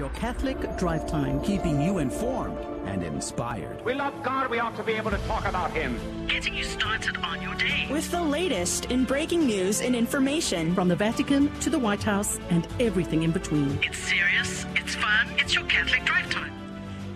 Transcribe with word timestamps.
your 0.00 0.08
Catholic 0.10 0.78
Drive 0.78 1.06
Time, 1.06 1.42
keeping 1.42 1.78
you 1.78 1.98
informed 1.98 2.56
and 2.86 3.02
inspired. 3.02 3.84
We 3.84 3.92
love 3.92 4.14
God, 4.22 4.48
we 4.48 4.58
ought 4.58 4.74
to 4.76 4.82
be 4.82 4.94
able 4.94 5.10
to 5.10 5.18
talk 5.26 5.44
about 5.44 5.72
Him. 5.72 6.26
Getting 6.26 6.54
you 6.54 6.64
started 6.64 7.18
on 7.18 7.42
your 7.42 7.54
day. 7.56 7.86
With 7.90 8.10
the 8.10 8.22
latest 8.22 8.86
in 8.86 9.04
breaking 9.04 9.44
news 9.44 9.82
and 9.82 9.94
information. 9.94 10.74
From 10.74 10.88
the 10.88 10.96
Vatican 10.96 11.54
to 11.60 11.68
the 11.68 11.78
White 11.78 12.02
House 12.02 12.40
and 12.48 12.66
everything 12.80 13.24
in 13.24 13.30
between. 13.30 13.78
It's 13.82 13.98
serious, 13.98 14.64
it's 14.74 14.94
fun, 14.94 15.28
it's 15.36 15.54
your 15.54 15.64
Catholic 15.64 16.02
Drive 16.06 16.30
Time. 16.30 16.50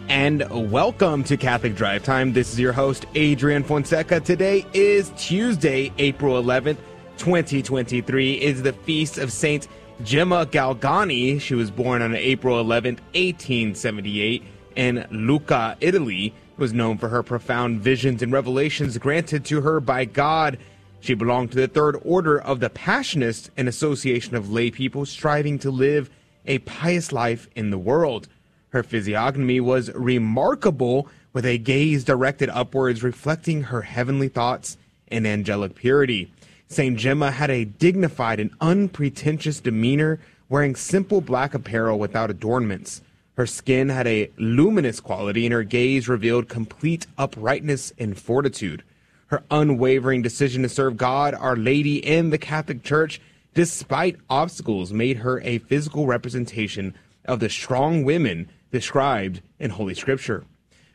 And 0.08 0.70
welcome 0.70 1.24
to 1.24 1.38
Catholic 1.38 1.76
Drive 1.76 2.02
Time. 2.02 2.34
This 2.34 2.52
is 2.52 2.60
your 2.60 2.74
host, 2.74 3.06
Adrian 3.14 3.64
Fonseca. 3.64 4.20
Today 4.20 4.66
is 4.74 5.10
Tuesday, 5.16 5.90
April 5.96 6.42
11th, 6.42 6.76
2023. 7.16 8.34
Is 8.34 8.62
the 8.62 8.74
feast 8.74 9.16
of 9.16 9.32
Saint 9.32 9.68
Gemma 10.02 10.46
Galgani. 10.46 11.40
She 11.40 11.54
was 11.54 11.70
born 11.70 12.02
on 12.02 12.14
April 12.14 12.58
11, 12.58 12.94
1878, 13.14 14.42
in 14.76 15.06
Lucca, 15.10 15.76
Italy. 15.80 16.34
Was 16.56 16.72
known 16.72 16.98
for 16.98 17.08
her 17.08 17.22
profound 17.24 17.80
visions 17.80 18.22
and 18.22 18.32
revelations 18.32 18.96
granted 18.98 19.44
to 19.46 19.60
her 19.62 19.80
by 19.80 20.04
God. 20.04 20.58
She 21.00 21.14
belonged 21.14 21.50
to 21.52 21.56
the 21.56 21.68
Third 21.68 22.00
Order 22.04 22.40
of 22.40 22.60
the 22.60 22.70
Passionists, 22.70 23.50
an 23.56 23.66
association 23.66 24.36
of 24.36 24.52
lay 24.52 24.70
people 24.70 25.04
striving 25.04 25.58
to 25.60 25.70
live 25.70 26.10
a 26.46 26.58
pious 26.60 27.10
life 27.10 27.48
in 27.56 27.70
the 27.70 27.78
world. 27.78 28.28
Her 28.68 28.82
physiognomy 28.82 29.60
was 29.60 29.92
remarkable, 29.94 31.08
with 31.32 31.44
a 31.44 31.58
gaze 31.58 32.04
directed 32.04 32.48
upwards, 32.50 33.02
reflecting 33.02 33.64
her 33.64 33.82
heavenly 33.82 34.28
thoughts 34.28 34.76
and 35.08 35.26
angelic 35.26 35.74
purity. 35.74 36.32
St. 36.74 36.98
Gemma 36.98 37.30
had 37.30 37.50
a 37.50 37.64
dignified 37.64 38.40
and 38.40 38.50
unpretentious 38.60 39.60
demeanor, 39.60 40.18
wearing 40.48 40.74
simple 40.74 41.20
black 41.20 41.54
apparel 41.54 42.00
without 42.00 42.30
adornments. 42.30 43.00
Her 43.36 43.46
skin 43.46 43.90
had 43.90 44.08
a 44.08 44.28
luminous 44.38 44.98
quality, 44.98 45.46
and 45.46 45.52
her 45.52 45.62
gaze 45.62 46.08
revealed 46.08 46.48
complete 46.48 47.06
uprightness 47.16 47.92
and 47.96 48.18
fortitude. 48.18 48.82
Her 49.28 49.44
unwavering 49.52 50.22
decision 50.22 50.62
to 50.62 50.68
serve 50.68 50.96
God, 50.96 51.34
Our 51.34 51.56
Lady, 51.56 52.04
and 52.04 52.32
the 52.32 52.38
Catholic 52.38 52.82
Church, 52.82 53.20
despite 53.54 54.16
obstacles, 54.28 54.92
made 54.92 55.18
her 55.18 55.40
a 55.42 55.58
physical 55.58 56.06
representation 56.06 56.94
of 57.24 57.38
the 57.38 57.48
strong 57.48 58.02
women 58.02 58.48
described 58.72 59.40
in 59.60 59.70
Holy 59.70 59.94
Scripture. 59.94 60.44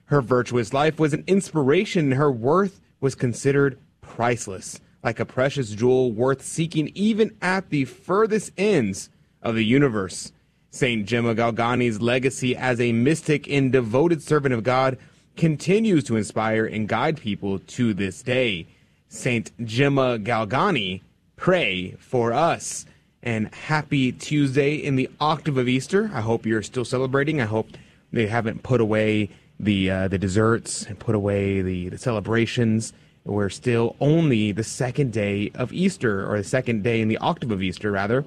Her 0.06 0.22
virtuous 0.22 0.74
life 0.74 1.00
was 1.00 1.14
an 1.14 1.24
inspiration, 1.26 2.06
and 2.06 2.14
her 2.16 2.32
worth 2.32 2.82
was 3.00 3.16
considered 3.16 3.78
priceless, 4.02 4.82
like 5.04 5.20
a 5.20 5.26
precious 5.26 5.72
jewel 5.72 6.12
worth 6.12 6.42
seeking 6.42 6.92
even 6.96 7.36
at 7.42 7.70
the 7.70 7.86
furthest 7.86 8.52
ends 8.58 9.10
of 9.42 9.56
the 9.56 9.66
universe. 9.66 10.32
St. 10.72 11.06
Gemma 11.06 11.34
Galgani's 11.34 12.02
legacy 12.02 12.56
as 12.56 12.80
a 12.80 12.92
mystic 12.92 13.50
and 13.50 13.72
devoted 13.72 14.22
servant 14.22 14.54
of 14.54 14.64
God 14.64 14.98
continues 15.36 16.04
to 16.04 16.16
inspire 16.16 16.66
and 16.66 16.88
guide 16.88 17.18
people 17.18 17.60
to 17.60 17.94
this 17.94 18.22
day. 18.22 18.68
St. 19.08 19.52
Gemma 19.66 20.20
Galgani, 20.20 21.02
pray 21.36 21.96
for 22.00 22.34
us 22.34 22.86
and 23.24 23.54
happy 23.54 24.12
Tuesday 24.12 24.76
in 24.76 24.96
the 24.96 25.10
octave 25.20 25.58
of 25.58 25.68
Easter. 25.68 26.12
I 26.14 26.22
hope 26.22 26.46
you're 26.46 26.62
still 26.62 26.86
celebrating. 26.86 27.42
I 27.42 27.46
hope 27.46 27.70
they 28.12 28.28
haven't 28.28 28.64
put 28.64 28.82
away 28.82 29.30
the 29.60 29.90
uh, 29.92 30.08
the 30.08 30.18
desserts 30.18 30.86
and 30.86 31.00
put 31.00 31.16
away 31.16 31.62
the, 31.62 31.90
the 31.90 31.98
celebrations. 31.98 32.94
We're 33.26 33.50
still 33.50 33.96
only 34.00 34.52
the 34.52 34.64
second 34.64 35.14
day 35.14 35.52
of 35.56 35.72
Easter, 35.72 36.30
or 36.30 36.38
the 36.38 36.44
second 36.44 36.84
day 36.84 37.02
in 37.02 37.08
the 37.08 37.18
octave 37.18 37.52
of 37.52 37.62
Easter, 37.62 37.92
rather. 37.92 38.26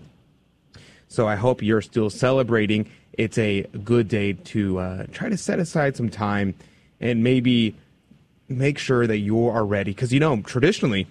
So 1.09 1.29
I 1.29 1.37
hope 1.37 1.63
you're 1.63 1.83
still 1.83 2.09
celebrating. 2.09 2.89
It's 3.15 3.37
a 3.37 3.63
good 3.85 4.09
day 4.09 4.33
to 4.33 4.79
uh, 4.79 5.07
try 5.13 5.29
to 5.29 5.37
set 5.37 5.59
aside 5.59 5.97
some 5.97 6.09
time 6.09 6.55
and 7.01 7.23
maybe 7.23 7.77
make 8.49 8.79
sure 8.79 9.07
that 9.07 9.19
you 9.19 9.49
are 9.49 9.65
ready. 9.65 9.91
Because, 9.91 10.13
you 10.13 10.21
know, 10.21 10.41
traditionally, 10.43 11.07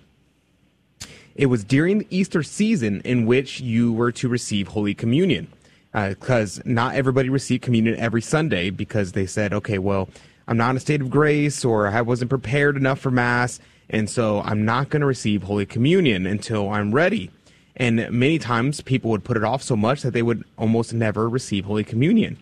it 1.36 1.48
was 1.48 1.64
during 1.64 2.00
the 2.00 2.08
Easter 2.10 2.44
season 2.44 3.02
in 3.02 3.26
which 3.26 3.60
you 3.60 3.94
were 3.94 4.12
to 4.14 4.28
receive 4.28 4.70
Holy 4.70 4.94
Communion. 4.94 5.52
Because 5.94 6.60
uh, 6.60 6.64
not 6.66 6.96
everybody 6.96 7.30
received 7.30 7.64
communion 7.64 7.98
every 7.98 8.22
Sunday 8.22 8.70
because 8.70 9.12
they 9.12 9.26
said, 9.26 9.54
okay, 9.54 9.78
well, 9.78 10.10
I'm 10.48 10.58
not 10.58 10.72
in 10.72 10.78
a 10.78 10.80
state 10.80 11.02
of 11.02 11.10
grace 11.10 11.64
or 11.66 11.88
I 11.88 12.02
wasn't 12.02 12.30
prepared 12.30 12.78
enough 12.78 13.00
for 13.00 13.12
Mass. 13.12 13.60
And 13.92 14.10
so 14.10 14.42
I'm 14.42 14.66
not 14.66 14.90
going 14.90 15.02
to 15.02 15.06
receive 15.06 15.44
Holy 15.44 15.66
Communion 15.66 16.26
until 16.26 16.70
I'm 16.70 16.94
ready. 16.94 17.30
And 17.76 18.10
many 18.10 18.40
times 18.40 18.82
people 18.82 19.12
would 19.12 19.24
put 19.24 19.38
it 19.38 19.44
off 19.44 19.62
so 19.62 19.76
much 19.76 20.02
that 20.02 20.12
they 20.12 20.22
would 20.22 20.44
almost 20.58 20.94
never 20.94 21.30
receive 21.30 21.66
Holy 21.66 21.84
Communion. 21.84 22.38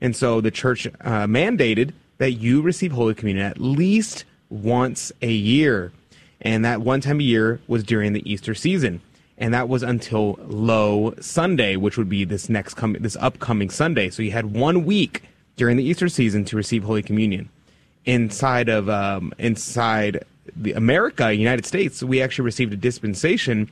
And 0.00 0.16
so 0.16 0.40
the 0.40 0.50
church 0.50 0.86
uh, 0.86 1.26
mandated 1.26 1.92
that 2.18 2.32
you 2.32 2.62
receive 2.62 2.92
Holy 2.92 3.14
Communion 3.14 3.46
at 3.46 3.60
least 3.60 4.24
once 4.48 5.12
a 5.20 5.30
year. 5.30 5.92
And 6.40 6.64
that 6.64 6.80
one 6.80 7.00
time 7.00 7.20
a 7.20 7.22
year 7.22 7.60
was 7.66 7.84
during 7.84 8.14
the 8.14 8.30
Easter 8.30 8.54
season. 8.54 9.00
And 9.36 9.52
that 9.52 9.68
was 9.68 9.82
until 9.82 10.38
Low 10.46 11.14
Sunday, 11.20 11.76
which 11.76 11.98
would 11.98 12.08
be 12.08 12.24
this 12.24 12.48
next 12.48 12.74
coming, 12.74 13.02
this 13.02 13.16
upcoming 13.16 13.68
Sunday. 13.68 14.08
So 14.08 14.22
you 14.22 14.30
had 14.30 14.54
one 14.54 14.84
week 14.84 15.24
during 15.56 15.76
the 15.76 15.84
Easter 15.84 16.08
season 16.08 16.44
to 16.46 16.56
receive 16.56 16.84
Holy 16.84 17.02
Communion. 17.02 17.50
Inside 18.04 18.68
of, 18.68 18.88
um, 18.88 19.32
inside 19.38 20.24
the 20.56 20.72
America, 20.72 21.32
United 21.32 21.66
States, 21.66 22.02
we 22.02 22.20
actually 22.22 22.44
received 22.44 22.72
a 22.72 22.76
dispensation 22.76 23.70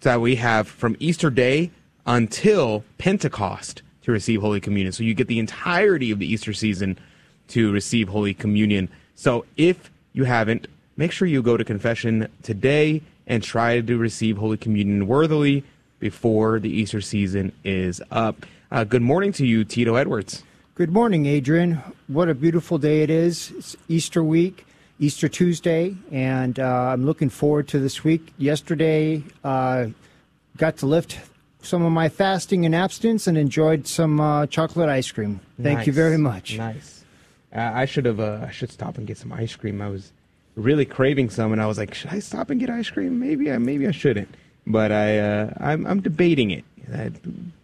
that 0.00 0.20
we 0.20 0.36
have 0.36 0.68
from 0.68 0.96
Easter 0.98 1.30
Day 1.30 1.70
until 2.06 2.84
Pentecost 2.98 3.82
to 4.02 4.12
receive 4.12 4.40
Holy 4.40 4.60
Communion. 4.60 4.92
So 4.92 5.04
you 5.04 5.14
get 5.14 5.28
the 5.28 5.38
entirety 5.38 6.10
of 6.10 6.18
the 6.18 6.26
Easter 6.26 6.52
season 6.52 6.98
to 7.48 7.72
receive 7.72 8.08
Holy 8.08 8.34
Communion. 8.34 8.88
So 9.14 9.44
if 9.56 9.90
you 10.12 10.24
haven't, 10.24 10.66
make 10.96 11.12
sure 11.12 11.28
you 11.28 11.42
go 11.42 11.56
to 11.56 11.64
confession 11.64 12.28
today 12.42 13.02
and 13.26 13.42
try 13.42 13.80
to 13.80 13.96
receive 13.96 14.36
Holy 14.38 14.56
Communion 14.56 15.06
worthily 15.06 15.64
before 16.00 16.58
the 16.58 16.68
Easter 16.68 17.00
season 17.00 17.52
is 17.62 18.02
up. 18.10 18.44
Uh, 18.72 18.84
good 18.84 19.02
morning 19.02 19.32
to 19.32 19.46
you, 19.46 19.64
Tito 19.64 19.94
Edwards. 19.94 20.42
Good 20.74 20.90
morning, 20.90 21.26
Adrian. 21.26 21.74
What 22.08 22.28
a 22.28 22.34
beautiful 22.34 22.78
day 22.78 23.02
it 23.02 23.10
is. 23.10 23.52
It's 23.56 23.76
Easter 23.88 24.24
week, 24.24 24.66
Easter 25.02 25.28
Tuesday, 25.28 25.96
and 26.12 26.60
uh, 26.60 26.64
I'm 26.64 27.04
looking 27.04 27.28
forward 27.28 27.66
to 27.68 27.80
this 27.80 28.04
week. 28.04 28.32
Yesterday, 28.38 29.24
uh, 29.42 29.86
got 30.56 30.76
to 30.76 30.86
lift 30.86 31.18
some 31.60 31.82
of 31.82 31.90
my 31.90 32.08
fasting 32.08 32.64
and 32.64 32.72
abstinence 32.72 33.26
and 33.26 33.36
enjoyed 33.36 33.88
some 33.88 34.20
uh, 34.20 34.46
chocolate 34.46 34.88
ice 34.88 35.10
cream. 35.10 35.40
Thank 35.60 35.78
Nice. 35.78 35.86
you 35.88 35.92
very 35.92 36.18
much. 36.18 36.56
Nice. 36.56 37.04
Uh, 37.52 37.72
I 37.74 37.84
should 37.84 38.04
have. 38.04 38.20
Uh, 38.20 38.46
I 38.46 38.52
should 38.52 38.70
stop 38.70 38.96
and 38.96 39.04
get 39.04 39.18
some 39.18 39.32
ice 39.32 39.56
cream. 39.56 39.82
I 39.82 39.88
was 39.88 40.12
really 40.54 40.84
craving 40.84 41.30
some, 41.30 41.52
and 41.52 41.60
I 41.60 41.66
was 41.66 41.78
like, 41.78 41.94
should 41.94 42.10
I 42.10 42.20
stop 42.20 42.50
and 42.50 42.60
get 42.60 42.70
ice 42.70 42.88
cream? 42.88 43.18
Maybe 43.18 43.50
I. 43.50 43.58
Maybe 43.58 43.88
I 43.88 43.90
shouldn't. 43.90 44.32
But 44.68 44.92
I. 44.92 45.18
Uh, 45.18 45.52
I'm. 45.58 45.84
I'm 45.84 46.00
debating 46.00 46.52
it. 46.52 46.64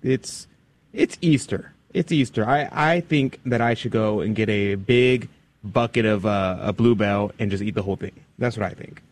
It's. 0.03 0.49
It's 0.93 1.17
Easter. 1.21 1.73
It's 1.95 2.11
Easter. 2.11 2.45
I. 2.49 2.69
I 2.73 3.01
think 3.01 3.39
that 3.47 3.61
I 3.61 3.75
should 3.75 3.93
go 3.93 4.21
and 4.21 4.35
get 4.35 4.49
a 4.49 4.75
big 4.75 5.29
bucket 5.65 6.05
of 6.05 6.25
uh, 6.27 6.59
a 6.61 6.73
Blue 6.73 6.95
Bell 6.95 7.33
and 7.39 7.51
just 7.51 7.63
eat 7.63 7.75
the 7.75 7.83
whole 7.83 7.97
thing. 7.97 8.13
That's 8.39 8.57
what 8.57 8.67
I 8.67 8.75
think. 8.75 9.03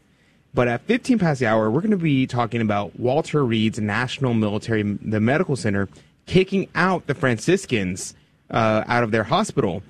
But 0.54 0.68
at 0.68 0.80
15 0.82 1.18
past 1.18 1.40
the 1.40 1.46
hour, 1.46 1.70
we're 1.70 1.82
going 1.82 1.90
to 1.90 1.96
be 1.98 2.26
talking 2.26 2.60
about 2.60 2.98
Walter 2.98 3.44
Reed's 3.44 3.78
National 3.78 4.32
Military, 4.32 4.82
the 4.82 5.20
medical 5.20 5.54
center, 5.54 5.88
kicking 6.24 6.68
out 6.74 7.06
the 7.06 7.14
Franciscans 7.14 8.14
uh, 8.50 8.84
out 8.86 9.02
of 9.02 9.10
their 9.10 9.24
hospital. 9.24 9.82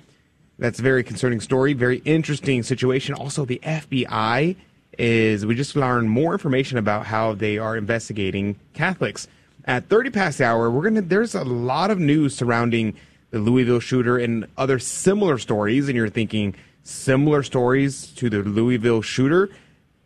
That's 0.59 0.79
a 0.79 0.81
very 0.81 1.03
concerning 1.03 1.39
story, 1.39 1.73
very 1.73 1.99
interesting 1.99 2.63
situation. 2.63 3.13
Also, 3.13 3.45
the 3.45 3.61
FBI 3.63 4.55
is, 4.97 5.45
we 5.45 5.55
just 5.55 5.75
learned 5.75 6.09
more 6.09 6.33
information 6.33 6.77
about 6.77 7.05
how 7.05 7.33
they 7.33 7.57
are 7.57 7.77
investigating 7.77 8.57
Catholics. 8.73 9.27
At 9.65 9.87
30 9.89 10.09
past 10.09 10.37
the 10.39 10.45
hour, 10.45 10.71
we're 10.71 10.89
to, 10.89 11.01
there's 11.01 11.35
a 11.35 11.43
lot 11.43 11.91
of 11.91 11.99
news 11.99 12.35
surrounding 12.35 12.95
the 13.31 13.39
Louisville 13.39 13.79
shooter 13.79 14.17
and 14.17 14.47
other 14.57 14.79
similar 14.79 15.37
stories. 15.37 15.87
And 15.87 15.95
you're 15.95 16.09
thinking, 16.09 16.55
similar 16.83 17.43
stories 17.43 18.07
to 18.13 18.29
the 18.29 18.39
Louisville 18.43 19.01
shooter? 19.01 19.49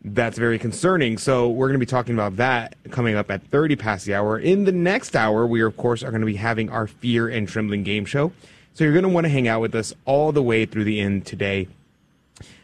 That's 0.04 0.36
very 0.36 0.58
concerning. 0.58 1.16
So 1.16 1.48
we're 1.48 1.68
going 1.68 1.78
to 1.78 1.86
be 1.86 1.90
talking 1.90 2.14
about 2.14 2.36
that 2.36 2.74
coming 2.90 3.14
up 3.14 3.30
at 3.30 3.42
30 3.48 3.76
past 3.76 4.04
the 4.04 4.14
hour. 4.14 4.38
In 4.38 4.64
the 4.64 4.72
next 4.72 5.14
hour, 5.14 5.46
we 5.46 5.62
of 5.62 5.76
course 5.76 6.02
are 6.02 6.10
going 6.10 6.22
to 6.22 6.26
be 6.26 6.36
having 6.36 6.70
our 6.70 6.88
Fear 6.88 7.28
and 7.28 7.48
Trembling 7.48 7.84
game 7.84 8.04
show. 8.04 8.32
So 8.74 8.84
you're 8.84 8.92
going 8.92 9.04
to 9.04 9.08
want 9.08 9.26
to 9.26 9.28
hang 9.28 9.46
out 9.46 9.60
with 9.60 9.74
us 9.74 9.94
all 10.04 10.32
the 10.32 10.42
way 10.42 10.66
through 10.66 10.84
the 10.84 10.98
end 10.98 11.24
today. 11.24 11.68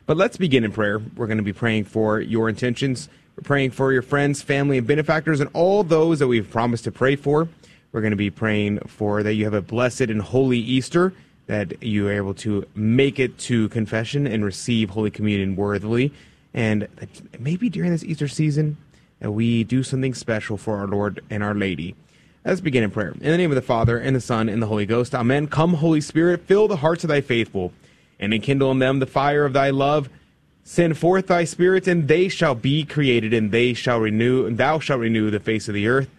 But 0.07 0.17
let's 0.17 0.37
begin 0.37 0.65
in 0.65 0.73
prayer. 0.73 0.99
We're 0.99 1.27
going 1.27 1.39
to 1.39 1.45
be 1.45 1.53
praying 1.53 1.85
for 1.85 2.19
your 2.19 2.49
intentions. 2.49 3.09
We're 3.37 3.43
praying 3.43 3.73
for 3.73 3.93
your 3.93 4.03
friends, 4.03 4.41
family, 4.41 4.79
and 4.79 4.87
benefactors, 4.87 5.39
and 5.39 5.51
all 5.53 5.85
those 5.85 6.19
that 6.19 6.27
we've 6.27 6.51
promised 6.51 6.85
to 6.85 6.91
pray 6.91 7.15
for. 7.15 7.47
We're 7.93 8.01
going 8.01 8.11
to 8.13 8.17
be 8.17 8.31
praying 8.31 8.81
for 8.81 9.23
that 9.23 9.35
you 9.35 9.45
have 9.45 9.55
a 9.55 9.63
blessed 9.63 10.03
and 10.03 10.21
holy 10.21 10.59
Easter, 10.59 11.15
that 11.47 11.83
you 11.83 12.07
are 12.09 12.13
able 12.13 12.35
to 12.35 12.67
make 12.75 13.19
it 13.19 13.39
to 13.39 13.69
confession 13.71 14.27
and 14.27 14.45
receive 14.45 14.91
Holy 14.91 15.11
Communion 15.11 15.57
worthily, 15.57 16.13
and 16.53 16.83
that 16.97 17.41
maybe 17.41 17.71
during 17.71 17.91
this 17.91 18.05
Easter 18.05 18.29
season 18.29 18.77
that 19.21 19.33
we 19.33 19.65
do 19.65 19.83
something 19.83 20.15
special 20.15 20.57
for 20.57 20.77
our 20.77 20.87
Lord 20.87 21.25
and 21.31 21.43
our 21.43 21.55
Lady. 21.55 21.95
Let's 22.45 22.61
begin 22.61 22.85
in 22.85 22.91
prayer. 22.91 23.11
In 23.11 23.31
the 23.31 23.37
name 23.37 23.51
of 23.51 23.57
the 23.57 23.63
Father, 23.63 23.99
and 23.99 24.15
the 24.15 24.21
Son, 24.21 24.49
and 24.49 24.63
the 24.63 24.67
Holy 24.67 24.87
Ghost. 24.87 25.15
Amen. 25.15 25.49
Come, 25.49 25.75
Holy 25.75 26.01
Spirit, 26.01 26.43
fill 26.47 26.69
the 26.69 26.77
hearts 26.77 27.05
of 27.05 27.09
thy 27.09 27.21
faithful, 27.21 27.73
and 28.21 28.33
enkindle 28.33 28.71
in 28.71 28.79
them 28.79 28.99
the 28.99 29.07
fire 29.07 29.45
of 29.45 29.55
thy 29.55 29.71
love. 29.71 30.09
Send 30.63 30.99
forth 30.99 31.27
thy 31.27 31.45
Spirit, 31.45 31.89
and 31.89 32.07
they 32.07 32.29
shall 32.29 32.55
be 32.55 32.85
created, 32.85 33.33
and 33.33 33.51
they 33.51 33.73
shall 33.73 33.99
renew, 33.99 34.47
and 34.47 34.59
thou 34.59 34.79
shalt 34.79 35.01
renew 35.01 35.31
the 35.31 35.41
face 35.41 35.69
of 35.69 35.75
the 35.75 35.89
earth. 35.89 36.11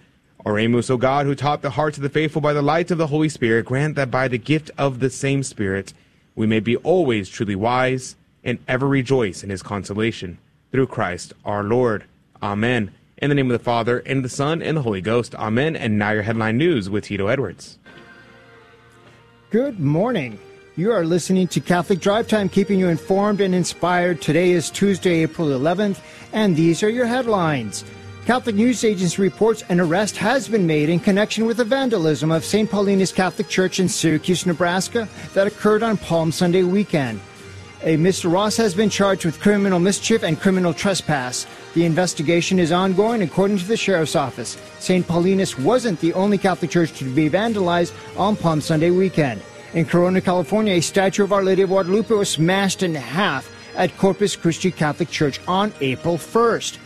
Oremus, 0.45 0.89
O 0.89 0.97
God, 0.97 1.25
who 1.25 1.36
taught 1.36 1.62
the 1.62 1.71
hearts 1.71 1.97
of 1.97 2.03
the 2.03 2.09
faithful 2.09 2.41
by 2.41 2.53
the 2.53 2.62
light 2.62 2.91
of 2.91 2.97
the 2.97 3.07
Holy 3.07 3.30
Spirit, 3.30 3.65
grant 3.65 3.95
that 3.95 4.09
by 4.09 4.27
the 4.27 4.38
gift 4.38 4.71
of 4.77 5.00
the 5.00 5.09
same 5.09 5.44
Spirit 5.44 5.94
we 6.36 6.47
may 6.47 6.62
be 6.62 6.77
always 6.77 7.27
truly 7.27 7.56
wise 7.56 8.15
and 8.44 8.59
ever 8.68 8.88
rejoice 8.88 9.44
in 9.44 9.50
his 9.50 9.62
consolation. 9.62 10.38
Through 10.71 10.88
Christ 10.88 11.33
our 11.44 11.63
Lord. 11.63 12.06
Amen. 12.41 12.91
In 13.18 13.30
the 13.30 13.36
name 13.36 13.51
of 13.51 13.57
the 13.57 13.63
Father, 13.63 14.00
and 14.06 14.24
the 14.24 14.30
Son, 14.30 14.62
and 14.62 14.77
the 14.77 14.81
Holy 14.81 15.01
Ghost. 15.01 15.36
Amen. 15.36 15.75
And 15.75 16.00
now 16.00 16.12
your 16.12 16.21
headline 16.21 16.57
news 16.57 16.89
with 16.89 17.06
Tito 17.06 17.27
Edwards. 17.27 17.77
Good 19.50 19.80
morning. 19.80 20.39
You 20.77 20.94
are 20.94 21.03
listening 21.03 21.50
to 21.50 21.59
Catholic 21.59 22.00
Drive 22.00 22.30
Time, 22.30 22.47
keeping 22.47 22.80
you 22.80 22.88
informed 22.88 23.41
and 23.41 23.53
inspired. 23.53 24.21
Today 24.21 24.51
is 24.51 24.69
Tuesday, 24.69 25.24
April 25.24 25.50
11th, 25.50 26.00
and 26.31 26.56
these 26.56 26.81
are 26.83 26.89
your 26.89 27.07
headlines. 27.07 27.83
Catholic 28.30 28.58
News 28.58 28.84
Agency 28.84 29.20
reports 29.20 29.64
an 29.70 29.80
arrest 29.80 30.16
has 30.18 30.48
been 30.48 30.68
made 30.68 30.88
in 30.88 31.00
connection 31.00 31.48
with 31.48 31.58
the 31.58 31.64
vandalism 31.64 32.30
of 32.30 32.46
St. 32.46 32.70
Paulinus 32.70 33.12
Catholic 33.12 33.48
Church 33.48 33.80
in 33.80 33.90
Syracuse, 33.90 34.46
Nebraska, 34.46 35.10
that 35.34 35.48
occurred 35.48 35.81
on 35.81 35.98
Palm 35.98 36.31
Sunday 36.31 36.62
weekend. 36.62 37.20
A 37.81 37.98
Mr. 37.98 38.31
Ross 38.31 38.56
has 38.56 38.76
been 38.76 38.92
charged 38.92 39.26
with 39.26 39.40
criminal 39.40 39.80
mischief 39.80 40.22
and 40.22 40.40
criminal 40.40 40.76
trespass. 40.76 41.48
The 41.74 41.86
investigation 41.86 42.60
is 42.60 42.72
ongoing 42.72 43.24
according 43.24 43.58
to 43.58 43.66
the 43.66 43.76
sheriff's 43.76 44.16
office. 44.16 44.60
St. 44.78 45.08
Paulinus 45.08 45.58
wasn't 45.58 46.00
the 46.00 46.14
only 46.14 46.38
Catholic 46.38 46.70
church 46.70 46.96
to 47.00 47.06
be 47.06 47.32
vandalized 47.32 47.94
on 48.16 48.36
Palm 48.36 48.62
Sunday 48.62 48.92
weekend. 48.92 49.42
In 49.74 49.86
Corona, 49.86 50.22
California, 50.22 50.74
a 50.74 50.82
statue 50.82 51.24
of 51.24 51.34
Our 51.34 51.42
Lady 51.42 51.64
of 51.64 51.70
Guadalupe 51.70 52.14
was 52.14 52.30
smashed 52.30 52.84
in 52.84 52.94
half 52.94 53.52
at 53.75 53.98
Corpus 53.98 54.36
Christi 54.36 54.70
Catholic 54.70 55.10
Church 55.10 55.42
on 55.48 55.74
April 55.82 56.16
1st. 56.16 56.78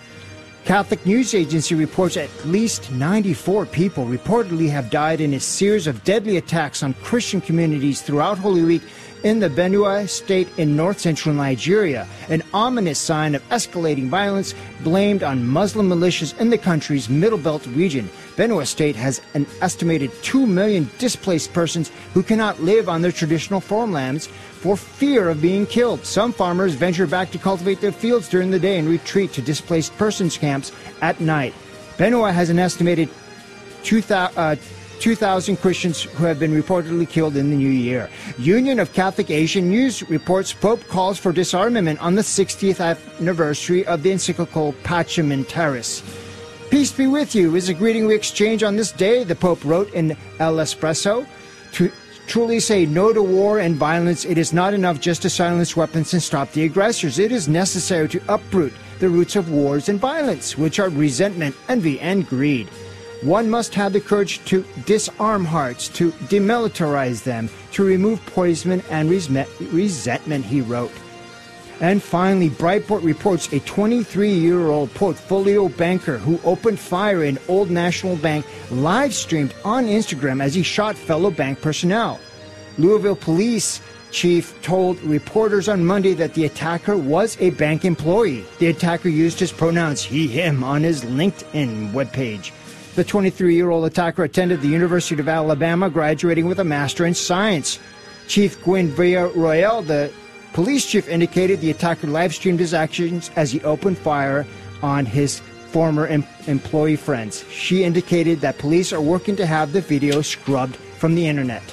Catholic 0.65 1.05
News 1.05 1.33
Agency 1.33 1.75
reports 1.75 2.15
at 2.15 2.29
least 2.45 2.89
94 2.93 3.65
people 3.65 4.05
reportedly 4.05 4.69
have 4.69 4.89
died 4.89 5.19
in 5.19 5.33
a 5.33 5.39
series 5.39 5.87
of 5.87 6.01
deadly 6.05 6.37
attacks 6.37 6.83
on 6.83 6.93
Christian 7.03 7.41
communities 7.41 8.01
throughout 8.01 8.37
Holy 8.37 8.63
Week 8.63 8.81
in 9.23 9.39
the 9.39 9.49
Benue 9.49 10.07
state 10.07 10.47
in 10.57 10.75
north 10.75 11.01
central 11.01 11.35
Nigeria, 11.35 12.07
an 12.29 12.43
ominous 12.53 12.97
sign 12.97 13.35
of 13.35 13.49
escalating 13.49 14.07
violence 14.07 14.55
blamed 14.83 15.21
on 15.21 15.45
Muslim 15.45 15.89
militias 15.89 16.37
in 16.39 16.49
the 16.49 16.57
country's 16.57 17.09
Middle 17.09 17.37
Belt 17.37 17.67
region. 17.67 18.09
Benue 18.37 18.65
state 18.65 18.95
has 18.95 19.21
an 19.33 19.45
estimated 19.61 20.11
2 20.23 20.45
million 20.47 20.89
displaced 20.97 21.51
persons 21.51 21.91
who 22.13 22.23
cannot 22.23 22.61
live 22.61 22.87
on 22.87 23.01
their 23.01 23.11
traditional 23.11 23.59
farmlands 23.59 24.29
for 24.63 24.77
fear 24.77 25.27
of 25.27 25.41
being 25.41 25.65
killed. 25.65 26.05
Some 26.05 26.31
farmers 26.31 26.73
venture 26.73 27.05
back 27.05 27.31
to 27.31 27.37
cultivate 27.37 27.81
their 27.81 27.91
fields 27.91 28.29
during 28.29 28.49
the 28.49 28.57
day 28.57 28.79
and 28.79 28.87
retreat 28.87 29.33
to 29.33 29.41
displaced 29.41 29.95
persons 29.97 30.37
camps 30.37 30.71
at 31.01 31.19
night. 31.19 31.53
Benue 31.97 32.31
has 32.31 32.49
an 32.49 32.59
estimated 32.59 33.09
2,000. 33.83 34.37
Uh, 34.37 34.55
2,000 34.99 35.57
Christians 35.57 36.03
who 36.03 36.23
have 36.23 36.39
been 36.39 36.53
reportedly 36.53 37.09
killed 37.09 37.35
in 37.35 37.49
the 37.49 37.57
new 37.57 37.69
year. 37.69 38.09
Union 38.37 38.79
of 38.79 38.93
Catholic 38.93 39.29
Asian 39.29 39.67
News 39.67 40.01
reports 40.09 40.53
Pope 40.53 40.87
calls 40.87 41.19
for 41.19 41.33
disarmament 41.33 41.99
on 41.99 42.15
the 42.15 42.21
60th 42.21 42.79
anniversary 43.19 43.85
of 43.85 44.01
the 44.01 44.11
encyclical 44.11 44.71
Pacem 44.83 45.31
in 45.31 45.43
Terris. 45.43 46.01
Peace 46.69 46.93
be 46.93 47.07
with 47.07 47.35
you 47.35 47.55
is 47.57 47.67
a 47.67 47.73
greeting 47.73 48.07
we 48.07 48.15
exchange 48.15 48.63
on 48.63 48.77
this 48.77 48.93
day, 48.93 49.25
the 49.25 49.35
Pope 49.35 49.65
wrote 49.65 49.93
in 49.93 50.15
L'Espresso. 50.39 51.27
To 51.73 51.91
truly 52.27 52.59
say 52.59 52.85
no 52.85 53.13
to 53.13 53.21
war 53.21 53.59
and 53.59 53.75
violence, 53.75 54.25
it 54.25 54.37
is 54.37 54.53
not 54.53 54.73
enough 54.73 54.99
just 54.99 55.21
to 55.23 55.29
silence 55.29 55.75
weapons 55.75 56.13
and 56.13 56.21
stop 56.21 56.51
the 56.51 56.63
aggressors. 56.63 57.19
It 57.19 57.31
is 57.31 57.47
necessary 57.47 58.07
to 58.09 58.21
uproot 58.27 58.73
the 58.99 59.09
roots 59.09 59.35
of 59.35 59.51
wars 59.51 59.89
and 59.89 59.99
violence, 59.99 60.57
which 60.57 60.79
are 60.79 60.89
resentment, 60.89 61.55
envy, 61.67 61.99
and 61.99 62.27
greed. 62.27 62.67
One 63.21 63.49
must 63.49 63.73
have 63.75 63.93
the 63.93 64.01
courage 64.01 64.43
to 64.45 64.65
disarm 64.85 65.45
hearts, 65.45 65.87
to 65.89 66.11
demilitarize 66.29 67.23
them, 67.23 67.49
to 67.71 67.83
remove 67.83 68.25
poison 68.25 68.83
and 68.89 69.09
resentment, 69.09 70.45
he 70.45 70.61
wrote. 70.61 70.91
And 71.83 72.01
finally, 72.01 72.49
Breitbart 72.49 73.03
reports 73.03 73.51
a 73.51 73.59
23 73.59 74.31
year 74.31 74.67
old 74.67 74.93
portfolio 74.93 75.67
banker 75.67 76.17
who 76.17 76.39
opened 76.45 76.79
fire 76.79 77.25
in 77.25 77.37
Old 77.49 77.69
National 77.69 78.15
Bank 78.15 78.45
live 78.71 79.13
streamed 79.13 79.53
on 79.65 79.87
Instagram 79.87 80.41
as 80.41 80.55
he 80.55 80.63
shot 80.63 80.95
fellow 80.97 81.29
bank 81.29 81.59
personnel. 81.59 82.21
Louisville 82.77 83.17
police 83.17 83.81
chief 84.11 84.55
told 84.61 84.97
reporters 85.01 85.67
on 85.67 85.83
Monday 85.83 86.13
that 86.13 86.35
the 86.35 86.45
attacker 86.45 86.95
was 86.95 87.35
a 87.41 87.49
bank 87.49 87.83
employee. 87.83 88.45
The 88.59 88.67
attacker 88.67 89.09
used 89.09 89.37
his 89.37 89.51
pronouns 89.51 90.01
he, 90.01 90.29
him 90.29 90.63
on 90.63 90.83
his 90.83 91.03
LinkedIn 91.03 91.91
webpage. 91.91 92.53
The 92.95 93.03
23 93.03 93.55
year 93.55 93.71
old 93.71 93.83
attacker 93.83 94.23
attended 94.23 94.61
the 94.61 94.69
University 94.69 95.19
of 95.19 95.27
Alabama, 95.27 95.89
graduating 95.89 96.45
with 96.45 96.61
a 96.61 96.63
Master 96.63 97.05
in 97.05 97.13
Science. 97.13 97.77
Chief 98.29 98.63
Gwinn-Villaroel, 98.63 99.85
the 99.85 100.13
police 100.53 100.85
chief, 100.85 101.09
indicated 101.09 101.59
the 101.59 101.71
attacker 101.71 102.07
live 102.07 102.33
streamed 102.33 102.59
his 102.59 102.73
actions 102.73 103.29
as 103.35 103.51
he 103.51 103.61
opened 103.63 103.97
fire 103.97 104.45
on 104.81 105.05
his 105.05 105.41
former 105.69 106.07
em- 106.07 106.25
employee 106.47 106.95
friends. 106.95 107.43
She 107.49 107.83
indicated 107.83 108.41
that 108.41 108.59
police 108.59 108.93
are 108.93 109.01
working 109.01 109.35
to 109.37 109.45
have 109.45 109.73
the 109.73 109.81
video 109.81 110.21
scrubbed 110.21 110.75
from 110.75 111.15
the 111.15 111.27
internet. 111.27 111.63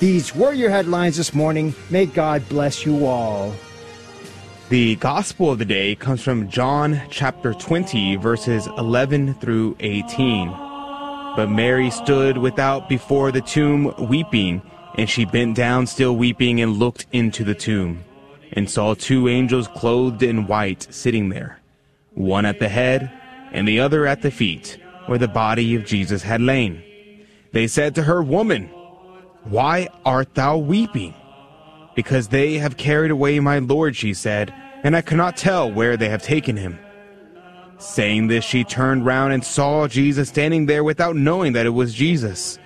These 0.00 0.34
were 0.34 0.52
your 0.52 0.70
headlines 0.70 1.16
this 1.16 1.32
morning. 1.32 1.74
May 1.88 2.06
God 2.06 2.46
bless 2.48 2.84
you 2.84 3.06
all. 3.06 3.54
The 4.68 4.96
gospel 4.96 5.52
of 5.52 5.58
the 5.58 5.64
day 5.64 5.94
comes 5.94 6.22
from 6.22 6.48
John 6.50 7.00
chapter 7.08 7.54
20, 7.54 8.16
verses 8.16 8.66
11 8.78 9.34
through 9.34 9.76
18. 9.78 10.48
But 11.36 11.46
Mary 11.50 11.90
stood 11.90 12.36
without 12.36 12.88
before 12.88 13.30
the 13.30 13.42
tomb 13.42 13.94
weeping, 14.08 14.60
and 14.96 15.08
she 15.08 15.24
bent 15.24 15.54
down 15.54 15.86
still 15.86 16.16
weeping 16.16 16.60
and 16.60 16.78
looked 16.78 17.06
into 17.12 17.44
the 17.44 17.54
tomb, 17.54 18.02
and 18.56 18.68
saw 18.68 18.94
two 18.94 19.28
angels 19.28 19.68
clothed 19.68 20.22
in 20.22 20.46
white 20.46 20.88
sitting 20.90 21.28
there, 21.28 21.60
one 22.14 22.46
at 22.46 22.58
the 22.58 22.68
head 22.68 23.12
and 23.52 23.68
the 23.68 23.78
other 23.78 24.06
at 24.06 24.22
the 24.22 24.30
feet, 24.30 24.78
where 25.06 25.18
the 25.18 25.28
body 25.28 25.74
of 25.74 25.84
Jesus 25.84 26.22
had 26.22 26.40
lain. 26.40 26.82
They 27.52 27.66
said 27.66 27.94
to 27.94 28.02
her, 28.02 28.22
Woman, 28.22 28.68
why 29.44 29.88
art 30.04 30.34
thou 30.34 30.56
weeping? 30.56 31.14
Because 31.94 32.28
they 32.28 32.54
have 32.54 32.76
carried 32.76 33.10
away 33.10 33.38
my 33.40 33.58
Lord, 33.60 33.94
she 33.94 34.12
said, 34.14 34.52
and 34.82 34.96
I 34.96 35.02
cannot 35.02 35.36
tell 35.36 35.70
where 35.70 35.96
they 35.96 36.08
have 36.08 36.22
taken 36.22 36.56
him. 36.56 36.78
Saying 37.78 38.26
this, 38.26 38.44
she 38.44 38.64
turned 38.64 39.04
round 39.04 39.32
and 39.32 39.44
saw 39.44 39.86
Jesus 39.86 40.28
standing 40.28 40.66
there 40.66 40.82
without 40.82 41.14
knowing 41.14 41.52
that 41.52 41.66
it 41.66 41.70
was 41.70 41.94
Jesus. 41.94 42.58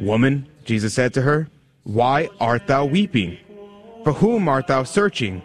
Woman, 0.00 0.46
Jesus 0.64 0.94
said 0.94 1.14
to 1.14 1.22
her, 1.22 1.48
Why 1.84 2.28
art 2.40 2.66
thou 2.66 2.84
weeping? 2.84 3.38
For 4.08 4.14
whom 4.14 4.48
art 4.48 4.68
thou 4.68 4.84
searching? 4.84 5.42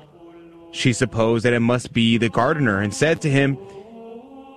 She 0.71 0.93
supposed 0.93 1.43
that 1.43 1.51
it 1.51 1.59
must 1.59 1.91
be 1.91 2.17
the 2.17 2.29
gardener, 2.29 2.79
and 2.79 2.93
said 2.93 3.19
to 3.23 3.29
him, 3.29 3.57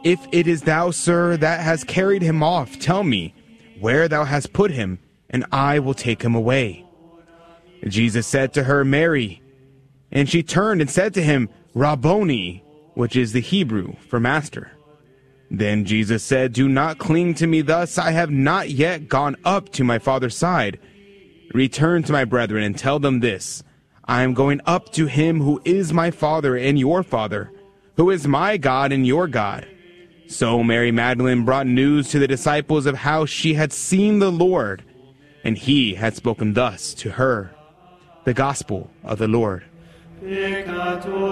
If 0.04 0.24
it 0.30 0.46
is 0.46 0.62
thou, 0.62 0.92
sir, 0.92 1.36
that 1.38 1.58
has 1.58 1.82
carried 1.82 2.22
him 2.22 2.40
off, 2.40 2.78
tell 2.78 3.02
me 3.02 3.34
where 3.80 4.06
thou 4.06 4.22
hast 4.22 4.52
put 4.52 4.70
him, 4.70 5.00
and 5.28 5.44
I 5.50 5.80
will 5.80 5.92
take 5.92 6.22
him 6.22 6.36
away. 6.36 6.86
Jesus 7.88 8.28
said 8.28 8.52
to 8.52 8.62
her, 8.62 8.84
Mary. 8.84 9.42
And 10.12 10.28
she 10.28 10.44
turned 10.44 10.80
and 10.80 10.88
said 10.88 11.12
to 11.14 11.20
him, 11.20 11.48
Rabboni, 11.74 12.62
which 12.94 13.16
is 13.16 13.32
the 13.32 13.40
Hebrew 13.40 13.96
for 14.08 14.20
master. 14.20 14.70
Then 15.50 15.84
Jesus 15.84 16.22
said, 16.22 16.52
Do 16.52 16.68
not 16.68 16.98
cling 16.98 17.34
to 17.34 17.48
me 17.48 17.60
thus. 17.60 17.98
I 17.98 18.12
have 18.12 18.30
not 18.30 18.70
yet 18.70 19.08
gone 19.08 19.34
up 19.44 19.70
to 19.70 19.82
my 19.82 19.98
Father's 19.98 20.36
side. 20.36 20.78
Return 21.52 22.04
to 22.04 22.12
my 22.12 22.24
brethren 22.24 22.62
and 22.62 22.78
tell 22.78 23.00
them 23.00 23.18
this 23.18 23.64
I 24.08 24.22
am 24.22 24.34
going 24.34 24.60
up 24.66 24.92
to 24.92 25.06
him 25.06 25.40
who 25.40 25.60
is 25.64 25.92
my 25.92 26.10
Father 26.10 26.56
and 26.56 26.78
your 26.78 27.02
Father, 27.02 27.50
who 27.96 28.10
is 28.10 28.28
my 28.28 28.56
God 28.56 28.92
and 28.92 29.06
your 29.06 29.26
God. 29.26 29.66
So 30.28 30.62
Mary 30.62 30.92
Magdalene 30.92 31.44
brought 31.44 31.66
news 31.66 32.10
to 32.10 32.18
the 32.18 32.28
disciples 32.28 32.86
of 32.86 32.96
how 32.96 33.26
she 33.26 33.54
had 33.54 33.72
seen 33.72 34.18
the 34.18 34.30
Lord, 34.30 34.84
and 35.44 35.58
he 35.58 35.94
had 35.94 36.14
spoken 36.14 36.54
thus 36.54 36.94
to 36.94 37.12
her 37.12 37.52
the 38.24 38.34
gospel 38.34 38.90
of 39.04 39.18
the 39.18 39.28
Lord. 39.28 39.64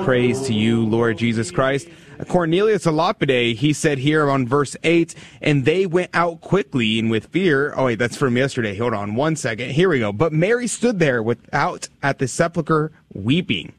Praise 0.05 0.43
to 0.43 0.55
you, 0.55 0.85
Lord 0.85 1.19
Jesus 1.19 1.51
Christ. 1.51 1.89
Cornelius 2.29 2.87
a 2.87 2.93
Lapide, 2.93 3.57
he 3.57 3.73
said 3.73 3.99
here 3.99 4.31
on 4.31 4.47
verse 4.47 4.77
8, 4.83 5.15
and 5.41 5.65
they 5.65 5.87
went 5.87 6.11
out 6.15 6.41
quickly 6.41 6.99
and 6.99 7.11
with 7.11 7.27
fear. 7.27 7.73
Oh, 7.77 7.87
wait, 7.87 7.99
that's 7.99 8.17
from 8.17 8.37
yesterday. 8.37 8.77
Hold 8.77 8.95
on 8.95 9.15
one 9.15 9.37
second. 9.37 9.71
Here 9.71 9.89
we 9.89 9.99
go. 9.99 10.13
But 10.13 10.33
Mary 10.33 10.67
stood 10.67 10.99
there 10.99 11.23
without 11.23 11.89
at 12.03 12.19
the 12.19 12.29
sepulchre 12.29 12.93
weeping. 13.13 13.73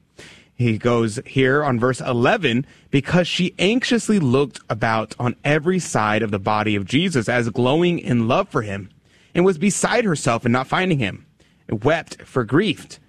He 0.55 0.77
goes 0.77 1.19
here 1.25 1.63
on 1.63 1.79
verse 1.79 1.99
11 1.99 2.65
because 2.89 3.27
she 3.27 3.53
anxiously 3.59 4.19
looked 4.19 4.59
about 4.69 5.13
on 5.19 5.35
every 5.43 5.79
side 5.79 6.23
of 6.23 6.31
the 6.31 6.39
body 6.39 6.75
of 6.75 6.85
Jesus 6.85 7.27
as 7.27 7.49
glowing 7.49 7.99
in 7.99 8.27
love 8.27 8.47
for 8.47 8.61
him 8.61 8.89
and 9.33 9.43
was 9.43 9.57
beside 9.57 10.05
herself 10.05 10.45
in 10.45 10.53
not 10.53 10.67
finding 10.67 10.99
him, 10.99 11.25
wept 11.69 12.21
for 12.21 12.45
grief. 12.45 12.99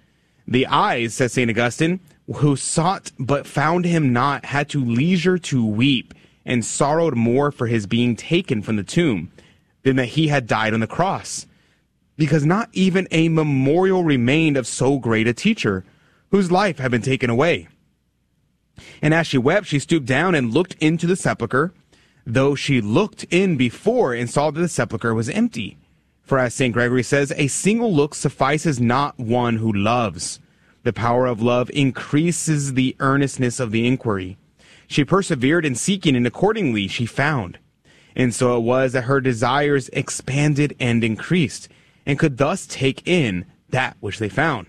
The 0.45 0.67
eyes, 0.67 1.13
says 1.13 1.33
St. 1.33 1.49
Augustine, 1.49 2.01
who 2.35 2.55
sought 2.55 3.11
but 3.17 3.47
found 3.47 3.85
him 3.85 4.11
not, 4.11 4.45
had 4.45 4.69
to 4.69 4.83
leisure 4.83 5.37
to 5.37 5.65
weep 5.65 6.13
and 6.45 6.63
sorrowed 6.63 7.15
more 7.15 7.51
for 7.51 7.67
his 7.67 7.87
being 7.87 8.15
taken 8.15 8.61
from 8.61 8.75
the 8.75 8.83
tomb 8.83 9.31
than 9.83 9.95
that 9.95 10.05
he 10.05 10.27
had 10.27 10.47
died 10.47 10.73
on 10.73 10.79
the 10.79 10.87
cross. 10.87 11.45
Because 12.17 12.45
not 12.45 12.69
even 12.73 13.07
a 13.11 13.29
memorial 13.29 14.03
remained 14.03 14.57
of 14.57 14.67
so 14.67 14.97
great 14.97 15.27
a 15.27 15.33
teacher 15.33 15.85
whose 16.31 16.51
life 16.51 16.79
had 16.79 16.91
been 16.91 17.01
taken 17.01 17.29
away. 17.29 17.67
And 19.01 19.13
as 19.13 19.27
she 19.27 19.37
wept, 19.37 19.67
she 19.67 19.79
stooped 19.79 20.05
down 20.05 20.35
and 20.35 20.53
looked 20.53 20.75
into 20.79 21.07
the 21.07 21.15
sepulchre, 21.15 21.73
though 22.25 22.55
she 22.55 22.81
looked 22.81 23.23
in 23.29 23.55
before 23.55 24.13
and 24.13 24.29
saw 24.29 24.51
that 24.51 24.59
the 24.59 24.67
sepulchre 24.67 25.13
was 25.13 25.29
empty. 25.29 25.77
For 26.23 26.37
as 26.37 26.53
St. 26.53 26.73
Gregory 26.73 27.03
says, 27.03 27.31
a 27.37 27.47
single 27.47 27.93
look 27.93 28.13
suffices 28.13 28.81
not 28.81 29.17
one 29.17 29.57
who 29.57 29.71
loves. 29.71 30.39
The 30.87 30.93
power 30.93 31.25
of 31.25 31.41
love 31.41 31.69
increases 31.71 32.75
the 32.75 32.95
earnestness 33.01 33.59
of 33.59 33.71
the 33.71 33.85
inquiry. 33.85 34.37
She 34.87 35.03
persevered 35.03 35.65
in 35.65 35.75
seeking, 35.75 36.15
and 36.15 36.25
accordingly 36.25 36.87
she 36.87 37.05
found. 37.05 37.59
And 38.15 38.33
so 38.33 38.55
it 38.55 38.61
was 38.61 38.93
that 38.93 39.01
her 39.01 39.19
desires 39.19 39.89
expanded 39.91 40.77
and 40.79 41.03
increased, 41.03 41.67
and 42.05 42.17
could 42.17 42.37
thus 42.37 42.65
take 42.65 43.05
in 43.05 43.45
that 43.67 43.97
which 43.99 44.19
they 44.19 44.29
found 44.29 44.67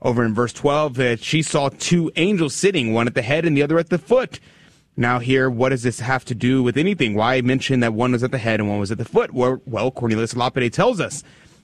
over 0.00 0.24
in 0.24 0.32
verse 0.32 0.54
12 0.54 0.94
that 0.94 1.20
she 1.20 1.42
saw 1.42 1.68
two 1.68 2.10
angels 2.16 2.54
sitting, 2.54 2.94
one 2.94 3.06
at 3.06 3.12
the 3.12 3.20
head 3.20 3.44
and 3.44 3.54
the 3.54 3.62
other 3.62 3.78
at 3.78 3.90
the 3.90 3.98
foot. 3.98 4.40
Now, 4.96 5.18
here, 5.18 5.50
what 5.50 5.68
does 5.68 5.82
this 5.82 6.00
have 6.00 6.24
to 6.24 6.34
do 6.34 6.62
with 6.62 6.78
anything? 6.78 7.12
Why 7.12 7.42
mention 7.42 7.80
that 7.80 7.92
one 7.92 8.12
was 8.12 8.24
at 8.24 8.30
the 8.30 8.38
head 8.38 8.58
and 8.58 8.70
one 8.70 8.78
was 8.78 8.90
at 8.90 8.96
the 8.96 9.04
foot? 9.04 9.34
Well, 9.34 9.90
Cornelius 9.90 10.34
Lapide 10.34 10.72
tells 10.72 10.98
us. 10.98 11.22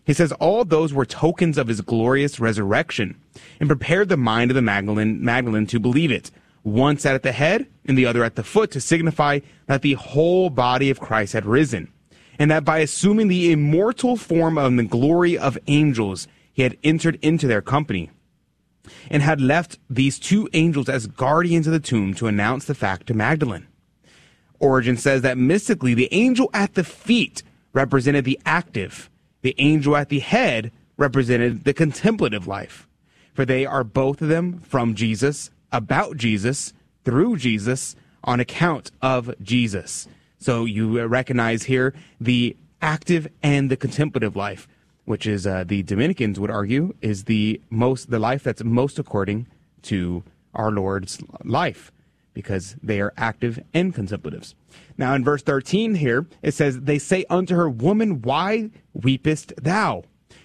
He 0.09 0.15
says 0.15 0.33
all 0.33 0.65
those 0.65 0.95
were 0.95 1.05
tokens 1.05 1.59
of 1.59 1.69
his 1.69 1.83
glorious 1.83 2.41
resurrection 2.41 3.21
and 3.61 3.69
prepared 3.69 4.09
the 4.09 4.17
mind 4.17 4.51
of 4.51 4.55
the 4.55 4.63
Magdalene, 4.63 5.23
Magdalene 5.23 5.67
to 5.67 5.79
believe 5.79 6.11
it. 6.11 6.31
One 6.63 6.97
sat 6.97 7.15
at 7.15 7.23
the 7.23 7.33
head 7.33 7.67
and 7.85 7.99
the 7.99 8.07
other 8.07 8.25
at 8.25 8.35
the 8.35 8.43
foot 8.43 8.71
to 8.71 8.81
signify 8.81 9.41
that 9.67 9.83
the 9.83 9.93
whole 9.93 10.49
body 10.49 10.89
of 10.89 10.99
Christ 10.99 11.35
had 11.35 11.45
risen 11.45 11.93
and 12.39 12.51
that 12.51 12.65
by 12.65 12.79
assuming 12.79 13.29
the 13.29 13.53
immortal 13.53 14.17
form 14.17 14.57
of 14.57 14.75
the 14.79 14.85
glory 14.85 15.37
of 15.37 15.59
angels, 15.67 16.27
he 16.55 16.63
had 16.63 16.79
entered 16.83 17.19
into 17.21 17.47
their 17.47 17.61
company 17.61 18.11
and 19.11 19.23
had 19.23 19.43
left 19.43 19.79
these 19.91 20.19
two 20.19 20.49
angels 20.55 20.89
as 20.89 21.07
guardians 21.07 21.67
of 21.67 21.75
the 21.75 21.81
tomb 21.81 22.15
to 22.15 22.29
announce 22.29 22.65
the 22.65 22.75
fact 22.75 23.09
to 23.09 23.13
Magdalene. 23.13 23.67
Origen 24.59 24.97
says 24.97 25.21
that 25.21 25.37
mystically, 25.37 25.93
the 25.93 26.09
angel 26.13 26.49
at 26.55 26.77
the 26.77 26.83
feet 26.83 27.43
represented 27.75 28.25
the 28.25 28.41
active, 28.47 29.11
the 29.43 29.55
angel 29.59 29.97
at 29.97 30.09
the 30.09 30.21
head 30.21 30.73
represented 30.97 31.65
the 31.65 31.75
contemplative 31.75 32.47
life. 32.47 32.89
For 33.33 33.45
they 33.45 33.65
are 33.65 33.85
both 33.85 34.21
of 34.21 34.29
them 34.29 34.61
from 34.61 34.95
Jesus, 34.95 35.51
about 35.71 36.17
Jesus, 36.17 36.73
through 37.05 37.37
Jesus, 37.37 37.95
on 38.25 38.41
account 38.41 38.91
of 39.01 39.33
Jesus. 39.43 40.09
So 40.39 40.65
you 40.65 41.05
recognize 41.07 41.65
here 41.65 41.95
the 42.21 42.57
active 42.83 43.29
and 43.43 43.71
the 43.71 43.77
contemplative 43.77 44.37
life 44.37 44.69
which 45.09 45.27
is 45.27 45.47
uh, 45.47 45.65
the 45.67 45.83
Dominicans 45.83 46.39
would 46.39 46.51
argue 46.51 46.95
is 47.01 47.25
the 47.25 47.59
most 47.71 48.11
the 48.11 48.19
life 48.19 48.43
that's 48.43 48.63
most 48.63 48.99
according 48.99 49.47
to 49.81 50.23
our 50.55 50.71
Lord's 50.71 51.19
life 51.45 51.91
because 52.39 52.77
they 52.81 53.01
are 53.01 53.13
active 53.17 53.59
and 53.75 53.93
contemplatives. 53.93 54.55
Now 54.97 55.13
in 55.13 55.25
verse 55.25 55.43
13 55.43 55.97
here 55.97 56.29
it 56.41 56.55
says 56.55 56.83
they 56.83 57.01
say 57.01 57.25
unto 57.29 57.57
her 57.57 57.69
woman 57.69 58.23
why 58.23 58.71
weepest 58.97 59.53
thou 59.61 60.05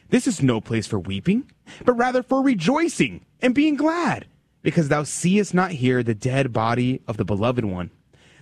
this 0.09 0.25
is 0.25 0.41
no 0.41 0.59
place 0.59 0.87
for 0.87 0.97
weeping 0.97 1.51
but 1.85 1.93
rather 1.93 2.23
for 2.23 2.41
rejoicing 2.41 3.23
and 3.43 3.53
being 3.53 3.75
glad 3.75 4.25
because 4.63 4.89
thou 4.89 5.03
seest 5.03 5.53
not 5.53 5.69
here 5.69 6.01
the 6.01 6.15
dead 6.15 6.51
body 6.51 6.99
of 7.07 7.17
the 7.17 7.25
beloved 7.25 7.63
one 7.63 7.91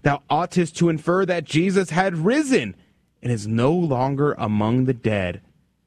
thou 0.03 0.24
oughtest 0.29 0.77
to 0.77 0.88
infer 0.88 1.25
that 1.25 1.43
Jesus 1.43 1.89
had 1.89 2.15
risen 2.15 2.74
and 3.22 3.34
is 3.34 3.48
no 3.48 3.74
longer 3.74 4.31
among 4.38 4.86
the 4.86 4.93
dead 4.93 5.41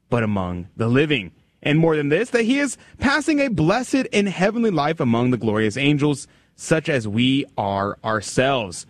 but 0.07 0.21
among 0.21 0.67
the 0.77 0.87
living. 0.87 1.31
And 1.61 1.79
more 1.79 1.95
than 1.95 2.09
this, 2.09 2.29
that 2.29 2.43
he 2.43 2.59
is 2.59 2.77
passing 2.99 3.39
a 3.39 3.49
blessed 3.49 4.07
and 4.13 4.29
heavenly 4.29 4.69
life 4.69 4.99
among 4.99 5.31
the 5.31 5.37
glorious 5.37 5.77
angels, 5.77 6.27
such 6.55 6.89
as 6.89 7.07
we 7.07 7.45
are 7.57 7.97
ourselves. 8.03 8.85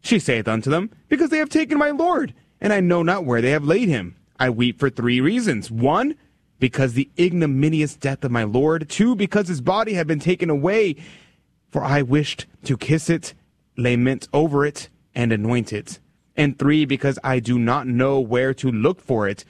She 0.00 0.18
saith 0.18 0.48
unto 0.48 0.70
them, 0.70 0.90
Because 1.08 1.30
they 1.30 1.38
have 1.38 1.48
taken 1.48 1.78
my 1.78 1.90
Lord, 1.90 2.34
and 2.60 2.72
I 2.72 2.80
know 2.80 3.02
not 3.02 3.24
where 3.24 3.40
they 3.40 3.50
have 3.50 3.64
laid 3.64 3.88
him. 3.88 4.16
I 4.38 4.50
weep 4.50 4.78
for 4.78 4.90
three 4.90 5.20
reasons. 5.20 5.70
One, 5.70 6.16
because 6.58 6.94
the 6.94 7.10
ignominious 7.18 7.96
death 7.96 8.24
of 8.24 8.30
my 8.30 8.44
Lord. 8.44 8.88
Two, 8.88 9.14
because 9.14 9.48
his 9.48 9.60
body 9.60 9.94
had 9.94 10.06
been 10.06 10.20
taken 10.20 10.50
away, 10.50 10.96
for 11.70 11.84
I 11.84 12.02
wished 12.02 12.46
to 12.64 12.76
kiss 12.76 13.10
it, 13.10 13.34
lament 13.76 14.28
over 14.32 14.64
it, 14.64 14.88
and 15.14 15.32
anoint 15.32 15.72
it. 15.72 15.98
And 16.36 16.58
three, 16.58 16.84
because 16.84 17.18
I 17.22 17.38
do 17.38 17.58
not 17.58 17.86
know 17.86 18.20
where 18.20 18.54
to 18.54 18.70
look 18.70 19.00
for 19.00 19.28
it, 19.28 19.44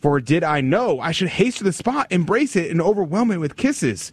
for 0.00 0.20
did 0.20 0.44
I 0.44 0.60
know, 0.60 1.00
I 1.00 1.10
should 1.10 1.28
haste 1.28 1.58
to 1.58 1.64
the 1.64 1.72
spot, 1.72 2.06
embrace 2.10 2.54
it, 2.54 2.70
and 2.70 2.80
overwhelm 2.80 3.32
it 3.32 3.38
with 3.38 3.56
kisses. 3.56 4.12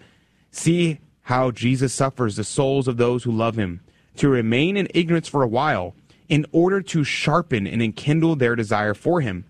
See 0.49 0.99
how 1.25 1.49
Jesus 1.49 1.91
suffers 1.91 2.35
the 2.35 2.43
souls 2.43 2.87
of 2.87 2.97
those 2.97 3.23
who 3.23 3.31
love 3.31 3.55
him, 3.55 3.81
to 4.15 4.29
remain 4.29 4.77
in 4.77 4.87
ignorance 4.93 5.27
for 5.27 5.41
a 5.41 5.47
while, 5.47 5.95
in 6.29 6.45
order 6.51 6.81
to 6.81 7.03
sharpen 7.03 7.65
and 7.65 7.81
enkindle 7.81 8.35
their 8.35 8.55
desire 8.55 8.93
for 8.93 9.21
him. 9.21 9.43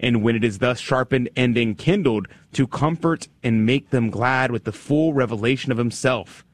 And 0.00 0.24
when 0.24 0.34
it 0.34 0.42
is 0.42 0.58
thus 0.58 0.80
sharpened 0.80 1.30
and 1.36 1.56
enkindled, 1.56 2.26
to 2.54 2.66
comfort 2.66 3.28
and 3.42 3.64
make 3.64 3.90
them 3.90 4.10
glad 4.10 4.50
with 4.50 4.64
the 4.64 4.72
full 4.72 5.14
revelation 5.14 5.70
of 5.70 5.78
himself. 5.78 6.44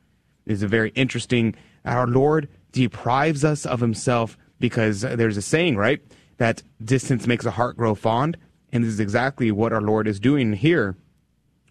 It 0.45 0.53
is 0.53 0.63
a 0.63 0.69
very 0.69 0.91
interesting, 0.91 1.55
our 1.87 2.07
Lord 2.07 2.49
deprives 2.73 3.45
us 3.45 3.65
of 3.65 3.81
himself 3.81 4.37
because 4.61 5.01
there's 5.01 5.39
a 5.39 5.43
saying, 5.43 5.77
right? 5.77 6.01
That 6.37 6.63
distance 6.85 7.27
makes 7.27 7.47
a 7.47 7.53
heart 7.53 7.79
grow 7.79 7.95
fond. 7.95 8.37
And 8.71 8.85
this 8.85 8.93
is 8.93 9.01
exactly 9.01 9.51
what 9.51 9.73
our 9.73 9.81
Lord 9.81 10.07
is 10.07 10.21
doing 10.21 10.53
here 10.53 10.95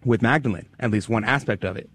with 0.04 0.20
Magdalene, 0.20 0.68
at 0.80 0.90
least 0.90 1.08
one 1.08 1.22
aspect 1.22 1.64
of 1.64 1.76
it. 1.76 1.88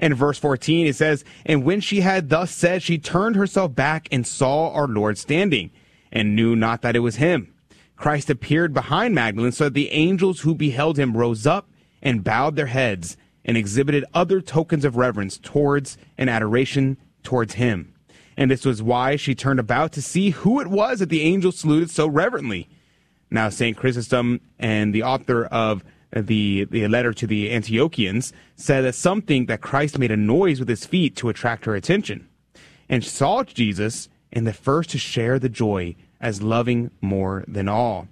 In 0.00 0.14
verse 0.14 0.38
14, 0.38 0.86
it 0.86 0.96
says, 0.96 1.24
And 1.44 1.62
when 1.62 1.80
she 1.80 2.00
had 2.00 2.30
thus 2.30 2.50
said, 2.50 2.82
she 2.82 2.98
turned 2.98 3.36
herself 3.36 3.74
back 3.74 4.08
and 4.10 4.26
saw 4.26 4.72
our 4.72 4.88
Lord 4.88 5.18
standing, 5.18 5.70
and 6.10 6.34
knew 6.34 6.56
not 6.56 6.80
that 6.82 6.96
it 6.96 7.00
was 7.00 7.16
him. 7.16 7.54
Christ 7.96 8.30
appeared 8.30 8.72
behind 8.72 9.14
Magdalene, 9.14 9.52
so 9.52 9.64
that 9.64 9.74
the 9.74 9.90
angels 9.90 10.40
who 10.40 10.54
beheld 10.54 10.98
him 10.98 11.16
rose 11.16 11.46
up 11.46 11.68
and 12.00 12.24
bowed 12.24 12.56
their 12.56 12.66
heads 12.66 13.18
and 13.44 13.58
exhibited 13.58 14.06
other 14.14 14.40
tokens 14.40 14.86
of 14.86 14.96
reverence 14.96 15.36
towards 15.36 15.98
and 16.16 16.30
adoration 16.30 16.96
towards 17.22 17.54
him. 17.54 17.92
And 18.38 18.50
this 18.50 18.64
was 18.64 18.82
why 18.82 19.16
she 19.16 19.34
turned 19.34 19.60
about 19.60 19.92
to 19.92 20.02
see 20.02 20.30
who 20.30 20.60
it 20.60 20.68
was 20.68 21.00
that 21.00 21.10
the 21.10 21.20
angels 21.20 21.58
saluted 21.58 21.90
so 21.90 22.06
reverently. 22.06 22.70
Now, 23.30 23.50
St. 23.50 23.76
Chrysostom 23.76 24.40
and 24.58 24.94
the 24.94 25.02
author 25.02 25.44
of 25.44 25.84
the, 26.12 26.64
the 26.64 26.88
letter 26.88 27.12
to 27.12 27.26
the 27.26 27.50
Antiochians 27.50 28.32
said 28.56 28.82
that 28.82 28.94
something 28.94 29.46
that 29.46 29.60
Christ 29.60 29.98
made 29.98 30.10
a 30.10 30.16
noise 30.16 30.58
with 30.58 30.68
his 30.68 30.86
feet 30.86 31.16
to 31.16 31.28
attract 31.28 31.64
her 31.64 31.74
attention 31.74 32.28
and 32.88 33.04
saw 33.04 33.44
Jesus 33.44 34.08
in 34.32 34.44
the 34.44 34.52
first 34.52 34.90
to 34.90 34.98
share 34.98 35.38
the 35.38 35.48
joy 35.48 35.94
as 36.20 36.42
loving 36.42 36.90
more 37.00 37.44
than 37.46 37.68
all 37.68 38.08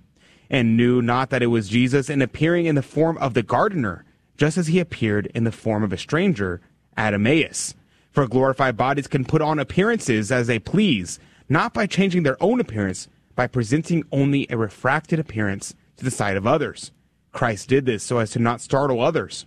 and 0.50 0.76
knew 0.76 1.02
not 1.02 1.31
that 1.31 1.43
it 1.43 1.49
was 1.49 1.69
Jesus 1.69 2.09
and 2.09 2.23
appearing 2.23 2.67
in 2.67 2.75
the 2.75 2.83
form 2.83 3.19
of 3.19 3.35
the 3.35 3.43
gardener, 3.43 4.05
just 4.37 4.57
as 4.57 4.69
he 4.69 4.81
appeared 4.81 5.26
in 5.35 5.45
the 5.45 5.52
form 5.52 5.83
of 5.83 5.93
a 5.93 5.99
stranger 5.99 6.61
at 6.97 7.14
Emmaus. 7.14 7.75
For 8.11 8.26
glorified 8.26 8.76
bodies 8.76 9.07
can 9.07 9.25
put 9.25 9.43
on 9.43 9.59
appearances 9.59 10.33
as 10.33 10.47
they 10.47 10.59
please, 10.59 11.19
not 11.49 11.75
by 11.75 11.87
changing 11.87 12.23
their 12.23 12.43
own 12.43 12.61
appearance, 12.61 13.09
by 13.35 13.47
presenting 13.47 14.05
only 14.11 14.47
a 14.49 14.57
refracted 14.57 15.19
appearance 15.19 15.75
to 15.97 16.05
the 16.05 16.11
sight 16.11 16.37
of 16.37 16.47
others. 16.47 16.90
Christ 17.38 17.68
did 17.68 17.87
this 17.87 18.02
so 18.02 18.18
as 18.18 18.33
to 18.33 18.40
not 18.40 18.61
startle 18.61 19.00
others. 19.00 19.47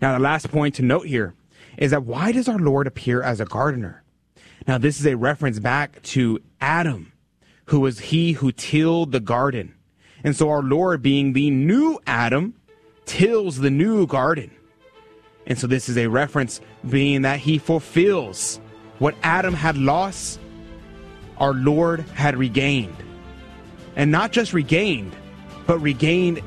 Now, 0.00 0.12
the 0.12 0.22
last 0.22 0.48
point 0.48 0.76
to 0.76 0.82
note 0.82 1.08
here 1.08 1.34
is 1.76 1.90
that 1.90 2.04
why 2.04 2.30
does 2.30 2.48
our 2.48 2.60
Lord 2.60 2.86
appear 2.86 3.20
as 3.20 3.40
a 3.40 3.44
gardener? 3.44 4.04
Now, 4.68 4.78
this 4.78 5.00
is 5.00 5.06
a 5.08 5.16
reference 5.16 5.58
back 5.58 6.00
to 6.14 6.38
Adam, 6.60 7.12
who 7.64 7.80
was 7.80 7.98
he 7.98 8.30
who 8.30 8.52
tilled 8.52 9.10
the 9.10 9.18
garden. 9.18 9.74
And 10.22 10.36
so 10.36 10.50
our 10.50 10.62
Lord, 10.62 11.02
being 11.02 11.32
the 11.32 11.50
new 11.50 11.98
Adam, 12.06 12.54
tills 13.06 13.58
the 13.58 13.72
new 13.72 14.06
garden. 14.06 14.52
And 15.48 15.58
so 15.58 15.66
this 15.66 15.88
is 15.88 15.98
a 15.98 16.06
reference 16.06 16.60
being 16.88 17.22
that 17.22 17.40
he 17.40 17.58
fulfills 17.58 18.60
what 19.00 19.16
Adam 19.24 19.54
had 19.54 19.76
lost 19.76 20.38
our 21.38 21.54
Lord 21.54 22.02
had 22.14 22.36
regained. 22.36 22.96
And 23.96 24.12
not 24.12 24.30
just 24.30 24.52
regained, 24.52 25.16
but 25.68 25.78
regained 25.80 26.38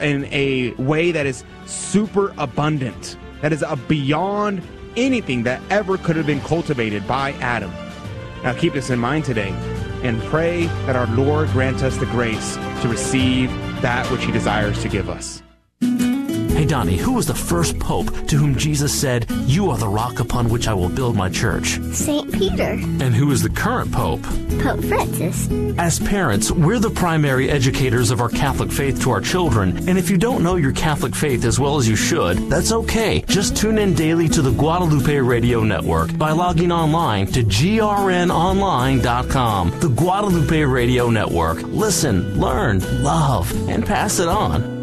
in 0.00 0.24
a 0.32 0.72
way 0.72 1.12
that 1.12 1.26
is 1.26 1.44
super 1.66 2.34
abundant, 2.38 3.18
that 3.42 3.52
is 3.52 3.62
a 3.62 3.76
beyond 3.76 4.62
anything 4.96 5.42
that 5.42 5.60
ever 5.70 5.98
could 5.98 6.16
have 6.16 6.26
been 6.26 6.40
cultivated 6.40 7.06
by 7.06 7.32
Adam. 7.34 7.70
Now 8.42 8.54
keep 8.54 8.72
this 8.72 8.88
in 8.88 8.98
mind 8.98 9.26
today 9.26 9.50
and 10.02 10.20
pray 10.22 10.64
that 10.86 10.96
our 10.96 11.06
Lord 11.14 11.50
grant 11.50 11.82
us 11.82 11.98
the 11.98 12.06
grace 12.06 12.56
to 12.80 12.88
receive 12.88 13.50
that 13.82 14.10
which 14.10 14.24
he 14.24 14.32
desires 14.32 14.80
to 14.80 14.88
give 14.88 15.10
us. 15.10 15.39
Donnie, 16.70 16.96
who 16.96 17.12
was 17.14 17.26
the 17.26 17.34
first 17.34 17.76
pope 17.80 18.06
to 18.28 18.36
whom 18.36 18.56
Jesus 18.56 18.94
said, 18.94 19.28
You 19.46 19.70
are 19.70 19.76
the 19.76 19.88
rock 19.88 20.20
upon 20.20 20.48
which 20.48 20.68
I 20.68 20.74
will 20.74 20.88
build 20.88 21.16
my 21.16 21.28
church? 21.28 21.80
St. 21.92 22.32
Peter. 22.32 22.78
And 23.02 23.12
who 23.12 23.32
is 23.32 23.42
the 23.42 23.50
current 23.50 23.90
pope? 23.90 24.22
Pope 24.62 24.84
Francis. 24.84 25.50
As 25.78 25.98
parents, 25.98 26.52
we're 26.52 26.78
the 26.78 26.88
primary 26.88 27.50
educators 27.50 28.12
of 28.12 28.20
our 28.20 28.28
Catholic 28.28 28.70
faith 28.70 29.02
to 29.02 29.10
our 29.10 29.20
children. 29.20 29.88
And 29.88 29.98
if 29.98 30.10
you 30.10 30.16
don't 30.16 30.44
know 30.44 30.54
your 30.54 30.70
Catholic 30.70 31.16
faith 31.16 31.44
as 31.44 31.58
well 31.58 31.76
as 31.76 31.88
you 31.88 31.96
should, 31.96 32.38
that's 32.48 32.70
okay. 32.70 33.22
Just 33.22 33.56
tune 33.56 33.76
in 33.76 33.94
daily 33.94 34.28
to 34.28 34.40
the 34.40 34.52
Guadalupe 34.52 35.18
Radio 35.18 35.64
Network 35.64 36.16
by 36.16 36.30
logging 36.30 36.70
online 36.70 37.26
to 37.32 37.42
grnonline.com. 37.42 39.80
The 39.80 39.88
Guadalupe 39.88 40.62
Radio 40.62 41.10
Network. 41.10 41.64
Listen, 41.64 42.40
learn, 42.40 43.02
love, 43.02 43.50
and 43.68 43.84
pass 43.84 44.20
it 44.20 44.28
on. 44.28 44.79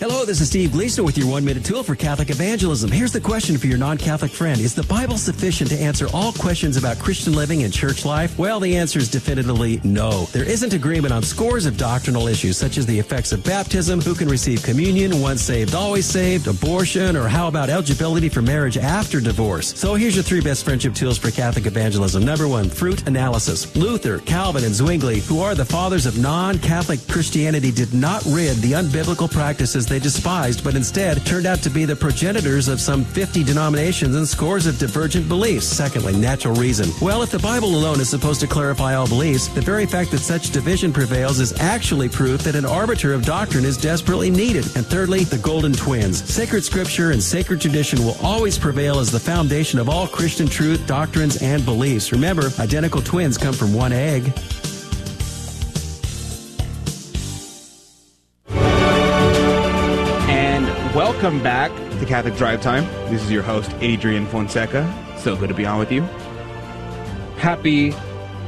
Hello, 0.00 0.19
this 0.24 0.40
is 0.40 0.48
Steve 0.48 0.72
Gleason 0.72 1.04
with 1.04 1.16
your 1.16 1.28
one 1.28 1.44
minute 1.44 1.64
tool 1.64 1.82
for 1.82 1.94
Catholic 1.94 2.30
evangelism. 2.30 2.90
Here's 2.90 3.12
the 3.12 3.20
question 3.20 3.56
for 3.56 3.68
your 3.68 3.78
non 3.78 3.96
Catholic 3.96 4.32
friend 4.32 4.60
Is 4.60 4.74
the 4.74 4.82
Bible 4.82 5.16
sufficient 5.16 5.70
to 5.70 5.78
answer 5.78 6.08
all 6.12 6.32
questions 6.32 6.76
about 6.76 6.98
Christian 6.98 7.32
living 7.32 7.62
and 7.62 7.72
church 7.72 8.04
life? 8.04 8.36
Well, 8.38 8.60
the 8.60 8.76
answer 8.76 8.98
is 8.98 9.08
definitively 9.08 9.80
no. 9.84 10.24
There 10.26 10.44
isn't 10.44 10.74
agreement 10.74 11.14
on 11.14 11.22
scores 11.22 11.64
of 11.64 11.78
doctrinal 11.78 12.26
issues, 12.26 12.56
such 12.56 12.76
as 12.76 12.86
the 12.86 12.98
effects 12.98 13.32
of 13.32 13.44
baptism, 13.44 14.00
who 14.00 14.14
can 14.14 14.28
receive 14.28 14.62
communion, 14.62 15.20
once 15.20 15.42
saved, 15.42 15.74
always 15.74 16.06
saved, 16.06 16.48
abortion, 16.48 17.16
or 17.16 17.28
how 17.28 17.48
about 17.48 17.70
eligibility 17.70 18.28
for 18.28 18.42
marriage 18.42 18.76
after 18.76 19.20
divorce. 19.20 19.78
So 19.78 19.94
here's 19.94 20.16
your 20.16 20.24
three 20.24 20.40
best 20.40 20.64
friendship 20.64 20.94
tools 20.94 21.18
for 21.18 21.30
Catholic 21.30 21.66
evangelism. 21.66 22.24
Number 22.24 22.48
one, 22.48 22.68
fruit 22.68 23.06
analysis. 23.06 23.74
Luther, 23.76 24.18
Calvin, 24.18 24.64
and 24.64 24.74
Zwingli, 24.74 25.20
who 25.20 25.40
are 25.40 25.54
the 25.54 25.64
fathers 25.64 26.04
of 26.04 26.18
non 26.18 26.58
Catholic 26.58 27.00
Christianity, 27.08 27.70
did 27.70 27.94
not 27.94 28.24
rid 28.26 28.56
the 28.56 28.72
unbiblical 28.72 29.30
practices 29.30 29.86
they 29.86 30.00
despised, 30.20 30.62
but 30.62 30.74
instead 30.74 31.24
turned 31.24 31.46
out 31.46 31.60
to 31.60 31.70
be 31.70 31.86
the 31.86 31.96
progenitors 31.96 32.68
of 32.68 32.78
some 32.78 33.04
50 33.04 33.42
denominations 33.42 34.14
and 34.14 34.28
scores 34.28 34.66
of 34.66 34.78
divergent 34.78 35.26
beliefs. 35.28 35.66
Secondly, 35.66 36.14
natural 36.14 36.54
reason. 36.56 36.90
Well, 37.00 37.22
if 37.22 37.30
the 37.30 37.38
Bible 37.38 37.70
alone 37.70 38.00
is 38.00 38.10
supposed 38.10 38.40
to 38.40 38.46
clarify 38.46 38.94
all 38.94 39.08
beliefs, 39.08 39.48
the 39.48 39.62
very 39.62 39.86
fact 39.86 40.10
that 40.10 40.18
such 40.18 40.50
division 40.50 40.92
prevails 40.92 41.40
is 41.40 41.58
actually 41.58 42.10
proof 42.10 42.42
that 42.42 42.54
an 42.54 42.66
arbiter 42.66 43.14
of 43.14 43.24
doctrine 43.24 43.64
is 43.64 43.78
desperately 43.78 44.28
needed. 44.28 44.64
And 44.76 44.84
thirdly, 44.84 45.24
the 45.24 45.38
golden 45.38 45.72
twins. 45.72 46.22
Sacred 46.22 46.64
scripture 46.64 47.12
and 47.12 47.22
sacred 47.22 47.62
tradition 47.62 48.04
will 48.04 48.18
always 48.22 48.58
prevail 48.58 48.98
as 48.98 49.10
the 49.10 49.20
foundation 49.20 49.78
of 49.78 49.88
all 49.88 50.06
Christian 50.06 50.46
truth, 50.46 50.86
doctrines, 50.86 51.40
and 51.42 51.64
beliefs. 51.64 52.12
Remember, 52.12 52.50
identical 52.58 53.00
twins 53.00 53.38
come 53.38 53.54
from 53.54 53.72
one 53.72 53.92
egg. 53.92 54.34
Welcome 61.22 61.42
back 61.42 61.70
to 62.00 62.06
Catholic 62.06 62.34
Drive 62.34 62.62
Time. 62.62 62.82
This 63.12 63.22
is 63.22 63.30
your 63.30 63.42
host, 63.42 63.70
Adrian 63.80 64.24
Fonseca. 64.24 64.90
So 65.18 65.36
good 65.36 65.50
to 65.50 65.54
be 65.54 65.66
on 65.66 65.78
with 65.78 65.92
you. 65.92 66.00
Happy 67.36 67.92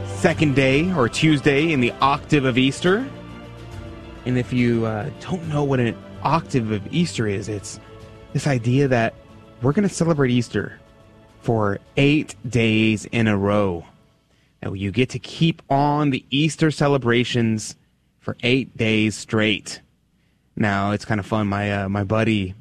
second 0.07 0.57
day 0.57 0.91
or 0.95 1.07
Tuesday 1.07 1.71
in 1.71 1.83
the 1.83 1.93
octave 2.01 2.47
of 2.47 2.57
Easter. 2.57 3.07
And 4.25 4.39
if 4.39 4.55
you 4.55 4.87
uh, 4.87 5.11
don't 5.21 5.47
know 5.51 5.63
what 5.63 5.81
an 5.81 5.95
octave 6.23 6.71
of 6.71 6.91
Easter 6.91 7.27
is, 7.27 7.51
it's 7.51 7.79
this 8.33 8.47
idea 8.47 8.89
that 8.89 9.13
we're 9.61 9.73
going 9.73 9.87
to 9.87 9.95
celebrate 9.95 10.31
Easter 10.31 10.81
for 11.43 11.79
eight 11.99 12.37
days 12.49 13.05
in 13.05 13.29
a 13.29 13.37
row. 13.37 13.85
Now, 14.63 14.73
you 14.73 14.93
get 14.93 15.11
to 15.11 15.19
keep 15.19 15.61
on 15.69 16.09
the 16.09 16.25
Easter 16.31 16.71
celebrations 16.71 17.77
for 18.21 18.35
eight 18.43 18.75
days 18.79 19.15
straight. 19.15 19.83
Now 20.57 20.93
it's 20.93 21.05
kind 21.05 21.19
of 21.19 21.27
fun. 21.27 21.49
My 21.49 21.83
uh, 21.83 21.89
my 21.89 22.05
buddy 22.05 22.55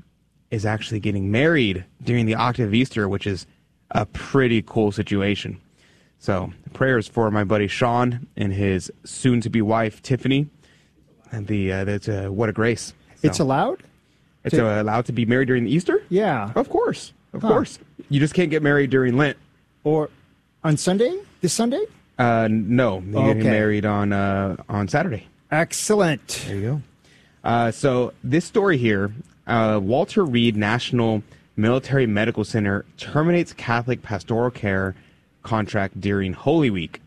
is 0.51 0.65
actually 0.65 0.99
getting 0.99 1.31
married 1.31 1.85
during 2.03 2.25
the 2.25 2.35
octave 2.35 2.67
of 2.67 2.73
Easter, 2.73 3.07
which 3.07 3.25
is 3.25 3.47
a 3.91 4.05
pretty 4.05 4.61
cool 4.61 4.91
situation. 4.91 5.59
So 6.19 6.51
prayers 6.73 7.07
for 7.07 7.31
my 7.31 7.43
buddy 7.43 7.67
Sean 7.67 8.27
and 8.37 8.53
his 8.53 8.91
soon-to-be 9.03 9.61
wife 9.61 10.01
Tiffany. 10.03 10.47
And 11.31 11.47
the 11.47 11.71
uh, 11.71 11.83
that's 11.85 12.09
uh, 12.09 12.27
what 12.27 12.49
a 12.49 12.51
grace. 12.53 12.93
So, 13.15 13.27
It's 13.27 13.39
allowed? 13.39 13.83
It's 14.43 14.55
uh, 14.55 14.81
allowed 14.81 15.05
to 15.05 15.13
be 15.13 15.25
married 15.25 15.47
during 15.47 15.63
the 15.63 15.71
Easter. 15.71 16.03
Yeah. 16.09 16.51
Of 16.55 16.69
course, 16.69 17.13
of 17.33 17.41
Huh. 17.41 17.47
course. 17.47 17.79
You 18.09 18.19
just 18.19 18.33
can't 18.33 18.49
get 18.49 18.61
married 18.61 18.89
during 18.89 19.15
Lent. 19.15 19.37
Or 19.85 20.09
on 20.63 20.75
Sunday? 20.77 21.19
This 21.39 21.53
Sunday? 21.53 21.81
Uh, 22.19 22.49
no, 22.51 22.95
you're 22.99 23.23
getting 23.27 23.41
Okay. 23.43 23.49
married 23.49 23.85
on 23.85 24.11
uh, 24.11 24.57
on 24.67 24.87
Saturday. 24.89 25.27
Excellent. 25.51 26.43
There 26.47 26.55
you 26.57 26.61
go. 26.61 26.81
Uh, 27.43 27.71
so 27.71 28.13
this 28.23 28.43
story 28.45 28.77
here, 28.77 29.11
uh, 29.47 29.79
Walter 29.81 30.23
Reed 30.23 30.55
National 30.55 31.23
Military 31.55 32.07
Medical 32.07 32.43
Center 32.43 32.85
terminates 32.97 33.53
Catholic 33.53 34.01
pastoral 34.01 34.51
care 34.51 34.95
contract 35.43 35.99
during 35.99 36.33
Holy 36.33 36.69
Week. 36.69 37.01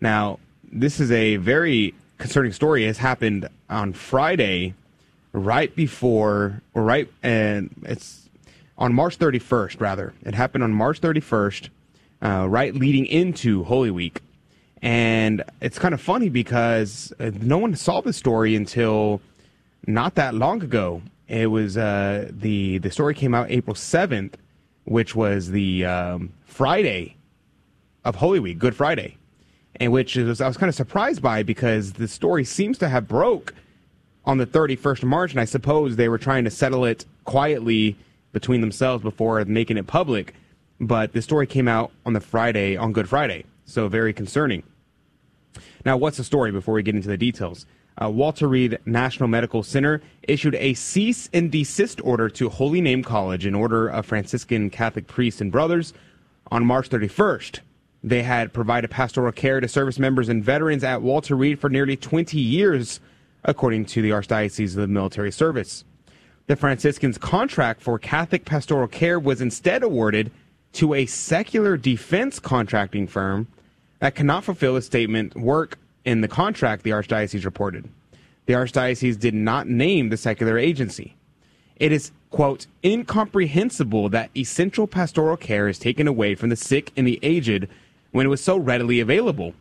Now, 0.00 0.38
this 0.72 1.00
is 1.00 1.10
a 1.10 1.36
very 1.36 1.94
concerning 2.18 2.52
story. 2.52 2.84
It 2.84 2.88
has 2.88 2.98
happened 2.98 3.48
on 3.68 3.92
Friday, 3.92 4.74
right 5.32 5.74
before, 5.74 6.62
or 6.74 6.82
right, 6.82 7.08
and 7.22 7.74
it's 7.82 8.28
on 8.78 8.94
March 8.94 9.18
31st, 9.18 9.80
rather. 9.80 10.14
It 10.24 10.34
happened 10.34 10.64
on 10.64 10.72
March 10.72 11.00
31st, 11.00 11.68
uh, 12.22 12.46
right 12.48 12.74
leading 12.74 13.06
into 13.06 13.64
Holy 13.64 13.90
Week. 13.90 14.20
And 14.82 15.42
it's 15.60 15.78
kind 15.78 15.94
of 15.94 16.00
funny 16.00 16.28
because 16.28 17.12
uh, 17.18 17.30
no 17.40 17.58
one 17.58 17.74
saw 17.74 18.00
the 18.00 18.12
story 18.12 18.54
until 18.54 19.20
not 19.86 20.14
that 20.16 20.34
long 20.34 20.62
ago. 20.62 21.02
It 21.28 21.46
was 21.46 21.76
uh, 21.76 22.30
the 22.30 22.78
the 22.78 22.90
story 22.90 23.14
came 23.14 23.34
out 23.34 23.50
April 23.50 23.74
seventh, 23.74 24.36
which 24.84 25.14
was 25.14 25.50
the 25.50 25.84
um, 25.84 26.32
Friday 26.44 27.16
of 28.04 28.16
Holy 28.16 28.38
Week, 28.38 28.58
Good 28.58 28.76
Friday, 28.76 29.16
and 29.76 29.90
which 29.90 30.16
is, 30.16 30.40
I 30.40 30.46
was 30.46 30.56
kind 30.56 30.68
of 30.68 30.74
surprised 30.74 31.22
by 31.22 31.42
because 31.42 31.94
the 31.94 32.06
story 32.06 32.44
seems 32.44 32.78
to 32.78 32.88
have 32.88 33.08
broke 33.08 33.54
on 34.26 34.38
the 34.38 34.46
31st 34.46 35.02
of 35.02 35.08
March, 35.08 35.30
and 35.32 35.40
I 35.40 35.44
suppose 35.44 35.96
they 35.96 36.08
were 36.08 36.18
trying 36.18 36.44
to 36.44 36.50
settle 36.50 36.84
it 36.84 37.04
quietly 37.24 37.96
between 38.32 38.60
themselves 38.60 39.02
before 39.02 39.44
making 39.44 39.76
it 39.76 39.86
public. 39.86 40.34
But 40.80 41.12
the 41.12 41.22
story 41.22 41.46
came 41.46 41.68
out 41.68 41.92
on 42.04 42.12
the 42.12 42.20
Friday, 42.20 42.76
on 42.76 42.92
Good 42.92 43.08
Friday, 43.08 43.44
so 43.64 43.88
very 43.88 44.12
concerning. 44.12 44.62
Now, 45.84 45.96
what's 45.96 46.16
the 46.16 46.24
story 46.24 46.50
before 46.50 46.74
we 46.74 46.82
get 46.82 46.94
into 46.94 47.08
the 47.08 47.16
details? 47.16 47.64
Uh, 48.00 48.10
Walter 48.10 48.48
Reed 48.48 48.78
National 48.84 49.28
Medical 49.28 49.62
Center 49.62 50.02
issued 50.24 50.56
a 50.56 50.74
cease 50.74 51.30
and 51.32 51.50
desist 51.50 52.00
order 52.02 52.28
to 52.28 52.48
Holy 52.48 52.80
Name 52.80 53.04
College, 53.04 53.46
an 53.46 53.54
order 53.54 53.88
of 53.88 54.06
Franciscan 54.06 54.68
Catholic 54.70 55.06
priests 55.06 55.40
and 55.40 55.52
brothers, 55.52 55.92
on 56.50 56.66
March 56.66 56.88
31st. 56.90 57.60
They 58.02 58.22
had 58.22 58.52
provided 58.52 58.90
pastoral 58.90 59.32
care 59.32 59.60
to 59.60 59.68
service 59.68 59.98
members 59.98 60.28
and 60.28 60.44
veterans 60.44 60.84
at 60.84 61.02
Walter 61.02 61.36
Reed 61.36 61.58
for 61.58 61.70
nearly 61.70 61.96
20 61.96 62.38
years, 62.38 63.00
according 63.44 63.86
to 63.86 64.02
the 64.02 64.10
Archdiocese 64.10 64.70
of 64.70 64.82
the 64.82 64.88
Military 64.88 65.32
Service. 65.32 65.84
The 66.46 66.56
Franciscans' 66.56 67.16
contract 67.16 67.80
for 67.80 67.98
Catholic 67.98 68.44
pastoral 68.44 68.88
care 68.88 69.18
was 69.18 69.40
instead 69.40 69.82
awarded 69.82 70.30
to 70.74 70.92
a 70.92 71.06
secular 71.06 71.76
defense 71.76 72.38
contracting 72.38 73.06
firm 73.06 73.46
that 74.00 74.14
cannot 74.14 74.44
fulfill 74.44 74.76
its 74.76 74.86
statement 74.86 75.34
work 75.34 75.78
in 76.04 76.20
the 76.20 76.28
contract, 76.28 76.82
the 76.82 76.90
Archdiocese 76.90 77.44
reported. 77.44 77.88
The 78.46 78.54
Archdiocese 78.54 79.18
did 79.18 79.34
not 79.34 79.68
name 79.68 80.10
the 80.10 80.16
secular 80.16 80.58
agency. 80.58 81.16
It 81.76 81.92
is, 81.92 82.12
quote, 82.30 82.66
incomprehensible 82.84 84.08
that 84.10 84.30
essential 84.36 84.86
pastoral 84.86 85.36
care 85.36 85.68
is 85.68 85.78
taken 85.78 86.06
away 86.06 86.34
from 86.34 86.50
the 86.50 86.56
sick 86.56 86.92
and 86.96 87.06
the 87.06 87.18
aged 87.22 87.68
when 88.12 88.26
it 88.26 88.30
was 88.30 88.42
so 88.42 88.56
readily 88.56 89.00
available. 89.00 89.54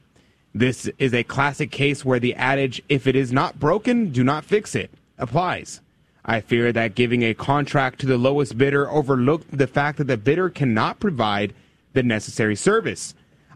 This 0.54 0.88
is 1.00 1.14
a 1.14 1.24
classic 1.24 1.72
case 1.72 2.06
where 2.06 2.20
the 2.20 2.36
adage, 2.36 2.84
if 2.88 3.08
it 3.08 3.16
is 3.16 3.32
not 3.32 3.60
broken, 3.60 4.12
do 4.12 4.24
not 4.24 4.46
fix 4.46 4.76
it, 4.76 4.92
applies. 5.18 5.82
I 6.26 6.42
fear 6.42 6.72
that 6.72 6.96
giving 6.96 7.24
a 7.24 7.34
contract 7.34 8.00
to 8.00 8.06
the 8.06 8.18
lowest 8.18 8.58
bidder 8.58 8.90
overlooked 8.90 9.58
the 9.58 9.68
fact 9.68 9.98
that 9.98 10.08
the 10.08 10.18
bidder 10.18 10.50
cannot 10.50 11.00
provide 11.00 11.54
the 11.94 12.04
necessary 12.04 12.56
service. 12.56 13.16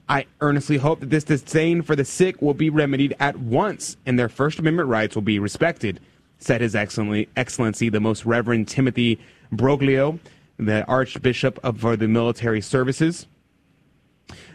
I 0.09 0.25
earnestly 0.41 0.77
hope 0.77 1.01
that 1.01 1.09
this 1.09 1.23
disdain 1.23 1.81
for 1.81 1.95
the 1.95 2.05
sick 2.05 2.41
will 2.41 2.53
be 2.53 2.69
remedied 2.69 3.15
at 3.19 3.37
once 3.37 3.97
and 4.05 4.17
their 4.17 4.29
First 4.29 4.59
Amendment 4.59 4.89
rights 4.89 5.15
will 5.15 5.21
be 5.21 5.39
respected, 5.39 5.99
said 6.39 6.61
His 6.61 6.75
Excellency, 6.75 7.89
the 7.89 7.99
Most 7.99 8.25
Reverend 8.25 8.67
Timothy 8.67 9.19
Broglio, 9.51 10.19
the 10.57 10.85
Archbishop 10.85 11.59
of 11.63 11.79
for 11.79 11.97
the 11.97 12.07
Military 12.07 12.61
Services. 12.61 13.27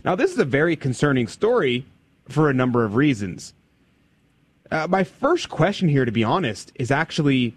Now, 0.05 0.15
this 0.15 0.33
is 0.33 0.39
a 0.39 0.45
very 0.45 0.75
concerning 0.75 1.29
story 1.29 1.85
for 2.29 2.49
a 2.49 2.55
number 2.55 2.85
of 2.85 2.97
reasons. 2.97 3.53
Uh, 4.71 4.87
my 4.89 5.05
first 5.05 5.51
question 5.51 5.89
here, 5.89 6.05
to 6.05 6.13
be 6.13 6.25
honest, 6.25 6.73
is 6.77 6.91
actually 6.91 7.55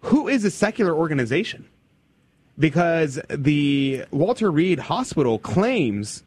who 0.00 0.28
is 0.28 0.44
a 0.44 0.50
secular 0.50 0.94
organization? 0.94 1.66
because 2.58 3.18
the 3.28 4.04
Walter 4.10 4.50
Reed 4.50 4.78
Hospital 4.78 5.38
claims 5.38 6.22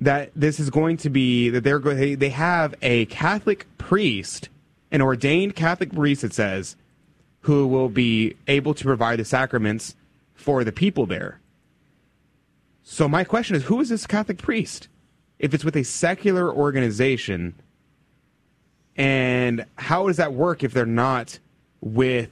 that 0.00 0.32
this 0.34 0.58
is 0.58 0.70
going 0.70 0.96
to 0.96 1.10
be 1.10 1.50
that 1.50 1.62
they're 1.62 1.78
going 1.78 1.96
they, 1.96 2.14
they 2.14 2.30
have 2.30 2.74
a 2.82 3.04
Catholic 3.06 3.66
priest, 3.78 4.48
an 4.90 5.02
ordained 5.02 5.54
Catholic 5.54 5.92
priest 5.92 6.24
it 6.24 6.32
says, 6.32 6.74
who 7.42 7.66
will 7.66 7.88
be 7.88 8.34
able 8.48 8.74
to 8.74 8.84
provide 8.84 9.18
the 9.18 9.24
sacraments 9.24 9.94
for 10.34 10.64
the 10.64 10.72
people 10.72 11.06
there. 11.06 11.38
So 12.82 13.08
my 13.08 13.24
question 13.24 13.54
is 13.54 13.64
who 13.64 13.80
is 13.80 13.90
this 13.90 14.06
Catholic 14.06 14.38
priest? 14.38 14.88
If 15.38 15.54
it's 15.54 15.64
with 15.64 15.76
a 15.76 15.84
secular 15.84 16.52
organization 16.52 17.54
and 18.96 19.64
how 19.76 20.06
does 20.06 20.16
that 20.16 20.32
work 20.32 20.64
if 20.64 20.72
they're 20.72 20.86
not 20.86 21.38
with 21.80 22.30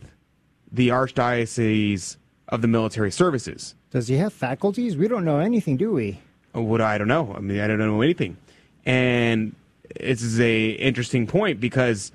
the 0.71 0.89
archdiocese 0.89 2.17
of 2.49 2.63
the 2.63 2.69
military 2.69 3.11
services? 3.11 3.75
Does 3.91 4.09
he 4.09 4.17
have 4.17 4.33
faculties? 4.33 4.97
We 4.97 5.09
don't 5.09 5.25
know 5.25 5.39
anything, 5.39 5.77
do 5.77 5.93
we? 5.93 6.21
What 6.53 6.81
I 6.81 6.99
don't 6.99 7.09
know. 7.09 7.35
I 7.37 7.41
mean, 7.41 7.61
I 7.61 7.67
don't 7.67 7.79
know 7.79 8.01
anything. 8.01 8.37
And 8.85 9.55
this 10.01 10.23
is 10.23 10.41
a 10.41 10.71
interesting 10.71 11.27
point 11.27 11.61
because 11.61 12.13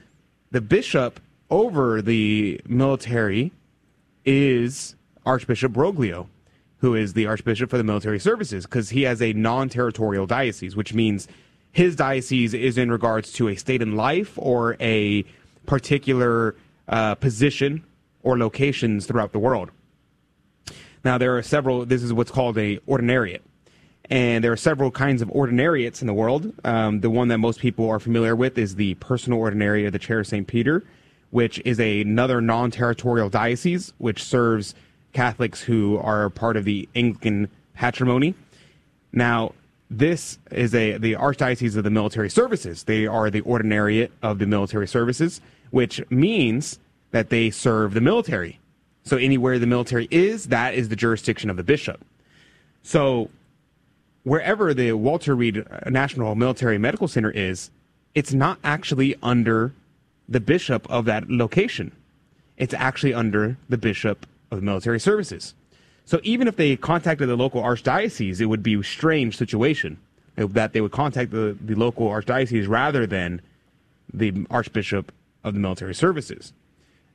the 0.52 0.62
bishop 0.62 1.20
over 1.50 2.02
the 2.02 2.60
military 2.68 3.52
is 4.26 4.96
Archbishop 5.26 5.72
Broglio, 5.72 6.28
who 6.78 6.96
is 6.96 7.14
the 7.14 7.28
Archbishop 7.28 7.70
for 7.70 7.78
the 7.78 7.84
military 7.84 8.20
services, 8.20 8.66
because 8.66 8.90
he 8.90 9.04
has 9.04 9.22
a 9.22 9.34
non-territorial 9.34 10.26
diocese, 10.26 10.76
which 10.76 10.94
means 10.94 11.28
his 11.72 11.96
diocese 11.96 12.54
is 12.54 12.78
in 12.78 12.92
regards 12.92 13.32
to 13.34 13.48
a 13.48 13.56
state 13.56 13.82
in 13.82 13.96
life 13.96 14.34
or 14.38 14.76
a 14.80 15.24
particular 15.66 16.56
uh, 16.88 17.16
position 17.16 17.84
or 18.22 18.38
locations 18.38 19.06
throughout 19.06 19.32
the 19.32 19.40
world. 19.40 19.72
Now, 21.04 21.18
there 21.18 21.38
are 21.38 21.44
several, 21.44 21.86
this 21.86 22.02
is 22.02 22.14
what's 22.14 22.32
called 22.32 22.58
a 22.58 22.78
ordinariate. 22.80 23.42
And 24.10 24.44
there 24.44 24.52
are 24.52 24.58
several 24.58 24.92
kinds 24.92 25.22
of 25.22 25.30
ordinariates 25.30 26.02
in 26.02 26.08
the 26.08 26.14
world. 26.14 26.54
Um, 26.66 27.00
the 27.00 27.10
one 27.10 27.30
that 27.30 27.38
most 27.38 27.60
people 27.60 27.90
are 27.90 28.00
familiar 28.00 28.36
with 28.36 28.58
is 28.58 28.76
the 28.76 28.96
personal 28.96 29.40
ordinariate 29.40 29.88
of 29.88 29.94
the 29.94 30.00
Chair 30.00 30.20
of 30.20 30.28
St. 30.28 30.46
Peter, 30.46 30.84
which 31.32 31.62
is 31.64 31.80
a, 31.80 32.02
another 32.02 32.42
non 32.42 32.70
territorial 32.70 33.30
diocese 33.30 33.94
which 33.98 34.24
serves 34.24 34.76
Catholics 35.14 35.62
who 35.62 35.98
are 36.00 36.30
part 36.30 36.58
of 36.58 36.66
the 36.66 36.90
Anglican 36.96 37.50
patrimony. 37.76 38.36
Now, 39.14 39.54
this 39.90 40.40
is 40.52 40.74
a 40.74 40.98
the 40.98 41.14
archdiocese 41.14 41.78
of 41.78 41.84
the 41.84 41.92
military 41.92 42.30
services. 42.30 42.84
They 42.84 43.06
are 43.06 43.30
the 43.30 43.42
ordinariate 43.42 44.10
of 44.22 44.40
the 44.40 44.48
military 44.48 44.88
services, 44.88 45.40
which 45.70 46.02
means 46.10 46.80
that 47.12 47.30
they 47.30 47.52
serve 47.52 47.94
the 47.94 48.02
military. 48.02 48.60
So 49.04 49.18
anywhere 49.18 49.60
the 49.60 49.68
military 49.68 50.08
is, 50.10 50.48
that 50.48 50.74
is 50.74 50.90
the 50.90 50.96
jurisdiction 50.96 51.50
of 51.50 51.58
the 51.58 51.64
bishop. 51.64 52.04
So 52.82 53.30
wherever 54.24 54.74
the 54.74 54.94
Walter 54.94 55.36
Reed 55.36 55.66
National 55.88 56.36
Military 56.36 56.78
Medical 56.78 57.08
Center 57.08 57.32
is, 57.32 57.70
it's 58.16 58.34
not 58.34 58.60
actually 58.64 59.16
under 59.22 59.74
the 60.28 60.40
bishop 60.40 60.90
of 60.90 61.06
that 61.06 61.30
location. 61.30 61.92
It's 62.58 62.74
actually 62.74 63.14
under 63.14 63.58
the 63.70 63.78
bishop 63.78 64.26
of 64.52 64.60
the 64.60 64.66
military 64.66 65.00
services. 65.00 65.54
So 66.06 66.20
even 66.24 66.48
if 66.48 66.56
they 66.56 66.76
contacted 66.76 67.30
the 67.30 67.36
local 67.36 67.62
archdiocese, 67.62 68.40
it 68.40 68.46
would 68.46 68.64
be 68.64 68.76
a 68.76 68.84
strange 68.84 69.38
situation 69.38 69.98
that 70.36 70.74
they 70.74 70.82
would 70.82 70.92
contact 70.92 71.32
the, 71.32 71.58
the 71.62 71.76
local 71.76 72.08
archdiocese 72.08 72.68
rather 72.68 73.06
than 73.06 73.42
the 74.14 74.46
archbishop 74.50 75.12
of 75.44 75.54
the 75.54 75.60
military 75.60 75.96
services. 75.96 76.54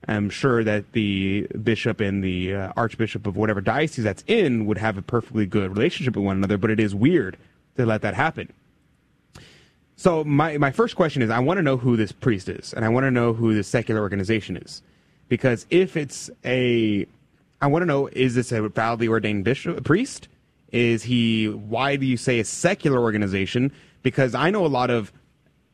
I'm 0.07 0.31
sure 0.31 0.63
that 0.63 0.93
the 0.93 1.49
bishop 1.63 2.01
and 2.01 2.23
the 2.23 2.55
uh, 2.55 2.73
archbishop 2.77 3.27
of 3.27 3.37
whatever 3.37 3.61
diocese 3.61 4.05
that's 4.05 4.25
in 4.27 4.67
would 4.67 4.79
have 4.79 4.97
a 4.97 5.03
perfectly 5.03 5.45
good 5.45 5.71
relationship 5.71 6.17
with 6.17 6.25
one 6.25 6.37
another, 6.37 6.57
but 6.57 6.71
it 6.71 6.79
is 6.79 6.95
weird 6.95 7.37
to 7.77 7.85
let 7.85 8.03
that 8.03 8.15
happen. 8.15 8.53
So 9.97 10.23
my, 10.23 10.57
my 10.59 10.71
first 10.71 10.95
question 10.95 11.23
is 11.23 11.31
I 11.31 11.41
want 11.41 11.59
to 11.59 11.63
know 11.63 11.77
who 11.77 11.97
this 11.97 12.13
priest 12.13 12.49
is, 12.49 12.73
and 12.73 12.85
I 12.85 12.89
want 12.89 13.05
to 13.05 13.11
know 13.11 13.33
who 13.33 13.55
this 13.55 13.67
secular 13.67 14.01
organization 14.01 14.57
is. 14.57 14.83
Because 15.29 15.67
if 15.71 15.97
it's 15.97 16.31
a 16.45 17.07
I 17.61 17.67
want 17.67 17.83
to 17.83 17.87
know 17.87 18.09
is 18.13 18.37
this 18.37 18.53
a 18.53 18.69
validly 18.69 19.09
ordained 19.09 19.45
bishop 19.45 19.85
priest? 19.85 20.29
Is 20.71 21.03
he 21.03 21.49
why 21.49 21.97
do 21.97 22.07
you 22.07 22.17
say 22.17 22.39
a 22.39 22.45
secular 22.45 23.01
organization? 23.01 23.73
Because 24.03 24.35
I 24.35 24.51
know 24.51 24.65
a 24.65 24.69
lot 24.69 24.91
of 24.91 25.13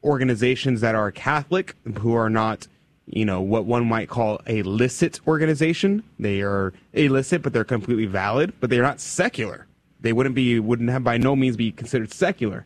organizations 0.02 0.80
that 0.80 0.94
are 0.94 1.10
Catholic 1.10 1.76
who 1.98 2.14
are 2.14 2.30
not 2.30 2.66
you 3.06 3.24
know 3.24 3.40
what 3.40 3.64
one 3.64 3.86
might 3.86 4.08
call 4.08 4.40
a 4.46 4.62
licit 4.62 5.20
organization. 5.26 6.02
They 6.18 6.40
are 6.40 6.72
illicit, 6.92 7.42
but 7.42 7.52
they're 7.52 7.64
completely 7.64 8.06
valid, 8.06 8.52
but 8.60 8.70
they're 8.70 8.82
not 8.82 9.00
secular. 9.00 9.66
They 10.00 10.12
wouldn't 10.12 10.34
be 10.34 10.58
wouldn't 10.58 10.90
have 10.90 11.04
by 11.04 11.18
no 11.18 11.36
means 11.36 11.56
be 11.56 11.72
considered 11.72 12.12
secular. 12.12 12.64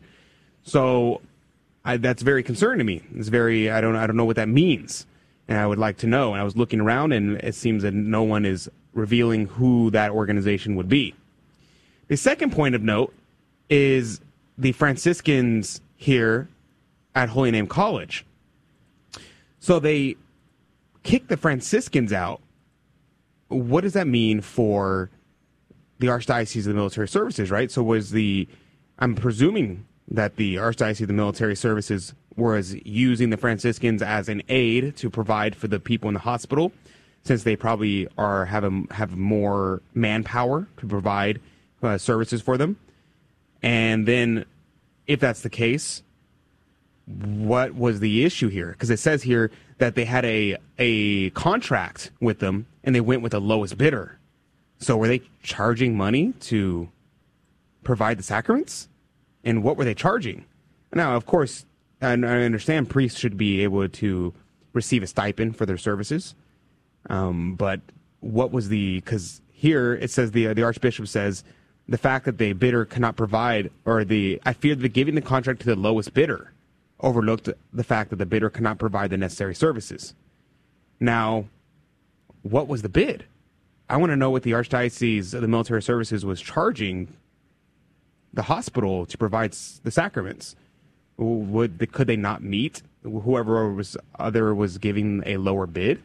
So 0.63 1.21
I, 1.83 1.97
that's 1.97 2.21
very 2.21 2.43
concerning 2.43 2.79
to 2.79 2.83
me. 2.83 3.01
It's 3.15 3.29
very 3.29 3.69
I 3.69 3.81
don't 3.81 3.95
I 3.95 4.07
don't 4.07 4.15
know 4.15 4.25
what 4.25 4.37
that 4.37 4.49
means, 4.49 5.05
and 5.47 5.57
I 5.57 5.67
would 5.67 5.79
like 5.79 5.97
to 5.97 6.07
know. 6.07 6.33
And 6.33 6.41
I 6.41 6.43
was 6.43 6.55
looking 6.55 6.79
around, 6.79 7.11
and 7.11 7.37
it 7.37 7.55
seems 7.55 7.83
that 7.83 7.93
no 7.93 8.23
one 8.23 8.45
is 8.45 8.69
revealing 8.93 9.47
who 9.47 9.91
that 9.91 10.11
organization 10.11 10.75
would 10.75 10.89
be. 10.89 11.15
The 12.07 12.17
second 12.17 12.51
point 12.51 12.75
of 12.75 12.81
note 12.81 13.13
is 13.69 14.19
the 14.57 14.71
Franciscans 14.71 15.79
here 15.95 16.49
at 17.13 17.29
Holy 17.29 17.51
Name 17.51 17.67
College. 17.67 18.25
So 19.59 19.79
they 19.79 20.15
kick 21.09 21.27
the 21.27 21.37
Franciscans 21.37 22.13
out, 22.13 22.39
what 23.47 23.81
does 23.81 23.93
that 23.93 24.05
mean 24.05 24.41
for 24.41 25.09
the 25.97 26.05
Archdiocese 26.05 26.59
of 26.59 26.65
the 26.65 26.73
Military 26.75 27.07
Services, 27.07 27.49
right? 27.49 27.71
So 27.71 27.81
was 27.81 28.11
the, 28.11 28.47
I'm 28.99 29.15
presuming 29.15 29.87
that 30.07 30.35
the 30.35 30.57
Archdiocese 30.57 31.01
of 31.01 31.07
the 31.07 31.13
Military 31.13 31.55
Services 31.55 32.13
was 32.35 32.75
using 32.85 33.31
the 33.31 33.37
Franciscans 33.37 34.03
as 34.03 34.29
an 34.29 34.43
aid 34.49 34.95
to 34.97 35.09
provide 35.09 35.55
for 35.55 35.67
the 35.67 35.79
people 35.79 36.09
in 36.09 36.13
the 36.13 36.19
hospital, 36.19 36.71
since 37.23 37.41
they 37.41 37.55
probably 37.55 38.07
are 38.15 38.45
have 38.45 38.63
a, 38.63 38.83
have 38.91 39.17
more 39.17 39.81
manpower 39.95 40.67
to 40.77 40.85
provide 40.85 41.41
uh, 41.81 41.97
services 41.97 42.39
for 42.39 42.55
them. 42.55 42.77
And 43.63 44.07
then, 44.07 44.45
if 45.07 45.19
that's 45.19 45.41
the 45.41 45.49
case, 45.49 46.03
what 47.07 47.73
was 47.73 47.99
the 47.99 48.23
issue 48.23 48.47
here? 48.47 48.69
Because 48.73 48.91
it 48.91 48.99
says 48.99 49.23
here 49.23 49.49
that 49.79 49.95
they 49.95 50.05
had 50.05 50.25
a 50.25 50.57
a 50.77 51.31
contract 51.31 52.11
with 52.21 52.39
them 52.39 52.67
and 52.83 52.93
they 52.93 53.01
went 53.01 53.21
with 53.21 53.31
the 53.31 53.41
lowest 53.41 53.77
bidder. 53.77 54.19
So 54.79 54.95
were 54.95 55.07
they 55.07 55.21
charging 55.43 55.97
money 55.97 56.33
to 56.41 56.89
provide 57.83 58.17
the 58.19 58.23
sacraments? 58.23 58.87
And 59.43 59.63
what 59.63 59.77
were 59.77 59.85
they 59.85 59.93
charging? 59.93 60.45
Now, 60.93 61.15
of 61.15 61.25
course, 61.25 61.65
and 62.01 62.25
I 62.25 62.43
understand 62.43 62.89
priests 62.89 63.19
should 63.19 63.37
be 63.37 63.61
able 63.63 63.87
to 63.87 64.33
receive 64.73 65.03
a 65.03 65.07
stipend 65.07 65.57
for 65.57 65.65
their 65.65 65.77
services. 65.77 66.35
Um, 67.09 67.55
but 67.55 67.81
what 68.21 68.51
was 68.51 68.69
the 68.69 68.99
because 68.99 69.41
here 69.51 69.95
it 69.95 70.11
says 70.11 70.31
the 70.31 70.53
the 70.53 70.63
archbishop 70.63 71.07
says 71.07 71.43
the 71.87 71.97
fact 71.97 72.25
that 72.25 72.37
the 72.37 72.53
bidder 72.53 72.85
cannot 72.85 73.15
provide 73.15 73.71
or 73.85 74.03
the 74.03 74.41
I 74.45 74.53
fear 74.53 74.75
the 74.75 74.89
giving 74.89 75.15
the 75.15 75.21
contract 75.21 75.61
to 75.61 75.65
the 75.65 75.75
lowest 75.75 76.13
bidder 76.13 76.51
overlooked 77.01 77.49
the 77.73 77.83
fact 77.83 78.09
that 78.09 78.17
the 78.17 78.25
bidder 78.25 78.49
cannot 78.49 78.77
provide 78.77 79.09
the 79.09 79.17
necessary 79.17 79.55
services. 79.55 80.13
Now, 80.99 81.45
what 82.41 82.67
was 82.67 82.81
the 82.81 82.89
bid? 82.89 83.25
I 83.89 83.97
want 83.97 84.11
to 84.11 84.15
know 84.15 84.29
what 84.29 84.43
the 84.43 84.51
Archdiocese 84.51 85.33
of 85.33 85.41
the 85.41 85.47
Military 85.47 85.81
Services 85.81 86.25
was 86.25 86.41
charging 86.41 87.15
the 88.33 88.43
hospital 88.43 89.05
to 89.07 89.17
provide 89.17 89.53
the 89.83 89.91
sacraments. 89.91 90.55
Would 91.17 91.91
could 91.91 92.07
they 92.07 92.15
not 92.15 92.43
meet 92.43 92.83
whoever 93.03 93.71
was 93.73 93.97
other 94.17 94.53
was 94.53 94.77
giving 94.77 95.23
a 95.25 95.37
lower 95.37 95.65
bid? 95.65 96.01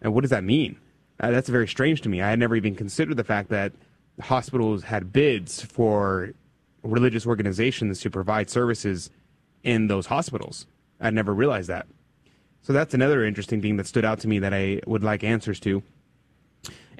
And 0.00 0.14
what 0.14 0.20
does 0.20 0.30
that 0.30 0.44
mean? 0.44 0.78
Uh, 1.20 1.30
that's 1.30 1.48
very 1.48 1.68
strange 1.68 2.00
to 2.02 2.08
me. 2.08 2.22
I 2.22 2.30
had 2.30 2.38
never 2.38 2.56
even 2.56 2.74
considered 2.74 3.16
the 3.16 3.24
fact 3.24 3.48
that 3.50 3.72
hospitals 4.20 4.84
had 4.84 5.12
bids 5.12 5.62
for 5.62 6.32
religious 6.82 7.26
organizations 7.26 8.00
to 8.00 8.10
provide 8.10 8.50
services 8.50 9.10
in 9.64 9.88
those 9.88 10.06
hospitals. 10.06 10.66
I 11.00 11.10
never 11.10 11.34
realized 11.34 11.68
that. 11.68 11.86
So 12.62 12.72
that's 12.72 12.94
another 12.94 13.24
interesting 13.24 13.60
thing 13.60 13.76
that 13.78 13.86
stood 13.86 14.04
out 14.04 14.20
to 14.20 14.28
me 14.28 14.38
that 14.38 14.54
I 14.54 14.80
would 14.86 15.02
like 15.02 15.24
answers 15.24 15.58
to. 15.60 15.82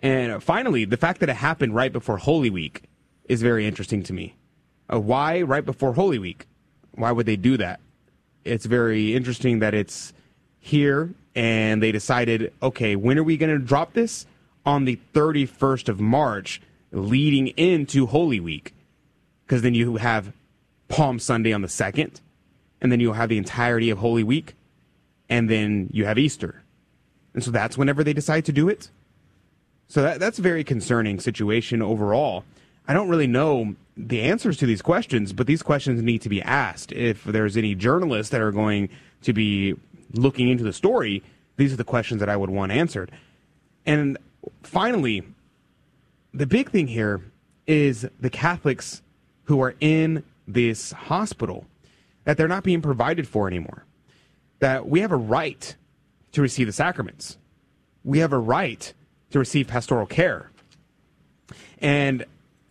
And 0.00 0.42
finally, 0.42 0.84
the 0.84 0.96
fact 0.96 1.20
that 1.20 1.28
it 1.28 1.36
happened 1.36 1.74
right 1.74 1.92
before 1.92 2.18
Holy 2.18 2.50
Week 2.50 2.82
is 3.26 3.40
very 3.40 3.66
interesting 3.66 4.02
to 4.02 4.12
me. 4.12 4.34
Uh, 4.92 5.00
why 5.00 5.40
right 5.42 5.64
before 5.64 5.94
Holy 5.94 6.18
Week? 6.18 6.46
Why 6.92 7.12
would 7.12 7.26
they 7.26 7.36
do 7.36 7.56
that? 7.56 7.80
It's 8.44 8.66
very 8.66 9.14
interesting 9.14 9.60
that 9.60 9.72
it's 9.72 10.12
here 10.60 11.14
and 11.34 11.82
they 11.82 11.92
decided, 11.92 12.52
okay, 12.62 12.96
when 12.96 13.18
are 13.18 13.22
we 13.22 13.36
going 13.36 13.50
to 13.50 13.64
drop 13.64 13.94
this? 13.94 14.26
On 14.66 14.86
the 14.86 14.98
31st 15.12 15.90
of 15.90 16.00
March, 16.00 16.60
leading 16.90 17.48
into 17.48 18.06
Holy 18.06 18.40
Week. 18.40 18.74
Because 19.46 19.60
then 19.62 19.74
you 19.74 19.96
have 19.96 20.32
Palm 20.88 21.18
Sunday 21.18 21.52
on 21.52 21.60
the 21.60 21.68
2nd 21.68 22.20
and 22.84 22.92
then 22.92 23.00
you'll 23.00 23.14
have 23.14 23.30
the 23.30 23.38
entirety 23.38 23.88
of 23.88 23.96
Holy 23.96 24.22
Week, 24.22 24.54
and 25.30 25.48
then 25.48 25.88
you 25.90 26.04
have 26.04 26.18
Easter. 26.18 26.62
And 27.32 27.42
so 27.42 27.50
that's 27.50 27.78
whenever 27.78 28.04
they 28.04 28.12
decide 28.12 28.44
to 28.44 28.52
do 28.52 28.68
it. 28.68 28.90
So 29.88 30.02
that, 30.02 30.20
that's 30.20 30.38
a 30.38 30.42
very 30.42 30.62
concerning 30.62 31.18
situation 31.18 31.80
overall. 31.80 32.44
I 32.86 32.92
don't 32.92 33.08
really 33.08 33.26
know 33.26 33.74
the 33.96 34.20
answers 34.20 34.58
to 34.58 34.66
these 34.66 34.82
questions, 34.82 35.32
but 35.32 35.46
these 35.46 35.62
questions 35.62 36.02
need 36.02 36.20
to 36.20 36.28
be 36.28 36.42
asked. 36.42 36.92
If 36.92 37.24
there's 37.24 37.56
any 37.56 37.74
journalists 37.74 38.30
that 38.32 38.42
are 38.42 38.52
going 38.52 38.90
to 39.22 39.32
be 39.32 39.74
looking 40.12 40.48
into 40.50 40.62
the 40.62 40.72
story, 40.72 41.22
these 41.56 41.72
are 41.72 41.76
the 41.76 41.84
questions 41.84 42.20
that 42.20 42.28
I 42.28 42.36
would 42.36 42.50
want 42.50 42.70
answered. 42.70 43.10
And 43.86 44.18
finally, 44.62 45.22
the 46.34 46.46
big 46.46 46.70
thing 46.70 46.88
here 46.88 47.22
is 47.66 48.06
the 48.20 48.30
Catholics 48.30 49.00
who 49.44 49.62
are 49.62 49.74
in 49.80 50.22
this 50.46 50.92
hospital 50.92 51.64
that 52.24 52.36
they're 52.36 52.48
not 52.48 52.64
being 52.64 52.82
provided 52.82 53.28
for 53.28 53.46
anymore. 53.46 53.84
That 54.58 54.88
we 54.88 55.00
have 55.00 55.12
a 55.12 55.16
right 55.16 55.76
to 56.32 56.42
receive 56.42 56.66
the 56.66 56.72
sacraments. 56.72 57.38
We 58.02 58.18
have 58.18 58.32
a 58.32 58.38
right 58.38 58.92
to 59.30 59.38
receive 59.38 59.68
pastoral 59.68 60.06
care. 60.06 60.50
And 61.78 62.24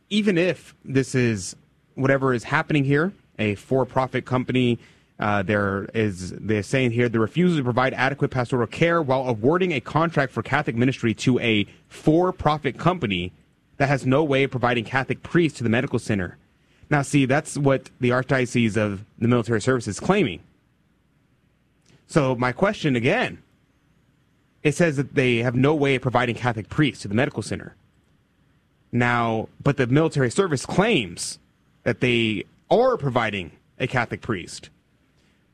even 0.09 0.37
if 0.37 0.75
this 0.83 1.15
is 1.15 1.55
whatever 1.95 2.33
is 2.33 2.43
happening 2.43 2.83
here, 2.83 3.13
a 3.39 3.55
for-profit 3.55 4.25
company, 4.25 4.79
uh, 5.19 5.43
there 5.43 5.85
is 5.93 6.31
they're 6.31 6.63
saying 6.63 6.91
here 6.91 7.07
the 7.07 7.19
refusal 7.19 7.57
to 7.57 7.63
provide 7.63 7.93
adequate 7.93 8.31
pastoral 8.31 8.67
care 8.67 9.01
while 9.01 9.27
awarding 9.27 9.71
a 9.71 9.79
contract 9.79 10.33
for 10.33 10.41
Catholic 10.41 10.75
ministry 10.75 11.13
to 11.13 11.39
a 11.39 11.65
for-profit 11.87 12.77
company 12.77 13.31
that 13.77 13.87
has 13.87 14.05
no 14.05 14.23
way 14.23 14.43
of 14.43 14.51
providing 14.51 14.83
Catholic 14.83 15.23
priests 15.23 15.57
to 15.57 15.63
the 15.63 15.69
medical 15.69 15.99
center. 15.99 16.37
Now, 16.93 17.01
see, 17.01 17.25
that's 17.25 17.57
what 17.57 17.89
the 17.99 18.11
Archdiocese 18.11 18.77
of 18.77 19.03
the 19.17 19.27
Military 19.27 19.59
Service 19.59 19.87
is 19.87 19.99
claiming. 19.99 20.41
So, 22.05 22.35
my 22.35 22.51
question 22.51 22.95
again 22.95 23.41
it 24.61 24.75
says 24.75 24.97
that 24.97 25.15
they 25.15 25.37
have 25.37 25.55
no 25.55 25.73
way 25.73 25.95
of 25.95 26.03
providing 26.03 26.35
Catholic 26.35 26.69
priests 26.69 27.01
to 27.01 27.07
the 27.07 27.15
medical 27.15 27.41
center. 27.41 27.75
Now, 28.91 29.49
but 29.63 29.77
the 29.77 29.87
military 29.87 30.29
service 30.29 30.67
claims 30.67 31.39
that 31.81 31.99
they 31.99 32.43
are 32.69 32.95
providing 32.95 33.53
a 33.79 33.87
Catholic 33.87 34.21
priest. 34.21 34.69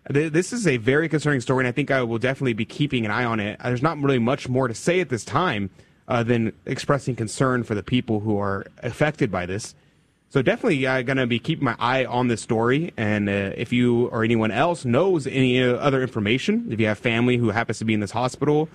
This 0.10 0.52
is 0.52 0.68
a 0.68 0.76
very 0.76 1.08
concerning 1.08 1.40
story, 1.40 1.62
and 1.64 1.70
I 1.70 1.72
think 1.72 1.90
I 1.90 2.04
will 2.04 2.20
definitely 2.20 2.52
be 2.52 2.66
keeping 2.66 3.06
an 3.06 3.12
eye 3.12 3.24
on 3.24 3.40
it. 3.40 3.58
There's 3.64 3.82
not 3.82 3.98
really 3.98 4.20
much 4.20 4.50
more 4.50 4.68
to 4.68 4.76
say 4.76 5.00
at 5.00 5.08
this 5.08 5.24
time 5.24 5.70
uh, 6.10 6.22
than 6.22 6.52
expressing 6.66 7.16
concern 7.16 7.64
for 7.64 7.76
the 7.76 7.84
people 7.84 8.20
who 8.20 8.38
are 8.38 8.66
affected 8.84 9.32
by 9.32 9.46
this. 9.46 9.74
So 10.32 10.44
definitely 10.44 10.86
uh, 10.86 11.02
going 11.02 11.18
to 11.18 11.26
be 11.26 11.40
keeping 11.40 11.66
my 11.66 11.76
eye 11.80 12.06
on 12.06 12.28
this 12.28 12.40
story. 12.40 12.94
And 12.98 13.28
uh, 13.28 13.54
if 13.58 13.74
you 13.74 14.08
or 14.10 14.24
anyone 14.24 14.52
else 14.52 14.86
knows 14.86 15.26
any 15.26 15.64
uh, 15.64 15.74
other 15.78 16.04
information, 16.04 16.68
if 16.72 16.80
you 16.80 16.86
have 16.86 17.00
family 17.00 17.38
who 17.38 17.50
happens 17.50 17.80
to 17.80 17.86
be 17.86 17.96
in 17.96 18.00
this 18.00 18.12
hospital, 18.12 18.70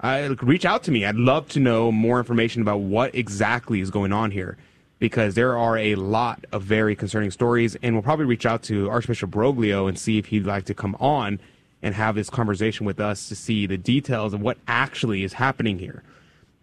uh, 0.00 0.34
reach 0.42 0.66
out 0.66 0.82
to 0.84 0.90
me. 0.90 1.06
I'd 1.06 1.16
love 1.16 1.48
to 1.50 1.60
know 1.60 1.90
more 1.90 2.18
information 2.18 2.60
about 2.60 2.80
what 2.80 3.14
exactly 3.14 3.80
is 3.80 3.90
going 3.90 4.12
on 4.12 4.32
here 4.32 4.58
because 4.98 5.34
there 5.34 5.56
are 5.56 5.78
a 5.78 5.94
lot 5.94 6.44
of 6.52 6.62
very 6.62 6.94
concerning 6.94 7.30
stories. 7.30 7.74
And 7.82 7.94
we'll 7.94 8.02
probably 8.02 8.26
reach 8.26 8.44
out 8.44 8.62
to 8.64 8.90
Archbishop 8.90 9.30
Broglio 9.30 9.88
and 9.88 9.98
see 9.98 10.18
if 10.18 10.26
he'd 10.26 10.44
like 10.44 10.66
to 10.66 10.74
come 10.74 10.94
on 11.00 11.40
and 11.80 11.94
have 11.94 12.16
this 12.16 12.28
conversation 12.28 12.84
with 12.84 13.00
us 13.00 13.28
to 13.30 13.34
see 13.34 13.66
the 13.66 13.78
details 13.78 14.34
of 14.34 14.42
what 14.42 14.58
actually 14.68 15.22
is 15.24 15.32
happening 15.32 15.78
here. 15.78 16.02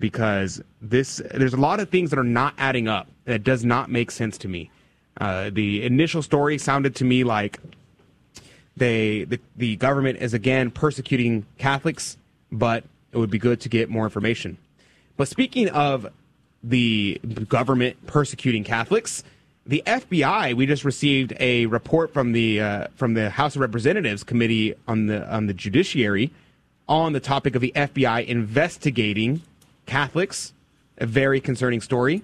Because 0.06 0.62
this, 0.84 1.20
there's 1.34 1.56
a 1.56 1.58
lot 1.58 1.80
of 1.80 1.90
things 1.90 2.12
that 2.12 2.20
are 2.20 2.24
not 2.24 2.54
adding 2.60 2.88
up. 2.88 3.08
That 3.24 3.44
does 3.44 3.66
not 3.66 3.90
make 3.90 4.12
sense 4.12 4.38
to 4.38 4.48
me. 4.48 4.70
Uh, 5.20 5.50
the 5.52 5.84
initial 5.84 6.22
story 6.22 6.60
sounded 6.60 6.94
to 6.98 7.04
me 7.04 7.24
like 7.24 7.60
they, 8.78 9.24
the, 9.24 9.40
the 9.56 9.78
government 9.78 10.20
is 10.20 10.36
again 10.36 10.70
persecuting 10.70 11.48
Catholics, 11.58 12.18
but 12.52 12.84
it 13.14 13.18
would 13.18 13.32
be 13.32 13.40
good 13.40 13.60
to 13.62 13.70
get 13.70 13.90
more 13.90 14.04
information. 14.04 14.60
But 15.18 15.28
speaking 15.28 15.70
of 15.70 16.06
the 16.64 17.20
government 17.50 18.06
persecuting 18.06 18.64
Catholics, 18.64 19.24
the 19.66 19.82
FBI 19.88 20.54
we 20.54 20.68
just 20.68 20.86
received 20.86 21.34
a 21.40 21.66
report 21.66 22.14
from 22.14 22.34
the 22.34 22.62
uh, 22.62 22.88
from 22.94 23.16
the 23.16 23.32
House 23.32 23.56
of 23.56 23.62
Representatives 23.62 24.24
Committee 24.24 24.76
on 24.88 25.08
the 25.08 25.28
on 25.34 25.48
the 25.48 25.54
Judiciary 25.56 26.32
on 26.88 27.14
the 27.14 27.20
topic 27.20 27.56
of 27.56 27.62
the 27.62 27.72
FBI 27.76 28.24
investigating 28.28 29.42
Catholics. 29.86 30.54
A 30.98 31.06
very 31.06 31.42
concerning 31.42 31.82
story. 31.82 32.24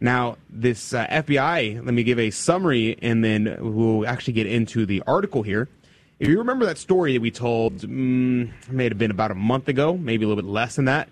Now, 0.00 0.36
this 0.48 0.94
uh, 0.94 1.06
FBI, 1.06 1.84
let 1.84 1.92
me 1.92 2.02
give 2.04 2.18
a 2.18 2.30
summary 2.30 2.96
and 3.02 3.24
then 3.24 3.56
we'll 3.60 4.06
actually 4.06 4.34
get 4.34 4.46
into 4.46 4.86
the 4.86 5.02
article 5.06 5.42
here. 5.42 5.68
If 6.20 6.28
you 6.28 6.38
remember 6.38 6.64
that 6.66 6.78
story 6.78 7.12
that 7.12 7.20
we 7.20 7.30
told, 7.30 7.78
mm, 7.78 8.50
may 8.70 8.84
have 8.84 8.98
been 8.98 9.10
about 9.10 9.30
a 9.30 9.36
month 9.36 9.68
ago, 9.68 9.96
maybe 9.96 10.24
a 10.24 10.28
little 10.28 10.42
bit 10.42 10.50
less 10.50 10.76
than 10.76 10.84
that, 10.86 11.08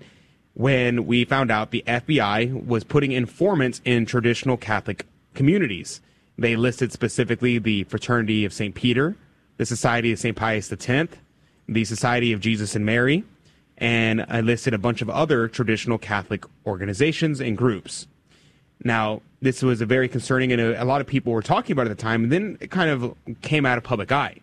when 0.54 1.06
we 1.06 1.24
found 1.24 1.50
out 1.50 1.70
the 1.70 1.84
FBI 1.86 2.64
was 2.64 2.82
putting 2.82 3.12
informants 3.12 3.80
in 3.84 4.06
traditional 4.06 4.56
Catholic 4.56 5.06
communities. 5.34 6.00
They 6.38 6.56
listed 6.56 6.92
specifically 6.92 7.58
the 7.58 7.84
Fraternity 7.84 8.44
of 8.44 8.52
St. 8.52 8.74
Peter, 8.74 9.16
the 9.58 9.66
Society 9.66 10.12
of 10.12 10.18
St. 10.18 10.36
Pius 10.36 10.72
X, 10.72 11.08
the 11.68 11.84
Society 11.84 12.32
of 12.32 12.40
Jesus 12.40 12.74
and 12.74 12.86
Mary, 12.86 13.24
and 13.78 14.24
I 14.28 14.40
listed 14.40 14.74
a 14.74 14.78
bunch 14.78 15.02
of 15.02 15.10
other 15.10 15.48
traditional 15.48 15.98
Catholic 15.98 16.44
organizations 16.66 17.40
and 17.40 17.56
groups. 17.56 18.06
Now, 18.82 19.22
this 19.40 19.62
was 19.62 19.80
a 19.80 19.86
very 19.86 20.08
concerning, 20.08 20.52
and 20.52 20.60
a, 20.60 20.82
a 20.82 20.84
lot 20.84 21.00
of 21.00 21.06
people 21.06 21.32
were 21.32 21.42
talking 21.42 21.72
about 21.72 21.86
it 21.86 21.90
at 21.90 21.98
the 21.98 22.02
time, 22.02 22.24
and 22.24 22.32
then 22.32 22.58
it 22.60 22.70
kind 22.70 22.90
of 22.90 23.14
came 23.42 23.66
out 23.66 23.78
of 23.78 23.84
public 23.84 24.12
eye. 24.12 24.36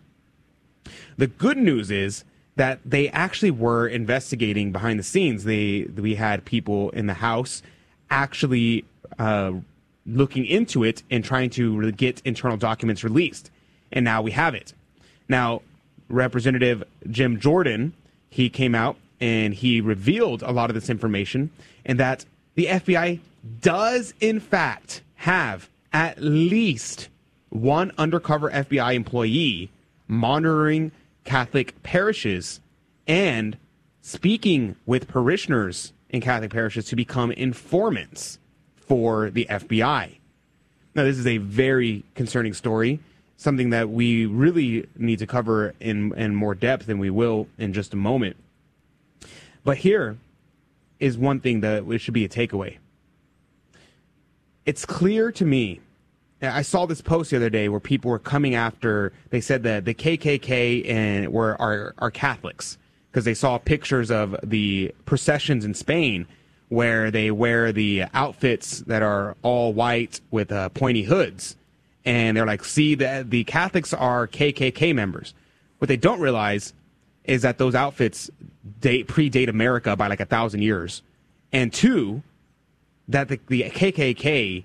The 1.16 1.26
good 1.26 1.56
news 1.56 1.90
is 1.90 2.24
that 2.56 2.80
they 2.84 3.08
actually 3.10 3.50
were 3.50 3.88
investigating 3.88 4.72
behind 4.72 4.98
the 4.98 5.04
scenes. 5.04 5.44
They 5.44 5.86
we 5.96 6.14
had 6.14 6.44
people 6.44 6.90
in 6.90 7.06
the 7.06 7.14
House 7.14 7.62
actually 8.10 8.84
uh, 9.18 9.52
looking 10.06 10.44
into 10.46 10.84
it 10.84 11.02
and 11.10 11.24
trying 11.24 11.50
to 11.50 11.90
get 11.92 12.20
internal 12.24 12.56
documents 12.56 13.02
released, 13.02 13.50
and 13.90 14.04
now 14.04 14.22
we 14.22 14.32
have 14.32 14.54
it. 14.54 14.74
Now, 15.28 15.62
Representative 16.08 16.84
Jim 17.08 17.40
Jordan 17.40 17.94
he 18.34 18.50
came 18.50 18.74
out 18.74 18.96
and 19.24 19.54
he 19.54 19.80
revealed 19.80 20.42
a 20.42 20.52
lot 20.52 20.68
of 20.68 20.74
this 20.74 20.90
information, 20.90 21.48
and 21.86 21.98
that 21.98 22.26
the 22.56 22.66
FBI 22.66 23.20
does 23.62 24.12
in 24.20 24.38
fact 24.38 25.00
have 25.14 25.70
at 25.94 26.20
least 26.20 27.08
one 27.48 27.90
undercover 27.96 28.50
FBI 28.50 28.94
employee 28.94 29.70
monitoring 30.08 30.92
Catholic 31.24 31.82
parishes 31.82 32.60
and 33.06 33.56
speaking 34.02 34.76
with 34.84 35.08
parishioners 35.08 35.94
in 36.10 36.20
Catholic 36.20 36.50
parishes 36.50 36.84
to 36.88 36.96
become 36.96 37.32
informants 37.32 38.38
for 38.76 39.30
the 39.30 39.46
FBI. 39.48 40.18
Now, 40.94 41.04
this 41.04 41.16
is 41.16 41.26
a 41.26 41.38
very 41.38 42.04
concerning 42.14 42.52
story, 42.52 43.00
something 43.38 43.70
that 43.70 43.88
we 43.88 44.26
really 44.26 44.86
need 44.98 45.20
to 45.20 45.26
cover 45.26 45.72
in, 45.80 46.12
in 46.18 46.34
more 46.34 46.54
depth, 46.54 46.90
and 46.90 47.00
we 47.00 47.08
will 47.08 47.48
in 47.56 47.72
just 47.72 47.94
a 47.94 47.96
moment. 47.96 48.36
But 49.64 49.78
here 49.78 50.18
is 51.00 51.18
one 51.18 51.40
thing 51.40 51.60
that 51.60 51.84
it 51.90 51.98
should 51.98 52.14
be 52.14 52.24
a 52.24 52.28
takeaway. 52.28 52.76
It's 54.66 54.86
clear 54.86 55.32
to 55.32 55.44
me 55.44 55.80
I 56.42 56.62
saw 56.62 56.86
this 56.86 57.00
post 57.00 57.30
the 57.30 57.36
other 57.36 57.50
day 57.50 57.68
where 57.68 57.80
people 57.80 58.10
were 58.10 58.18
coming 58.18 58.54
after. 58.54 59.12
They 59.30 59.40
said 59.40 59.62
that 59.64 59.84
the 59.84 59.94
KKK 59.94 60.88
and 60.88 61.32
were 61.32 61.60
are 61.60 61.94
are 61.98 62.10
Catholics 62.10 62.78
because 63.10 63.24
they 63.24 63.34
saw 63.34 63.58
pictures 63.58 64.10
of 64.10 64.36
the 64.42 64.94
processions 65.06 65.64
in 65.64 65.74
Spain 65.74 66.26
where 66.68 67.10
they 67.10 67.30
wear 67.30 67.72
the 67.72 68.04
outfits 68.14 68.80
that 68.80 69.02
are 69.02 69.36
all 69.42 69.72
white 69.72 70.20
with 70.30 70.50
uh, 70.50 70.68
pointy 70.70 71.04
hoods, 71.04 71.56
and 72.04 72.36
they're 72.36 72.46
like, 72.46 72.64
"See, 72.64 72.94
the 72.94 73.24
the 73.26 73.44
Catholics 73.44 73.92
are 73.94 74.26
KKK 74.26 74.94
members." 74.94 75.34
What 75.78 75.88
they 75.88 75.96
don't 75.96 76.20
realize 76.20 76.72
is 77.24 77.42
that 77.42 77.58
those 77.58 77.74
outfits 77.74 78.30
date 78.80 79.08
predate 79.08 79.48
America 79.48 79.96
by 79.96 80.06
like 80.08 80.20
a 80.20 80.26
thousand 80.26 80.62
years, 80.62 81.02
and 81.52 81.72
two, 81.72 82.22
that 83.08 83.28
the, 83.28 83.40
the 83.48 83.62
KKK 83.64 84.64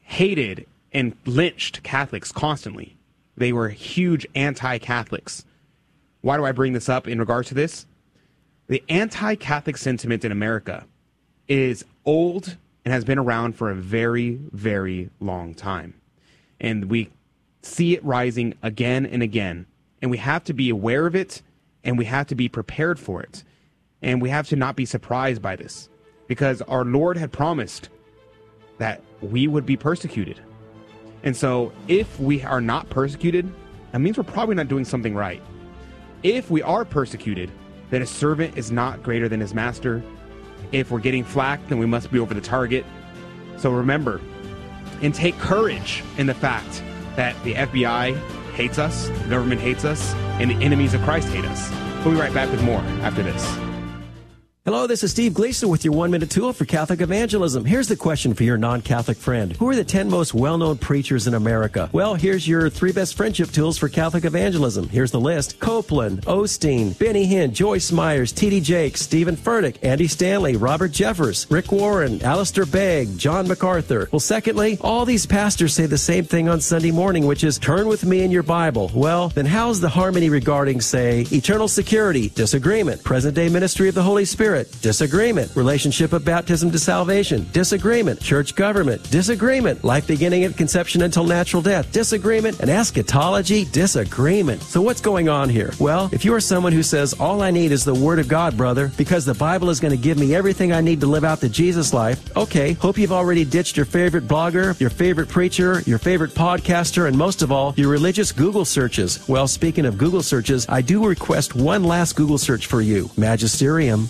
hated 0.00 0.66
and 0.92 1.16
lynched 1.26 1.82
Catholics 1.82 2.32
constantly. 2.32 2.96
They 3.36 3.52
were 3.52 3.68
huge 3.68 4.26
anti 4.34 4.78
Catholics. 4.78 5.44
Why 6.20 6.36
do 6.36 6.44
I 6.44 6.52
bring 6.52 6.72
this 6.72 6.88
up 6.88 7.06
in 7.06 7.18
regards 7.18 7.48
to 7.48 7.54
this? 7.54 7.86
The 8.66 8.82
anti 8.88 9.34
Catholic 9.36 9.76
sentiment 9.76 10.24
in 10.24 10.32
America 10.32 10.86
is 11.46 11.84
old 12.04 12.56
and 12.84 12.92
has 12.92 13.04
been 13.04 13.18
around 13.18 13.54
for 13.54 13.70
a 13.70 13.74
very, 13.74 14.38
very 14.52 15.10
long 15.20 15.54
time. 15.54 15.94
And 16.60 16.86
we 16.86 17.10
see 17.62 17.94
it 17.94 18.04
rising 18.04 18.54
again 18.62 19.06
and 19.06 19.22
again. 19.22 19.66
And 20.00 20.10
we 20.10 20.18
have 20.18 20.44
to 20.44 20.52
be 20.52 20.70
aware 20.70 21.06
of 21.06 21.14
it 21.14 21.42
and 21.88 21.96
we 21.96 22.04
have 22.04 22.26
to 22.26 22.34
be 22.34 22.50
prepared 22.50 23.00
for 23.00 23.22
it. 23.22 23.42
And 24.02 24.20
we 24.20 24.28
have 24.28 24.46
to 24.48 24.56
not 24.56 24.76
be 24.76 24.84
surprised 24.84 25.40
by 25.40 25.56
this 25.56 25.88
because 26.26 26.60
our 26.62 26.84
Lord 26.84 27.16
had 27.16 27.32
promised 27.32 27.88
that 28.76 29.02
we 29.22 29.48
would 29.48 29.64
be 29.64 29.74
persecuted. 29.74 30.38
And 31.22 31.34
so, 31.34 31.72
if 31.88 32.20
we 32.20 32.42
are 32.42 32.60
not 32.60 32.90
persecuted, 32.90 33.50
that 33.90 34.00
means 34.00 34.18
we're 34.18 34.24
probably 34.24 34.54
not 34.54 34.68
doing 34.68 34.84
something 34.84 35.14
right. 35.14 35.42
If 36.22 36.50
we 36.50 36.60
are 36.60 36.84
persecuted, 36.84 37.50
then 37.88 38.02
a 38.02 38.06
servant 38.06 38.58
is 38.58 38.70
not 38.70 39.02
greater 39.02 39.26
than 39.26 39.40
his 39.40 39.54
master. 39.54 40.02
If 40.72 40.90
we're 40.90 41.00
getting 41.00 41.24
flack, 41.24 41.66
then 41.68 41.78
we 41.78 41.86
must 41.86 42.12
be 42.12 42.18
over 42.18 42.34
the 42.34 42.42
target. 42.42 42.84
So 43.56 43.70
remember 43.70 44.20
and 45.00 45.14
take 45.14 45.38
courage 45.38 46.04
in 46.18 46.26
the 46.26 46.34
fact 46.34 46.82
that 47.16 47.34
the 47.44 47.54
FBI 47.54 48.14
hates 48.58 48.76
us, 48.76 49.08
the 49.08 49.28
government 49.28 49.60
hates 49.60 49.84
us, 49.84 50.12
and 50.40 50.50
the 50.50 50.56
enemies 50.56 50.92
of 50.92 51.00
Christ 51.02 51.28
hate 51.28 51.44
us. 51.44 51.70
We'll 52.04 52.14
be 52.14 52.20
right 52.20 52.34
back 52.34 52.50
with 52.50 52.60
more 52.62 52.80
after 53.06 53.22
this. 53.22 53.67
Hello, 54.68 54.86
this 54.86 55.02
is 55.02 55.12
Steve 55.12 55.32
Gleason 55.32 55.70
with 55.70 55.82
your 55.82 55.94
one 55.94 56.10
minute 56.10 56.28
tool 56.28 56.52
for 56.52 56.66
Catholic 56.66 57.00
evangelism. 57.00 57.64
Here's 57.64 57.88
the 57.88 57.96
question 57.96 58.34
for 58.34 58.42
your 58.42 58.58
non 58.58 58.82
Catholic 58.82 59.16
friend 59.16 59.56
Who 59.56 59.66
are 59.70 59.74
the 59.74 59.82
10 59.82 60.10
most 60.10 60.34
well 60.34 60.58
known 60.58 60.76
preachers 60.76 61.26
in 61.26 61.32
America? 61.32 61.88
Well, 61.90 62.16
here's 62.16 62.46
your 62.46 62.68
three 62.68 62.92
best 62.92 63.14
friendship 63.16 63.50
tools 63.50 63.78
for 63.78 63.88
Catholic 63.88 64.26
evangelism. 64.26 64.90
Here's 64.90 65.10
the 65.10 65.20
list 65.20 65.58
Copeland, 65.58 66.20
Osteen, 66.26 66.98
Benny 66.98 67.26
Hinn, 67.26 67.54
Joyce 67.54 67.90
Myers, 67.90 68.30
T.D. 68.30 68.60
Jakes, 68.60 69.00
Stephen 69.00 69.38
Furtick, 69.38 69.76
Andy 69.82 70.06
Stanley, 70.06 70.56
Robert 70.56 70.92
Jeffress, 70.92 71.50
Rick 71.50 71.72
Warren, 71.72 72.20
Alistair 72.22 72.66
Begg, 72.66 73.16
John 73.16 73.48
MacArthur. 73.48 74.10
Well, 74.12 74.20
secondly, 74.20 74.76
all 74.82 75.06
these 75.06 75.24
pastors 75.24 75.72
say 75.72 75.86
the 75.86 75.96
same 75.96 76.24
thing 76.24 76.50
on 76.50 76.60
Sunday 76.60 76.90
morning, 76.90 77.24
which 77.24 77.42
is 77.42 77.58
turn 77.58 77.88
with 77.88 78.04
me 78.04 78.20
in 78.20 78.30
your 78.30 78.42
Bible. 78.42 78.90
Well, 78.94 79.30
then 79.30 79.46
how's 79.46 79.80
the 79.80 79.88
harmony 79.88 80.28
regarding, 80.28 80.82
say, 80.82 81.24
eternal 81.32 81.68
security, 81.68 82.28
disagreement, 82.28 83.02
present 83.02 83.34
day 83.34 83.48
ministry 83.48 83.88
of 83.88 83.94
the 83.94 84.02
Holy 84.02 84.26
Spirit? 84.26 84.57
Disagreement. 84.82 85.54
Relationship 85.54 86.12
of 86.12 86.24
baptism 86.24 86.70
to 86.70 86.78
salvation. 86.78 87.46
Disagreement. 87.52 88.20
Church 88.20 88.54
government. 88.54 89.08
Disagreement. 89.10 89.84
Life 89.84 90.06
beginning 90.06 90.44
at 90.44 90.56
conception 90.56 91.02
until 91.02 91.24
natural 91.24 91.62
death. 91.62 91.92
Disagreement. 91.92 92.60
And 92.60 92.70
eschatology. 92.70 93.64
Disagreement. 93.66 94.62
So 94.62 94.82
what's 94.82 95.00
going 95.00 95.28
on 95.28 95.48
here? 95.48 95.72
Well, 95.78 96.08
if 96.12 96.24
you 96.24 96.34
are 96.34 96.40
someone 96.40 96.72
who 96.72 96.82
says, 96.82 97.14
all 97.14 97.42
I 97.42 97.50
need 97.50 97.72
is 97.72 97.84
the 97.84 97.94
Word 97.94 98.18
of 98.18 98.28
God, 98.28 98.56
brother, 98.56 98.90
because 98.96 99.24
the 99.24 99.34
Bible 99.34 99.70
is 99.70 99.80
going 99.80 99.92
to 99.92 100.02
give 100.02 100.18
me 100.18 100.34
everything 100.34 100.72
I 100.72 100.80
need 100.80 101.00
to 101.00 101.06
live 101.06 101.24
out 101.24 101.40
the 101.40 101.48
Jesus 101.48 101.92
life, 101.92 102.36
okay, 102.36 102.72
hope 102.74 102.98
you've 102.98 103.12
already 103.12 103.44
ditched 103.44 103.76
your 103.76 103.86
favorite 103.86 104.26
blogger, 104.26 104.78
your 104.80 104.90
favorite 104.90 105.28
preacher, 105.28 105.80
your 105.86 105.98
favorite 105.98 106.32
podcaster, 106.32 107.06
and 107.06 107.16
most 107.16 107.42
of 107.42 107.52
all, 107.52 107.74
your 107.76 107.90
religious 107.90 108.32
Google 108.32 108.64
searches. 108.64 109.26
Well, 109.28 109.48
speaking 109.48 109.86
of 109.86 109.98
Google 109.98 110.22
searches, 110.22 110.66
I 110.68 110.82
do 110.82 111.06
request 111.06 111.54
one 111.54 111.84
last 111.84 112.14
Google 112.16 112.38
search 112.38 112.66
for 112.66 112.80
you. 112.80 113.10
Magisterium. 113.16 114.08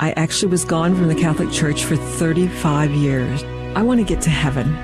I 0.00 0.10
actually 0.12 0.50
was 0.50 0.64
gone 0.64 0.96
from 0.96 1.06
the 1.06 1.14
Catholic 1.14 1.52
Church 1.52 1.84
for 1.84 1.94
35 1.94 2.90
years. 2.90 3.44
I 3.76 3.82
want 3.82 4.00
to 4.00 4.04
get 4.04 4.20
to 4.22 4.30
heaven. 4.30 4.74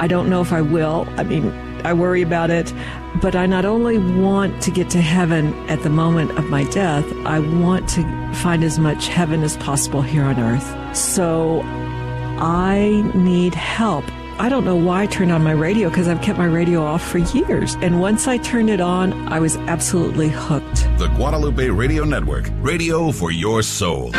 I 0.00 0.06
don't 0.06 0.30
know 0.30 0.40
if 0.40 0.54
I 0.54 0.62
will. 0.62 1.06
I 1.18 1.24
mean, 1.24 1.50
I 1.84 1.92
worry 1.92 2.22
about 2.22 2.50
it. 2.50 2.72
But 3.20 3.36
I 3.36 3.44
not 3.44 3.66
only 3.66 3.98
want 3.98 4.62
to 4.62 4.70
get 4.70 4.88
to 4.90 5.02
heaven 5.02 5.52
at 5.68 5.82
the 5.82 5.90
moment 5.90 6.38
of 6.38 6.48
my 6.48 6.64
death, 6.64 7.04
I 7.26 7.40
want 7.40 7.90
to 7.90 8.32
find 8.36 8.64
as 8.64 8.78
much 8.78 9.08
heaven 9.08 9.42
as 9.42 9.58
possible 9.58 10.00
here 10.00 10.24
on 10.24 10.40
earth. 10.40 10.96
So 10.96 11.60
I 11.64 13.02
need 13.14 13.54
help. 13.54 14.04
I 14.42 14.48
don't 14.48 14.64
know 14.64 14.74
why 14.74 15.02
I 15.02 15.06
turned 15.06 15.30
on 15.30 15.44
my 15.44 15.52
radio 15.52 15.88
because 15.88 16.08
I've 16.08 16.20
kept 16.20 16.36
my 16.36 16.46
radio 16.46 16.82
off 16.82 17.00
for 17.00 17.18
years. 17.18 17.76
And 17.76 18.00
once 18.00 18.26
I 18.26 18.38
turned 18.38 18.70
it 18.70 18.80
on, 18.80 19.12
I 19.32 19.38
was 19.38 19.56
absolutely 19.56 20.30
hooked. 20.30 20.82
The 20.98 21.06
Guadalupe 21.14 21.68
Radio 21.68 22.02
Network, 22.02 22.50
radio 22.56 23.12
for 23.12 23.30
your 23.30 23.62
soul. 23.62 24.10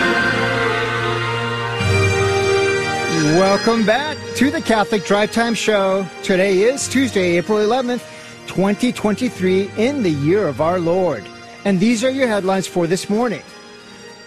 Welcome 3.35 3.85
back 3.85 4.17
to 4.35 4.49
the 4.49 4.61
Catholic 4.61 5.03
Drive 5.03 5.33
Time 5.33 5.55
Show. 5.55 6.07
Today 6.23 6.59
is 6.59 6.87
Tuesday, 6.87 7.35
April 7.35 7.59
11th, 7.59 8.07
2023, 8.47 9.71
in 9.75 10.03
the 10.03 10.09
year 10.09 10.47
of 10.47 10.61
our 10.61 10.79
Lord. 10.79 11.25
And 11.65 11.81
these 11.81 12.01
are 12.01 12.09
your 12.09 12.29
headlines 12.29 12.65
for 12.65 12.87
this 12.87 13.09
morning. 13.09 13.43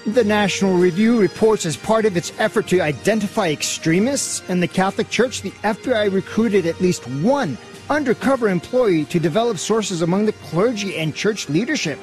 The 0.07 0.23
National 0.23 0.75
Review 0.75 1.21
reports 1.21 1.67
as 1.67 1.77
part 1.77 2.05
of 2.05 2.17
its 2.17 2.33
effort 2.39 2.69
to 2.69 2.81
identify 2.81 3.49
extremists 3.49 4.41
in 4.49 4.61
the 4.61 4.69
Catholic 4.69 5.11
Church, 5.11 5.43
the 5.43 5.51
FBI 5.51 6.13
recruited 6.13 6.65
at 6.65 6.81
least 6.81 7.09
one 7.09 7.59
undercover 7.91 8.49
employee 8.49 9.05
to 9.07 9.19
develop 9.19 9.59
sources 9.59 10.03
among 10.03 10.27
the 10.27 10.33
clergy 10.33 10.97
and 10.97 11.13
church 11.13 11.49
leadership. 11.49 11.99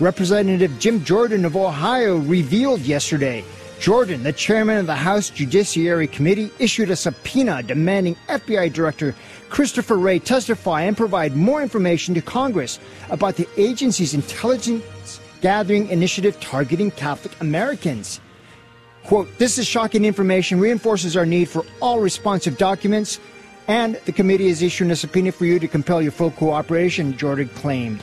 Representative 0.00 0.76
Jim 0.80 1.04
Jordan 1.04 1.44
of 1.44 1.54
Ohio 1.54 2.16
revealed 2.16 2.80
yesterday. 2.80 3.44
Jordan, 3.78 4.24
the 4.24 4.32
chairman 4.32 4.78
of 4.78 4.86
the 4.86 4.96
House 4.96 5.30
Judiciary 5.30 6.08
Committee, 6.08 6.50
issued 6.58 6.90
a 6.90 6.96
subpoena 6.96 7.62
demanding 7.62 8.16
FBI 8.28 8.72
Director 8.72 9.14
Christopher 9.48 9.96
Wray 9.96 10.18
testify 10.18 10.82
and 10.82 10.96
provide 10.96 11.36
more 11.36 11.62
information 11.62 12.14
to 12.14 12.20
Congress 12.20 12.80
about 13.10 13.36
the 13.36 13.48
agency's 13.56 14.12
intelligence 14.12 14.82
gathering 15.44 15.90
initiative 15.90 16.40
targeting 16.40 16.90
Catholic 16.90 17.38
Americans. 17.42 18.18
Quote, 19.02 19.28
this 19.36 19.58
is 19.58 19.66
shocking 19.66 20.06
information, 20.06 20.58
reinforces 20.58 21.18
our 21.18 21.26
need 21.26 21.50
for 21.50 21.66
all 21.82 22.00
responsive 22.00 22.56
documents, 22.56 23.20
and 23.68 23.96
the 24.06 24.12
committee 24.12 24.46
is 24.46 24.62
issuing 24.62 24.90
a 24.90 24.96
subpoena 24.96 25.30
for 25.30 25.44
you 25.44 25.58
to 25.58 25.68
compel 25.68 26.00
your 26.00 26.12
full 26.12 26.30
cooperation, 26.30 27.14
Jordan 27.18 27.50
claimed. 27.56 28.02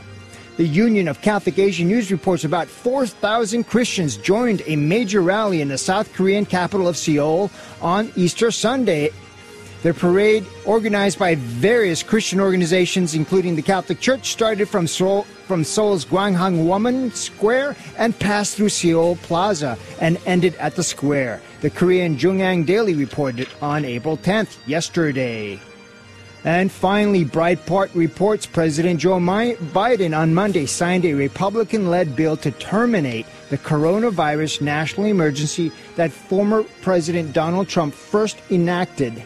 The 0.58 0.68
Union 0.68 1.08
of 1.08 1.20
Catholic 1.24 1.58
Asian 1.58 1.88
News 1.88 2.12
reports 2.12 2.44
about 2.44 2.68
4,000 2.68 3.64
Christians 3.64 4.18
joined 4.18 4.62
a 4.68 4.76
major 4.76 5.22
rally 5.22 5.62
in 5.62 5.70
the 5.70 5.80
South 5.80 6.14
Korean 6.14 6.46
capital 6.46 6.88
of 6.88 6.96
Seoul 6.96 7.50
on 7.82 8.12
Easter 8.16 8.52
Sunday 8.52 9.10
the 9.84 9.94
parade, 9.94 10.46
organized 10.66 11.18
by 11.18 11.36
various 11.36 12.04
Christian 12.04 12.40
organizations, 12.40 13.16
including 13.16 13.56
the 13.56 13.62
Catholic 13.64 14.00
Church, 14.00 14.32
started 14.32 14.70
from 14.70 14.86
Seoul, 14.86 15.24
from 15.48 15.64
Seoul's 15.64 16.06
Gwanghwamun 16.06 17.14
Square 17.14 17.76
and 17.98 18.18
passed 18.20 18.58
through 18.58 18.70
Seoul 18.70 19.16
Plaza 19.18 19.78
and 20.00 20.20
ended 20.26 20.56
at 20.56 20.76
the 20.76 20.84
square. 20.84 21.42
The 21.62 21.72
Korean 21.72 22.16
JoongAng 22.16 22.66
Daily 22.66 22.94
reported 22.94 23.48
on 23.62 23.84
April 23.84 24.18
10th, 24.18 24.58
yesterday. 24.68 25.60
And 26.44 26.72
finally, 26.72 27.24
Breitbart 27.24 27.94
reports 27.94 28.48
President 28.48 29.00
Joe 29.00 29.20
Biden 29.20 30.18
on 30.18 30.34
Monday 30.34 30.66
signed 30.66 31.06
a 31.06 31.14
Republican 31.14 31.90
led 31.90 32.16
bill 32.16 32.36
to 32.38 32.50
terminate 32.52 33.28
the 33.50 33.60
coronavirus 33.60 34.62
national 34.62 35.06
emergency 35.06 35.72
that 35.98 36.12
former 36.12 36.64
President 36.82 37.34
Donald 37.34 37.68
Trump 37.68 37.94
first 37.94 38.38
enacted 38.50 39.22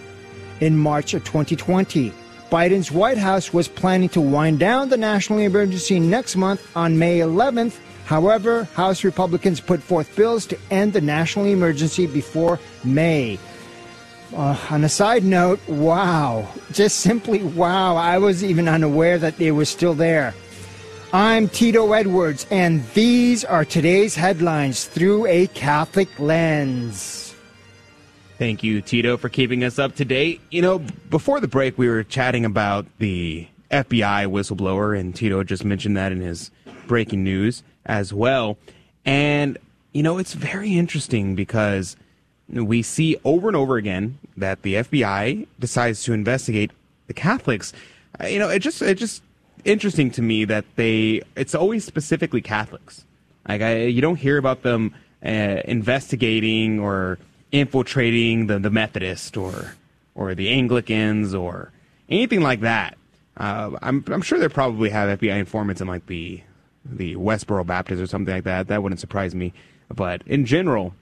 in 0.59 0.77
March 0.77 1.13
of 1.13 1.23
2020. 1.23 2.13
Biden's 2.51 2.91
White 2.91 3.17
House 3.17 3.53
was 3.53 3.67
planning 3.67 4.09
to 4.09 4.21
wind 4.21 4.59
down 4.59 4.89
the 4.89 4.97
national 4.97 5.39
emergency 5.39 5.99
next 5.99 6.35
month 6.35 6.75
on 6.75 6.99
May 6.99 7.19
11th. 7.19 7.77
However, 8.05 8.65
House 8.75 9.03
Republicans 9.03 9.59
put 9.59 9.81
forth 9.81 10.15
bills 10.15 10.45
to 10.47 10.57
end 10.69 10.93
the 10.93 11.01
national 11.01 11.45
emergency 11.45 12.05
before 12.05 12.59
May. 12.83 13.39
Uh, 14.35 14.57
on 14.69 14.83
a 14.83 14.89
side 14.89 15.23
note, 15.23 15.59
wow, 15.67 16.47
just 16.71 16.99
simply 16.99 17.41
wow, 17.43 17.95
I 17.95 18.17
was 18.17 18.43
even 18.43 18.67
unaware 18.67 19.17
that 19.17 19.37
they 19.37 19.51
were 19.51 19.65
still 19.65 19.93
there. 19.93 20.33
I'm 21.13 21.47
Tito 21.47 21.93
Edwards, 21.93 22.45
and 22.51 22.85
these 22.93 23.45
are 23.45 23.63
today's 23.63 24.15
headlines 24.15 24.85
through 24.85 25.25
a 25.27 25.47
Catholic 25.47 26.19
lens. 26.19 27.24
Thank 28.37 28.63
you, 28.63 28.81
Tito, 28.81 29.15
for 29.15 29.29
keeping 29.29 29.63
us 29.63 29.79
up 29.79 29.95
to 29.95 30.05
date. 30.05 30.41
You 30.51 30.61
know, 30.61 30.79
before 31.09 31.39
the 31.39 31.47
break, 31.47 31.77
we 31.77 31.87
were 31.87 32.03
chatting 32.03 32.43
about 32.43 32.85
the 32.99 33.47
FBI 33.71 34.27
whistleblower, 34.27 34.99
and 34.99 35.15
Tito 35.15 35.41
just 35.43 35.63
mentioned 35.63 35.95
that 35.95 36.11
in 36.11 36.19
his 36.19 36.51
breaking 36.85 37.23
news 37.23 37.63
as 37.85 38.13
well. 38.13 38.57
And, 39.05 39.57
you 39.93 40.03
know, 40.03 40.17
it's 40.17 40.33
very 40.33 40.77
interesting 40.77 41.35
because 41.35 41.95
we 42.49 42.81
see 42.81 43.17
over 43.23 43.47
and 43.47 43.55
over 43.55 43.77
again 43.77 44.19
that 44.35 44.63
the 44.63 44.75
FBI 44.75 45.47
decides 45.57 46.03
to 46.03 46.11
investigate 46.13 46.71
the 47.07 47.13
Catholics. 47.13 47.71
Uh, 48.21 48.27
you 48.27 48.39
know, 48.39 48.49
it 48.49 48.59
just 48.59 48.81
it 48.81 48.95
just 48.95 49.23
interesting 49.63 50.11
to 50.11 50.21
me 50.21 50.45
that 50.45 50.65
they 50.75 51.21
it's 51.35 51.55
always 51.55 51.85
specifically 51.85 52.41
Catholics. 52.41 53.05
Like 53.47 53.61
I, 53.61 53.83
you 53.83 54.01
don't 54.01 54.17
hear 54.17 54.37
about 54.37 54.63
them 54.63 54.93
uh, 55.25 55.61
investigating 55.65 56.79
or 56.79 57.17
infiltrating 57.59 58.47
the, 58.47 58.59
the 58.59 58.69
Methodist 58.69 59.37
or 59.37 59.75
or 60.13 60.35
the 60.35 60.49
Anglicans 60.49 61.33
or 61.33 61.71
anything 62.09 62.41
like 62.41 62.61
that. 62.61 62.97
Uh, 63.37 63.71
I'm 63.81 64.03
I'm 64.07 64.21
sure 64.21 64.39
they 64.39 64.49
probably 64.49 64.89
have 64.89 65.19
FBI 65.19 65.37
informants 65.37 65.81
in 65.81 65.87
like 65.87 66.05
the 66.07 66.41
the 66.83 67.15
Westboro 67.15 67.65
Baptist 67.65 68.01
or 68.01 68.07
something 68.07 68.33
like 68.33 68.43
that. 68.43 68.67
That 68.67 68.83
wouldn't 68.83 68.99
surprise 68.99 69.33
me. 69.33 69.53
But 69.93 70.21
in 70.25 70.45
general, 70.45 70.95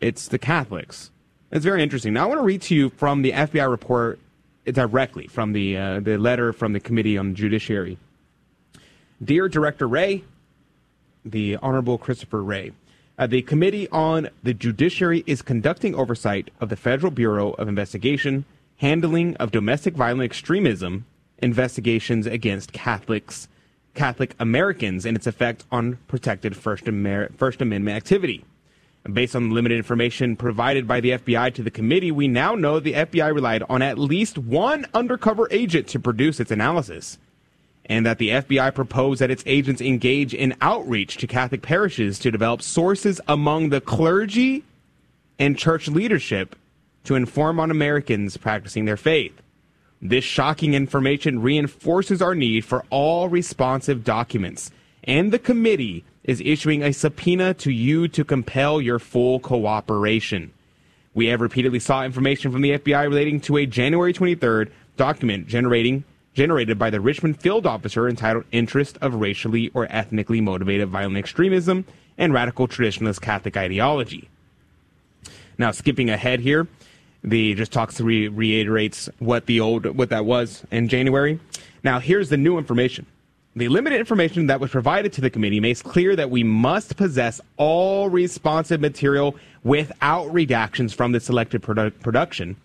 it's 0.00 0.28
the 0.28 0.38
Catholics. 0.38 1.10
It's 1.50 1.64
very 1.64 1.82
interesting. 1.82 2.12
Now 2.12 2.24
I 2.24 2.26
want 2.26 2.38
to 2.40 2.44
read 2.44 2.62
to 2.62 2.74
you 2.74 2.90
from 2.90 3.22
the 3.22 3.32
FBI 3.32 3.68
report 3.68 4.18
directly 4.64 5.26
from 5.26 5.52
the 5.52 5.76
uh, 5.76 6.00
the 6.00 6.16
letter 6.16 6.52
from 6.52 6.72
the 6.72 6.80
Committee 6.80 7.18
on 7.18 7.34
Judiciary. 7.34 7.98
Dear 9.22 9.48
Director 9.48 9.86
Wray, 9.86 10.24
the 11.24 11.56
Honorable 11.56 11.98
Christopher 11.98 12.42
Wray. 12.42 12.72
Uh, 13.20 13.26
the 13.26 13.42
Committee 13.42 13.86
on 13.90 14.30
the 14.42 14.54
Judiciary 14.54 15.22
is 15.26 15.42
conducting 15.42 15.94
oversight 15.94 16.50
of 16.58 16.70
the 16.70 16.76
Federal 16.76 17.12
Bureau 17.12 17.50
of 17.50 17.68
Investigation, 17.68 18.46
handling 18.78 19.36
of 19.36 19.50
domestic 19.50 19.94
violent 19.94 20.22
extremism, 20.22 21.04
investigations 21.36 22.26
against 22.26 22.72
Catholics, 22.72 23.46
Catholic 23.92 24.34
Americans, 24.40 25.04
and 25.04 25.18
its 25.18 25.26
effect 25.26 25.66
on 25.70 25.98
protected 26.08 26.56
First, 26.56 26.88
Amer- 26.88 27.28
First 27.36 27.60
Amendment 27.60 27.94
activity. 27.94 28.42
Based 29.12 29.36
on 29.36 29.50
limited 29.50 29.76
information 29.76 30.34
provided 30.34 30.88
by 30.88 31.00
the 31.00 31.10
FBI 31.10 31.52
to 31.52 31.62
the 31.62 31.70
committee, 31.70 32.10
we 32.10 32.26
now 32.26 32.54
know 32.54 32.80
the 32.80 32.94
FBI 32.94 33.34
relied 33.34 33.64
on 33.68 33.82
at 33.82 33.98
least 33.98 34.38
one 34.38 34.86
undercover 34.94 35.46
agent 35.50 35.88
to 35.88 36.00
produce 36.00 36.40
its 36.40 36.50
analysis, 36.50 37.18
and 37.90 38.06
that 38.06 38.18
the 38.18 38.28
FBI 38.28 38.72
proposed 38.72 39.20
that 39.20 39.32
its 39.32 39.42
agents 39.46 39.80
engage 39.80 40.32
in 40.32 40.54
outreach 40.60 41.16
to 41.16 41.26
Catholic 41.26 41.60
parishes 41.60 42.20
to 42.20 42.30
develop 42.30 42.62
sources 42.62 43.20
among 43.26 43.70
the 43.70 43.80
clergy 43.80 44.62
and 45.40 45.58
church 45.58 45.88
leadership 45.88 46.54
to 47.02 47.16
inform 47.16 47.58
on 47.58 47.68
Americans 47.68 48.36
practicing 48.36 48.84
their 48.84 48.96
faith. 48.96 49.42
This 50.00 50.22
shocking 50.22 50.74
information 50.74 51.42
reinforces 51.42 52.22
our 52.22 52.36
need 52.36 52.64
for 52.64 52.84
all 52.90 53.28
responsive 53.28 54.04
documents, 54.04 54.70
and 55.02 55.32
the 55.32 55.38
committee 55.40 56.04
is 56.22 56.40
issuing 56.44 56.84
a 56.84 56.92
subpoena 56.92 57.54
to 57.54 57.72
you 57.72 58.06
to 58.06 58.24
compel 58.24 58.80
your 58.80 59.00
full 59.00 59.40
cooperation. 59.40 60.52
We 61.12 61.26
have 61.26 61.40
repeatedly 61.40 61.80
sought 61.80 62.06
information 62.06 62.52
from 62.52 62.62
the 62.62 62.78
FBI 62.78 63.02
relating 63.02 63.40
to 63.40 63.56
a 63.56 63.66
January 63.66 64.12
23rd 64.12 64.70
document 64.96 65.48
generating 65.48 66.04
generated 66.40 66.78
by 66.78 66.88
the 66.88 67.02
Richmond 67.02 67.38
field 67.38 67.66
officer 67.66 68.08
entitled 68.08 68.46
Interest 68.50 68.96
of 69.02 69.14
Racially 69.16 69.70
or 69.74 69.86
Ethnically 69.90 70.40
Motivated 70.40 70.88
Violent 70.88 71.18
Extremism 71.18 71.84
and 72.16 72.32
Radical 72.32 72.66
Traditionalist 72.66 73.20
Catholic 73.20 73.58
Ideology. 73.58 74.26
Now, 75.58 75.70
skipping 75.70 76.08
ahead 76.08 76.40
here, 76.40 76.66
the 77.22 77.52
just 77.56 77.72
talks 77.72 78.00
re- 78.00 78.28
reiterates 78.28 79.10
what 79.18 79.44
the 79.44 79.60
old 79.60 79.84
what 79.84 80.08
that 80.08 80.24
was 80.24 80.64
in 80.70 80.88
January. 80.88 81.38
Now, 81.84 81.98
here's 81.98 82.30
the 82.30 82.38
new 82.38 82.56
information. 82.56 83.04
The 83.54 83.68
limited 83.68 84.00
information 84.00 84.46
that 84.46 84.60
was 84.60 84.70
provided 84.70 85.12
to 85.12 85.20
the 85.20 85.28
committee 85.28 85.60
makes 85.60 85.82
clear 85.82 86.16
that 86.16 86.30
we 86.30 86.42
must 86.42 86.96
possess 86.96 87.42
all 87.58 88.08
responsive 88.08 88.80
material 88.80 89.36
without 89.62 90.28
redactions 90.28 90.94
from 90.94 91.12
the 91.12 91.20
selected 91.20 91.60
produ- 91.60 91.92
production. 92.00 92.56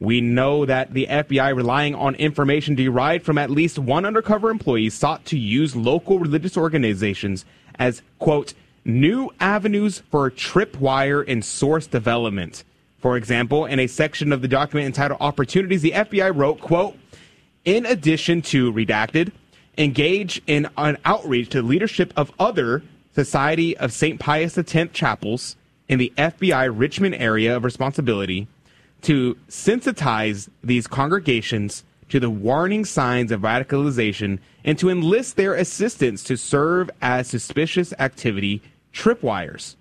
We 0.00 0.20
know 0.20 0.64
that 0.64 0.94
the 0.94 1.06
FBI, 1.08 1.56
relying 1.56 1.94
on 1.94 2.14
information 2.14 2.74
derived 2.74 3.24
from 3.24 3.36
at 3.36 3.50
least 3.50 3.78
one 3.78 4.04
undercover 4.04 4.50
employee, 4.50 4.90
sought 4.90 5.24
to 5.26 5.38
use 5.38 5.74
local 5.74 6.20
religious 6.20 6.56
organizations 6.56 7.44
as, 7.78 8.02
quote, 8.18 8.54
new 8.84 9.30
avenues 9.40 10.02
for 10.10 10.30
tripwire 10.30 11.24
and 11.26 11.44
source 11.44 11.86
development. 11.86 12.62
For 12.98 13.16
example, 13.16 13.66
in 13.66 13.80
a 13.80 13.86
section 13.86 14.32
of 14.32 14.40
the 14.40 14.48
document 14.48 14.86
entitled 14.86 15.20
Opportunities, 15.20 15.82
the 15.82 15.92
FBI 15.92 16.34
wrote, 16.34 16.60
quote, 16.60 16.96
in 17.64 17.84
addition 17.84 18.40
to 18.42 18.72
redacted, 18.72 19.32
engage 19.76 20.40
in 20.46 20.68
an 20.76 20.96
outreach 21.04 21.50
to 21.50 21.62
the 21.62 21.68
leadership 21.68 22.12
of 22.16 22.32
other 22.38 22.82
Society 23.14 23.76
of 23.76 23.92
St. 23.92 24.20
Pius 24.20 24.56
X 24.56 24.74
chapels 24.92 25.56
in 25.88 25.98
the 25.98 26.12
FBI 26.16 26.70
Richmond 26.72 27.16
area 27.16 27.56
of 27.56 27.64
responsibility 27.64 28.46
to 29.02 29.36
sensitize 29.48 30.48
these 30.62 30.86
congregations 30.86 31.84
to 32.08 32.18
the 32.18 32.30
warning 32.30 32.84
signs 32.84 33.30
of 33.30 33.42
radicalization 33.42 34.38
and 34.64 34.78
to 34.78 34.88
enlist 34.88 35.36
their 35.36 35.54
assistance 35.54 36.22
to 36.24 36.36
serve 36.36 36.90
as 37.00 37.28
suspicious 37.28 37.92
activity 37.98 38.62
tripwires. 38.92 39.76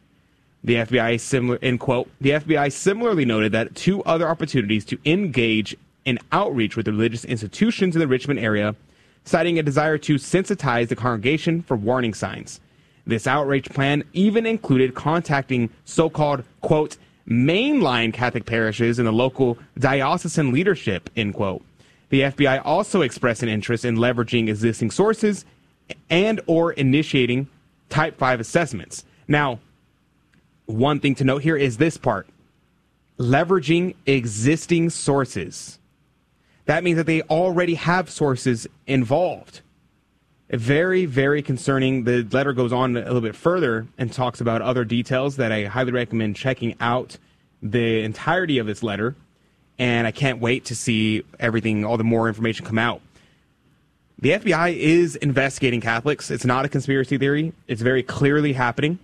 The 0.64 0.76
FBI 0.76 1.20
similar 1.20 1.78
quote, 1.78 2.10
the 2.20 2.32
FBI 2.32 2.72
similarly 2.72 3.26
noted 3.26 3.52
that 3.54 3.76
two 3.76 4.04
other 4.04 4.28
opportunities 4.28 4.84
to 4.86 4.98
engage 5.06 5.76
in 6.04 6.20
outreach 6.32 6.76
with 6.76 6.88
religious 6.88 7.26
institutions 7.26 7.96
in 7.96 8.00
the 8.00 8.08
Richmond 8.08 8.40
area, 8.40 8.76
citing 9.24 9.60
a 9.60 9.64
desire 9.64 9.98
to 10.00 10.16
sensitize 10.16 10.88
the 10.88 10.96
congregation 10.96 11.62
for 11.62 11.78
warning 11.78 12.14
signs. 12.14 12.60
This 13.06 13.28
outreach 13.28 13.70
plan 13.70 14.04
even 14.14 14.46
included 14.46 14.96
contacting 14.96 15.70
so-called 15.86 16.44
quote 16.62 16.98
mainline 17.28 18.14
Catholic 18.14 18.46
parishes 18.46 19.00
and 19.00 19.08
the 19.08 19.12
local 19.12 19.58
diocesan 19.78 20.52
leadership, 20.52 21.10
end 21.16 21.34
quote. 21.34 21.64
The 22.10 22.22
FBI 22.22 22.62
also 22.64 23.02
expressed 23.02 23.44
an 23.44 23.50
interest 23.50 23.84
in 23.84 23.98
leveraging 23.98 24.48
existing 24.48 24.92
sources 24.92 25.46
and 26.10 26.40
or 26.48 26.72
initiating 26.74 27.50
type 27.90 28.18
5 28.18 28.40
assessments. 28.40 29.04
Now, 29.28 29.60
one 30.66 31.00
thing 31.00 31.16
to 31.16 31.24
note 31.24 31.42
here 31.44 31.58
is 31.58 31.78
this 31.78 31.98
part. 31.98 32.28
Leveraging 33.18 33.96
existing 34.06 34.90
sources. 34.90 35.80
That 36.66 36.84
means 36.84 36.98
that 36.98 37.08
they 37.08 37.22
already 37.24 37.76
have 37.76 38.10
sources 38.10 38.68
involved. 38.86 39.62
Very, 40.50 41.06
very 41.06 41.42
concerning. 41.42 42.06
The 42.06 42.24
letter 42.32 42.54
goes 42.54 42.72
on 42.72 42.96
a 42.96 43.02
little 43.02 43.22
bit 43.22 43.36
further 43.36 43.88
and 43.98 44.12
talks 44.14 44.40
about 44.40 44.62
other 44.62 44.86
details 44.86 45.36
that 45.36 45.52
I 45.52 45.66
highly 45.66 45.92
recommend 45.92 46.38
checking 46.38 46.76
out 46.80 47.18
the 47.62 48.02
entirety 48.04 48.58
of 48.58 48.66
this 48.66 48.82
letter. 48.82 49.16
And 49.78 50.08
I 50.08 50.12
can't 50.12 50.40
wait 50.40 50.66
to 50.66 50.76
see 50.76 51.24
everything, 51.40 51.86
all 51.86 51.98
the 51.98 52.04
more 52.04 52.28
information 52.28 52.66
come 52.66 52.80
out. 52.80 53.02
The 54.20 54.32
FBI 54.32 54.76
is 54.76 55.16
investigating 55.18 55.82
Catholics. 55.82 56.32
It's 56.32 56.46
not 56.46 56.66
a 56.66 56.70
conspiracy 56.70 57.18
theory. 57.18 57.54
It's 57.68 57.82
very 57.82 58.02
clearly 58.02 58.54
happening. 58.54 58.98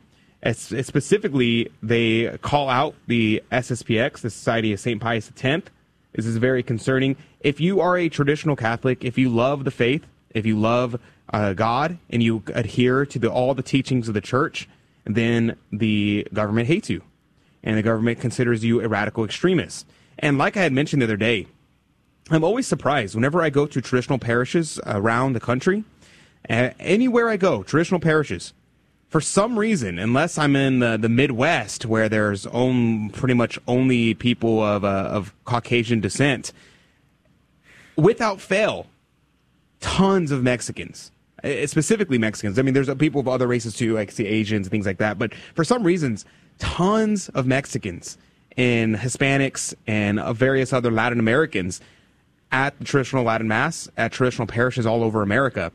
Specifically, 0.53 1.69
they 1.83 2.37
call 2.41 2.69
out 2.69 2.95
the 3.07 3.43
SSPX, 3.51 4.21
the 4.21 4.29
Society 4.29 4.73
of 4.73 4.79
St. 4.79 4.99
Pius 4.99 5.29
X. 5.29 5.69
This 6.13 6.25
is 6.25 6.37
very 6.37 6.63
concerning. 6.63 7.15
If 7.41 7.59
you 7.59 7.81
are 7.81 7.97
a 7.97 8.09
traditional 8.09 8.55
Catholic, 8.55 9.03
if 9.03 9.17
you 9.17 9.29
love 9.29 9.65
the 9.65 9.71
faith, 9.71 10.05
if 10.31 10.45
you 10.45 10.59
love 10.59 10.99
uh, 11.31 11.53
God, 11.53 11.97
and 12.09 12.21
you 12.21 12.43
adhere 12.53 13.05
to 13.05 13.19
the, 13.19 13.31
all 13.31 13.53
the 13.53 13.63
teachings 13.63 14.07
of 14.07 14.13
the 14.13 14.21
church, 14.21 14.67
then 15.05 15.57
the 15.71 16.27
government 16.33 16.67
hates 16.67 16.89
you. 16.89 17.01
And 17.63 17.77
the 17.77 17.81
government 17.81 18.19
considers 18.19 18.63
you 18.63 18.81
a 18.81 18.87
radical 18.87 19.23
extremist. 19.23 19.85
And 20.19 20.37
like 20.37 20.57
I 20.57 20.63
had 20.63 20.73
mentioned 20.73 21.01
the 21.01 21.05
other 21.05 21.17
day, 21.17 21.47
I'm 22.29 22.43
always 22.43 22.67
surprised 22.67 23.15
whenever 23.15 23.41
I 23.41 23.49
go 23.49 23.65
to 23.65 23.81
traditional 23.81 24.19
parishes 24.19 24.79
around 24.85 25.33
the 25.33 25.39
country, 25.39 25.83
uh, 26.49 26.71
anywhere 26.79 27.29
I 27.29 27.37
go, 27.37 27.63
traditional 27.63 27.99
parishes, 27.99 28.53
for 29.13 29.21
some 29.21 29.59
reason, 29.59 29.99
unless 29.99 30.37
I'm 30.37 30.55
in 30.55 30.79
the, 30.79 30.97
the 30.97 31.07
Midwest 31.07 31.85
where 31.85 32.09
there's 32.09 32.47
own, 32.47 33.11
pretty 33.11 33.35
much 33.35 33.59
only 33.67 34.15
people 34.15 34.63
of, 34.63 34.83
uh, 34.83 34.87
of 34.87 35.33
Caucasian 35.45 35.99
descent, 35.99 36.51
without 37.95 38.41
fail, 38.41 38.87
tons 39.79 40.31
of 40.31 40.41
Mexicans, 40.41 41.11
specifically 41.65 42.17
Mexicans. 42.17 42.57
I 42.57 42.61
mean, 42.61 42.73
there's 42.73 42.93
people 42.95 43.21
of 43.21 43.27
other 43.27 43.47
races 43.47 43.75
too, 43.75 43.93
like 43.93 44.13
the 44.15 44.27
Asians 44.27 44.67
and 44.67 44.71
things 44.71 44.85
like 44.85 44.97
that. 44.97 45.17
But 45.19 45.33
for 45.55 45.63
some 45.63 45.83
reasons, 45.83 46.25
tons 46.59 47.29
of 47.29 47.45
Mexicans 47.45 48.17
and 48.57 48.95
Hispanics 48.95 49.73
and 49.87 50.19
various 50.35 50.73
other 50.73 50.91
Latin 50.91 51.19
Americans 51.19 51.81
at 52.51 52.77
the 52.77 52.85
traditional 52.85 53.23
Latin 53.23 53.47
Mass, 53.47 53.89
at 53.97 54.11
traditional 54.11 54.47
parishes 54.47 54.85
all 54.85 55.03
over 55.03 55.21
America. 55.21 55.71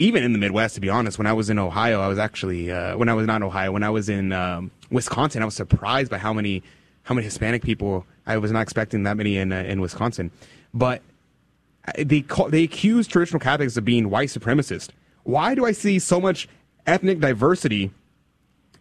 Even 0.00 0.22
in 0.22 0.32
the 0.32 0.38
Midwest, 0.38 0.76
to 0.76 0.80
be 0.80 0.88
honest, 0.88 1.18
when 1.18 1.26
I 1.26 1.32
was 1.32 1.50
in 1.50 1.58
Ohio, 1.58 2.00
I 2.00 2.06
was 2.06 2.18
actually 2.18 2.70
uh, 2.70 2.96
when 2.96 3.08
I 3.08 3.14
was 3.14 3.26
not 3.26 3.36
in 3.36 3.42
Ohio, 3.42 3.72
when 3.72 3.82
I 3.82 3.90
was 3.90 4.08
in 4.08 4.32
um, 4.32 4.70
Wisconsin, 4.90 5.42
I 5.42 5.44
was 5.44 5.54
surprised 5.54 6.10
by 6.10 6.18
how 6.18 6.32
many 6.32 6.62
how 7.02 7.14
many 7.14 7.24
Hispanic 7.24 7.62
people. 7.62 8.06
I 8.24 8.38
was 8.38 8.52
not 8.52 8.60
expecting 8.60 9.02
that 9.02 9.16
many 9.16 9.38
in 9.38 9.52
uh, 9.52 9.62
in 9.62 9.80
Wisconsin, 9.80 10.30
but 10.72 11.02
they 11.96 12.24
they 12.48 12.64
accuse 12.64 13.06
traditional 13.06 13.40
Catholics 13.40 13.76
of 13.76 13.84
being 13.84 14.10
white 14.10 14.28
supremacist. 14.28 14.90
Why 15.24 15.54
do 15.54 15.66
I 15.66 15.72
see 15.72 15.98
so 15.98 16.20
much 16.20 16.48
ethnic 16.86 17.20
diversity 17.20 17.90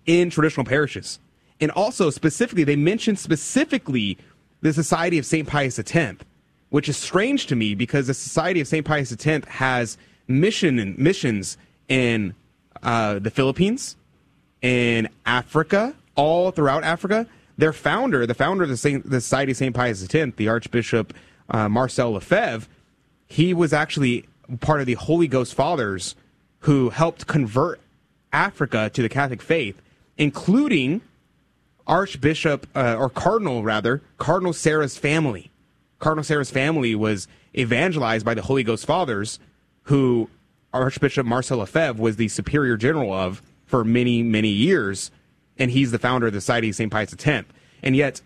in 0.06 0.30
traditional 0.30 0.66
parishes? 0.66 1.20
And 1.60 1.72
also 1.72 2.10
specifically, 2.10 2.64
they 2.64 2.76
mention 2.76 3.16
specifically 3.16 4.18
the 4.62 4.74
Society 4.74 5.18
of 5.18 5.26
St. 5.26 5.48
Pius 5.48 5.80
X, 5.80 6.18
which 6.70 6.88
is 6.88 6.98
strange 6.98 7.48
to 7.48 7.56
me 7.56 7.76
because 7.76 8.08
the 8.08 8.14
Society 8.14 8.62
of 8.62 8.68
St. 8.68 8.86
Pius 8.86 9.12
X 9.12 9.48
has 9.48 9.98
mission 10.28 10.80
and 10.80 10.98
missions 10.98 11.58
in 11.88 12.34
uh, 12.84 13.20
the 13.20 13.32
Philippines, 13.32 13.96
in 14.62 15.10
Africa, 15.26 15.96
all 16.16 16.52
throughout 16.52 16.84
Africa. 16.84 17.28
Their 17.58 17.74
founder, 17.74 18.26
the 18.28 18.36
founder 18.36 18.64
of 18.64 18.70
the, 18.70 18.78
Saint, 18.78 19.10
the 19.10 19.22
Society 19.22 19.52
of 19.52 19.58
St. 19.58 19.76
Pius 19.76 20.04
X, 20.04 20.36
the 20.36 20.48
Archbishop 20.48 21.14
uh, 21.50 21.68
Marcel 21.68 22.12
Lefebvre, 22.12 22.68
he 23.28 23.54
was 23.54 23.74
actually 23.74 24.26
part 24.62 24.80
of 24.80 24.88
the 24.88 24.94
Holy 24.94 25.28
Ghost 25.28 25.54
Fathers 25.54 26.16
who 26.60 26.90
helped 26.90 27.28
convert 27.28 27.80
Africa 28.32 28.90
to 28.94 29.02
the 29.02 29.10
Catholic 29.10 29.42
faith, 29.42 29.82
including 30.18 31.02
Archbishop 31.86 32.68
uh, 32.76 32.96
or 32.98 33.10
Cardinal 33.10 33.64
rather 33.64 34.02
Cardinal 34.18 34.54
Sarah's 34.54 34.98
family. 34.98 35.52
Cardinal 36.00 36.24
Sarah's 36.24 36.52
family 36.52 36.96
was 36.96 37.28
evangelized 37.56 38.26
by 38.26 38.34
the 38.34 38.42
Holy 38.42 38.64
Ghost 38.64 38.86
Fathers, 38.86 39.40
who 39.84 40.30
Archbishop 40.74 41.26
Marcel 41.26 41.60
Lefebvre 41.60 42.02
was 42.02 42.18
the 42.18 42.28
superior 42.28 42.78
general 42.78 43.14
of 43.14 43.42
for 43.66 43.84
many 43.84 44.24
many 44.24 44.50
years, 44.50 45.12
and 45.58 45.72
he's 45.72 45.92
the 45.92 46.00
founder 46.00 46.28
of 46.28 46.34
the 46.34 46.42
Society 46.42 46.70
of 46.70 46.76
St. 46.76 46.92
Pius 46.92 47.14
X. 47.14 47.48
And 47.84 47.96
yet, 47.96 48.22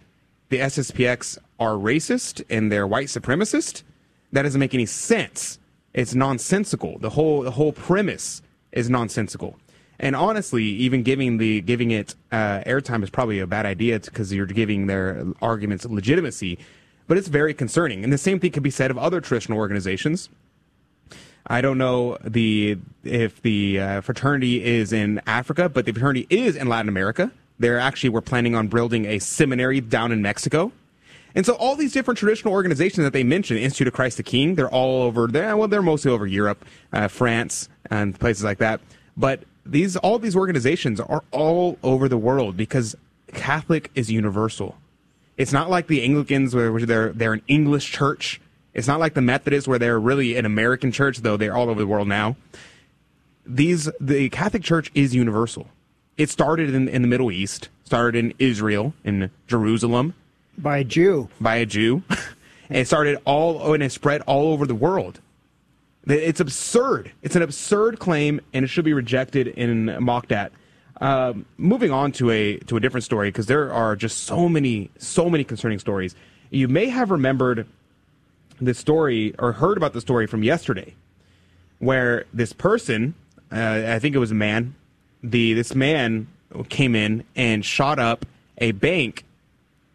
the 0.50 0.58
SSPX 0.58 1.38
are 1.60 1.74
racist 1.74 2.44
and 2.50 2.72
they're 2.72 2.88
white 2.88 3.08
supremacist. 3.08 3.84
That 4.32 4.44
doesn't 4.44 4.60
make 4.60 4.74
any 4.74 4.86
sense. 4.86 5.60
It's 5.94 6.16
nonsensical. 6.16 7.00
The 7.00 7.10
whole 7.10 7.42
the 7.42 7.52
whole 7.52 7.74
premise 7.74 8.42
is 8.72 8.90
nonsensical. 8.90 9.58
And 10.00 10.16
honestly, 10.16 10.64
even 10.64 11.04
giving 11.04 11.38
the 11.38 11.62
giving 11.62 11.92
it 11.92 12.16
uh, 12.32 12.62
airtime 12.66 13.04
is 13.04 13.10
probably 13.10 13.40
a 13.40 13.48
bad 13.48 13.66
idea 13.66 14.00
because 14.00 14.34
you're 14.34 14.46
giving 14.46 14.88
their 14.88 15.26
arguments 15.42 15.86
legitimacy. 15.86 16.58
But 17.08 17.18
it's 17.18 17.28
very 17.28 17.54
concerning, 17.54 18.04
and 18.04 18.12
the 18.12 18.18
same 18.18 18.40
thing 18.40 18.52
can 18.52 18.64
be 18.64 18.70
said 18.70 18.90
of 18.90 18.98
other 18.98 19.20
traditional 19.20 19.58
organizations. 19.58 20.30
I 21.48 21.62
don't 21.62 21.78
know 21.78 22.18
the 22.24 22.78
if 23.04 23.42
the 23.42 23.80
uh, 23.80 24.02
fraternity 24.02 24.64
is 24.64 24.94
in 24.94 25.22
Africa, 25.28 25.68
but 25.68 25.86
the 25.86 25.92
fraternity 25.92 26.26
is 26.30 26.56
in 26.56 26.68
Latin 26.68 26.88
America. 26.88 27.32
They're 27.60 27.80
actually 27.80 28.10
we're 28.10 28.22
planning 28.22 28.56
on 28.56 28.70
building 28.70 29.06
a 29.06 29.20
seminary 29.20 29.82
down 29.82 30.12
in 30.12 30.22
Mexico. 30.22 30.72
And 31.36 31.46
so 31.46 31.54
all 31.54 31.76
these 31.76 31.94
different 31.94 32.18
traditional 32.18 32.54
organizations 32.54 33.06
that 33.06 33.14
they 33.14 33.24
mentioned, 33.24 33.60
Institute 33.60 33.88
of 33.88 33.94
Christ 33.94 34.18
the 34.18 34.24
King, 34.24 34.56
they're 34.56 34.70
all 34.70 35.04
over 35.04 35.28
there. 35.28 35.56
Well, 35.56 35.68
they're 35.68 35.82
mostly 35.82 36.12
over 36.12 36.28
Europe, 36.28 36.66
uh, 36.92 37.08
France, 37.08 37.70
and 37.90 38.20
places 38.20 38.44
like 38.44 38.58
that. 38.58 38.82
But 39.16 39.44
these 39.66 39.96
all 39.98 40.20
these 40.20 40.36
organizations 40.36 41.00
are 41.00 41.24
all 41.32 41.78
over 41.84 42.10
the 42.10 42.18
world 42.18 42.58
because 42.58 42.96
Catholic 43.34 43.92
is 43.96 44.12
universal. 44.12 44.76
It's 45.38 45.54
not 45.54 45.70
like 45.70 45.88
the 45.88 46.04
Anglicans 46.04 46.54
where 46.54 46.80
they're 46.80 47.14
they're 47.14 47.34
an 47.34 47.42
English 47.48 47.92
church. 47.92 48.42
It's 48.74 48.88
not 48.88 49.00
like 49.00 49.14
the 49.14 49.22
Methodists 49.22 49.68
where 49.68 49.80
they're 49.80 50.00
really 50.00 50.38
an 50.38 50.46
American 50.46 50.92
church, 50.92 51.20
though 51.20 51.38
they're 51.38 51.56
all 51.56 51.70
over 51.70 51.80
the 51.80 51.88
world 51.88 52.08
now. 52.08 52.36
These 53.46 53.90
the 54.00 54.30
Catholic 54.30 54.64
Church 54.64 54.92
is 54.94 55.16
universal. 55.16 55.68
It 56.18 56.30
started 56.30 56.74
in, 56.74 56.88
in 56.88 57.02
the 57.02 57.08
Middle 57.08 57.32
East, 57.32 57.70
started 57.84 58.18
in 58.18 58.34
Israel, 58.38 58.94
in 59.04 59.32
Jerusalem, 59.48 60.14
by 60.62 60.80
a 60.80 60.84
Jew. 60.84 61.30
By 61.40 61.56
a 61.58 61.66
Jew. 61.66 62.04
it 62.70 62.88
started 62.88 63.20
all 63.26 63.74
and 63.74 63.84
it 63.84 63.92
spread 63.92 64.22
all 64.22 64.54
over 64.54 64.66
the 64.66 64.76
world. 64.76 65.20
It's 66.08 66.40
absurd. 66.40 67.12
It's 67.22 67.36
an 67.36 67.44
absurd 67.44 68.00
claim, 68.00 68.42
and 68.54 68.66
it 68.66 68.70
should 68.70 68.86
be 68.86 68.94
rejected 68.94 69.54
and 69.56 70.00
mocked 70.00 70.32
at. 70.32 70.52
Um, 71.00 71.46
moving 71.58 71.92
on 71.92 72.12
to 72.14 72.30
a 72.30 72.58
to 72.58 72.78
a 72.78 72.80
different 72.80 73.04
story 73.04 73.30
because 73.30 73.48
there 73.48 73.74
are 73.74 73.96
just 73.96 74.24
so 74.24 74.48
many 74.48 74.92
so 74.98 75.30
many 75.30 75.44
concerning 75.44 75.80
stories. 75.80 76.16
You 76.50 76.68
may 76.68 76.90
have 76.90 77.12
remembered 77.12 77.68
this 78.60 78.78
story 78.78 79.34
or 79.40 79.54
heard 79.54 79.78
about 79.78 79.94
the 79.94 80.02
story 80.02 80.28
from 80.28 80.44
yesterday, 80.44 80.94
where 81.80 82.26
this 82.34 82.54
person, 82.54 83.16
uh, 83.52 83.84
I 83.88 84.00
think 84.00 84.16
it 84.16 84.20
was 84.20 84.32
a 84.32 84.36
man, 84.36 84.76
the 85.24 85.54
this 85.54 85.74
man 85.74 86.28
came 86.70 86.96
in 86.96 87.24
and 87.36 87.66
shot 87.66 87.98
up 87.98 88.26
a 88.60 88.72
bank, 88.72 89.24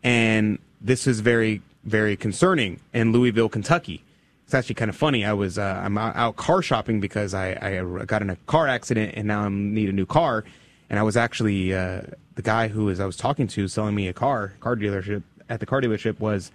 and 0.07 0.61
this 0.80 1.09
is 1.09 1.18
very 1.20 1.61
very 1.84 2.16
concerning 2.16 2.80
in 2.94 3.12
Louisville, 3.12 3.48
Kentucky. 3.48 4.02
It's 4.44 4.54
actually 4.54 4.76
kind 4.76 4.88
of 4.88 4.96
funny. 4.96 5.24
I 5.24 5.32
was 5.32 5.59
uh, 5.59 5.82
I'm 5.84 5.98
out 5.98 6.36
car 6.36 6.62
shopping 6.62 7.00
because 7.00 7.34
I, 7.34 7.50
I 7.61 8.04
got 8.04 8.22
in 8.22 8.30
a 8.30 8.36
car 8.46 8.68
accident 8.68 9.14
and 9.16 9.26
now 9.26 9.42
I 9.42 9.48
need 9.48 9.88
a 9.88 9.92
new 9.92 10.07
car, 10.07 10.44
and 10.88 10.98
I 10.98 11.02
was 11.02 11.16
actually 11.16 11.74
uh, 11.74 12.02
the 12.36 12.42
guy 12.42 12.68
who 12.68 12.84
was 12.84 13.00
I 13.00 13.07
was 13.07 13.16
talking 13.16 13.48
to 13.48 13.66
selling 13.66 13.96
me 13.96 14.07
a 14.07 14.12
car 14.12 14.54
car 14.61 14.76
dealership 14.76 15.24
at 15.48 15.59
the 15.59 15.66
car 15.66 15.80
dealership 15.82 16.20
was 16.20 16.52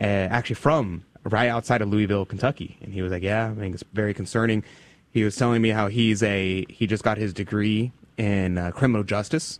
uh, 0.00 0.04
actually 0.04 0.56
from 0.56 1.04
right 1.24 1.48
outside 1.48 1.80
of 1.80 1.88
Louisville, 1.88 2.26
Kentucky, 2.26 2.76
and 2.82 2.92
he 2.92 3.00
was 3.00 3.10
like, 3.10 3.22
"Yeah, 3.22 3.50
I 3.50 3.54
think 3.54 3.74
it's 3.74 3.84
very 3.94 4.12
concerning." 4.12 4.62
He 5.10 5.24
was 5.24 5.34
telling 5.34 5.62
me 5.62 5.70
how 5.70 5.88
he's 5.88 6.22
a 6.22 6.66
he 6.68 6.86
just 6.86 7.02
got 7.02 7.16
his 7.16 7.32
degree 7.32 7.92
in 8.18 8.58
uh, 8.58 8.72
criminal 8.72 9.04
justice, 9.04 9.58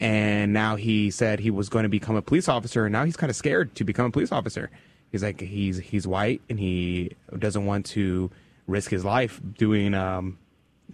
and 0.00 0.52
now 0.52 0.76
he 0.76 1.10
said 1.10 1.40
he 1.40 1.50
was 1.50 1.68
going 1.68 1.82
to 1.82 1.88
become 1.88 2.16
a 2.16 2.22
police 2.22 2.48
officer, 2.48 2.86
and 2.86 2.92
now 2.92 3.04
he's 3.04 3.16
kind 3.16 3.30
of 3.30 3.36
scared 3.36 3.74
to 3.76 3.84
become 3.84 4.06
a 4.06 4.10
police 4.10 4.32
officer. 4.32 4.70
He's 5.12 5.22
like 5.22 5.40
he's 5.40 5.78
he's 5.78 6.06
white 6.06 6.40
and 6.48 6.58
he 6.58 7.16
doesn't 7.36 7.66
want 7.66 7.86
to 7.86 8.30
risk 8.66 8.90
his 8.90 9.04
life 9.04 9.40
doing 9.58 9.92
um, 9.92 10.38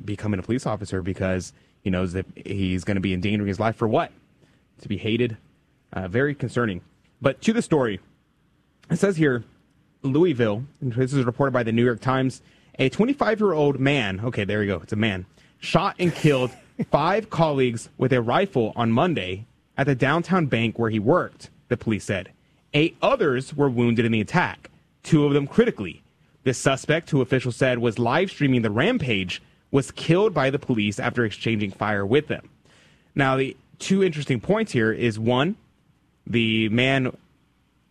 becoming 0.05 0.41
a 0.41 0.43
police 0.43 0.67
officer 0.67 1.03
because 1.03 1.53
he 1.83 1.91
knows 1.91 2.15
that 2.15 2.27
he's 2.35 2.83
going 2.83 2.97
to 2.97 3.01
be 3.01 3.13
endangering 3.13 3.49
his 3.49 3.61
life 3.61 3.77
for 3.77 3.87
what? 3.87 4.11
To 4.81 4.89
be 4.89 4.97
hated. 4.97 5.37
Uh, 5.93 6.09
very 6.09 6.35
concerning. 6.35 6.81
But 7.21 7.41
to 7.43 7.53
the 7.53 7.63
story, 7.63 8.01
it 8.91 8.99
says 8.99 9.17
here, 9.17 9.45
Louisville. 10.03 10.65
this 10.81 11.13
is 11.13 11.25
reported 11.25 11.53
by 11.53 11.63
the 11.63 11.73
New 11.73 11.85
York 11.85 12.01
Times. 12.01 12.43
A 12.79 12.89
25 12.89 13.41
year 13.41 13.53
old 13.53 13.79
man. 13.79 14.21
Okay, 14.21 14.45
there 14.45 14.63
you 14.63 14.73
go. 14.73 14.81
It's 14.83 14.93
a 14.93 14.97
man. 14.97 15.27
Shot 15.59 15.97
and 15.99 16.15
killed 16.15 16.51
five 16.85 17.31
colleagues 17.31 17.89
with 17.97 18.12
a 18.12 18.20
rifle 18.20 18.72
on 18.77 18.93
Monday 18.93 19.47
at 19.77 19.87
the 19.87 19.95
downtown 19.95 20.47
bank 20.47 20.79
where 20.79 20.91
he 20.91 20.99
worked. 20.99 21.51
The 21.68 21.77
police 21.77 22.05
said. 22.05 22.31
Eight 22.74 22.97
others 23.01 23.55
were 23.55 23.70
wounded 23.70 24.05
in 24.05 24.12
the 24.12 24.20
attack, 24.20 24.70
two 25.03 25.24
of 25.24 25.33
them 25.33 25.47
critically. 25.47 26.03
The 26.45 26.55
suspect, 26.55 27.11
who 27.11 27.20
officials 27.20 27.57
said 27.57 27.79
was 27.79 27.99
live 27.99 28.31
streaming 28.31 28.62
the 28.62 28.70
rampage, 28.70 29.43
was 29.70 29.91
killed 29.91 30.33
by 30.33 30.51
the 30.51 30.59
police 30.59 31.01
after 31.01 31.24
exchanging 31.24 31.72
fire 31.72 32.07
with 32.07 32.29
them. 32.29 32.49
Now, 33.14 33.37
the 33.37 33.57
two 33.79 34.05
interesting 34.05 34.41
points 34.41 34.72
here 34.72 34.93
is 34.93 35.18
one, 35.18 35.57
the 36.27 36.68
man 36.68 37.16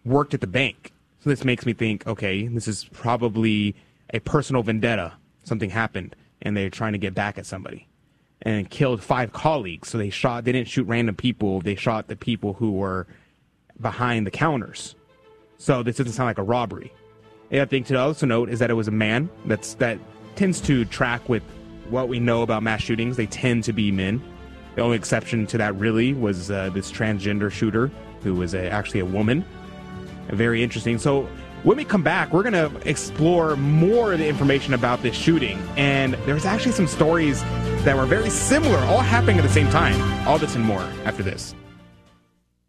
worked 0.06 0.34
at 0.34 0.42
the 0.42 0.48
bank. 0.48 0.94
So 1.22 1.30
this 1.30 1.44
makes 1.44 1.66
me 1.66 1.74
think, 1.74 2.06
okay, 2.06 2.48
this 2.48 2.68
is 2.68 2.86
probably 2.86 3.76
a 4.14 4.20
personal 4.20 4.62
vendetta. 4.62 5.14
Something 5.44 5.72
happened 5.72 6.16
and 6.42 6.56
they're 6.56 6.70
trying 6.70 6.94
to 6.94 7.00
get 7.00 7.14
back 7.14 7.38
at 7.38 7.46
somebody 7.46 7.88
and 8.46 8.70
killed 8.70 9.04
five 9.04 9.34
colleagues. 9.34 9.90
So 9.90 9.98
they 9.98 10.12
shot, 10.12 10.46
they 10.46 10.52
didn't 10.52 10.70
shoot 10.70 10.88
random 10.88 11.16
people. 11.16 11.62
They 11.62 11.76
shot 11.76 12.08
the 12.08 12.16
people 12.16 12.54
who 12.54 12.72
were 12.72 13.08
behind 13.82 14.26
the 14.26 14.32
counters. 14.32 14.96
So 15.58 15.84
this 15.84 15.98
doesn't 15.98 16.14
sound 16.14 16.28
like 16.28 16.38
a 16.38 16.44
robbery. 16.44 16.94
The 17.50 17.60
other 17.60 17.70
thing 17.70 17.84
to 17.86 18.00
also 18.00 18.26
note 18.26 18.50
is 18.50 18.60
that 18.60 18.70
it 18.70 18.76
was 18.76 18.88
a 18.88 18.92
man. 18.92 19.30
That's 19.46 19.74
that 19.76 20.00
tends 20.36 20.62
to 20.62 20.86
track 20.86 21.28
with 21.28 21.44
what 21.90 22.08
we 22.08 22.20
know 22.20 22.42
about 22.42 22.64
mass 22.64 22.82
shootings. 22.82 23.18
They 23.18 23.28
tend 23.28 23.64
to 23.66 23.74
be 23.74 23.92
men. 23.92 24.22
The 24.76 24.82
only 24.82 24.98
exception 24.98 25.48
to 25.48 25.58
that 25.58 25.76
really 25.76 26.14
was 26.14 26.52
uh, 26.52 26.70
this 26.74 26.92
transgender 26.92 27.52
shooter 27.52 27.92
who 28.22 28.36
was 28.36 28.54
a, 28.54 28.70
actually 28.70 29.00
a 29.00 29.06
woman. 29.06 29.46
Very 30.30 30.64
interesting. 30.64 30.98
So 30.98 31.28
when 31.66 31.78
we 31.78 31.84
come 31.84 32.04
back, 32.04 32.32
we're 32.32 32.44
going 32.44 32.54
to 32.54 32.88
explore 32.88 33.56
more 33.56 34.14
of 34.14 34.20
the 34.20 34.28
information 34.28 34.76
about 34.76 35.02
this 35.02 35.16
shooting. 35.16 35.58
And 35.76 36.14
there's 36.26 36.46
actually 36.46 36.74
some 36.74 36.86
stories 36.86 37.42
that 37.84 37.98
were 37.98 38.06
very 38.06 38.30
similar, 38.30 38.78
all 38.86 39.00
happening 39.00 39.38
at 39.38 39.42
the 39.42 39.50
same 39.50 39.70
time. 39.72 40.00
All 40.28 40.38
this 40.38 40.56
and 40.56 40.64
more 40.64 40.88
after 41.06 41.24
this. 41.24 41.56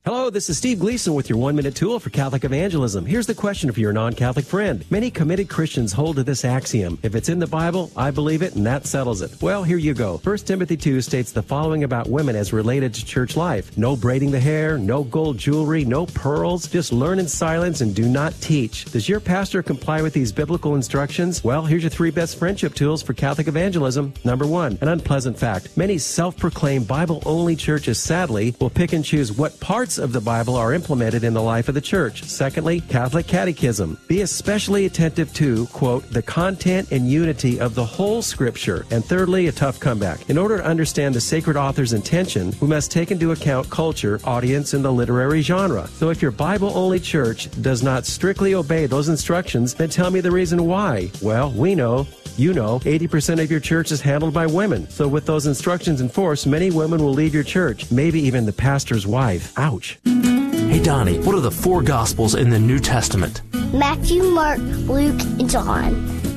Hello, 0.06 0.30
this 0.30 0.48
is 0.48 0.56
Steve 0.56 0.78
Gleason 0.78 1.14
with 1.14 1.28
your 1.28 1.36
one 1.36 1.56
minute 1.56 1.74
tool 1.74 1.98
for 1.98 2.10
Catholic 2.10 2.44
evangelism. 2.44 3.04
Here's 3.04 3.26
the 3.26 3.34
question 3.34 3.72
for 3.72 3.80
your 3.80 3.92
non 3.92 4.12
Catholic 4.12 4.44
friend. 4.44 4.84
Many 4.88 5.10
committed 5.10 5.48
Christians 5.48 5.92
hold 5.92 6.14
to 6.14 6.22
this 6.22 6.44
axiom 6.44 6.96
if 7.02 7.16
it's 7.16 7.28
in 7.28 7.40
the 7.40 7.46
Bible, 7.48 7.90
I 7.96 8.12
believe 8.12 8.40
it, 8.40 8.54
and 8.54 8.64
that 8.66 8.86
settles 8.86 9.20
it. 9.20 9.32
Well, 9.42 9.64
here 9.64 9.78
you 9.78 9.94
go. 9.94 10.18
1 10.18 10.36
Timothy 10.38 10.76
2 10.76 11.00
states 11.00 11.32
the 11.32 11.42
following 11.42 11.82
about 11.82 12.08
women 12.08 12.36
as 12.36 12.52
related 12.52 12.94
to 12.94 13.04
church 13.04 13.36
life 13.36 13.76
no 13.76 13.96
braiding 13.96 14.30
the 14.30 14.38
hair, 14.38 14.78
no 14.78 15.02
gold 15.02 15.38
jewelry, 15.38 15.84
no 15.84 16.06
pearls. 16.06 16.68
Just 16.68 16.92
learn 16.92 17.18
in 17.18 17.26
silence 17.26 17.80
and 17.80 17.92
do 17.92 18.08
not 18.08 18.32
teach. 18.40 18.84
Does 18.84 19.08
your 19.08 19.18
pastor 19.18 19.60
comply 19.60 20.02
with 20.02 20.12
these 20.12 20.30
biblical 20.30 20.76
instructions? 20.76 21.42
Well, 21.42 21.64
here's 21.64 21.82
your 21.82 21.90
three 21.90 22.12
best 22.12 22.38
friendship 22.38 22.74
tools 22.74 23.02
for 23.02 23.12
Catholic 23.12 23.48
evangelism. 23.48 24.14
Number 24.24 24.46
one, 24.46 24.78
an 24.82 24.86
unpleasant 24.86 25.36
fact. 25.36 25.76
Many 25.76 25.98
self 25.98 26.36
proclaimed 26.36 26.86
Bible 26.86 27.24
only 27.26 27.56
churches, 27.56 28.00
sadly, 28.00 28.54
will 28.60 28.70
pick 28.70 28.92
and 28.92 29.04
choose 29.04 29.32
what 29.32 29.58
parts 29.58 29.95
of 29.98 30.12
the 30.12 30.20
Bible 30.20 30.56
are 30.56 30.72
implemented 30.72 31.24
in 31.24 31.34
the 31.34 31.42
life 31.42 31.68
of 31.68 31.74
the 31.74 31.80
church. 31.80 32.24
Secondly, 32.24 32.80
Catholic 32.80 33.26
Catechism. 33.26 33.98
Be 34.08 34.22
especially 34.22 34.86
attentive 34.86 35.32
to, 35.34 35.66
quote, 35.66 36.08
the 36.10 36.22
content 36.22 36.92
and 36.92 37.10
unity 37.10 37.60
of 37.60 37.74
the 37.74 37.84
whole 37.84 38.22
scripture. 38.22 38.86
And 38.90 39.04
thirdly, 39.04 39.46
a 39.46 39.52
tough 39.52 39.80
comeback. 39.80 40.28
In 40.30 40.38
order 40.38 40.58
to 40.58 40.64
understand 40.64 41.14
the 41.14 41.20
sacred 41.20 41.56
author's 41.56 41.92
intention, 41.92 42.52
we 42.60 42.68
must 42.68 42.90
take 42.90 43.10
into 43.10 43.32
account 43.32 43.70
culture, 43.70 44.20
audience, 44.24 44.74
and 44.74 44.84
the 44.84 44.92
literary 44.92 45.42
genre. 45.42 45.86
So 45.88 46.10
if 46.10 46.22
your 46.22 46.30
Bible 46.30 46.72
only 46.74 47.00
church 47.00 47.48
does 47.62 47.82
not 47.82 48.06
strictly 48.06 48.54
obey 48.54 48.86
those 48.86 49.08
instructions, 49.08 49.74
then 49.74 49.88
tell 49.88 50.10
me 50.10 50.20
the 50.20 50.30
reason 50.30 50.66
why. 50.66 51.10
Well, 51.22 51.50
we 51.52 51.74
know 51.74 52.06
you 52.38 52.52
know, 52.52 52.80
80% 52.80 53.42
of 53.42 53.50
your 53.50 53.60
church 53.60 53.90
is 53.92 54.00
handled 54.00 54.34
by 54.34 54.46
women. 54.46 54.88
So 54.90 55.08
with 55.08 55.26
those 55.26 55.46
instructions 55.46 56.00
in 56.00 56.08
force, 56.08 56.46
many 56.46 56.70
women 56.70 57.02
will 57.02 57.12
leave 57.12 57.34
your 57.34 57.42
church, 57.44 57.90
maybe 57.90 58.20
even 58.20 58.46
the 58.46 58.52
pastor's 58.52 59.06
wife. 59.06 59.52
Ouch. 59.56 59.98
Hey 60.04 60.82
Donnie, 60.82 61.18
what 61.20 61.34
are 61.34 61.40
the 61.40 61.50
four 61.50 61.82
gospels 61.82 62.34
in 62.34 62.50
the 62.50 62.58
New 62.58 62.78
Testament? 62.78 63.42
Matthew, 63.72 64.22
Mark, 64.22 64.58
Luke, 64.58 65.20
and 65.38 65.48
John. 65.48 65.94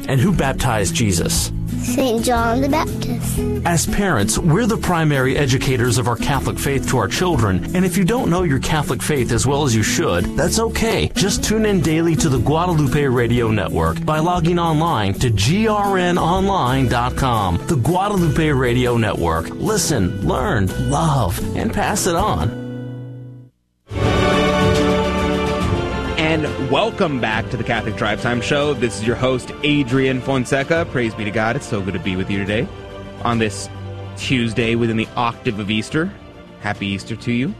And 0.07 0.19
who 0.19 0.33
baptized 0.33 0.95
Jesus? 0.95 1.51
St. 1.89 2.23
John 2.23 2.61
the 2.61 2.69
Baptist. 2.69 3.39
As 3.65 3.87
parents, 3.87 4.37
we're 4.37 4.67
the 4.67 4.77
primary 4.77 5.35
educators 5.35 5.97
of 5.97 6.07
our 6.07 6.15
Catholic 6.15 6.59
faith 6.59 6.87
to 6.89 6.97
our 6.97 7.07
children, 7.07 7.75
and 7.75 7.83
if 7.83 7.97
you 7.97 8.05
don't 8.05 8.29
know 8.29 8.43
your 8.43 8.59
Catholic 8.59 9.01
faith 9.01 9.31
as 9.31 9.47
well 9.47 9.63
as 9.63 9.75
you 9.75 9.81
should, 9.83 10.25
that's 10.37 10.59
okay. 10.59 11.09
Just 11.15 11.43
tune 11.43 11.65
in 11.65 11.81
daily 11.81 12.15
to 12.17 12.29
the 12.29 12.37
Guadalupe 12.39 13.03
Radio 13.05 13.49
Network 13.49 14.05
by 14.05 14.19
logging 14.19 14.59
online 14.59 15.13
to 15.15 15.31
grnonline.com. 15.31 17.67
The 17.67 17.75
Guadalupe 17.75 18.51
Radio 18.51 18.97
Network. 18.97 19.49
Listen, 19.49 20.27
learn, 20.27 20.67
love, 20.89 21.39
and 21.55 21.73
pass 21.73 22.05
it 22.07 22.15
on. 22.15 22.68
And 26.29 26.69
welcome 26.69 27.19
back 27.19 27.49
to 27.49 27.57
the 27.57 27.63
Catholic 27.63 27.95
Drive 27.95 28.21
Time 28.21 28.39
Show. 28.39 28.75
This 28.75 28.99
is 28.99 29.03
your 29.03 29.15
host, 29.15 29.51
Adrian 29.63 30.21
Fonseca. 30.21 30.87
Praise 30.91 31.15
be 31.15 31.23
to 31.23 31.31
God. 31.31 31.55
It's 31.55 31.65
so 31.65 31.81
good 31.81 31.95
to 31.95 31.99
be 31.99 32.15
with 32.15 32.29
you 32.29 32.37
today 32.37 32.67
on 33.23 33.39
this 33.39 33.67
Tuesday 34.15 34.75
within 34.75 34.95
the 34.95 35.07
octave 35.15 35.57
of 35.57 35.71
Easter. 35.71 36.13
Happy 36.61 36.85
Easter 36.85 37.15
to 37.15 37.31
you. 37.31 37.51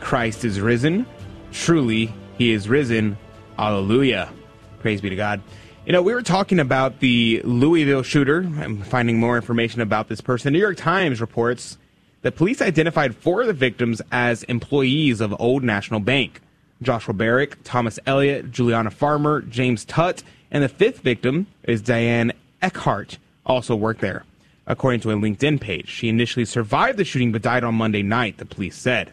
Christ 0.00 0.46
is 0.46 0.62
risen. 0.62 1.04
Truly, 1.52 2.10
he 2.38 2.52
is 2.52 2.70
risen. 2.70 3.18
Alleluia. 3.58 4.32
Praise 4.78 5.02
be 5.02 5.10
to 5.10 5.16
God. 5.16 5.42
You 5.84 5.92
know, 5.92 6.00
we 6.00 6.14
were 6.14 6.22
talking 6.22 6.58
about 6.58 7.00
the 7.00 7.42
Louisville 7.44 8.02
shooter. 8.02 8.38
I'm 8.38 8.80
finding 8.80 9.20
more 9.20 9.36
information 9.36 9.82
about 9.82 10.08
this 10.08 10.22
person. 10.22 10.54
The 10.54 10.58
New 10.58 10.64
York 10.64 10.78
Times 10.78 11.20
reports 11.20 11.76
that 12.22 12.34
police 12.34 12.62
identified 12.62 13.14
four 13.14 13.42
of 13.42 13.46
the 13.46 13.52
victims 13.52 14.00
as 14.10 14.42
employees 14.44 15.20
of 15.20 15.38
Old 15.38 15.62
National 15.62 16.00
Bank. 16.00 16.40
Joshua 16.82 17.14
Barrick, 17.14 17.56
Thomas 17.64 17.98
Elliott, 18.06 18.50
Juliana 18.50 18.90
Farmer, 18.90 19.42
James 19.42 19.84
Tutt, 19.84 20.22
and 20.50 20.62
the 20.62 20.68
fifth 20.68 21.00
victim 21.00 21.46
is 21.64 21.80
Diane 21.82 22.32
Eckert, 22.62 23.18
also 23.44 23.74
worked 23.74 24.00
there. 24.00 24.24
According 24.66 25.00
to 25.00 25.10
a 25.10 25.14
LinkedIn 25.14 25.60
page, 25.60 25.88
she 25.88 26.08
initially 26.08 26.44
survived 26.44 26.98
the 26.98 27.04
shooting 27.04 27.32
but 27.32 27.42
died 27.42 27.64
on 27.64 27.74
Monday 27.74 28.02
night, 28.02 28.38
the 28.38 28.44
police 28.44 28.76
said. 28.76 29.12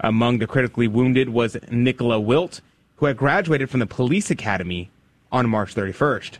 Among 0.00 0.38
the 0.38 0.46
critically 0.46 0.88
wounded 0.88 1.28
was 1.28 1.56
Nicola 1.70 2.18
Wilt, 2.18 2.60
who 2.96 3.06
had 3.06 3.16
graduated 3.16 3.70
from 3.70 3.80
the 3.80 3.86
police 3.86 4.30
academy 4.30 4.90
on 5.30 5.48
March 5.48 5.74
31st. 5.74 6.38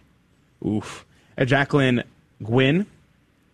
Oof. 0.66 1.04
Uh, 1.38 1.44
Jacqueline 1.44 2.02
Gwinn 2.42 2.86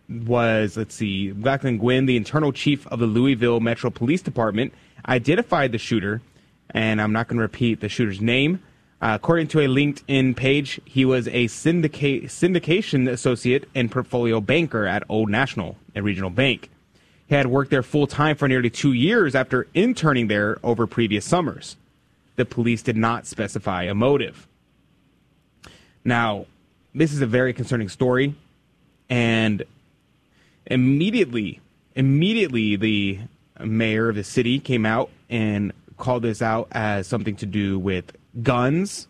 was, 0.09 0.77
let's 0.77 0.95
see, 0.95 1.31
Jacqueline 1.31 1.77
Gwinn, 1.77 2.05
the 2.05 2.17
internal 2.17 2.51
chief 2.51 2.87
of 2.87 2.99
the 2.99 3.05
Louisville 3.05 3.59
Metro 3.59 3.89
Police 3.89 4.21
Department, 4.21 4.73
identified 5.07 5.71
the 5.71 5.77
shooter, 5.77 6.21
and 6.77 7.01
I'm 7.01 7.11
not 7.11 7.27
going 7.27 7.37
to 7.37 7.41
repeat 7.41 7.79
the 7.79 7.89
shooter's 7.89 8.21
name. 8.21 8.61
Uh, 9.01 9.13
according 9.15 9.47
to 9.47 9.59
a 9.59 9.67
LinkedIn 9.67 10.35
page, 10.35 10.79
he 10.85 11.05
was 11.05 11.27
a 11.29 11.45
syndication 11.45 13.09
associate 13.09 13.67
and 13.73 13.91
portfolio 13.91 14.39
banker 14.39 14.85
at 14.85 15.01
Old 15.09 15.27
National, 15.27 15.75
a 15.95 16.03
regional 16.03 16.29
bank. 16.29 16.69
He 17.25 17.33
had 17.33 17.47
worked 17.47 17.71
there 17.71 17.81
full 17.81 18.05
time 18.05 18.35
for 18.35 18.47
nearly 18.47 18.69
two 18.69 18.93
years 18.93 19.33
after 19.33 19.65
interning 19.73 20.27
there 20.27 20.59
over 20.61 20.85
previous 20.85 21.25
summers. 21.25 21.77
The 22.35 22.45
police 22.45 22.83
did 22.83 22.95
not 22.95 23.25
specify 23.25 23.83
a 23.83 23.95
motive. 23.95 24.47
Now, 26.05 26.45
this 26.93 27.11
is 27.11 27.21
a 27.21 27.27
very 27.27 27.53
concerning 27.53 27.89
story, 27.89 28.35
and 29.09 29.63
immediately, 30.67 31.59
immediately, 31.95 32.75
the 32.75 33.19
mayor 33.59 34.09
of 34.09 34.15
the 34.15 34.23
city 34.23 34.59
came 34.59 34.85
out 34.85 35.09
and 35.27 35.73
called 35.97 36.23
this 36.23 36.41
out 36.41 36.67
as 36.71 37.07
something 37.07 37.35
to 37.37 37.45
do 37.45 37.77
with 37.79 38.15
guns. 38.43 39.07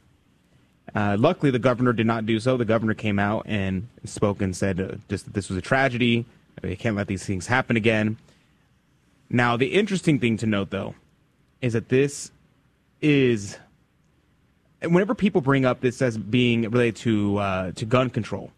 Uh, 0.96 1.18
luckily, 1.20 1.52
the 1.52 1.60
governor 1.60 1.94
did 1.94 2.08
not 2.08 2.26
do 2.26 2.40
so. 2.40 2.58
The 2.58 2.66
governor 2.66 2.94
came 2.94 3.20
out 3.20 3.46
and 3.48 3.88
spoke 4.06 4.42
and 4.42 4.56
said 4.56 4.80
uh, 4.80 4.96
just 5.10 5.26
that 5.26 5.34
this 5.34 5.50
was 5.50 5.58
a 5.58 5.62
tragedy. 5.62 6.26
They 6.62 6.76
can't 6.76 6.96
let 6.96 7.08
these 7.08 7.26
things 7.26 7.48
happen 7.48 7.76
again. 7.76 8.18
Now, 9.30 9.58
the 9.58 9.68
interesting 9.68 10.20
thing 10.20 10.38
to 10.38 10.46
note, 10.46 10.70
though, 10.70 10.96
is 11.62 11.74
that 11.74 11.90
this 11.90 12.32
is 13.02 13.58
whenever 14.82 15.14
people 15.14 15.42
bring 15.42 15.66
up 15.66 15.82
this 15.82 16.02
as 16.02 16.18
being 16.18 16.62
related 16.64 16.96
to 16.98 17.38
uh, 17.38 17.72
to 17.74 17.86
gun 17.86 18.10
control, 18.10 18.52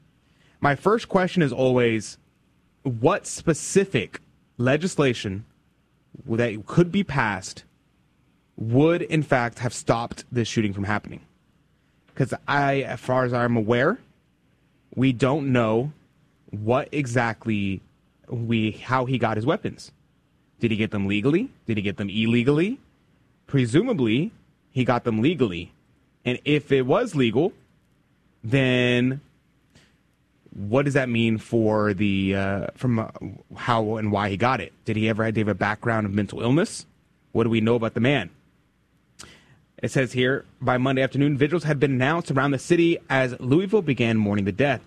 my 0.61 0.75
first 0.75 1.09
question 1.09 1.41
is 1.41 1.51
always, 1.51 2.17
what 2.83 3.25
specific 3.25 4.21
legislation 4.57 5.45
that 6.25 6.65
could 6.65 6.91
be 6.91 7.03
passed 7.03 7.63
would 8.59 9.01
in 9.03 9.23
fact 9.23 9.59
have 9.59 9.73
stopped 9.73 10.25
this 10.31 10.47
shooting 10.47 10.73
from 10.73 10.83
happening? 10.83 11.21
Because 12.07 12.33
I, 12.47 12.81
as 12.81 12.99
far 12.99 13.23
as 13.23 13.33
I'm 13.33 13.55
aware, 13.55 13.97
we 14.93 15.13
don't 15.13 15.51
know 15.53 15.93
what 16.51 16.89
exactly 16.91 17.81
we 18.27 18.71
how 18.71 19.05
he 19.05 19.17
got 19.17 19.37
his 19.37 19.45
weapons. 19.45 19.91
Did 20.59 20.71
he 20.71 20.77
get 20.77 20.91
them 20.91 21.07
legally? 21.07 21.49
Did 21.65 21.77
he 21.77 21.83
get 21.83 21.95
them 21.95 22.09
illegally? 22.09 22.79
Presumably, 23.47 24.31
he 24.71 24.83
got 24.83 25.05
them 25.05 25.21
legally. 25.21 25.71
And 26.25 26.37
if 26.43 26.71
it 26.71 26.81
was 26.81 27.15
legal, 27.15 27.53
then 28.43 29.21
what 30.53 30.83
does 30.83 30.95
that 30.95 31.07
mean 31.07 31.37
for 31.37 31.93
the 31.93 32.35
uh, 32.35 32.67
from 32.75 32.99
uh, 32.99 33.07
how 33.55 33.95
and 33.95 34.11
why 34.11 34.29
he 34.29 34.35
got 34.35 34.59
it? 34.59 34.73
Did 34.83 34.97
he 34.97 35.07
ever 35.07 35.23
have 35.23 35.37
a 35.37 35.55
background 35.55 36.05
of 36.05 36.13
mental 36.13 36.41
illness? 36.41 36.85
What 37.31 37.45
do 37.45 37.49
we 37.49 37.61
know 37.61 37.75
about 37.75 37.93
the 37.93 38.01
man? 38.01 38.31
It 39.81 39.91
says 39.91 40.11
here 40.11 40.43
by 40.59 40.77
Monday 40.77 41.01
afternoon, 41.01 41.37
vigils 41.37 41.63
had 41.63 41.79
been 41.79 41.91
announced 41.91 42.31
around 42.31 42.51
the 42.51 42.59
city 42.59 42.97
as 43.09 43.39
Louisville 43.39 43.81
began 43.81 44.17
mourning 44.17 44.43
the 44.43 44.51
death. 44.51 44.81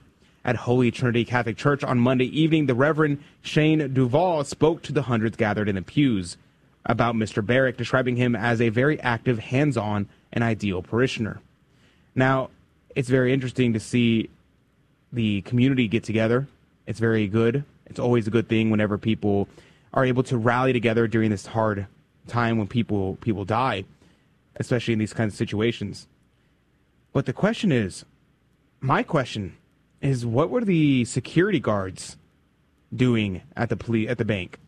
At 0.44 0.56
Holy 0.56 0.90
Trinity 0.90 1.24
Catholic 1.24 1.56
Church 1.56 1.82
on 1.84 1.98
Monday 1.98 2.26
evening, 2.26 2.66
the 2.66 2.74
Reverend 2.74 3.22
Shane 3.42 3.94
Duval 3.94 4.44
spoke 4.44 4.82
to 4.82 4.92
the 4.92 5.02
hundreds 5.02 5.36
gathered 5.36 5.68
in 5.68 5.76
the 5.76 5.82
pews 5.82 6.36
about 6.84 7.14
Mr. 7.14 7.46
Barrick, 7.46 7.76
describing 7.76 8.16
him 8.16 8.34
as 8.34 8.60
a 8.60 8.68
very 8.68 9.00
active, 9.00 9.38
hands 9.38 9.76
on, 9.76 10.08
and 10.32 10.42
ideal 10.42 10.82
parishioner. 10.82 11.40
Now, 12.14 12.50
it's 12.94 13.08
very 13.08 13.32
interesting 13.32 13.72
to 13.72 13.80
see 13.80 14.28
the 15.12 15.42
community 15.42 15.86
get 15.86 16.02
together. 16.02 16.48
It's 16.86 16.98
very 16.98 17.28
good. 17.28 17.64
It's 17.86 18.00
always 18.00 18.26
a 18.26 18.30
good 18.30 18.48
thing 18.48 18.70
whenever 18.70 18.98
people 18.98 19.48
are 19.94 20.04
able 20.04 20.24
to 20.24 20.36
rally 20.36 20.72
together 20.72 21.06
during 21.06 21.30
this 21.30 21.46
hard 21.46 21.86
time 22.26 22.58
when 22.58 22.66
people 22.66 23.16
people 23.20 23.44
die, 23.44 23.84
especially 24.56 24.92
in 24.92 24.98
these 24.98 25.12
kinds 25.12 25.34
of 25.34 25.38
situations. 25.38 26.06
But 27.12 27.26
the 27.26 27.32
question 27.32 27.72
is, 27.72 28.04
my 28.80 29.02
question 29.02 29.56
is 30.00 30.26
what 30.26 30.50
were 30.50 30.64
the 30.64 31.04
security 31.04 31.60
guards 31.60 32.16
doing 32.94 33.42
at 33.56 33.68
the 33.68 33.76
police 33.76 34.08
at 34.08 34.18
the 34.18 34.24
bank? 34.24 34.58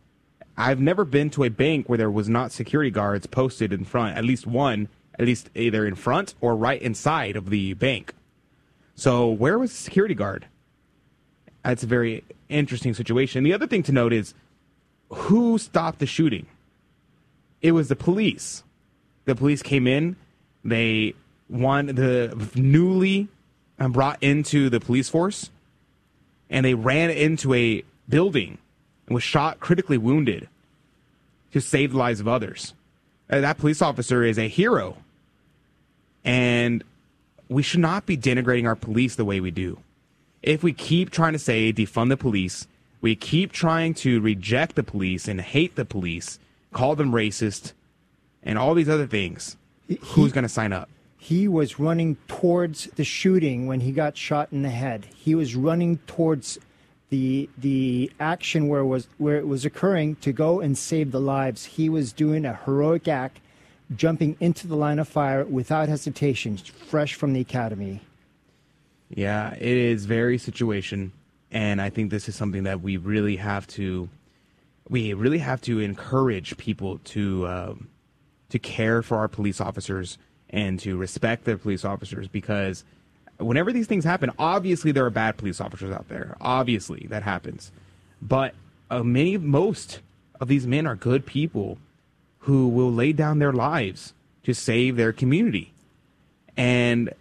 I've 0.56 0.80
never 0.80 1.04
been 1.04 1.30
to 1.30 1.44
a 1.44 1.50
bank 1.50 1.88
where 1.88 1.98
there 1.98 2.10
was 2.10 2.28
not 2.28 2.52
security 2.52 2.90
guards 2.90 3.26
posted 3.26 3.72
in 3.72 3.84
front, 3.84 4.16
at 4.16 4.24
least 4.24 4.46
one, 4.46 4.88
at 5.18 5.26
least 5.26 5.50
either 5.54 5.86
in 5.86 5.96
front 5.96 6.34
or 6.40 6.54
right 6.54 6.80
inside 6.80 7.36
of 7.36 7.50
the 7.50 7.74
bank. 7.74 8.14
So 8.94 9.28
where 9.28 9.58
was 9.58 9.70
the 9.72 9.76
security 9.76 10.14
guard? 10.14 10.46
That's 11.64 11.82
a 11.82 11.88
very 11.88 12.22
interesting 12.48 12.94
situation. 12.94 13.42
The 13.42 13.52
other 13.52 13.66
thing 13.66 13.82
to 13.84 13.92
note 13.92 14.12
is 14.12 14.34
who 15.10 15.58
stopped 15.58 15.98
the 15.98 16.06
shooting? 16.06 16.46
It 17.62 17.72
was 17.72 17.88
the 17.88 17.96
police. 17.96 18.62
The 19.24 19.34
police 19.34 19.62
came 19.62 19.86
in. 19.86 20.16
They 20.64 21.14
won 21.48 21.86
the 21.86 22.50
newly 22.54 23.28
and 23.78 23.92
brought 23.92 24.22
into 24.22 24.70
the 24.70 24.80
police 24.80 25.08
force, 25.08 25.50
and 26.48 26.64
they 26.64 26.74
ran 26.74 27.10
into 27.10 27.52
a 27.54 27.84
building 28.08 28.58
and 29.06 29.14
was 29.14 29.22
shot 29.22 29.60
critically 29.60 29.98
wounded 29.98 30.48
to 31.52 31.60
save 31.60 31.92
the 31.92 31.98
lives 31.98 32.20
of 32.20 32.28
others. 32.28 32.74
Uh, 33.30 33.40
that 33.40 33.58
police 33.58 33.82
officer 33.82 34.22
is 34.22 34.38
a 34.38 34.48
hero, 34.48 34.98
and 36.24 36.84
we 37.48 37.62
should 37.62 37.80
not 37.80 38.06
be 38.06 38.16
denigrating 38.16 38.66
our 38.66 38.76
police 38.76 39.16
the 39.16 39.24
way 39.24 39.40
we 39.40 39.50
do. 39.50 39.78
If 40.42 40.62
we 40.62 40.72
keep 40.72 41.10
trying 41.10 41.32
to 41.32 41.38
say 41.38 41.72
defund 41.72 42.10
the 42.10 42.16
police, 42.16 42.66
we 43.00 43.14
keep 43.14 43.52
trying 43.52 43.94
to 43.94 44.20
reject 44.20 44.76
the 44.76 44.82
police 44.82 45.26
and 45.28 45.40
hate 45.40 45.74
the 45.74 45.84
police, 45.84 46.38
call 46.72 46.96
them 46.96 47.12
racist, 47.12 47.72
and 48.44 48.58
all 48.58 48.74
these 48.74 48.88
other 48.88 49.06
things, 49.06 49.56
he, 49.88 49.98
who's 50.00 50.32
going 50.32 50.42
to 50.42 50.48
sign 50.48 50.72
up? 50.72 50.88
He 51.16 51.48
was 51.48 51.80
running 51.80 52.16
towards 52.28 52.84
the 52.96 53.04
shooting 53.04 53.66
when 53.66 53.80
he 53.80 53.92
got 53.92 54.16
shot 54.16 54.50
in 54.52 54.62
the 54.62 54.70
head. 54.70 55.06
He 55.14 55.34
was 55.34 55.56
running 55.56 55.98
towards 56.06 56.58
the 57.10 57.48
the 57.56 58.10
action 58.20 58.68
where 58.68 58.80
it 58.80 58.86
was 58.86 59.08
where 59.18 59.36
it 59.36 59.46
was 59.46 59.64
occurring 59.64 60.16
to 60.16 60.32
go 60.32 60.60
and 60.60 60.76
save 60.76 61.12
the 61.12 61.20
lives. 61.20 61.64
He 61.64 61.88
was 61.88 62.12
doing 62.12 62.44
a 62.44 62.60
heroic 62.64 63.08
act, 63.08 63.40
jumping 63.94 64.36
into 64.40 64.66
the 64.66 64.76
line 64.76 64.98
of 64.98 65.08
fire 65.08 65.44
without 65.44 65.88
hesitation, 65.88 66.56
fresh 66.58 67.14
from 67.14 67.32
the 67.32 67.40
academy. 67.40 68.00
Yeah, 69.08 69.54
it 69.54 69.76
is 69.76 70.06
very 70.06 70.38
situation, 70.38 71.12
and 71.50 71.80
I 71.80 71.88
think 71.88 72.10
this 72.10 72.28
is 72.28 72.34
something 72.36 72.64
that 72.64 72.80
we 72.80 72.96
really 72.96 73.36
have 73.36 73.66
to 73.68 74.08
we 74.88 75.14
really 75.14 75.38
have 75.38 75.62
to 75.62 75.80
encourage 75.80 76.56
people 76.56 76.98
to 76.98 77.46
uh, 77.46 77.74
to 78.50 78.58
care 78.58 79.02
for 79.02 79.16
our 79.18 79.28
police 79.28 79.60
officers 79.60 80.18
and 80.50 80.78
to 80.80 80.96
respect 80.96 81.44
their 81.44 81.58
police 81.58 81.84
officers 81.84 82.28
because 82.28 82.84
whenever 83.38 83.72
these 83.72 83.86
things 83.86 84.04
happen, 84.04 84.30
obviously 84.38 84.92
there 84.92 85.04
are 85.04 85.10
bad 85.10 85.36
police 85.36 85.60
officers 85.60 85.92
out 85.92 86.08
there. 86.08 86.36
Obviously 86.40 87.06
that 87.10 87.22
happens, 87.22 87.72
but 88.22 88.54
uh, 88.90 89.02
many, 89.02 89.36
most 89.36 90.00
of 90.40 90.48
these 90.48 90.66
men 90.66 90.86
are 90.86 90.94
good 90.94 91.26
people 91.26 91.78
who 92.40 92.68
will 92.68 92.92
lay 92.92 93.12
down 93.12 93.38
their 93.38 93.52
lives 93.52 94.12
to 94.42 94.54
save 94.54 94.96
their 94.96 95.12
community. 95.12 95.72
And 96.56 97.12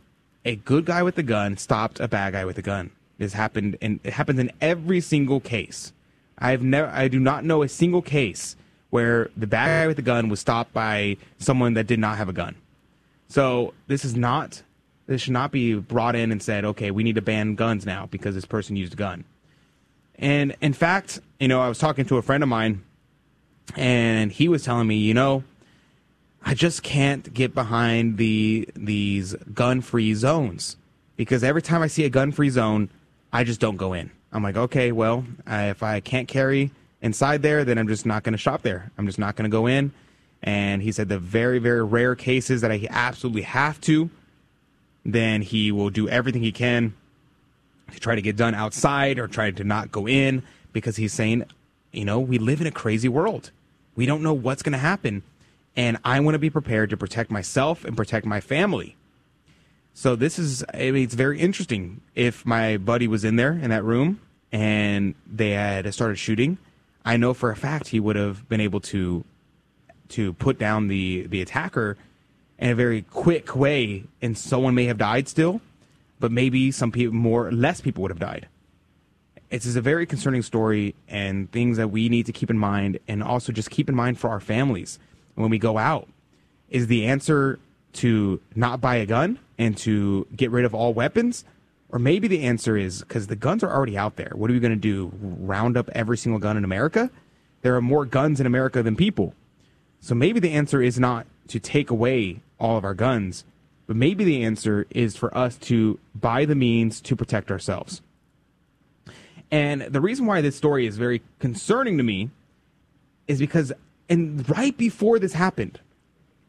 a 0.46 0.58
good 0.58 0.86
guy 0.86 1.04
with 1.04 1.18
a 1.18 1.24
gun 1.24 1.58
stopped 1.58 2.00
a 2.00 2.08
bad 2.08 2.34
guy 2.34 2.46
with 2.46 2.58
a 2.58 2.62
gun. 2.62 2.92
This 3.18 3.34
happened, 3.34 3.78
and 3.82 4.00
it 4.04 4.14
happens 4.14 4.40
in 4.40 4.52
every 4.60 5.00
single 5.00 5.40
case. 5.40 5.94
I've 6.38 6.62
never, 6.62 6.90
I 6.90 7.08
do 7.08 7.20
not 7.20 7.46
know 7.46 7.64
a 7.64 7.70
single 7.70 8.02
case 8.02 8.56
where 8.94 9.32
the 9.36 9.48
bad 9.48 9.66
guy 9.66 9.88
with 9.88 9.96
the 9.96 10.04
gun 10.04 10.30
was 10.30 10.40
stopped 10.40 10.72
by 10.72 11.18
someone 11.40 11.74
that 11.74 11.88
did 11.88 11.98
not 11.98 12.16
have 12.16 12.30
a 12.30 12.34
gun. 12.34 12.54
So 13.28 13.74
this 13.88 14.06
is 14.06 14.16
not 14.16 14.62
this 15.08 15.20
should 15.20 15.34
not 15.34 15.52
be 15.52 15.74
brought 15.74 16.16
in 16.16 16.32
and 16.32 16.44
said, 16.44 16.64
okay, 16.64 16.92
we 16.92 17.02
need 17.02 17.16
to 17.16 17.22
ban 17.22 17.56
guns 17.56 17.88
now 17.88 18.06
because 18.06 18.36
this 18.36 18.46
person 18.46 18.76
used 18.76 18.94
a 18.94 18.96
gun. 18.96 19.24
And 20.20 20.56
in 20.62 20.74
fact, 20.74 21.20
you 21.40 21.48
know, 21.48 21.60
I 21.60 21.70
was 21.70 21.80
talking 21.80 22.06
to 22.06 22.18
a 22.18 22.22
friend 22.22 22.44
of 22.44 22.50
mine, 22.50 22.84
and 23.76 24.32
he 24.32 24.48
was 24.48 24.64
telling 24.64 24.88
me, 24.88 24.98
you 24.98 25.16
know, 25.16 25.44
I 26.46 26.54
just 26.54 26.84
can't 26.84 27.34
get 27.34 27.56
behind 27.56 28.18
the 28.18 28.70
these 28.76 29.34
gun-free 29.56 30.14
zones 30.14 30.78
because 31.16 31.44
every 31.44 31.64
time 31.64 31.82
I 31.82 31.88
see 31.88 32.06
a 32.06 32.12
gun-free 32.12 32.52
zone, 32.52 32.92
I 33.34 33.44
just 33.44 33.60
don't 33.60 33.78
go 33.78 33.94
in. 33.94 34.12
I'm 34.32 34.44
like, 34.44 34.56
okay, 34.56 34.92
well, 34.92 35.26
I, 35.48 35.70
if 35.70 35.82
I 35.82 36.00
can't 36.00 36.28
carry 36.28 36.70
inside 37.04 37.44
there, 37.44 37.64
then 37.64 37.78
I'm 37.78 37.88
just 37.88 38.06
not 38.06 38.24
going 38.24 38.32
to 38.32 38.40
shop 38.40 38.64
there. 38.64 38.92
I'm 38.98 39.06
just 39.06 39.20
not 39.20 39.36
going 39.36 39.50
to 39.50 39.54
go 39.56 39.68
in. 39.68 39.92
And 40.42 40.82
he 40.82 40.92
said 40.92 41.10
the 41.10 41.20
very, 41.20 41.60
very 41.60 41.84
rare 41.84 42.16
cases 42.16 42.62
that 42.62 42.72
I 42.72 42.88
absolutely 42.90 43.44
have 43.44 43.80
to, 43.82 44.10
then 45.06 45.42
he 45.42 45.72
will 45.72 45.90
do 45.90 46.10
everything 46.10 46.42
he 46.42 46.52
can 46.52 46.96
to 47.92 48.00
try 48.00 48.16
to 48.16 48.22
get 48.22 48.36
done 48.36 48.56
outside 48.56 49.20
or 49.20 49.28
try 49.28 49.52
to 49.52 49.64
not 49.64 49.92
go 49.92 50.08
in 50.08 50.42
because 50.72 50.96
he's 50.96 51.14
saying, 51.14 51.44
you 51.92 52.06
know, 52.06 52.20
we 52.20 52.40
live 52.40 52.60
in 52.60 52.68
a 52.68 52.72
crazy 52.72 53.08
world. 53.08 53.52
We 53.96 54.06
don't 54.06 54.24
know 54.24 54.34
what's 54.34 54.64
going 54.64 54.74
to 54.74 54.80
happen. 54.80 55.24
And 55.76 55.98
I 56.04 56.20
want 56.20 56.36
to 56.36 56.40
be 56.40 56.50
prepared 56.50 56.90
to 56.90 56.98
protect 56.98 57.30
myself 57.30 57.86
and 57.86 57.96
protect 57.96 58.26
my 58.26 58.42
family. 58.42 58.96
So 59.94 60.16
this 60.16 60.40
is, 60.40 60.64
I 60.74 60.92
mean, 60.92 61.04
it's 61.04 61.14
very 61.14 61.40
interesting. 61.40 62.02
If 62.16 62.46
my 62.46 62.78
buddy 62.78 63.08
was 63.08 63.24
in 63.24 63.36
there 63.36 63.54
in 63.54 63.70
that 63.70 63.84
room 63.84 64.20
and 64.52 65.16
they 65.28 65.52
had 65.52 65.92
started 65.94 66.18
shooting, 66.18 66.58
I 67.06 67.18
know 67.18 67.34
for 67.34 67.52
a 67.52 67.56
fact 67.56 67.90
he 67.90 68.00
would 68.00 68.16
have 68.16 68.48
been 68.48 68.62
able 68.62 68.80
to 68.82 69.26
to 70.10 70.34
put 70.34 70.60
down 70.60 70.88
the 70.88 71.26
the 71.28 71.42
attacker 71.42 71.98
in 72.60 72.70
a 72.70 72.76
very 72.76 73.02
quick 73.02 73.56
way, 73.56 74.04
and 74.22 74.38
someone 74.38 74.76
may 74.76 74.86
have 74.86 74.98
died 74.98 75.28
still, 75.28 75.60
but 76.20 76.32
maybe 76.32 76.72
some 76.72 76.92
people 76.92 77.16
more 77.16 77.52
less 77.52 77.82
people 77.82 78.02
would 78.04 78.12
have 78.12 78.20
died. 78.20 78.48
It's 79.50 79.76
a 79.76 79.82
very 79.82 80.06
concerning 80.06 80.42
story 80.42 80.96
and 81.08 81.52
things 81.52 81.78
that 81.78 81.90
we 81.90 82.10
need 82.10 82.26
to 82.26 82.32
keep 82.32 82.50
in 82.50 82.58
mind, 82.58 83.00
and 83.08 83.22
also 83.22 83.52
just 83.52 83.70
keep 83.70 83.90
in 83.90 83.96
mind 83.96 84.18
for 84.18 84.30
our 84.30 84.40
families 84.40 84.98
when 85.36 85.50
we 85.50 85.58
go 85.58 85.78
out. 85.78 86.08
Is 86.70 86.88
the 86.88 87.06
answer 87.06 87.60
to 87.94 88.42
not 88.56 88.82
buy 88.82 88.96
a 88.96 89.06
gun 89.06 89.38
and 89.60 89.78
to 89.78 90.26
get 90.36 90.50
rid 90.50 90.66
of 90.66 90.74
all 90.74 90.94
weapons? 90.94 91.46
Or 91.94 92.00
maybe 92.00 92.28
the 92.28 92.42
answer 92.42 92.76
is 92.76 93.02
because 93.02 93.28
the 93.28 93.36
guns 93.36 93.64
are 93.64 93.72
already 93.72 93.96
out 93.96 94.16
there. 94.16 94.32
What 94.34 94.50
are 94.50 94.54
we 94.54 94.60
going 94.60 94.74
to 94.74 94.76
do? 94.76 95.12
Round 95.22 95.78
up 95.78 95.92
every 95.94 96.18
single 96.18 96.40
gun 96.40 96.58
in 96.58 96.64
America? 96.64 97.12
There 97.62 97.76
are 97.76 97.82
more 97.82 98.04
guns 98.04 98.40
in 98.40 98.48
America 98.48 98.82
than 98.82 98.96
people. 98.96 99.36
So 100.02 100.16
maybe 100.16 100.40
the 100.40 100.54
answer 100.54 100.82
is 100.82 101.00
not 101.00 101.28
to 101.50 101.60
take 101.60 101.92
away 101.92 102.42
all 102.60 102.78
of 102.78 102.84
our 102.84 102.96
guns, 102.96 103.46
but 103.86 103.96
maybe 103.96 104.24
the 104.24 104.44
answer 104.44 104.88
is 104.90 105.16
for 105.16 105.38
us 105.38 105.56
to 105.58 106.00
buy 106.16 106.46
the 106.46 106.56
means 106.56 107.00
to 107.02 107.16
protect 107.16 107.52
ourselves. 107.52 108.02
And 109.52 109.84
the 109.84 110.02
reason 110.02 110.26
why 110.26 110.42
this 110.42 110.56
story 110.56 110.88
is 110.88 110.98
very 110.98 111.22
concerning 111.38 111.98
to 111.98 112.04
me 112.04 112.32
is 113.28 113.38
because, 113.38 113.72
and 114.10 114.50
right 114.50 114.76
before 114.76 115.20
this 115.20 115.34
happened, 115.34 115.80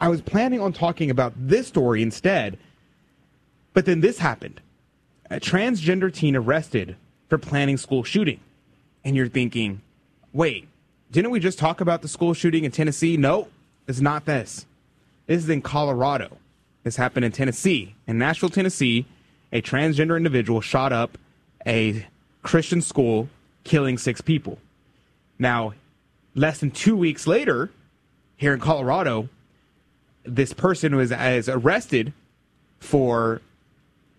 I 0.01 0.09
was 0.09 0.23
planning 0.23 0.61
on 0.63 0.73
talking 0.73 1.11
about 1.11 1.35
this 1.37 1.67
story 1.69 2.01
instead, 2.01 2.57
but 3.75 3.85
then 3.85 4.01
this 4.01 4.19
happened. 4.19 4.63
A 5.35 5.41
transgender 5.41 6.15
teen 6.15 6.37
arrested 6.37 6.95
for 7.29 7.39
planning 7.39 7.77
school 7.77 8.05
shooting. 8.05 8.39
And 9.05 9.17
you're 9.17 9.27
thinking, 9.27 9.81
wait, 10.33 10.69
didn't 11.11 11.33
we 11.33 11.41
just 11.41 11.59
talk 11.59 11.81
about 11.81 12.03
the 12.03 12.09
school 12.09 12.35
shooting 12.35 12.63
in 12.63 12.71
Tennessee? 12.71 13.17
No, 13.17 13.49
it's 13.89 14.01
not 14.01 14.27
this. 14.27 14.65
This 15.27 15.43
is 15.43 15.49
in 15.49 15.61
Colorado. 15.61 16.39
This 16.85 16.95
happened 16.95 17.25
in 17.25 17.33
Tennessee. 17.33 17.97
In 18.07 18.17
Nashville, 18.17 18.49
Tennessee, 18.49 19.07
a 19.53 19.61
transgender 19.61 20.17
individual 20.17 20.61
shot 20.61 20.93
up 20.93 21.19
a 21.67 22.07
Christian 22.45 22.81
school, 22.81 23.29
killing 23.65 23.99
six 23.99 24.21
people. 24.21 24.59
Now, 25.37 25.75
less 26.37 26.61
than 26.61 26.71
two 26.71 26.97
weeks 26.97 27.27
later, 27.27 27.73
here 28.37 28.55
in 28.55 28.61
Colorado, 28.61 29.29
this 30.23 30.53
person 30.53 30.95
was 30.95 31.11
as 31.11 31.49
arrested 31.49 32.13
for 32.79 33.43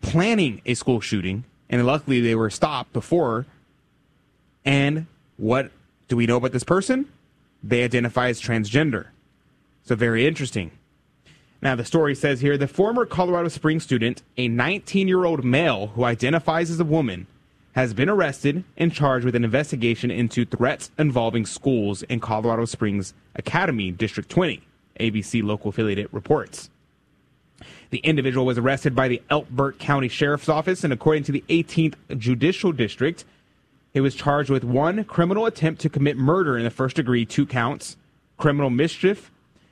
planning 0.05 0.61
a 0.65 0.75
school 0.75 1.01
shooting, 1.01 1.43
and 1.69 1.85
luckily 1.85 2.21
they 2.21 2.35
were 2.35 2.49
stopped 2.49 2.93
before. 2.93 3.45
And 4.63 5.07
what 5.37 5.71
do 6.07 6.15
we 6.15 6.27
know 6.27 6.37
about 6.37 6.51
this 6.51 6.63
person? 6.63 7.11
They 7.63 7.83
identify 7.83 8.29
as 8.29 8.39
transgender. 8.39 9.07
So, 9.83 9.95
very 9.95 10.25
interesting. 10.27 10.71
Now, 11.61 11.75
the 11.75 11.85
story 11.85 12.13
says 12.13 12.41
here 12.41 12.57
the 12.57 12.67
former 12.67 13.05
Colorado 13.05 13.49
Springs 13.49 13.83
student, 13.83 14.21
a 14.37 14.47
19 14.47 15.07
year 15.07 15.25
old 15.25 15.43
male 15.43 15.87
who 15.87 16.03
identifies 16.03 16.69
as 16.69 16.79
a 16.79 16.85
woman, 16.85 17.25
has 17.73 17.93
been 17.93 18.07
arrested 18.07 18.63
and 18.77 18.93
charged 18.93 19.25
with 19.25 19.35
an 19.35 19.43
investigation 19.43 20.11
into 20.11 20.45
threats 20.45 20.91
involving 20.97 21.45
schools 21.45 22.03
in 22.03 22.19
Colorado 22.19 22.65
Springs 22.65 23.13
Academy, 23.35 23.91
District 23.91 24.29
20, 24.29 24.61
ABC 24.99 25.43
local 25.43 25.69
affiliate 25.69 26.13
reports. 26.13 26.69
The 27.95 28.01
individual 28.01 28.45
was 28.45 28.57
arrested 28.57 28.93
by 28.93 29.07
the 29.07 29.21
Elbert 29.29 29.79
County 29.79 30.09
Sheriff's 30.09 30.49
Office, 30.49 30.83
and 30.83 30.91
according 30.91 31.23
to 31.23 31.31
the 31.31 31.45
18th 31.47 31.95
Judicial 32.17 32.73
District, 32.73 33.23
he 33.93 34.01
was 34.01 34.15
charged 34.15 34.49
with 34.49 34.65
one 34.65 35.05
criminal 35.05 35.45
attempt 35.45 35.79
to 35.79 35.89
commit 35.89 36.17
murder 36.17 36.57
in 36.57 36.65
the 36.65 36.69
first 36.69 36.97
degree, 36.97 37.25
two 37.25 37.45
counts, 37.45 37.95
criminal 38.35 38.69
mischief, 38.69 39.31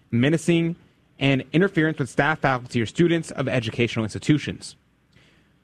menacing, 0.09 0.77
and 1.19 1.43
interference 1.51 1.99
with 1.99 2.09
staff, 2.09 2.39
faculty, 2.39 2.81
or 2.81 2.85
students 2.85 3.29
of 3.31 3.49
educational 3.49 4.05
institutions. 4.05 4.77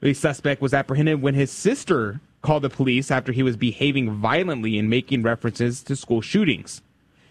The 0.00 0.12
suspect 0.12 0.60
was 0.60 0.74
apprehended 0.74 1.22
when 1.22 1.32
his 1.32 1.50
sister 1.50 2.20
called 2.42 2.62
the 2.62 2.68
police 2.68 3.10
after 3.10 3.32
he 3.32 3.42
was 3.42 3.56
behaving 3.56 4.10
violently 4.16 4.78
and 4.78 4.90
making 4.90 5.22
references 5.22 5.82
to 5.84 5.96
school 5.96 6.20
shootings. 6.20 6.82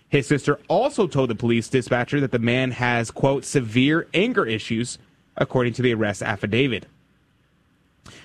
His 0.08 0.26
sister 0.26 0.58
also 0.68 1.06
told 1.06 1.30
the 1.30 1.36
police 1.36 1.70
dispatcher 1.70 2.20
that 2.20 2.32
the 2.32 2.40
man 2.40 2.72
has, 2.72 3.12
quote, 3.12 3.46
severe 3.46 4.08
anger 4.16 4.48
issues, 4.48 4.98
according 5.40 5.74
to 5.74 5.82
the 5.82 5.94
arrest 5.94 6.22
affidavit. 6.22 6.86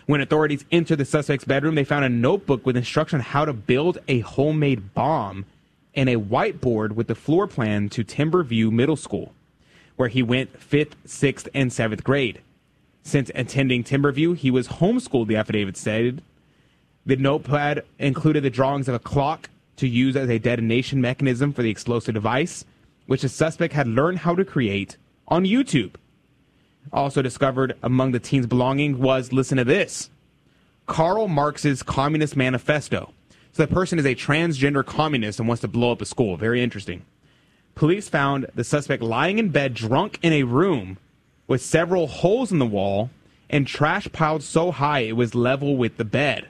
When 0.06 0.20
authorities 0.20 0.64
entered 0.70 0.98
the 0.98 1.04
suspect's 1.04 1.46
bedroom, 1.46 1.74
they 1.74 1.84
found 1.84 2.04
a 2.04 2.10
notebook 2.10 2.66
with 2.66 2.76
instruction 2.76 3.20
on 3.20 3.24
how 3.24 3.44
to 3.46 3.52
build 3.52 3.98
a 4.08 4.20
homemade 4.20 4.92
bomb 4.92 5.46
and 5.94 6.08
a 6.08 6.16
whiteboard 6.16 6.92
with 6.92 7.06
the 7.06 7.14
floor 7.14 7.46
plan 7.46 7.88
to 7.90 8.04
Timberview 8.04 8.70
Middle 8.70 8.96
School, 8.96 9.32
where 9.96 10.08
he 10.08 10.22
went 10.22 10.60
fifth, 10.60 10.96
sixth, 11.06 11.48
and 11.54 11.72
seventh 11.72 12.04
grade. 12.04 12.40
Since 13.02 13.30
attending 13.34 13.84
Timberview, 13.84 14.36
he 14.36 14.50
was 14.50 14.68
homeschooled, 14.68 15.28
the 15.28 15.36
affidavit 15.36 15.76
said. 15.76 16.22
The 17.06 17.16
notepad 17.16 17.84
included 17.98 18.42
the 18.42 18.50
drawings 18.50 18.88
of 18.88 18.94
a 18.94 18.98
clock 18.98 19.50
to 19.76 19.86
use 19.86 20.16
as 20.16 20.28
a 20.28 20.38
detonation 20.38 21.00
mechanism 21.00 21.52
for 21.52 21.62
the 21.62 21.70
explosive 21.70 22.14
device, 22.14 22.64
which 23.06 23.22
the 23.22 23.28
suspect 23.28 23.74
had 23.74 23.86
learned 23.86 24.20
how 24.20 24.34
to 24.34 24.44
create 24.44 24.96
on 25.28 25.44
YouTube. 25.44 25.94
Also 26.92 27.22
discovered 27.22 27.76
among 27.82 28.12
the 28.12 28.20
teen's 28.20 28.46
belongings 28.46 28.98
was, 28.98 29.32
listen 29.32 29.58
to 29.58 29.64
this, 29.64 30.10
Karl 30.86 31.28
Marx's 31.28 31.82
Communist 31.82 32.36
Manifesto. 32.36 33.12
So 33.52 33.64
the 33.64 33.72
person 33.72 33.98
is 33.98 34.04
a 34.04 34.14
transgender 34.14 34.84
communist 34.84 35.38
and 35.38 35.48
wants 35.48 35.60
to 35.62 35.68
blow 35.68 35.92
up 35.92 36.02
a 36.02 36.06
school. 36.06 36.36
Very 36.36 36.62
interesting. 36.62 37.04
Police 37.74 38.08
found 38.08 38.46
the 38.54 38.64
suspect 38.64 39.02
lying 39.02 39.38
in 39.38 39.48
bed, 39.48 39.74
drunk 39.74 40.18
in 40.22 40.32
a 40.32 40.42
room 40.42 40.98
with 41.46 41.62
several 41.62 42.06
holes 42.06 42.52
in 42.52 42.58
the 42.58 42.66
wall 42.66 43.10
and 43.50 43.66
trash 43.66 44.08
piled 44.12 44.42
so 44.42 44.70
high 44.70 45.00
it 45.00 45.16
was 45.16 45.34
level 45.34 45.76
with 45.76 45.96
the 45.96 46.04
bed. 46.04 46.48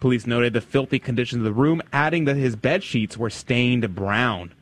Police 0.00 0.26
noted 0.26 0.52
the 0.52 0.60
filthy 0.60 0.98
conditions 0.98 1.40
of 1.40 1.44
the 1.44 1.52
room, 1.52 1.80
adding 1.92 2.26
that 2.26 2.36
his 2.36 2.56
bed 2.56 2.84
sheets 2.84 3.16
were 3.16 3.30
stained 3.30 3.94
brown. 3.94 4.52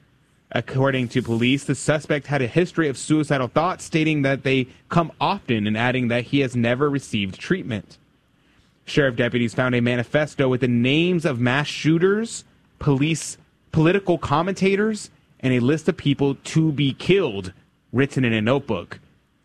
According 0.56 1.08
to 1.08 1.20
police, 1.20 1.64
the 1.64 1.74
suspect 1.74 2.28
had 2.28 2.40
a 2.40 2.46
history 2.46 2.88
of 2.88 2.96
suicidal 2.96 3.48
thoughts, 3.48 3.84
stating 3.84 4.22
that 4.22 4.44
they 4.44 4.68
come 4.88 5.10
often 5.20 5.66
and 5.66 5.76
adding 5.76 6.06
that 6.08 6.26
he 6.26 6.40
has 6.40 6.54
never 6.54 6.88
received 6.88 7.40
treatment. 7.40 7.98
Sheriff 8.84 9.16
deputies 9.16 9.52
found 9.52 9.74
a 9.74 9.80
manifesto 9.80 10.48
with 10.48 10.60
the 10.60 10.68
names 10.68 11.24
of 11.24 11.40
mass 11.40 11.66
shooters, 11.66 12.44
police, 12.78 13.36
political 13.72 14.16
commentators, 14.16 15.10
and 15.40 15.52
a 15.52 15.58
list 15.58 15.88
of 15.88 15.96
people 15.96 16.36
to 16.36 16.70
be 16.70 16.94
killed 16.94 17.52
written 17.92 18.24
in 18.24 18.32
a 18.32 18.40
notebook, 18.40 19.00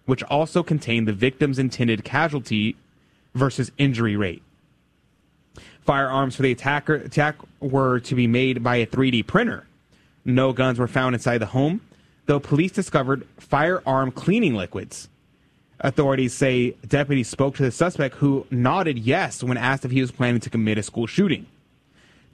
which 0.06 0.22
also 0.24 0.62
contained 0.62 1.08
the 1.08 1.14
victim's 1.14 1.58
intended 1.58 2.04
casualty 2.04 2.76
versus 3.34 3.72
injury 3.80 4.16
rate. 4.16 4.44
Firearms 5.82 6.36
for 6.36 6.44
the 6.44 6.52
attacker, 6.52 6.96
attack 6.96 7.36
were 7.62 8.00
to 8.02 8.14
be 8.14 8.28
made 8.28 8.62
by 8.62 8.76
a 8.76 8.86
3D 8.86 9.26
printer. 9.26 9.66
No 10.30 10.54
guns 10.54 10.78
were 10.78 10.88
found 10.88 11.16
inside 11.16 11.40
the 11.40 11.48
home, 11.48 11.82
though 12.28 12.40
police 12.40 12.72
discovered 12.72 13.26
firearm 13.40 14.12
cleaning 14.12 14.54
liquids. 14.54 15.10
Authorities 15.80 16.36
say 16.36 16.72
deputies 16.88 17.28
spoke 17.28 17.56
to 17.56 17.64
the 17.64 17.72
suspect 17.72 18.16
who 18.16 18.46
nodded 18.52 19.00
yes 19.00 19.44
when 19.44 19.58
asked 19.58 19.86
if 19.86 19.92
he 19.92 20.02
was 20.02 20.12
planning 20.12 20.40
to 20.42 20.50
commit 20.50 20.78
a 20.78 20.84
school 20.84 21.08
shooting. 21.08 21.48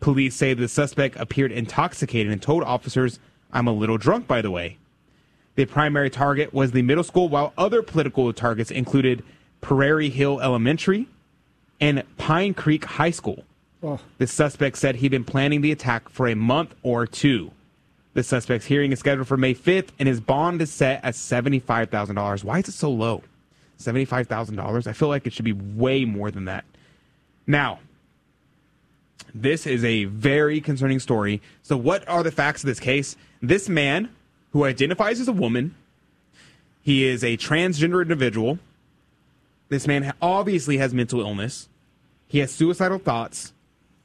Police 0.02 0.36
say 0.36 0.54
the 0.54 0.68
suspect 0.68 1.16
appeared 1.16 1.54
intoxicated 1.54 2.34
and 2.34 2.42
told 2.42 2.64
officers, 2.64 3.18
I'm 3.54 3.68
a 3.68 3.72
little 3.74 3.98
drunk, 3.98 4.28
by 4.28 4.42
the 4.42 4.52
way. 4.52 4.78
The 5.56 5.66
primary 5.66 6.10
target 6.10 6.54
was 6.54 6.72
the 6.72 6.82
middle 6.82 7.04
school, 7.04 7.30
while 7.30 7.54
other 7.58 7.82
political 7.82 8.34
targets 8.34 8.72
included 8.72 9.24
Prairie 9.62 10.10
Hill 10.10 10.42
Elementary 10.42 11.08
and 11.80 12.04
Pine 12.18 12.54
Creek 12.54 12.84
High 12.84 13.12
School. 13.12 13.46
Oh. 13.82 14.00
The 14.18 14.28
suspect 14.28 14.78
said 14.78 14.98
he'd 14.98 15.12
been 15.12 15.24
planning 15.24 15.62
the 15.62 15.72
attack 15.72 16.10
for 16.10 16.28
a 16.28 16.36
month 16.36 16.76
or 16.84 17.08
two. 17.08 17.52
The 18.16 18.24
suspect's 18.24 18.66
hearing 18.66 18.94
is 18.94 19.00
scheduled 19.00 19.28
for 19.28 19.36
May 19.36 19.54
5th, 19.54 19.90
and 20.00 20.08
his 20.08 20.22
bond 20.22 20.62
is 20.62 20.72
set 20.72 21.04
at 21.04 21.14
$75,000. 21.16 22.44
Why 22.46 22.60
is 22.60 22.70
it 22.70 22.72
so 22.72 22.90
low? 22.90 23.22
$75,000? 23.78 24.88
I 24.88 24.94
feel 24.94 25.10
like 25.10 25.28
it 25.28 25.34
should 25.34 25.44
be 25.44 25.52
way 25.52 26.06
more 26.06 26.32
than 26.32 26.46
that. 26.46 26.64
Now, 27.46 27.80
this 29.34 29.68
is 29.68 29.84
a 29.84 30.06
very 30.06 30.62
concerning 30.62 31.00
story. 31.00 31.42
So, 31.62 31.76
what 31.76 32.08
are 32.08 32.24
the 32.24 32.32
facts 32.32 32.64
of 32.64 32.68
this 32.68 32.80
case? 32.80 33.18
This 33.42 33.68
man, 33.68 34.10
who 34.54 34.64
identifies 34.64 35.20
as 35.20 35.28
a 35.28 35.34
woman, 35.34 35.76
he 36.82 37.04
is 37.04 37.22
a 37.22 37.36
transgender 37.36 38.02
individual. 38.02 38.60
This 39.68 39.88
man 39.88 40.14
obviously 40.22 40.78
has 40.78 40.94
mental 40.94 41.20
illness. 41.20 41.68
He 42.30 42.40
has 42.40 42.50
suicidal 42.50 42.98
thoughts. 42.98 43.52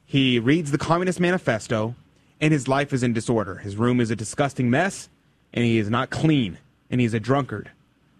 He 0.05 0.37
reads 0.37 0.71
the 0.71 0.77
Communist 0.77 1.21
Manifesto, 1.21 1.95
and 2.41 2.51
his 2.51 2.67
life 2.67 2.91
is 2.91 3.03
in 3.03 3.13
disorder. 3.13 3.55
His 3.55 3.77
room 3.77 4.01
is 4.01 4.09
a 4.09 4.15
disgusting 4.15 4.69
mess, 4.69 5.07
and 5.53 5.63
he 5.63 5.77
is 5.77 5.89
not 5.89 6.09
clean, 6.09 6.57
and 6.89 6.99
he's 6.99 7.13
a 7.13 7.19
drunkard. 7.19 7.69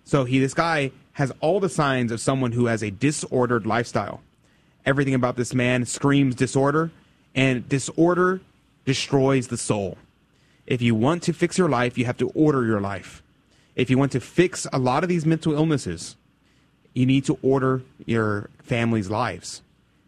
So 0.06 0.24
he, 0.24 0.40
this 0.40 0.54
guy, 0.54 0.92
has 1.14 1.34
all 1.42 1.60
the 1.60 1.70
signs 1.70 2.12
of 2.12 2.22
someone 2.22 2.54
who 2.54 2.68
has 2.68 2.84
a 2.84 2.92
disordered 2.92 3.66
lifestyle. 3.66 4.22
Everything 4.86 5.14
about 5.14 5.36
this 5.36 5.54
man 5.54 5.86
screams 5.86 6.36
disorder, 6.36 6.92
and 7.36 7.68
disorder 7.68 8.42
destroys 8.86 9.48
the 9.48 9.58
soul. 9.58 9.98
If 10.68 10.82
you 10.82 10.96
want 10.96 11.24
to 11.24 11.34
fix 11.34 11.58
your 11.58 11.70
life, 11.70 11.98
you 11.98 12.06
have 12.06 12.18
to 12.18 12.30
order 12.30 12.66
your 12.66 12.80
life. 12.80 13.24
If 13.76 13.90
you 13.90 13.98
want 13.98 14.12
to 14.14 14.20
fix 14.20 14.68
a 14.72 14.80
lot 14.80 15.04
of 15.04 15.10
these 15.10 15.26
mental 15.26 15.54
illnesses, 15.54 16.16
you 16.94 17.06
need 17.06 17.26
to 17.26 17.40
order 17.42 17.82
your 18.06 18.50
family's 18.62 19.10
lives. 19.10 19.62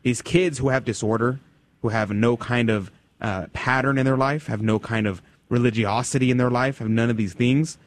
These 0.04 0.22
kids 0.22 0.58
who 0.58 0.70
have 0.70 0.86
disorder, 0.86 1.40
who 1.82 1.90
have 1.90 2.12
no 2.12 2.38
kind 2.38 2.70
of 2.70 2.92
uh, 3.24 3.48
pattern 3.54 3.98
in 3.98 4.06
their 4.06 4.18
life, 4.18 4.48
have 4.48 4.62
no 4.62 4.78
kind 4.78 5.08
of 5.08 5.22
religiosity 5.50 6.30
in 6.30 6.38
their 6.38 6.52
life, 6.52 6.80
have 6.80 6.90
none 6.90 7.10
of 7.10 7.18
these 7.18 7.34
things, 7.34 7.78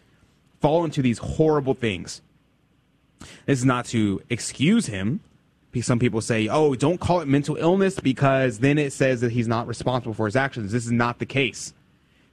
fall 0.60 0.84
into 0.84 1.02
these 1.02 1.18
horrible 1.18 1.74
things. 1.74 2.22
This 3.44 3.58
is 3.60 3.64
not 3.64 3.84
to 3.86 4.22
excuse 4.30 4.86
him. 4.86 5.20
Some 5.82 5.98
people 5.98 6.22
say, 6.22 6.48
oh, 6.48 6.74
don't 6.74 6.98
call 7.00 7.20
it 7.20 7.28
mental 7.28 7.56
illness 7.56 8.00
because 8.00 8.60
then 8.60 8.78
it 8.78 8.94
says 8.94 9.20
that 9.20 9.32
he's 9.32 9.46
not 9.46 9.66
responsible 9.66 10.14
for 10.14 10.24
his 10.24 10.34
actions. 10.34 10.72
This 10.72 10.86
is 10.86 10.92
not 10.92 11.18
the 11.18 11.26
case. 11.26 11.74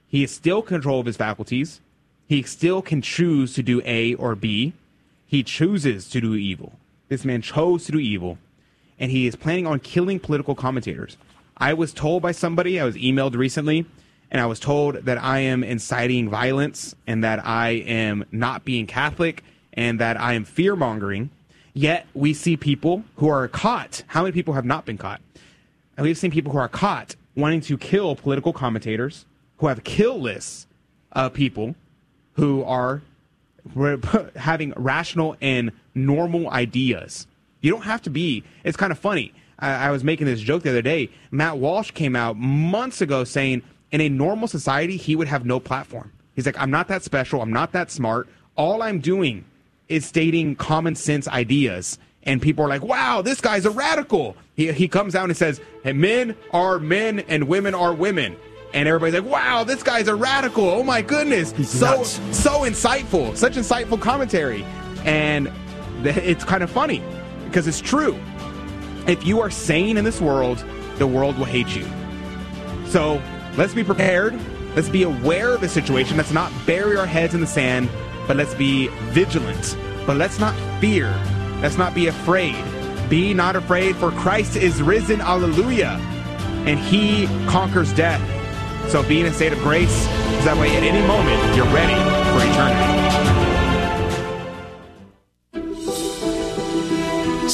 He 0.08 0.24
is 0.24 0.30
still 0.30 0.62
control 0.62 1.00
of 1.00 1.04
his 1.04 1.18
faculties. 1.18 1.82
He 2.26 2.42
still 2.44 2.80
can 2.80 3.02
choose 3.02 3.52
to 3.54 3.62
do 3.62 3.82
A 3.84 4.14
or 4.14 4.34
B. 4.34 4.72
He 5.26 5.42
chooses 5.42 6.08
to 6.08 6.22
do 6.22 6.34
evil. 6.34 6.78
This 7.08 7.26
man 7.26 7.42
chose 7.42 7.84
to 7.84 7.92
do 7.92 7.98
evil, 7.98 8.38
and 8.98 9.10
he 9.10 9.26
is 9.26 9.36
planning 9.36 9.66
on 9.66 9.78
killing 9.80 10.20
political 10.20 10.54
commentators. 10.54 11.18
I 11.56 11.74
was 11.74 11.92
told 11.92 12.22
by 12.22 12.32
somebody, 12.32 12.80
I 12.80 12.84
was 12.84 12.96
emailed 12.96 13.36
recently, 13.36 13.86
and 14.30 14.40
I 14.40 14.46
was 14.46 14.58
told 14.58 14.96
that 14.96 15.22
I 15.22 15.40
am 15.40 15.62
inciting 15.62 16.28
violence 16.28 16.94
and 17.06 17.22
that 17.22 17.44
I 17.46 17.70
am 17.70 18.24
not 18.32 18.64
being 18.64 18.86
Catholic 18.86 19.44
and 19.72 20.00
that 20.00 20.20
I 20.20 20.32
am 20.34 20.44
fear 20.44 20.74
mongering. 20.74 21.30
Yet 21.72 22.06
we 22.14 22.34
see 22.34 22.56
people 22.56 23.04
who 23.16 23.28
are 23.28 23.46
caught. 23.48 24.02
How 24.08 24.22
many 24.22 24.32
people 24.32 24.54
have 24.54 24.64
not 24.64 24.84
been 24.84 24.98
caught? 24.98 25.20
And 25.96 26.04
we've 26.04 26.18
seen 26.18 26.30
people 26.30 26.52
who 26.52 26.58
are 26.58 26.68
caught 26.68 27.16
wanting 27.36 27.60
to 27.62 27.78
kill 27.78 28.16
political 28.16 28.52
commentators 28.52 29.26
who 29.58 29.66
have 29.66 29.84
kill 29.84 30.20
lists 30.20 30.66
of 31.12 31.32
people 31.32 31.74
who 32.34 32.62
are 32.64 33.02
having 34.36 34.72
rational 34.76 35.36
and 35.40 35.72
normal 35.94 36.50
ideas. 36.50 37.26
You 37.60 37.70
don't 37.70 37.82
have 37.82 38.02
to 38.02 38.10
be. 38.10 38.44
It's 38.62 38.76
kind 38.76 38.92
of 38.92 38.98
funny. 38.98 39.32
I, 39.58 39.88
I, 39.88 39.90
was 39.90 40.04
making 40.04 40.26
this 40.26 40.40
joke 40.40 40.62
the 40.62 40.70
other 40.70 40.82
day. 40.82 41.10
Matt 41.30 41.58
Walsh 41.58 41.90
came 41.90 42.16
out 42.16 42.36
months 42.36 43.00
ago 43.00 43.24
saying 43.24 43.62
in 43.92 44.00
a 44.00 44.08
normal 44.08 44.48
society, 44.48 44.96
he 44.96 45.16
would 45.16 45.28
have 45.28 45.44
no 45.44 45.60
platform. 45.60 46.12
He's 46.34 46.46
like, 46.46 46.58
I'm 46.58 46.70
not 46.70 46.88
that 46.88 47.02
special. 47.02 47.40
I'm 47.40 47.52
not 47.52 47.72
that 47.72 47.90
smart. 47.90 48.28
All 48.56 48.82
I'm 48.82 49.00
doing 49.00 49.44
is 49.88 50.04
stating 50.04 50.56
common 50.56 50.94
sense 50.94 51.28
ideas. 51.28 51.98
And 52.24 52.40
people 52.40 52.64
are 52.64 52.68
like, 52.68 52.82
wow, 52.82 53.22
this 53.22 53.40
guy's 53.40 53.66
a 53.66 53.70
radical. 53.70 54.36
He, 54.56 54.72
he 54.72 54.88
comes 54.88 55.14
out 55.14 55.24
and 55.24 55.36
says, 55.36 55.60
hey, 55.82 55.92
men 55.92 56.36
are 56.52 56.78
men 56.78 57.20
and 57.20 57.48
women 57.48 57.74
are 57.74 57.92
women 57.92 58.36
and 58.74 58.88
everybody's 58.88 59.14
like, 59.14 59.30
"Wow, 59.30 59.64
this 59.64 59.82
guy's 59.82 60.08
a 60.08 60.14
radical! 60.14 60.68
Oh 60.68 60.82
my 60.82 61.00
goodness, 61.00 61.52
He's 61.52 61.70
so 61.70 61.98
nuts. 61.98 62.20
so 62.32 62.62
insightful, 62.62 63.34
such 63.36 63.54
insightful 63.54 64.00
commentary." 64.00 64.64
And 65.04 65.50
th- 66.02 66.16
it's 66.16 66.44
kind 66.44 66.62
of 66.62 66.70
funny 66.70 67.00
because 67.46 67.66
it's 67.66 67.80
true. 67.80 68.18
If 69.06 69.26
you 69.26 69.40
are 69.40 69.50
sane 69.50 69.96
in 69.96 70.04
this 70.04 70.20
world, 70.20 70.64
the 70.96 71.06
world 71.06 71.36
will 71.36 71.44
hate 71.44 71.76
you. 71.76 71.86
So 72.86 73.20
let's 73.56 73.74
be 73.74 73.84
prepared. 73.84 74.38
Let's 74.74 74.88
be 74.88 75.02
aware 75.02 75.54
of 75.54 75.60
the 75.60 75.68
situation. 75.68 76.16
Let's 76.16 76.32
not 76.32 76.50
bury 76.66 76.96
our 76.96 77.06
heads 77.06 77.34
in 77.34 77.40
the 77.40 77.46
sand, 77.46 77.88
but 78.26 78.36
let's 78.36 78.54
be 78.54 78.88
vigilant. 79.12 79.76
But 80.06 80.16
let's 80.16 80.38
not 80.38 80.54
fear. 80.80 81.08
Let's 81.60 81.76
not 81.76 81.94
be 81.94 82.06
afraid. 82.06 82.56
Be 83.08 83.34
not 83.34 83.56
afraid, 83.56 83.96
for 83.96 84.10
Christ 84.12 84.56
is 84.56 84.82
risen. 84.82 85.20
Alleluia. 85.20 85.98
And 86.66 86.78
he 86.78 87.26
conquers 87.46 87.92
death. 87.92 88.22
So 88.90 89.02
be 89.02 89.20
in 89.20 89.26
a 89.26 89.32
state 89.32 89.52
of 89.52 89.58
grace, 89.60 89.94
so 90.04 90.44
that 90.44 90.56
way 90.58 90.74
at 90.76 90.82
any 90.82 91.06
moment 91.06 91.56
you're 91.56 91.66
ready 91.66 91.94
for 92.32 92.46
eternity. 92.46 93.03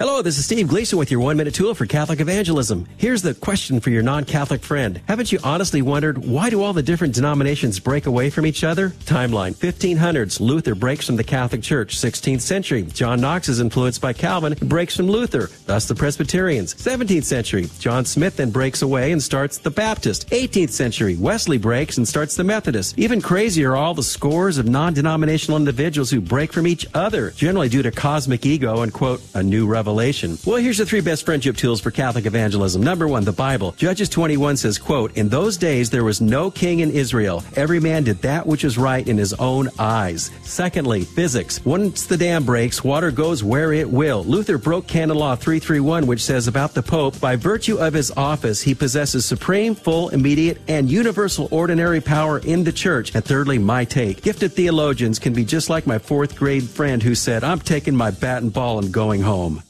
Hello, 0.00 0.22
this 0.22 0.38
is 0.38 0.44
Steve 0.44 0.68
Gleason 0.68 0.96
with 0.96 1.10
your 1.10 1.18
one 1.18 1.36
minute 1.36 1.54
tool 1.54 1.74
for 1.74 1.84
Catholic 1.84 2.20
evangelism. 2.20 2.86
Here's 2.98 3.22
the 3.22 3.34
question 3.34 3.80
for 3.80 3.90
your 3.90 4.04
non 4.04 4.24
Catholic 4.24 4.62
friend. 4.62 5.00
Haven't 5.08 5.32
you 5.32 5.40
honestly 5.42 5.82
wondered 5.82 6.18
why 6.18 6.50
do 6.50 6.62
all 6.62 6.72
the 6.72 6.84
different 6.84 7.16
denominations 7.16 7.80
break 7.80 8.06
away 8.06 8.30
from 8.30 8.46
each 8.46 8.62
other? 8.62 8.90
Timeline 9.06 9.56
1500s, 9.56 10.38
Luther 10.38 10.76
breaks 10.76 11.04
from 11.04 11.16
the 11.16 11.24
Catholic 11.24 11.62
Church. 11.62 11.96
16th 11.96 12.42
century, 12.42 12.84
John 12.84 13.20
Knox 13.20 13.48
is 13.48 13.58
influenced 13.58 14.00
by 14.00 14.12
Calvin 14.12 14.52
and 14.52 14.68
breaks 14.68 14.96
from 14.96 15.08
Luther, 15.08 15.50
thus 15.66 15.86
the 15.86 15.96
Presbyterians. 15.96 16.74
17th 16.76 17.24
century, 17.24 17.68
John 17.80 18.04
Smyth 18.04 18.36
then 18.36 18.52
breaks 18.52 18.82
away 18.82 19.10
and 19.10 19.20
starts 19.20 19.58
the 19.58 19.72
Baptist. 19.72 20.30
18th 20.30 20.70
century, 20.70 21.16
Wesley 21.16 21.58
breaks 21.58 21.98
and 21.98 22.06
starts 22.06 22.36
the 22.36 22.44
Methodist. 22.44 22.96
Even 22.96 23.20
crazier 23.20 23.72
are 23.72 23.76
all 23.76 23.94
the 23.94 24.04
scores 24.04 24.58
of 24.58 24.68
non 24.68 24.94
denominational 24.94 25.56
individuals 25.56 26.08
who 26.08 26.20
break 26.20 26.52
from 26.52 26.68
each 26.68 26.86
other, 26.94 27.32
generally 27.32 27.68
due 27.68 27.82
to 27.82 27.90
cosmic 27.90 28.46
ego 28.46 28.82
and, 28.82 28.92
quote, 28.92 29.20
a 29.34 29.42
new 29.42 29.66
revelation. 29.88 30.36
Well, 30.44 30.58
here's 30.58 30.76
the 30.76 30.84
three 30.84 31.00
best 31.00 31.24
friendship 31.24 31.56
tools 31.56 31.80
for 31.80 31.90
Catholic 31.90 32.26
evangelism. 32.26 32.82
Number 32.82 33.08
one, 33.08 33.24
the 33.24 33.32
Bible. 33.32 33.72
Judges 33.72 34.10
21 34.10 34.58
says, 34.58 34.76
quote, 34.76 35.16
In 35.16 35.30
those 35.30 35.56
days 35.56 35.88
there 35.88 36.04
was 36.04 36.20
no 36.20 36.50
king 36.50 36.80
in 36.80 36.90
Israel. 36.90 37.42
Every 37.56 37.80
man 37.80 38.04
did 38.04 38.20
that 38.20 38.46
which 38.46 38.64
is 38.64 38.76
right 38.76 39.06
in 39.08 39.16
his 39.16 39.32
own 39.34 39.70
eyes. 39.78 40.30
Secondly, 40.42 41.04
physics. 41.04 41.64
Once 41.64 42.04
the 42.04 42.18
dam 42.18 42.44
breaks, 42.44 42.84
water 42.84 43.10
goes 43.10 43.42
where 43.42 43.72
it 43.72 43.88
will. 43.88 44.24
Luther 44.24 44.58
broke 44.58 44.86
canon 44.86 45.16
law 45.16 45.34
331, 45.34 46.06
which 46.06 46.22
says 46.22 46.48
about 46.48 46.74
the 46.74 46.82
Pope, 46.82 47.18
by 47.18 47.34
virtue 47.34 47.78
of 47.78 47.94
his 47.94 48.10
office, 48.10 48.60
he 48.60 48.74
possesses 48.74 49.24
supreme, 49.24 49.74
full, 49.74 50.10
immediate, 50.10 50.58
and 50.68 50.90
universal 50.90 51.48
ordinary 51.50 52.02
power 52.02 52.40
in 52.40 52.62
the 52.62 52.72
church. 52.72 53.14
And 53.14 53.24
thirdly, 53.24 53.58
my 53.58 53.86
take. 53.86 54.20
Gifted 54.20 54.52
theologians 54.52 55.18
can 55.18 55.32
be 55.32 55.46
just 55.46 55.70
like 55.70 55.86
my 55.86 55.98
fourth 55.98 56.36
grade 56.36 56.68
friend 56.68 57.02
who 57.02 57.14
said, 57.14 57.42
I'm 57.42 57.60
taking 57.60 57.96
my 57.96 58.10
bat 58.10 58.42
and 58.42 58.52
ball 58.52 58.78
and 58.78 58.92
going 58.92 59.22
home. 59.22 59.62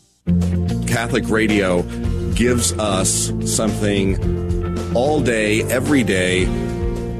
Catholic 0.86 1.28
radio 1.28 1.82
gives 2.32 2.72
us 2.74 3.32
something 3.44 4.94
all 4.94 5.20
day, 5.20 5.62
every 5.64 6.02
day 6.02 6.44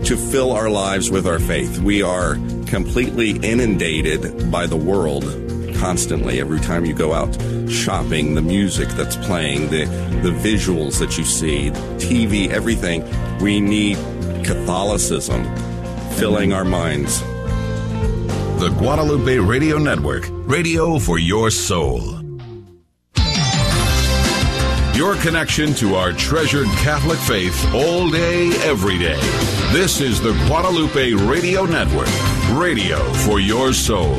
to 0.05 0.17
fill 0.17 0.53
our 0.53 0.71
lives 0.71 1.11
with 1.11 1.27
our 1.27 1.39
faith. 1.39 1.79
We 1.79 2.03
are 2.03 2.35
completely 2.67 3.33
inundated 3.39 4.51
by 4.51 4.67
the 4.67 4.77
world 4.77 5.25
constantly. 5.79 6.41
Every 6.41 6.61
time 6.61 6.85
you 6.85 6.95
go 6.95 7.13
out 7.13 7.35
shopping, 7.71 8.35
the 8.35 8.43
music 8.43 8.89
that's 8.91 9.17
playing, 9.17 9.71
the, 9.71 9.85
the 10.23 10.31
visuals 10.31 10.99
that 10.99 11.19
you 11.19 11.25
see, 11.25 11.71
TV, 11.99 12.49
everything. 12.49 13.05
We 13.41 13.61
need 13.61 13.97
Catholicism 14.45 15.45
filling 16.15 16.53
our 16.53 16.65
minds. 16.65 17.21
The 18.61 18.75
Guadalupe 18.79 19.39
Radio 19.39 19.79
Network, 19.79 20.29
radio 20.31 20.99
for 20.99 21.19
your 21.19 21.51
soul. 21.51 22.18
Your 24.99 25.15
connection 25.15 25.75
to 25.75 25.95
our 25.95 26.13
treasured 26.13 26.67
Catholic 26.79 27.21
faith 27.21 27.73
all 27.73 28.11
day, 28.11 28.49
every 28.65 28.99
day. 28.99 29.21
This 29.73 30.01
is 30.01 30.21
the 30.21 30.33
Guadalupe 30.49 31.13
Radio 31.13 31.67
Network, 31.67 32.09
radio 32.51 32.99
for 33.13 33.39
your 33.39 33.73
soul. 33.73 34.17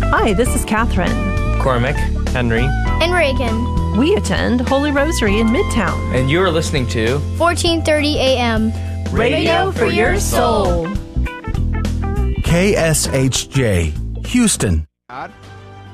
Hi, 0.00 0.32
this 0.32 0.48
is 0.54 0.64
Catherine. 0.64 1.60
Cormac, 1.60 1.96
Henry, 2.30 2.66
And 3.02 3.12
Reagan. 3.12 3.81
We 3.96 4.14
attend 4.14 4.62
Holy 4.62 4.90
Rosary 4.90 5.38
in 5.38 5.48
Midtown. 5.48 5.98
and 6.14 6.30
you 6.30 6.40
are 6.40 6.50
listening 6.50 6.86
to 6.88 7.18
1430 7.36 8.16
a.m. 8.18 8.72
Radio 9.12 9.70
for 9.70 9.84
your 9.84 10.18
soul. 10.18 10.86
KSHJ, 12.46 14.26
Houston. 14.28 14.86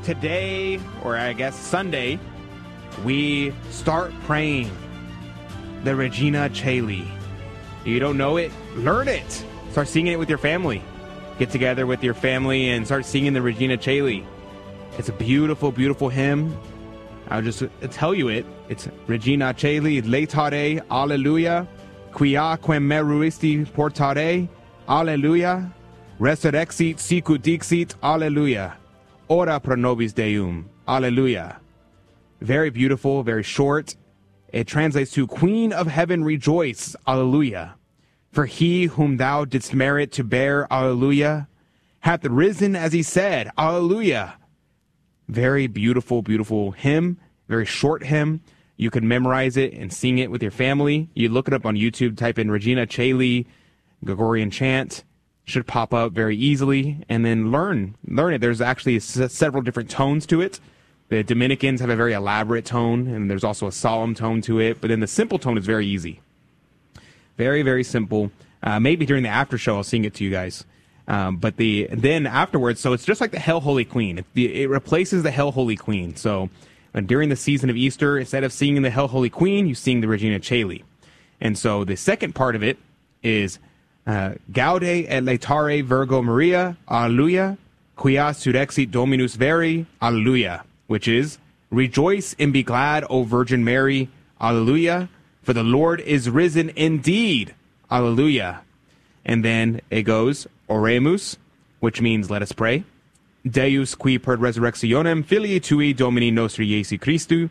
Today, 0.05 0.79
or 1.03 1.17
I 1.17 1.33
guess 1.33 1.57
Sunday, 1.57 2.21
we 3.05 3.53
start 3.71 4.13
praying 4.25 4.71
the 5.83 5.97
Regina 5.97 6.49
Caeli. 6.51 7.07
You 7.85 7.99
don't 7.99 8.17
know 8.17 8.37
it? 8.37 8.53
Learn 8.77 9.09
it. 9.09 9.45
Start 9.73 9.89
singing 9.89 10.13
it 10.13 10.19
with 10.19 10.29
your 10.29 10.39
family. 10.39 10.83
Get 11.39 11.51
together 11.51 11.85
with 11.87 12.05
your 12.05 12.15
family 12.15 12.71
and 12.71 12.87
start 12.87 13.05
singing 13.05 13.33
the 13.33 13.43
Regina 13.43 13.77
Caeli. 13.77 14.25
It's 14.99 15.09
a 15.09 15.13
beautiful, 15.13 15.73
beautiful 15.73 16.09
hymn. 16.09 16.57
I'll 17.31 17.43
just 17.43 17.63
tell 17.91 18.15
you 18.15 18.29
it. 18.29 18.47
It's 18.69 18.89
Regina 19.07 19.53
Caeli, 19.53 20.03
Laetare, 20.03 20.81
Alleluia, 20.91 21.67
Quia 22.13 22.59
quem 22.61 22.89
meruisti 22.89 23.67
portare, 23.67 24.49
Alleluia, 24.89 25.71
Resurrexit 26.19 26.99
sicut 26.99 27.43
dixit, 27.43 27.95
Alleluia, 28.03 28.77
Ora 29.29 29.61
pro 29.61 29.77
nobis 29.77 30.15
Deum, 30.15 30.69
Alleluia. 30.89 31.61
Very 32.41 32.71
beautiful, 32.71 33.23
very 33.23 33.43
short. 33.43 33.95
It 34.51 34.67
translates 34.67 35.11
to 35.13 35.27
Queen 35.27 35.73
of 35.73 35.87
Heaven, 35.87 36.25
rejoice, 36.25 36.97
Alleluia. 37.07 37.75
For 38.33 38.47
he 38.47 38.85
whom 38.85 39.19
thou 39.19 39.45
didst 39.45 39.75
merit 39.75 40.13
to 40.13 40.25
bear, 40.25 40.67
Alleluia, 40.73 41.47
hath 42.01 42.25
risen 42.25 42.75
as 42.75 42.95
he 42.95 43.03
said, 43.03 43.51
Alleluia. 43.59 44.38
Very 45.29 45.67
beautiful, 45.67 46.23
beautiful 46.23 46.71
hymn, 46.73 47.19
very 47.49 47.67
short 47.67 48.05
hymn. 48.05 48.41
You 48.77 48.91
can 48.91 49.07
memorize 49.07 49.57
it 49.57 49.75
and 49.75 49.93
sing 49.93 50.19
it 50.19 50.31
with 50.31 50.43
your 50.43 50.51
family. 50.53 51.09
You 51.15 51.29
look 51.29 51.49
it 51.49 51.55
up 51.55 51.67
on 51.67 51.75
YouTube, 51.75 52.17
type 52.17 52.39
in 52.39 52.51
Regina 52.51 52.87
Caeli, 52.87 53.47
Gregorian 54.05 54.51
chant, 54.51 55.05
should 55.45 55.67
pop 55.67 55.93
up 55.93 56.13
very 56.13 56.37
easily, 56.37 57.05
and 57.09 57.25
then 57.25 57.51
learn 57.51 57.97
learn 58.07 58.35
it. 58.35 58.41
There's 58.41 58.61
actually 58.61 58.97
s- 58.97 59.33
several 59.33 59.63
different 59.63 59.91
tones 59.91 60.27
to 60.27 60.41
it. 60.41 60.61
The 61.09 61.23
Dominicans 61.23 61.81
have 61.81 61.91
a 61.91 61.97
very 61.97 62.13
elaborate 62.13 62.67
tone, 62.67 63.09
and 63.09 63.31
there's 63.31 63.45
also 63.45 63.67
a 63.67 63.73
solemn 63.73 64.15
tone 64.15 64.41
to 64.43 64.61
it. 64.61 64.81
But 64.81 64.89
then 64.89 65.01
the 65.01 65.07
simple 65.07 65.39
tone 65.39 65.59
is 65.59 65.67
very 65.67 65.87
easy. 65.87 66.21
Very, 67.37 67.63
very 67.63 67.83
simple. 67.83 68.31
Uh, 68.63 68.79
maybe 68.79 69.07
during 69.07 69.23
the 69.23 69.29
after 69.29 69.57
show, 69.57 69.77
I'll 69.77 69.85
sing 69.85 70.05
it 70.05 70.15
to 70.15 70.25
you 70.25 70.31
guys. 70.31 70.65
Um, 71.09 71.39
but 71.39 71.57
the 71.57 71.89
then 71.91 72.27
afterwards, 72.27 72.81
so 72.81 72.93
it's 72.93 73.05
just 73.05 73.21
like 73.21 73.31
the 73.31 73.41
Hail 73.41 73.61
Holy 73.61 73.87
Queen. 73.87 74.19
It, 74.19 74.27
it 74.37 74.69
replaces 74.69 75.23
the 75.23 75.31
Hail 75.31 75.51
Holy 75.51 75.75
Queen. 75.75 76.15
So 76.15 76.51
uh, 76.95 77.01
during 77.01 77.31
the 77.31 77.37
season 77.37 77.71
of 77.71 77.77
Easter, 77.77 78.19
instead 78.19 78.45
of 78.45 78.53
singing 78.53 78.83
the 78.83 78.91
Hail 78.91 79.09
Holy 79.09 79.31
Queen, 79.31 79.67
you 79.67 79.75
sing 79.75 80.03
the 80.03 80.09
Regina 80.09 80.39
Caeli. 80.39 80.85
And 81.41 81.57
so 81.57 81.85
the 81.85 81.97
second 81.97 82.35
part 82.35 82.55
of 82.55 82.63
it 82.63 82.79
is 83.23 83.59
uh, 84.07 84.35
Gaude 84.53 84.85
et 84.85 85.23
laetare 85.23 85.83
Virgo 85.83 86.23
Maria, 86.23 86.77
Alleluia, 86.91 87.57
quia 87.97 88.31
surrexit 88.33 88.91
Dominus 88.91 89.35
veri, 89.35 89.87
Alleluia, 90.03 90.65
which 90.89 91.09
is 91.09 91.39
Rejoice 91.71 92.35
and 92.39 92.53
be 92.53 92.63
glad, 92.63 93.05
O 93.11 93.25
Virgin 93.25 93.63
Mary, 93.63 94.09
Alleluia, 94.41 95.09
for 95.43 95.53
the 95.53 95.63
Lord 95.63 96.01
is 96.01 96.31
risen 96.31 96.71
indeed, 96.77 97.55
Alleluia. 97.91 98.61
And 99.25 99.45
then 99.45 99.83
it 99.91 100.03
goes 100.03 100.47
Oremus, 100.69 101.37
which 101.81 102.01
means 102.01 102.31
let 102.31 102.43
us 102.43 102.53
pray. 102.53 102.85
Deus 103.49 103.95
qui 103.95 104.19
per 104.19 104.37
resurrectionem 104.37 105.25
filii 105.25 105.61
tui 105.61 105.93
Domini 105.93 106.31
nostri 106.31 106.67
Jesu 106.67 106.99
Christu, 106.99 107.49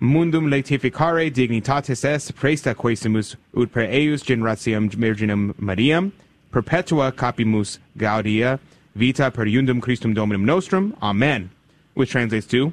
mundum 0.00 0.48
laetificare 0.48 1.30
dignitatis 1.30 2.04
est 2.04 2.34
presta 2.34 2.74
quaesimus 2.74 3.36
ut 3.54 3.72
per 3.72 3.82
eius 3.82 4.22
generatiam 4.22 4.88
virginum 4.90 5.54
Mariam, 5.58 6.12
perpetua 6.50 7.12
capimus 7.12 7.78
gaudia, 7.98 8.58
vita 8.94 9.30
per 9.30 9.44
iundum 9.44 9.80
Christum 9.80 10.14
Dominum 10.14 10.44
nostrum. 10.44 10.96
Amen. 11.02 11.50
Which 11.94 12.10
translates 12.10 12.46
to, 12.48 12.72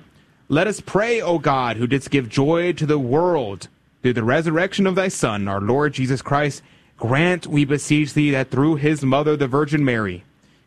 Let 0.49 0.67
us 0.67 0.81
pray, 0.81 1.21
O 1.21 1.39
God, 1.39 1.77
who 1.77 1.87
didst 1.87 2.11
give 2.11 2.29
joy 2.29 2.73
to 2.73 2.85
the 2.85 2.99
world 2.99 3.67
through 4.01 4.13
the 4.13 4.23
resurrection 4.23 4.85
of 4.85 4.95
thy 4.95 5.07
Son, 5.07 5.47
our 5.47 5.61
Lord 5.61 5.93
Jesus 5.93 6.21
Christ, 6.21 6.61
grant, 7.01 7.47
we 7.47 7.65
beseech 7.65 8.13
thee, 8.13 8.29
that 8.29 8.51
through 8.51 8.75
his 8.75 9.03
mother, 9.03 9.35
the 9.35 9.47
Virgin 9.47 9.83
Mary, 9.83 10.23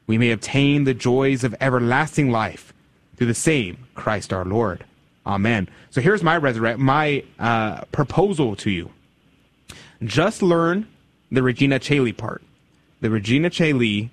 we 0.09 0.19
may 0.19 0.33
obtain 0.33 0.83
the 0.83 0.93
joys 0.93 1.45
of 1.45 1.55
everlasting 1.61 2.31
life 2.31 2.75
through 3.17 3.29
the 3.29 3.35
same 3.35 3.87
Christ 3.95 4.33
our 4.33 4.45
Lord. 4.45 4.85
Amen. 5.25 5.69
So 5.91 6.01
here's 6.01 6.25
my 6.25 6.37
resurrect 6.37 6.81
my 6.81 7.23
uh, 7.39 7.83
proposal 7.93 8.57
to 8.57 8.71
you. 8.71 8.91
Just 10.03 10.43
learn 10.43 10.89
the 11.31 11.43
Regina 11.43 11.79
Caeli 11.79 12.13
part. 12.13 12.43
The 13.01 13.11
Regina 13.11 13.49
Caeli, 13.49 14.11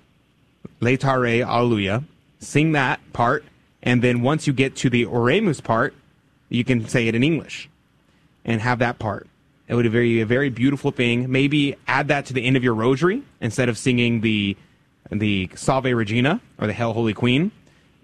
Laetare 0.80 1.44
Alleluia. 1.44 2.04
Sing 2.38 2.72
that 2.72 3.00
part, 3.12 3.44
and 3.82 4.00
then 4.02 4.22
once 4.22 4.46
you 4.46 4.52
get 4.52 4.74
to 4.76 4.90
the 4.90 5.06
Oremus 5.06 5.62
part, 5.62 5.94
you 6.48 6.64
can 6.64 6.88
say 6.88 7.08
it 7.08 7.14
in 7.14 7.22
English 7.22 7.68
and 8.44 8.60
have 8.60 8.78
that 8.78 8.98
part. 8.98 9.28
It 9.68 9.74
would 9.74 9.90
be 9.90 10.20
a 10.20 10.26
very, 10.26 10.50
beautiful 10.50 10.90
thing. 10.90 11.30
Maybe 11.30 11.76
add 11.86 12.08
that 12.08 12.26
to 12.26 12.32
the 12.32 12.44
end 12.44 12.56
of 12.56 12.64
your 12.64 12.74
rosary 12.74 13.22
instead 13.40 13.68
of 13.68 13.78
singing 13.78 14.20
the 14.20 14.56
the 15.10 15.50
Salve 15.54 15.84
Regina 15.84 16.40
or 16.58 16.66
the 16.66 16.72
Hail 16.72 16.92
Holy 16.92 17.14
Queen. 17.14 17.52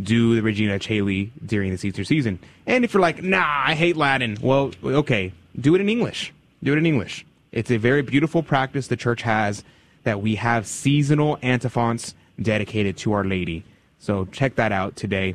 Do 0.00 0.36
the 0.36 0.42
Regina 0.42 0.78
Caeli 0.78 1.30
during 1.44 1.70
this 1.70 1.84
Easter 1.84 2.04
season. 2.04 2.38
And 2.66 2.84
if 2.84 2.94
you're 2.94 3.00
like, 3.00 3.22
nah, 3.22 3.64
I 3.66 3.74
hate 3.74 3.96
Latin, 3.96 4.36
well, 4.40 4.70
okay, 4.84 5.32
do 5.58 5.74
it 5.74 5.80
in 5.80 5.88
English. 5.88 6.32
Do 6.62 6.72
it 6.72 6.78
in 6.78 6.86
English. 6.86 7.26
It's 7.50 7.70
a 7.70 7.78
very 7.78 8.02
beautiful 8.02 8.42
practice 8.42 8.86
the 8.86 8.96
church 8.96 9.22
has 9.22 9.64
that 10.04 10.22
we 10.22 10.36
have 10.36 10.66
seasonal 10.66 11.38
antiphons 11.42 12.14
dedicated 12.40 12.96
to 12.98 13.12
Our 13.12 13.24
Lady. 13.24 13.64
So 13.98 14.26
check 14.26 14.54
that 14.56 14.70
out 14.70 14.94
today. 14.94 15.34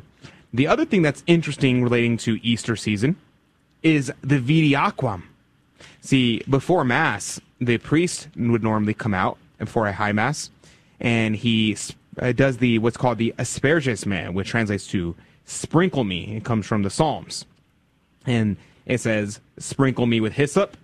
The 0.54 0.66
other 0.66 0.84
thing 0.84 1.02
that's 1.02 1.22
interesting 1.26 1.82
relating 1.82 2.16
to 2.18 2.38
Easter 2.42 2.76
season 2.76 3.16
is 3.82 4.12
the 4.22 4.38
Vidi 4.38 4.72
Aquam. 4.72 5.24
See, 6.04 6.42
before 6.50 6.84
Mass, 6.84 7.40
the 7.58 7.78
priest 7.78 8.28
would 8.36 8.62
normally 8.62 8.92
come 8.92 9.14
out 9.14 9.38
before 9.58 9.86
a 9.86 9.92
high 9.94 10.12
Mass, 10.12 10.50
and 11.00 11.34
he 11.34 11.78
uh, 12.20 12.32
does 12.32 12.58
the 12.58 12.78
what's 12.78 12.98
called 12.98 13.16
the 13.16 13.34
Asperges 13.38 14.04
me, 14.04 14.28
which 14.28 14.50
translates 14.50 14.86
to 14.88 15.16
sprinkle 15.46 16.04
me. 16.04 16.36
It 16.36 16.44
comes 16.44 16.66
from 16.66 16.82
the 16.82 16.90
Psalms, 16.90 17.46
and 18.26 18.58
it 18.84 19.00
says 19.00 19.40
sprinkle 19.58 20.04
me 20.04 20.20
with 20.20 20.34
hyssop. 20.34 20.76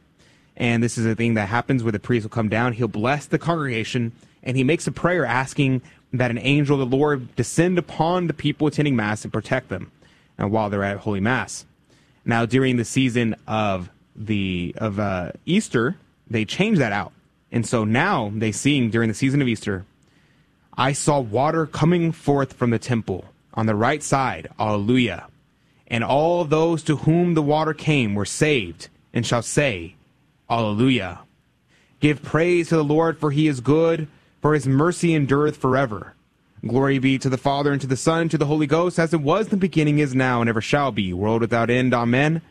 And 0.56 0.82
this 0.82 0.96
is 0.96 1.04
a 1.04 1.14
thing 1.14 1.34
that 1.34 1.50
happens 1.50 1.82
where 1.84 1.92
the 1.92 1.98
priest 1.98 2.24
will 2.24 2.30
come 2.30 2.48
down. 2.48 2.72
He'll 2.72 2.88
bless 2.88 3.26
the 3.26 3.38
congregation, 3.38 4.12
and 4.42 4.56
he 4.56 4.64
makes 4.64 4.86
a 4.86 4.92
prayer 4.92 5.26
asking 5.26 5.82
that 6.14 6.30
an 6.30 6.38
angel 6.38 6.80
of 6.80 6.90
the 6.90 6.96
Lord 6.96 7.36
descend 7.36 7.76
upon 7.76 8.26
the 8.26 8.32
people 8.32 8.66
attending 8.66 8.96
Mass 8.96 9.22
and 9.24 9.32
protect 9.32 9.68
them 9.68 9.92
uh, 10.42 10.48
while 10.48 10.70
they're 10.70 10.82
at 10.82 10.96
Holy 10.96 11.20
Mass. 11.20 11.66
Now, 12.24 12.46
during 12.46 12.78
the 12.78 12.86
season 12.86 13.36
of 13.46 13.90
the 14.26 14.74
of 14.78 14.98
uh, 14.98 15.32
Easter, 15.46 15.96
they 16.28 16.44
change 16.44 16.78
that 16.78 16.92
out, 16.92 17.12
and 17.50 17.66
so 17.66 17.84
now 17.84 18.30
they 18.34 18.52
sing 18.52 18.90
during 18.90 19.08
the 19.08 19.14
season 19.14 19.42
of 19.42 19.48
Easter. 19.48 19.84
I 20.76 20.92
saw 20.92 21.18
water 21.20 21.66
coming 21.66 22.12
forth 22.12 22.52
from 22.52 22.70
the 22.70 22.78
temple 22.78 23.24
on 23.54 23.66
the 23.66 23.74
right 23.74 24.02
side, 24.02 24.48
Alleluia, 24.58 25.26
and 25.88 26.04
all 26.04 26.44
those 26.44 26.82
to 26.84 26.96
whom 26.96 27.34
the 27.34 27.42
water 27.42 27.74
came 27.74 28.14
were 28.14 28.24
saved, 28.24 28.88
and 29.12 29.26
shall 29.26 29.42
say, 29.42 29.96
Alleluia. 30.48 31.20
Give 31.98 32.22
praise 32.22 32.68
to 32.68 32.76
the 32.76 32.84
Lord, 32.84 33.18
for 33.18 33.30
he 33.30 33.46
is 33.46 33.60
good, 33.60 34.08
for 34.40 34.54
his 34.54 34.66
mercy 34.66 35.14
endureth 35.14 35.56
forever. 35.56 36.14
Glory 36.66 36.98
be 36.98 37.18
to 37.18 37.28
the 37.28 37.38
Father, 37.38 37.72
and 37.72 37.80
to 37.80 37.86
the 37.86 37.96
Son, 37.96 38.22
and 38.22 38.30
to 38.30 38.38
the 38.38 38.46
Holy 38.46 38.66
Ghost, 38.66 38.98
as 38.98 39.12
it 39.12 39.20
was 39.20 39.46
in 39.46 39.50
the 39.50 39.56
beginning, 39.56 39.98
is 39.98 40.14
now, 40.14 40.40
and 40.40 40.48
ever 40.48 40.60
shall 40.60 40.92
be, 40.92 41.12
world 41.12 41.40
without 41.40 41.70
end. 41.70 41.92
Amen. 41.94 42.42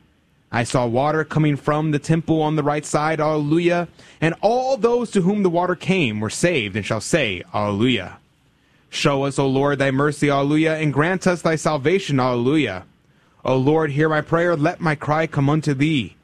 I 0.51 0.63
saw 0.63 0.85
water 0.85 1.23
coming 1.23 1.55
from 1.55 1.91
the 1.91 1.99
temple 1.99 2.41
on 2.41 2.55
the 2.55 2.63
right 2.63 2.85
side, 2.85 3.19
Alleluia. 3.19 3.87
And 4.19 4.33
all 4.41 4.77
those 4.77 5.11
to 5.11 5.21
whom 5.21 5.43
the 5.43 5.49
water 5.49 5.75
came 5.75 6.19
were 6.19 6.29
saved, 6.29 6.75
and 6.75 6.85
shall 6.85 7.01
say, 7.01 7.43
Alleluia. 7.53 8.17
Show 8.89 9.25
us, 9.25 9.37
O 9.37 9.47
Lord, 9.47 9.77
thy 9.77 9.91
mercy, 9.91 10.29
Alleluia, 10.29 10.77
and 10.77 10.93
grant 10.93 11.27
us 11.27 11.43
thy 11.43 11.55
salvation, 11.55 12.19
Alleluia. 12.19 12.85
O 13.45 13.55
Lord, 13.55 13.91
hear 13.91 14.09
my 14.09 14.21
prayer, 14.21 14.55
let 14.55 14.81
my 14.81 14.95
cry 14.95 15.27
come 15.27 15.49
unto 15.49 15.73
thee. 15.73 16.15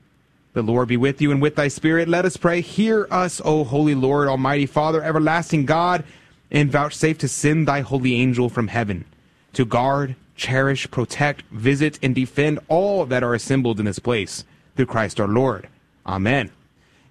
The 0.53 0.63
Lord 0.63 0.88
be 0.88 0.97
with 0.97 1.21
you 1.21 1.32
and 1.32 1.41
with 1.41 1.55
thy 1.55 1.67
spirit. 1.67 2.07
Let 2.07 2.26
us 2.26 2.38
pray. 2.38 2.61
Hear 2.61 3.07
us, 3.11 3.41
O 3.43 3.63
holy 3.63 3.93
Lord, 3.93 4.28
Almighty 4.28 4.65
Father, 4.65 5.03
everlasting 5.03 5.65
God, 5.65 6.03
and 6.49 6.71
vouchsafe 6.71 7.17
to 7.19 7.28
send 7.28 7.67
thy 7.67 7.82
holy 7.82 8.15
angel 8.15 8.49
from 8.49 8.69
heaven 8.69 9.05
to 9.53 9.65
guard, 9.65 10.15
cherish, 10.36 10.90
protect, 10.92 11.44
visit, 11.52 12.00
and 12.02 12.14
defend 12.14 12.60
all 12.68 13.06
that 13.06 13.24
are 13.24 13.34
assembled 13.34 13.80
in 13.80 13.86
this 13.86 14.00
place 14.00 14.44
through 14.76 14.86
Christ 14.88 15.20
our 15.20 15.28
Lord. 15.28 15.68
Amen. 16.06 16.52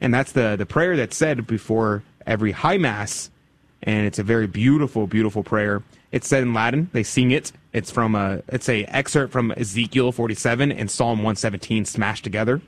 And 0.01 0.13
that's 0.13 0.33
the, 0.33 0.57
the 0.57 0.67
prayer 0.67 0.97
that's 0.97 1.17
said 1.17 1.47
before 1.47 2.03
every 2.27 2.53
high 2.53 2.79
mass. 2.79 3.31
And 3.83 4.07
it's 4.07 4.19
a 4.19 4.23
very 4.23 4.47
beautiful, 4.47 5.07
beautiful 5.07 5.43
prayer. 5.43 5.83
It's 6.13 6.29
said 6.29 6.43
in 6.43 6.55
Latin. 6.55 6.91
They 6.93 7.03
sing 7.03 7.31
it. 7.31 7.53
It's 7.73 7.91
from 7.91 8.15
a, 8.15 8.43
it's 8.49 8.69
a 8.69 8.85
excerpt 8.85 9.33
from 9.33 9.53
Ezekiel 9.53 10.13
47 10.13 10.71
and 10.71 10.91
Psalm 10.91 11.19
117 11.19 11.85
smashed 11.85 12.25
together. 12.25 12.61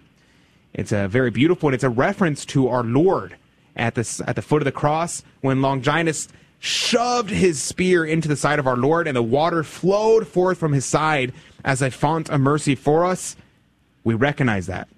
It's 0.75 0.93
a 0.93 1.09
very 1.09 1.31
beautiful, 1.31 1.69
and 1.69 1.75
it's 1.75 1.85
a 1.85 1.89
reference 1.91 2.45
to 2.47 2.69
our 2.69 2.83
Lord 2.83 3.37
at 3.77 3.95
the 3.95 4.25
at 4.27 4.37
the 4.37 4.43
foot 4.43 4.63
of 4.63 4.65
the 4.65 4.73
cross 4.73 5.23
when 5.41 5.63
Longinus 5.63 6.29
shoved 6.59 7.31
his 7.31 7.61
spear 7.63 8.05
into 8.05 8.29
the 8.29 8.37
side 8.37 8.59
of 8.59 8.67
our 8.67 8.77
Lord, 8.77 9.07
and 9.07 9.17
the 9.17 9.23
water 9.23 9.63
flowed 9.63 10.27
forth 10.27 10.59
from 10.59 10.73
his 10.73 10.85
side 10.85 11.33
as 11.65 11.83
a 11.83 11.91
font 11.91 12.29
of 12.31 12.41
mercy 12.41 12.75
for 12.75 13.05
us. 13.05 13.37
We 14.05 14.15
recognize 14.15 14.67
that, 14.67 14.89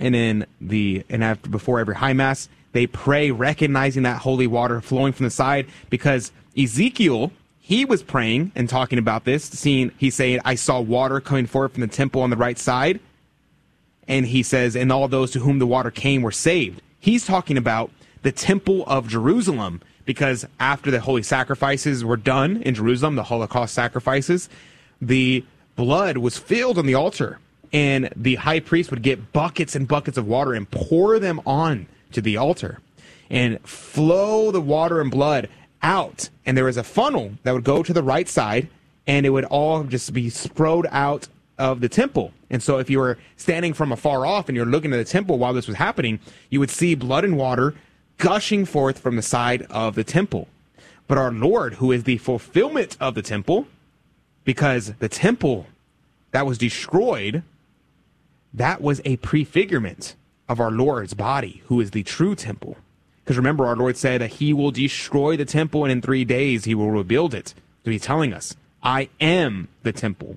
and 0.00 0.16
in 0.16 0.46
the 0.60 1.04
and 1.08 1.22
after 1.22 1.48
before 1.48 1.78
every 1.78 1.96
high 1.96 2.14
mass, 2.14 2.48
they 2.72 2.86
pray 2.86 3.30
recognizing 3.30 4.02
that 4.02 4.22
holy 4.22 4.46
water 4.46 4.80
flowing 4.80 5.12
from 5.12 5.24
the 5.24 5.30
side 5.30 5.66
because 5.90 6.32
Ezekiel 6.58 7.32
he 7.66 7.86
was 7.86 8.02
praying 8.02 8.52
and 8.54 8.68
talking 8.68 8.98
about 8.98 9.24
this, 9.24 9.42
seeing 9.44 9.90
he's 9.96 10.14
saying, 10.14 10.38
I 10.44 10.54
saw 10.54 10.82
water 10.82 11.18
coming 11.18 11.46
forth 11.46 11.72
from 11.72 11.80
the 11.80 11.86
temple 11.86 12.20
on 12.20 12.28
the 12.28 12.36
right 12.36 12.58
side 12.58 13.00
and 14.06 14.26
he 14.26 14.42
says, 14.42 14.76
and 14.76 14.92
all 14.92 15.08
those 15.08 15.30
to 15.30 15.40
whom 15.40 15.58
the 15.58 15.66
water 15.66 15.90
came 15.90 16.22
were 16.22 16.30
saved. 16.30 16.82
He's 17.00 17.24
talking 17.24 17.56
about 17.56 17.90
the 18.22 18.32
temple 18.32 18.84
of 18.86 19.08
Jerusalem 19.08 19.80
because 20.04 20.46
after 20.60 20.90
the 20.90 21.00
holy 21.00 21.22
sacrifices 21.22 22.04
were 22.04 22.16
done 22.16 22.62
in 22.62 22.74
Jerusalem, 22.74 23.16
the 23.16 23.24
Holocaust 23.24 23.74
sacrifices, 23.74 24.48
the 25.00 25.44
blood 25.76 26.18
was 26.18 26.38
filled 26.38 26.78
on 26.78 26.86
the 26.86 26.94
altar 26.94 27.38
and 27.72 28.08
the 28.14 28.36
high 28.36 28.60
priest 28.60 28.90
would 28.90 29.02
get 29.02 29.32
buckets 29.32 29.74
and 29.74 29.88
buckets 29.88 30.16
of 30.16 30.26
water 30.26 30.52
and 30.52 30.70
pour 30.70 31.18
them 31.18 31.40
on 31.44 31.86
to 32.12 32.20
the 32.20 32.36
altar 32.36 32.80
and 33.30 33.60
flow 33.66 34.50
the 34.50 34.60
water 34.60 35.00
and 35.00 35.10
blood 35.10 35.48
out. 35.82 36.28
And 36.46 36.56
there 36.56 36.64
was 36.64 36.76
a 36.76 36.84
funnel 36.84 37.32
that 37.42 37.52
would 37.52 37.64
go 37.64 37.82
to 37.82 37.92
the 37.92 38.02
right 38.02 38.28
side 38.28 38.68
and 39.06 39.26
it 39.26 39.30
would 39.30 39.44
all 39.46 39.82
just 39.84 40.12
be 40.12 40.30
sprayed 40.30 40.86
out 40.90 41.28
of 41.58 41.80
the 41.80 41.88
temple. 41.88 42.32
And 42.50 42.62
so 42.62 42.78
if 42.78 42.88
you 42.88 42.98
were 42.98 43.18
standing 43.36 43.74
from 43.74 43.92
afar 43.92 44.24
off 44.24 44.48
and 44.48 44.56
you're 44.56 44.66
looking 44.66 44.92
at 44.92 44.96
the 44.96 45.04
temple 45.04 45.38
while 45.38 45.52
this 45.52 45.66
was 45.66 45.76
happening, 45.76 46.20
you 46.50 46.60
would 46.60 46.70
see 46.70 46.94
blood 46.94 47.24
and 47.24 47.36
water 47.36 47.74
gushing 48.18 48.64
forth 48.64 48.98
from 48.98 49.16
the 49.16 49.22
side 49.22 49.62
of 49.70 49.94
the 49.94 50.04
temple. 50.04 50.48
But 51.06 51.18
our 51.18 51.30
Lord, 51.30 51.74
who 51.74 51.92
is 51.92 52.04
the 52.04 52.18
fulfillment 52.18 52.96
of 53.00 53.14
the 53.14 53.22
temple, 53.22 53.66
because 54.44 54.94
the 54.94 55.08
temple 55.08 55.66
that 56.30 56.46
was 56.46 56.58
destroyed, 56.58 57.42
that 58.52 58.80
was 58.80 59.00
a 59.04 59.16
prefigurement 59.18 60.14
of 60.48 60.60
our 60.60 60.70
Lord's 60.70 61.14
body, 61.14 61.62
who 61.66 61.80
is 61.80 61.90
the 61.90 62.02
true 62.02 62.34
temple. 62.34 62.76
Because 63.22 63.36
remember, 63.36 63.66
our 63.66 63.76
Lord 63.76 63.96
said 63.96 64.20
that 64.20 64.34
he 64.34 64.52
will 64.52 64.70
destroy 64.70 65.36
the 65.36 65.46
temple 65.46 65.84
and 65.84 65.92
in 65.92 66.02
three 66.02 66.24
days 66.24 66.64
he 66.64 66.74
will 66.74 66.90
rebuild 66.90 67.34
it. 67.34 67.54
So 67.84 67.90
he's 67.90 68.02
telling 68.02 68.32
us, 68.32 68.54
I 68.82 69.08
am 69.20 69.68
the 69.82 69.92
temple. 69.92 70.36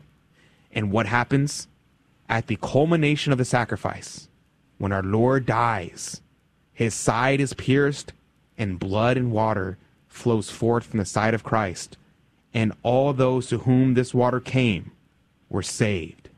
And 0.71 0.91
what 0.91 1.05
happens 1.05 1.67
at 2.29 2.47
the 2.47 2.55
culmination 2.57 3.31
of 3.31 3.37
the 3.37 3.45
sacrifice? 3.45 4.29
When 4.77 4.91
our 4.91 5.03
Lord 5.03 5.45
dies, 5.45 6.21
his 6.77 6.93
side 6.93 7.41
is 7.41 7.55
pierced, 7.55 8.13
and 8.55 8.77
blood 8.77 9.17
and 9.17 9.31
water 9.31 9.79
flows 10.07 10.51
forth 10.51 10.85
from 10.85 10.99
the 10.99 11.05
side 11.05 11.33
of 11.33 11.43
Christ. 11.43 11.97
And 12.53 12.71
all 12.83 13.13
those 13.13 13.47
to 13.47 13.57
whom 13.57 13.95
this 13.95 14.13
water 14.13 14.39
came 14.39 14.91
were 15.49 15.63
saved. 15.63 16.29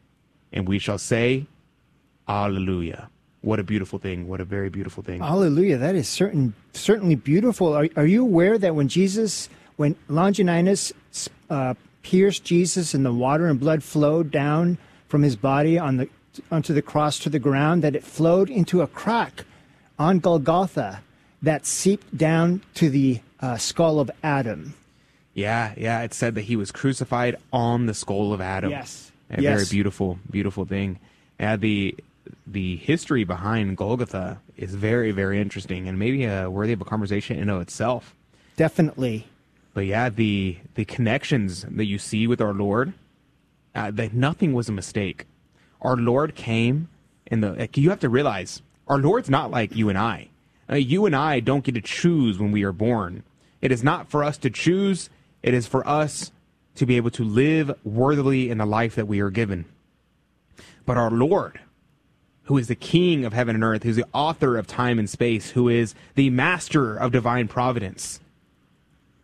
And 0.53 0.65
we 0.65 0.79
shall 0.79 0.97
say, 0.97 1.45
Alleluia. 2.29 3.09
What 3.41 3.59
a 3.59 3.63
beautiful 3.63 3.99
thing. 3.99 4.29
What 4.29 4.39
a 4.39 4.45
very 4.45 4.69
beautiful 4.69 5.03
thing. 5.03 5.19
Hallelujah. 5.19 5.77
That 5.77 5.95
is 5.95 6.07
certain, 6.07 6.53
certainly 6.71 7.15
beautiful. 7.15 7.73
Are, 7.73 7.89
are 7.97 8.05
you 8.05 8.21
aware 8.21 8.57
that 8.57 8.75
when 8.75 8.87
Jesus, 8.87 9.49
when 9.75 9.97
Longinus 10.07 10.93
uh, 11.49 11.73
pierced 12.01 12.45
Jesus 12.45 12.93
and 12.93 13.05
the 13.05 13.11
water 13.11 13.47
and 13.47 13.59
blood 13.59 13.83
flowed 13.83 14.31
down 14.31 14.77
from 15.09 15.23
his 15.23 15.35
body 15.35 15.77
on 15.77 15.97
the 15.97 16.07
onto 16.49 16.73
the 16.73 16.81
cross 16.81 17.19
to 17.19 17.29
the 17.29 17.39
ground 17.39 17.83
that 17.83 17.93
it 17.93 18.05
flowed 18.05 18.49
into 18.49 18.81
a 18.81 18.87
crack 18.87 19.43
on 19.99 20.19
Golgotha 20.19 21.01
that 21.41 21.65
seeped 21.65 22.17
down 22.17 22.63
to 22.75 22.89
the 22.89 23.19
uh, 23.41 23.57
skull 23.57 23.99
of 23.99 24.09
Adam. 24.23 24.73
Yeah, 25.33 25.73
yeah, 25.77 26.01
it 26.01 26.13
said 26.13 26.35
that 26.35 26.41
he 26.41 26.55
was 26.55 26.71
crucified 26.71 27.35
on 27.53 27.85
the 27.85 27.93
skull 27.93 28.33
of 28.33 28.41
Adam. 28.41 28.71
Yes. 28.71 29.11
A 29.29 29.41
yes. 29.41 29.55
very 29.55 29.65
beautiful, 29.69 30.19
beautiful 30.31 30.65
thing. 30.65 30.99
Yeah, 31.39 31.55
the 31.55 31.95
the 32.45 32.77
history 32.77 33.23
behind 33.23 33.77
Golgotha 33.77 34.39
is 34.57 34.75
very, 34.75 35.11
very 35.11 35.39
interesting 35.39 35.87
and 35.87 35.97
maybe 35.97 36.25
uh, 36.25 36.49
worthy 36.49 36.73
of 36.73 36.81
a 36.81 36.85
conversation 36.85 37.37
in 37.37 37.49
of 37.49 37.61
itself. 37.61 38.15
Definitely. 38.55 39.27
But 39.73 39.85
yeah, 39.85 40.09
the 40.09 40.57
the 40.75 40.85
connections 40.85 41.65
that 41.69 41.85
you 41.85 41.99
see 41.99 42.27
with 42.27 42.41
our 42.41 42.53
Lord, 42.53 42.93
uh, 43.75 43.91
that 43.91 44.13
nothing 44.13 44.53
was 44.53 44.67
a 44.67 44.71
mistake. 44.71 45.25
Our 45.81 45.95
Lord 45.95 46.35
came, 46.35 46.89
and 47.27 47.43
the 47.43 47.51
like, 47.51 47.77
you 47.77 47.89
have 47.91 47.99
to 48.01 48.09
realize 48.09 48.61
our 48.89 48.97
Lord's 48.97 49.29
not 49.29 49.51
like 49.51 49.75
you 49.75 49.87
and 49.87 49.97
I. 49.97 50.27
Uh, 50.69 50.75
you 50.75 51.05
and 51.05 51.15
I 51.15 51.39
don't 51.39 51.63
get 51.63 51.75
to 51.75 51.81
choose 51.81 52.39
when 52.39 52.51
we 52.51 52.63
are 52.63 52.71
born. 52.71 53.23
It 53.61 53.71
is 53.71 53.83
not 53.83 54.09
for 54.09 54.23
us 54.23 54.37
to 54.39 54.49
choose. 54.49 55.09
It 55.43 55.53
is 55.53 55.67
for 55.67 55.87
us 55.87 56.31
to 56.75 56.85
be 56.85 56.97
able 56.97 57.11
to 57.11 57.23
live 57.23 57.71
worthily 57.83 58.49
in 58.49 58.57
the 58.57 58.65
life 58.65 58.95
that 58.95 59.07
we 59.07 59.19
are 59.19 59.29
given. 59.29 59.65
But 60.85 60.97
our 60.97 61.11
Lord, 61.11 61.59
who 62.43 62.57
is 62.57 62.67
the 62.67 62.75
King 62.75 63.25
of 63.25 63.33
heaven 63.33 63.55
and 63.55 63.63
earth, 63.63 63.83
who's 63.83 63.95
the 63.95 64.07
author 64.13 64.57
of 64.57 64.65
time 64.65 64.97
and 64.97 65.09
space, 65.09 65.51
who 65.51 65.69
is 65.69 65.93
the 66.15 66.29
master 66.29 66.95
of 66.95 67.11
divine 67.11 67.47
providence, 67.47 68.19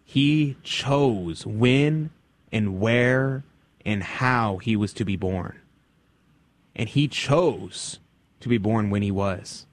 he 0.03 0.57
chose 0.63 1.45
when 1.45 2.11
and 2.51 2.80
where 2.80 3.43
and 3.86 4.03
how 4.03 4.57
he 4.57 4.76
was 4.76 4.93
to 4.93 5.05
be 5.05 5.16
born. 5.16 5.59
And 6.76 6.89
he 6.89 7.07
chose 7.07 7.99
to 8.40 8.50
be 8.50 8.58
born 8.58 8.90
when 8.90 9.02
he 9.02 9.12
was. 9.12 9.66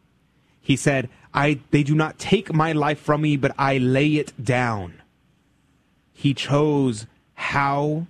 He 0.60 0.76
said, 0.76 1.08
I, 1.34 1.60
they 1.70 1.82
do 1.82 1.94
not 1.94 2.18
take 2.18 2.52
my 2.52 2.72
life 2.72 3.00
from 3.00 3.22
me, 3.22 3.36
but 3.36 3.54
I 3.58 3.78
lay 3.78 4.16
it 4.16 4.32
down. 4.42 5.02
He 6.12 6.34
chose 6.34 7.06
how 7.34 8.06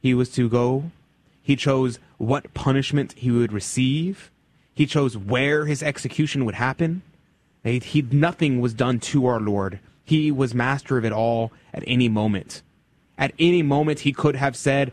he 0.00 0.14
was 0.14 0.30
to 0.30 0.48
go. 0.48 0.90
He 1.42 1.56
chose 1.56 1.98
what 2.18 2.54
punishment 2.54 3.14
he 3.14 3.30
would 3.30 3.52
receive. 3.52 4.30
He 4.74 4.86
chose 4.86 5.16
where 5.16 5.66
his 5.66 5.82
execution 5.82 6.44
would 6.44 6.54
happen. 6.54 7.02
He, 7.64 7.80
he, 7.80 8.02
nothing 8.02 8.60
was 8.60 8.74
done 8.74 9.00
to 9.00 9.26
our 9.26 9.40
Lord. 9.40 9.80
He 10.04 10.30
was 10.30 10.54
master 10.54 10.98
of 10.98 11.04
it 11.04 11.12
all 11.12 11.52
at 11.74 11.82
any 11.86 12.08
moment. 12.08 12.62
At 13.16 13.32
any 13.38 13.62
moment, 13.62 14.00
he 14.00 14.12
could 14.12 14.36
have 14.36 14.54
said, 14.56 14.92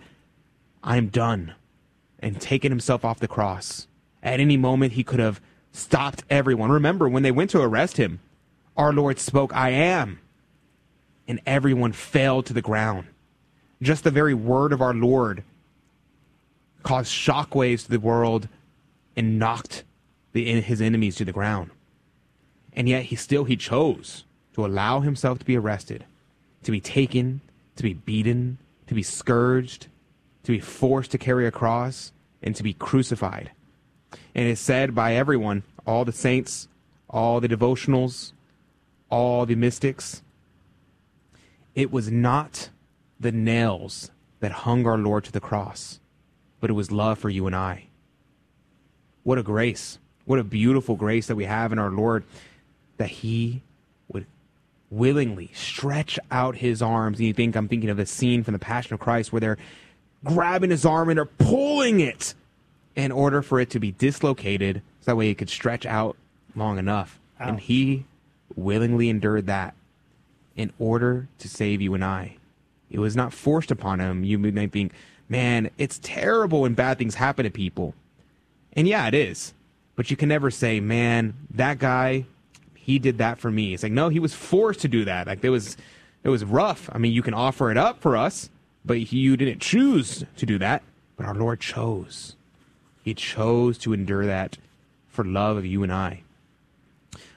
I'm 0.84 1.08
done, 1.08 1.54
and 2.20 2.42
taken 2.42 2.72
himself 2.72 3.06
off 3.06 3.20
the 3.20 3.28
cross. 3.28 3.88
At 4.26 4.40
any 4.40 4.58
moment, 4.58 4.94
he 4.94 5.04
could 5.04 5.20
have 5.20 5.40
stopped 5.72 6.24
everyone. 6.32 6.72
Remember, 6.72 7.08
when 7.08 7.22
they 7.22 7.32
went 7.32 7.52
to 7.52 7.62
arrest 7.62 7.98
him, 7.98 8.20
our 8.76 8.92
Lord 8.92 9.20
spoke, 9.20 9.56
I 9.56 9.70
am. 9.70 10.20
And 11.28 11.40
everyone 11.46 11.92
fell 11.92 12.42
to 12.44 12.52
the 12.54 12.62
ground. 12.62 13.08
Just 13.82 14.04
the 14.04 14.12
very 14.12 14.34
word 14.34 14.74
of 14.74 14.82
our 14.82 14.94
Lord 14.96 15.44
caused 16.82 17.12
shockwaves 17.12 17.84
to 17.84 17.92
the 17.92 18.00
world 18.00 18.48
and 19.16 19.38
knocked 19.38 19.84
the, 20.34 20.60
his 20.60 20.82
enemies 20.82 21.16
to 21.18 21.26
the 21.26 21.32
ground. 21.32 21.70
And 22.74 22.90
yet 22.90 23.04
he 23.04 23.16
still 23.16 23.44
he 23.44 23.56
chose 23.56 24.26
to 24.54 24.66
allow 24.66 25.02
himself 25.02 25.40
to 25.40 25.46
be 25.46 25.58
arrested, 25.58 26.04
to 26.64 26.72
be 26.72 26.82
taken, 26.82 27.42
to 27.76 27.84
be 27.84 27.94
beaten, 27.94 28.58
to 28.88 28.96
be 28.96 29.04
scourged, 29.04 29.88
to 30.44 30.52
be 30.52 30.60
forced 30.60 31.12
to 31.12 31.18
carry 31.18 31.46
a 31.46 31.52
cross, 31.52 32.12
and 32.42 32.56
to 32.56 32.64
be 32.64 32.74
crucified. 32.74 33.52
And 34.36 34.48
is 34.48 34.60
said 34.60 34.94
by 34.94 35.16
everyone, 35.16 35.64
all 35.88 36.06
the 36.06 36.12
saints, 36.12 36.68
all 37.10 37.40
the 37.40 37.48
devotionals, 37.48 38.34
all 39.10 39.45
the 39.45 39.56
mystics, 39.56 40.22
it 41.74 41.91
was 41.91 42.12
not 42.12 42.70
the 43.20 43.32
nails 43.32 44.12
that 44.41 44.52
hung 44.52 44.86
our 44.86 44.98
Lord 44.98 45.24
to 45.24 45.32
the 45.32 45.40
cross, 45.40 45.99
but 46.60 46.70
it 46.70 46.74
was 46.74 46.91
love 46.91 47.18
for 47.18 47.30
you 47.30 47.48
and 47.48 47.56
I. 47.56 47.86
What 49.24 49.38
a 49.38 49.44
grace. 49.44 49.99
What 50.26 50.40
a 50.40 50.44
beautiful 50.44 50.95
grace 50.95 51.28
that 51.28 51.36
we 51.36 51.45
have 51.45 51.72
in 51.72 51.80
our 51.80 51.91
Lord 51.91 52.24
that 52.98 53.10
He 53.10 53.62
would 54.10 54.26
willingly 54.90 55.52
stretch 55.53 56.20
out 56.30 56.57
His 56.57 56.82
arms. 56.82 57.20
And 57.20 57.28
you 57.28 57.34
think, 57.34 57.56
I'm 57.56 57.68
thinking 57.68 57.90
of 57.90 57.98
the 57.98 58.06
scene 58.06 58.44
from 58.44 58.53
the 58.53 58.60
Passion 58.60 58.94
of 58.94 58.99
Christ 58.99 59.32
where 59.32 59.40
they're 59.40 59.57
grabbing 60.24 60.72
His 60.72 60.86
arm 60.86 61.10
and 61.10 61.18
they're 61.18 61.26
pulling 61.26 61.99
it 61.99 62.34
in 62.96 63.12
order 63.12 63.42
for 63.42 63.60
it 63.60 63.70
to 63.72 63.80
be 63.80 63.92
dislocated 63.92 64.82
so 65.02 65.12
that 65.12 65.16
way 65.16 65.30
it 65.30 65.36
could 65.36 65.50
stretch 65.50 65.86
out 65.86 66.16
long 66.56 66.78
enough. 66.78 67.20
And 67.40 67.60
he 67.60 68.06
willingly 68.56 69.10
endured 69.10 69.48
that 69.48 69.76
in 70.56 70.72
order 70.80 71.28
to 71.40 71.50
save 71.50 71.82
you 71.82 71.94
and 71.94 72.04
I. 72.04 72.38
It 72.90 73.00
was 73.00 73.16
not 73.16 73.34
forced 73.34 73.72
upon 73.72 74.00
him. 74.00 74.24
You 74.24 74.38
might 74.38 74.72
think, 74.72 74.94
man, 75.28 75.70
it's 75.78 76.00
terrible 76.02 76.62
when 76.62 76.76
bad 76.76 76.98
things 76.98 77.16
happen 77.16 77.44
to 77.44 77.52
people. 77.52 77.94
And 78.74 78.88
yeah, 78.88 79.08
it 79.08 79.14
is. 79.14 79.54
But 79.96 80.10
you 80.12 80.18
can 80.18 80.30
never 80.30 80.50
say, 80.52 80.80
man, 80.80 81.34
that 81.52 81.80
guy, 81.80 82.26
he 82.74 83.00
did 83.00 83.18
that 83.18 83.40
for 83.40 83.52
me. 83.52 83.74
It's 83.74 83.84
like, 83.84 83.92
no, 83.92 84.10
he 84.10 84.20
was 84.20 84.34
forced 84.34 84.82
to 84.82 84.88
do 84.88 85.06
that. 85.06 85.28
Like, 85.28 85.44
it 85.44 85.50
was, 85.50 85.76
it 86.24 86.30
was 86.30 86.46
rough. 86.46 86.90
I 86.94 86.98
mean, 86.98 87.12
you 87.12 87.22
can 87.22 87.34
offer 87.34 87.72
it 87.72 87.78
up 87.78 88.02
for 88.02 88.16
us, 88.16 88.50
but 88.86 88.98
he, 88.98 89.18
you 89.18 89.36
didn't 89.36 89.62
choose 89.62 90.24
to 90.38 90.46
do 90.46 90.58
that. 90.60 90.84
But 91.18 91.26
our 91.26 91.36
Lord 91.36 91.60
chose. 91.60 92.36
He 93.06 93.14
chose 93.14 93.77
to 93.80 93.94
endure 93.94 94.26
that 94.26 94.57
for 95.07 95.23
love 95.23 95.56
of 95.56 95.65
you 95.65 95.84
and 95.84 95.94
I. 95.94 96.23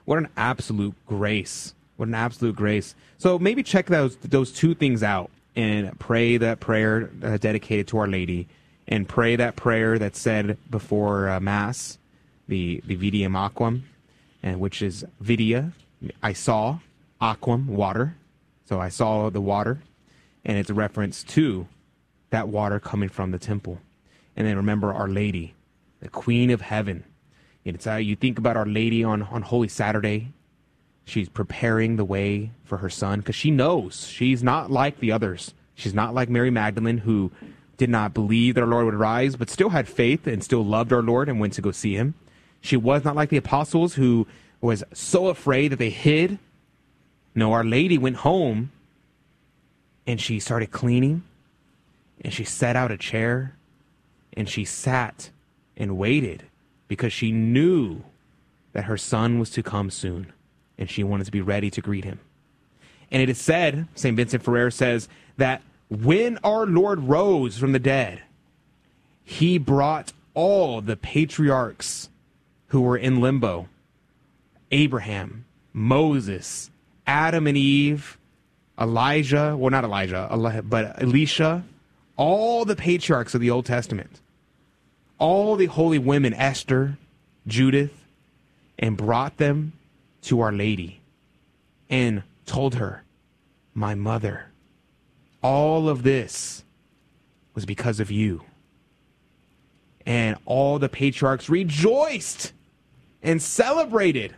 What 0.07 0.19
an 0.19 0.29
absolute 0.37 0.95
grace. 1.07 1.75
What 1.97 2.09
an 2.09 2.15
absolute 2.15 2.57
grace. 2.57 2.95
So 3.19 3.39
maybe 3.39 3.63
check 3.63 3.87
those 3.87 4.17
those 4.17 4.51
two 4.51 4.75
things 4.75 5.03
out 5.03 5.31
and 5.55 5.97
pray 5.99 6.39
that 6.39 6.59
prayer 6.61 7.11
uh, 7.23 7.37
dedicated 7.37 7.87
to 7.89 7.99
Our 7.99 8.09
Lady 8.09 8.49
and 8.89 9.07
pray 9.07 9.37
that 9.37 9.57
prayer 9.57 9.99
that's 9.99 10.19
said 10.19 10.57
before 10.71 11.29
uh, 11.29 11.41
Mass, 11.41 11.99
the, 12.49 12.83
the 12.87 12.97
Vidiam 12.97 13.33
Aquam, 13.33 13.83
and 14.43 14.59
which 14.61 14.81
is 14.81 15.05
Vidia, 15.23 15.73
I 16.23 16.33
saw, 16.33 16.79
Aquam, 17.21 17.67
water. 17.67 18.17
So 18.65 18.81
I 18.81 18.89
saw 18.89 19.29
the 19.29 19.43
water, 19.43 19.83
and 20.45 20.57
it's 20.57 20.71
a 20.71 20.75
reference 20.75 21.23
to 21.25 21.67
that 22.31 22.49
water 22.49 22.81
coming 22.81 23.11
from 23.11 23.31
the 23.31 23.39
temple. 23.39 23.79
And 24.37 24.47
then 24.47 24.57
remember 24.57 24.95
Our 24.95 25.09
Lady, 25.09 25.55
the 26.01 26.09
Queen 26.09 26.51
of 26.51 26.61
Heaven. 26.61 27.05
And 27.65 27.75
it's 27.75 27.85
how 27.85 27.97
you 27.97 28.17
think 28.17 28.39
about 28.39 28.57
Our 28.57 28.67
Lady 28.67 29.05
on, 29.05 29.23
on 29.23 29.43
Holy 29.43 29.69
Saturday. 29.69 30.33
She's 31.05 31.29
preparing 31.29 31.97
the 31.97 32.05
way 32.05 32.53
for 32.65 32.79
her 32.79 32.91
son 32.91 33.21
because 33.21 33.35
she 33.35 33.51
knows 33.51 34.07
she's 34.07 34.43
not 34.43 34.71
like 34.71 35.01
the 35.01 35.13
others. 35.13 35.55
She's 35.75 35.95
not 35.95 36.15
like 36.15 36.29
Mary 36.29 36.51
Magdalene, 36.51 36.99
who 36.99 37.31
did 37.77 37.89
not 37.89 38.13
believe 38.13 38.55
that 38.55 38.63
our 38.63 38.67
Lord 38.67 38.87
would 38.87 38.95
rise, 38.95 39.37
but 39.37 39.49
still 39.49 39.71
had 39.71 39.89
faith 39.89 40.27
and 40.27 40.43
still 40.43 40.65
loved 40.65 40.93
our 40.93 41.03
Lord 41.03 41.29
and 41.29 41.41
went 41.41 41.53
to 41.55 41.63
go 41.63 41.71
see 41.71 41.95
him. 41.95 42.15
She 42.61 42.77
was 42.77 43.05
not 43.05 43.17
like 43.17 43.31
the 43.31 43.37
apostles, 43.37 43.95
who 43.95 44.27
was 44.61 44.83
so 44.93 45.29
afraid 45.29 45.69
that 45.69 45.79
they 45.79 45.91
hid. 45.91 46.39
No, 47.35 47.53
Our 47.53 47.65
Lady 47.65 47.97
went 47.97 48.17
home 48.17 48.73
and 50.07 50.21
she 50.21 50.41
started 50.41 50.73
cleaning 50.73 51.23
and 52.21 52.33
she 52.33 52.45
set 52.45 52.75
out 52.75 52.91
a 52.91 52.97
chair 52.97 53.57
and 54.33 54.49
she 54.49 54.65
sat 54.65 55.31
and 55.79 55.97
waited 55.97 56.45
because 56.89 57.13
she 57.13 57.33
knew 57.33 58.03
that 58.73 58.85
her 58.85 58.99
son 58.99 59.39
was 59.39 59.49
to 59.51 59.63
come 59.63 59.91
soon 59.91 60.33
and 60.77 60.91
she 60.91 61.03
wanted 61.03 61.25
to 61.25 61.33
be 61.33 61.41
ready 61.41 61.71
to 61.71 61.81
greet 61.81 62.05
him. 62.05 62.21
And 63.11 63.23
it 63.23 63.31
is 63.31 63.39
said, 63.39 63.89
St. 63.95 64.17
Vincent 64.17 64.43
Ferrer 64.43 64.71
says, 64.71 65.09
that 65.39 65.63
when 65.89 66.39
our 66.45 66.67
Lord 66.67 67.01
rose 67.01 67.57
from 67.57 67.73
the 67.73 67.79
dead, 67.79 68.23
he 69.25 69.57
brought 69.57 70.13
all 70.35 70.81
the 70.81 70.97
patriarchs 70.97 72.11
who 72.69 72.83
were 72.83 72.97
in 72.97 73.21
limbo 73.21 73.69
Abraham, 74.71 75.47
Moses, 75.73 76.71
Adam 77.07 77.47
and 77.47 77.57
Eve, 77.57 78.19
Elijah, 78.79 79.57
well, 79.57 79.71
not 79.71 79.85
Elijah, 79.85 80.29
but 80.69 81.01
Elisha, 81.03 81.65
all 82.17 82.67
the 82.67 82.77
patriarchs 82.77 83.35
of 83.35 83.41
the 83.41 83.51
Old 83.51 83.65
Testament, 83.65 84.21
all 85.19 85.57
the 85.57 85.67
holy 85.67 85.99
women, 85.99 86.35
Esther, 86.35 86.97
Judith, 87.47 87.93
and 88.79 88.97
brought 88.97 89.37
them 89.37 89.73
to 90.23 90.41
Our 90.41 90.53
Lady 90.53 91.01
and 91.91 92.23
told 92.47 92.77
her, 92.77 93.03
My 93.75 93.95
mother, 93.95 94.47
all 95.43 95.89
of 95.89 96.03
this 96.03 96.65
was 97.55 97.65
because 97.67 98.01
of 98.01 98.11
you. 98.11 98.43
And 100.07 100.37
all 100.47 100.79
the 100.79 100.89
patriarchs 100.89 101.49
rejoiced 101.49 102.53
and 103.23 103.43
celebrated 103.43 104.35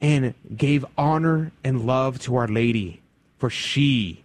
and 0.00 0.34
gave 0.56 0.84
honor 0.98 1.52
and 1.62 1.86
love 1.86 2.18
to 2.20 2.36
Our 2.36 2.48
Lady, 2.48 3.00
for 3.38 3.48
she 3.48 4.24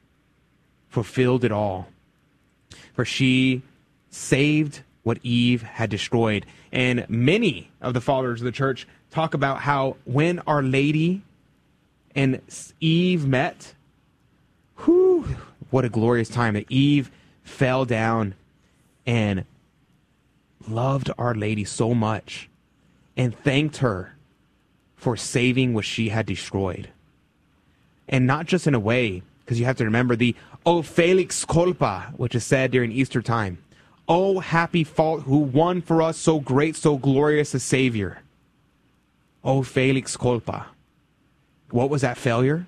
fulfilled 0.90 1.44
it 1.44 1.52
all. 1.52 1.88
For 2.94 3.06
she 3.06 3.62
saved 4.10 4.82
what 5.10 5.18
Eve 5.24 5.64
had 5.64 5.90
destroyed. 5.90 6.46
And 6.72 7.04
many 7.10 7.72
of 7.82 7.96
the 7.96 8.00
fathers 8.00 8.42
of 8.42 8.46
the 8.46 8.52
church 8.52 8.88
talk 9.10 9.34
about 9.34 9.62
how 9.62 9.98
when 10.06 10.38
Our 10.46 10.62
Lady 10.62 11.24
and 12.14 12.40
Eve 12.80 13.26
met, 13.26 13.74
whew, 14.78 15.36
what 15.72 15.84
a 15.84 15.90
glorious 15.90 16.30
time 16.30 16.54
that 16.54 16.72
Eve 16.72 17.10
fell 17.42 17.86
down 17.86 18.36
and 19.08 19.46
loved 20.68 21.10
Our 21.18 21.34
Lady 21.34 21.66
so 21.66 21.96
much 21.96 22.48
and 23.18 23.36
thanked 23.36 23.78
her 23.78 24.16
for 24.96 25.18
saving 25.18 25.74
what 25.74 25.86
she 25.86 26.10
had 26.10 26.28
destroyed. 26.28 26.88
And 28.08 28.28
not 28.28 28.46
just 28.46 28.68
in 28.68 28.76
a 28.76 28.80
way, 28.80 29.24
because 29.40 29.60
you 29.60 29.66
have 29.66 29.78
to 29.78 29.86
remember 29.86 30.16
the 30.16 30.36
O 30.68 30.84
Felix 30.84 31.46
Culpa, 31.46 32.14
which 32.16 32.36
is 32.36 32.46
said 32.46 32.70
during 32.70 32.92
Easter 32.92 33.24
time. 33.24 33.58
O 34.10 34.40
happy 34.40 34.84
fault 34.84 35.24
who 35.24 35.38
won 35.38 35.82
for 35.82 36.02
us 36.02 36.18
so 36.18 36.40
great, 36.40 36.76
so 36.76 36.98
glorious 36.98 37.54
a 37.54 37.60
Savior. 37.60 38.24
O 39.44 39.62
Felix 39.64 40.18
Culpa. 40.18 40.66
What 41.70 41.92
was 41.92 42.02
that 42.02 42.18
failure? 42.18 42.66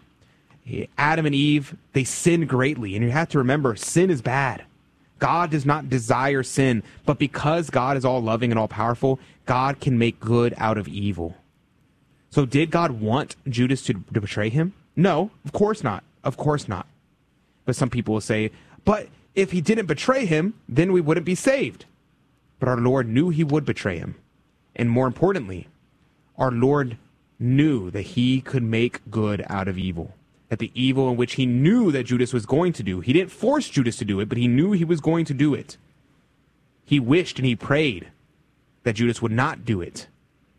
Adam 0.98 1.26
and 1.26 1.34
Eve, 1.34 1.76
they 1.94 2.04
sinned 2.04 2.48
greatly. 2.48 2.96
And 2.96 3.04
you 3.04 3.10
have 3.10 3.30
to 3.30 3.40
remember, 3.40 3.76
sin 3.76 4.12
is 4.12 4.22
bad. 4.22 4.64
God 5.18 5.52
does 5.52 5.66
not 5.66 5.90
desire 5.90 6.44
sin, 6.44 6.84
but 7.06 7.20
because 7.20 7.70
God 7.70 7.98
is 7.98 8.06
all 8.06 8.22
loving 8.22 8.52
and 8.52 8.60
all 8.60 8.68
powerful, 8.68 9.20
God 9.46 9.80
can 9.80 9.98
make 9.98 10.20
good 10.20 10.54
out 10.58 10.78
of 10.78 10.88
evil. 10.88 11.36
So, 12.30 12.46
did 12.46 12.72
God 12.72 12.92
want 12.92 13.36
Judas 13.48 13.84
to, 13.84 13.94
to 14.14 14.22
betray 14.22 14.50
him? 14.50 14.74
No, 14.96 15.32
of 15.44 15.52
course 15.52 15.84
not. 15.84 16.04
Of 16.24 16.38
course 16.38 16.68
not. 16.68 16.88
But 17.66 17.76
some 17.76 17.90
people 17.90 18.14
will 18.14 18.22
say, 18.22 18.52
but 18.86 19.10
if 19.36 19.52
he 19.52 19.62
didn't 19.62 19.86
betray 19.86 20.26
him, 20.26 20.54
then 20.68 20.92
we 20.92 21.02
wouldn't 21.02 21.26
be 21.26 21.36
saved. 21.36 21.86
But 22.60 22.70
our 22.70 22.78
Lord 22.78 23.08
knew 23.08 23.30
he 23.30 23.44
would 23.44 23.66
betray 23.66 23.98
him. 23.98 24.16
And 24.76 24.90
more 24.90 25.08
importantly, 25.08 25.68
our 26.38 26.52
Lord 26.52 26.98
knew 27.40 27.90
that 27.92 28.02
he 28.02 28.42
could 28.42 28.64
make 28.64 29.10
good 29.10 29.44
out 29.50 29.68
of 29.68 29.78
evil 29.78 30.14
That 30.50 30.60
the 30.60 30.72
evil 30.76 31.10
in 31.10 31.18
which 31.18 31.34
he 31.34 31.46
knew 31.46 31.92
that 31.92 32.04
Judas 32.06 32.34
was 32.34 32.46
going 32.46 32.74
to 32.74 32.84
do. 32.84 33.00
He 33.00 33.14
didn't 33.14 33.32
force 33.32 33.70
Judas 33.70 33.98
to 33.98 34.06
do 34.06 34.20
it, 34.20 34.30
but 34.30 34.38
he 34.38 34.48
knew 34.48 34.74
he 34.74 34.86
was 34.86 35.02
going 35.02 35.26
to 35.26 35.34
do 35.34 35.54
it. 35.54 35.78
He 36.84 37.00
wished 37.00 37.40
and 37.40 37.46
he 37.46 37.56
prayed 37.56 38.12
that 38.84 38.96
Judas 38.96 39.22
would 39.22 39.32
not 39.32 39.66
do 39.66 39.82
it. 39.82 40.08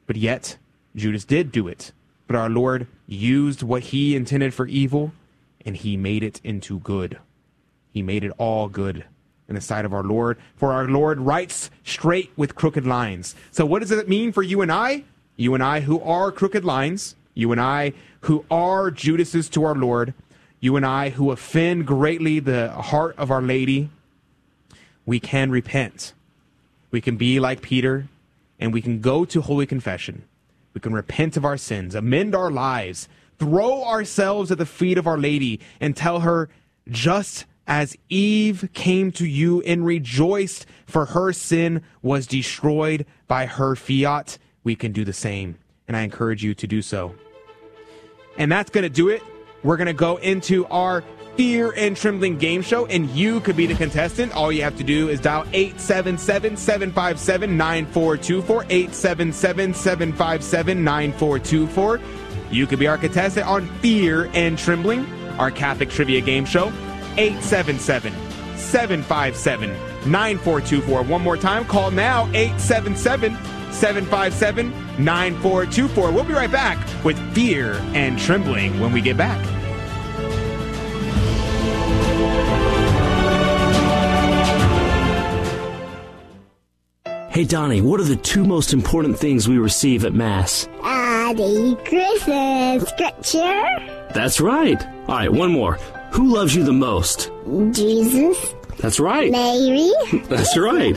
But 0.06 0.16
yet, 0.16 0.56
Judas 0.96 1.24
did 1.24 1.52
do 1.52 1.68
it. 1.68 1.92
But 2.26 2.36
our 2.36 2.48
Lord 2.48 2.86
used 3.06 3.62
what 3.62 3.82
he 3.84 4.16
intended 4.16 4.54
for 4.54 4.66
evil 4.66 5.12
and 5.64 5.76
he 5.76 5.96
made 5.96 6.22
it 6.22 6.40
into 6.42 6.78
good. 6.80 7.18
He 7.92 8.02
made 8.02 8.24
it 8.24 8.32
all 8.38 8.68
good 8.68 9.04
in 9.48 9.54
the 9.54 9.60
sight 9.60 9.84
of 9.84 9.92
our 9.92 10.02
Lord. 10.02 10.38
For 10.56 10.72
our 10.72 10.88
Lord 10.88 11.20
writes 11.20 11.70
straight 11.84 12.32
with 12.36 12.54
crooked 12.54 12.86
lines. 12.86 13.34
So, 13.50 13.66
what 13.66 13.80
does 13.80 13.90
it 13.90 14.08
mean 14.08 14.32
for 14.32 14.42
you 14.42 14.62
and 14.62 14.72
I? 14.72 15.04
You 15.36 15.54
and 15.54 15.62
I 15.62 15.80
who 15.80 16.00
are 16.00 16.32
crooked 16.32 16.64
lines, 16.64 17.16
you 17.34 17.52
and 17.52 17.60
I 17.60 17.92
who 18.22 18.44
are 18.50 18.90
Judases 18.90 19.48
to 19.50 19.64
our 19.64 19.74
Lord, 19.74 20.14
you 20.60 20.76
and 20.76 20.86
I 20.86 21.10
who 21.10 21.30
offend 21.30 21.86
greatly 21.86 22.38
the 22.38 22.70
heart 22.70 23.16
of 23.18 23.30
Our 23.30 23.42
Lady, 23.42 23.90
we 25.04 25.18
can 25.18 25.50
repent. 25.50 26.12
We 26.90 27.00
can 27.00 27.16
be 27.16 27.40
like 27.40 27.62
Peter, 27.62 28.06
and 28.60 28.72
we 28.72 28.80
can 28.80 29.00
go 29.00 29.24
to 29.24 29.40
Holy 29.40 29.66
Confession. 29.66 30.22
We 30.72 30.80
can 30.80 30.92
repent 30.92 31.36
of 31.36 31.44
our 31.44 31.56
sins, 31.56 31.94
amend 31.94 32.34
our 32.34 32.50
lives, 32.50 33.08
throw 33.38 33.82
ourselves 33.84 34.52
at 34.52 34.58
the 34.58 34.66
feet 34.66 34.98
of 34.98 35.06
Our 35.06 35.18
Lady, 35.18 35.58
and 35.80 35.96
tell 35.96 36.20
her, 36.20 36.48
just 36.88 37.44
as 37.66 37.96
Eve 38.08 38.68
came 38.72 39.12
to 39.12 39.26
you 39.26 39.62
and 39.62 39.86
rejoiced 39.86 40.66
for 40.86 41.06
her 41.06 41.32
sin 41.32 41.82
was 42.02 42.26
destroyed 42.26 43.06
by 43.28 43.46
her 43.46 43.76
fiat, 43.76 44.38
we 44.64 44.74
can 44.74 44.92
do 44.92 45.04
the 45.04 45.12
same. 45.12 45.56
And 45.88 45.96
I 45.96 46.02
encourage 46.02 46.42
you 46.44 46.54
to 46.54 46.66
do 46.66 46.82
so. 46.82 47.14
And 48.36 48.50
that's 48.50 48.70
going 48.70 48.82
to 48.82 48.90
do 48.90 49.08
it. 49.08 49.22
We're 49.62 49.76
going 49.76 49.86
to 49.86 49.92
go 49.92 50.16
into 50.16 50.66
our 50.66 51.04
Fear 51.36 51.72
and 51.78 51.96
Trembling 51.96 52.36
game 52.36 52.60
show, 52.60 52.84
and 52.86 53.08
you 53.10 53.40
could 53.40 53.56
be 53.56 53.66
the 53.66 53.74
contestant. 53.74 54.34
All 54.34 54.52
you 54.52 54.62
have 54.62 54.76
to 54.76 54.84
do 54.84 55.08
is 55.08 55.18
dial 55.18 55.46
877 55.52 56.58
757 56.58 57.56
9424. 57.56 58.64
877 58.64 59.32
757 59.32 60.84
9424. 60.84 62.00
You 62.50 62.66
could 62.66 62.78
be 62.78 62.86
our 62.86 62.98
contestant 62.98 63.46
on 63.46 63.66
Fear 63.78 64.30
and 64.34 64.58
Trembling, 64.58 65.06
our 65.38 65.50
Catholic 65.50 65.88
trivia 65.88 66.20
game 66.20 66.44
show. 66.44 66.70
877 67.16 68.12
757 68.56 69.70
9424. 70.10 71.02
One 71.02 71.22
more 71.22 71.36
time, 71.36 71.64
call 71.64 71.90
now 71.90 72.26
877 72.34 73.36
757 73.72 74.70
9424. 75.04 76.10
We'll 76.12 76.24
be 76.24 76.34
right 76.34 76.50
back 76.50 76.78
with 77.04 77.18
Fear 77.34 77.74
and 77.94 78.18
Trembling 78.18 78.78
when 78.80 78.92
we 78.92 79.00
get 79.00 79.16
back. 79.16 79.44
Hey, 87.32 87.44
Donnie, 87.44 87.80
what 87.80 87.98
are 87.98 88.04
the 88.04 88.16
two 88.16 88.44
most 88.44 88.74
important 88.74 89.18
things 89.18 89.48
we 89.48 89.56
receive 89.56 90.04
at 90.04 90.12
Mass? 90.12 90.68
Uh, 90.82 91.32
the 91.32 91.78
Christmas 91.86 92.86
scripture. 92.90 94.08
That's 94.12 94.38
right. 94.38 94.86
All 95.08 95.14
right, 95.14 95.32
one 95.32 95.50
more. 95.50 95.78
Who 96.12 96.34
loves 96.34 96.54
you 96.54 96.62
the 96.62 96.72
most? 96.72 97.30
Jesus. 97.70 98.54
That's 98.78 99.00
right. 99.00 99.32
Mary. 99.32 99.90
That's 100.28 100.56
right. 100.58 100.94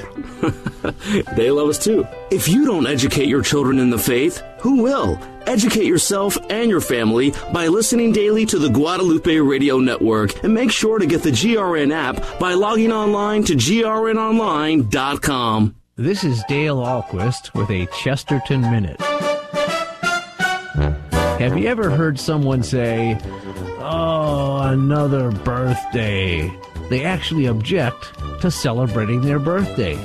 they 1.36 1.52
love 1.52 1.70
us 1.70 1.82
too. 1.82 2.06
If 2.32 2.50
you 2.50 2.66
don't 2.66 2.86
educate 2.88 3.28
your 3.28 3.42
children 3.42 3.80
in 3.80 3.90
the 3.90 3.98
faith, 3.98 4.44
who 4.60 4.84
will? 4.84 5.18
Educate 5.48 5.86
yourself 5.86 6.38
and 6.50 6.70
your 6.70 6.82
family 6.82 7.32
by 7.54 7.68
listening 7.68 8.12
daily 8.12 8.46
to 8.48 8.60
the 8.60 8.68
Guadalupe 8.70 9.38
Radio 9.38 9.80
Network 9.80 10.44
and 10.44 10.54
make 10.54 10.72
sure 10.72 11.00
to 11.00 11.06
get 11.06 11.24
the 11.24 11.32
GRN 11.32 11.94
app 11.94 12.22
by 12.40 12.54
logging 12.54 12.92
online 12.92 13.44
to 13.46 13.54
grnonline.com. 13.54 15.76
This 15.96 16.26
is 16.26 16.44
Dale 16.50 16.78
Ahlquist 16.78 17.54
with 17.54 17.70
a 17.70 17.86
Chesterton 17.98 18.60
Minute. 18.62 19.00
Have 21.40 21.58
you 21.58 21.68
ever 21.68 21.90
heard 21.90 22.20
someone 22.20 22.64
say, 22.64 23.18
Oh, 23.88 24.62
another 24.64 25.30
birthday? 25.30 26.52
They 26.90 27.04
actually 27.04 27.46
object 27.46 28.18
to 28.42 28.50
celebrating 28.50 29.22
their 29.22 29.38
birthday. 29.38 29.96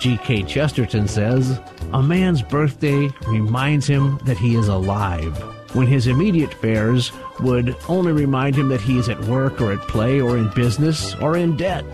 G.K. 0.00 0.42
Chesterton 0.42 1.06
says, 1.06 1.60
A 1.92 2.02
man's 2.02 2.42
birthday 2.42 3.10
reminds 3.28 3.86
him 3.86 4.18
that 4.24 4.38
he 4.38 4.56
is 4.56 4.66
alive, 4.66 5.38
when 5.72 5.86
his 5.86 6.08
immediate 6.08 6.52
fares 6.52 7.12
would 7.38 7.76
only 7.88 8.10
remind 8.10 8.56
him 8.56 8.68
that 8.70 8.80
he 8.80 8.98
is 8.98 9.08
at 9.08 9.22
work 9.26 9.60
or 9.60 9.70
at 9.70 9.86
play 9.86 10.20
or 10.20 10.36
in 10.36 10.50
business 10.50 11.14
or 11.14 11.36
in 11.36 11.56
debt. 11.56 11.84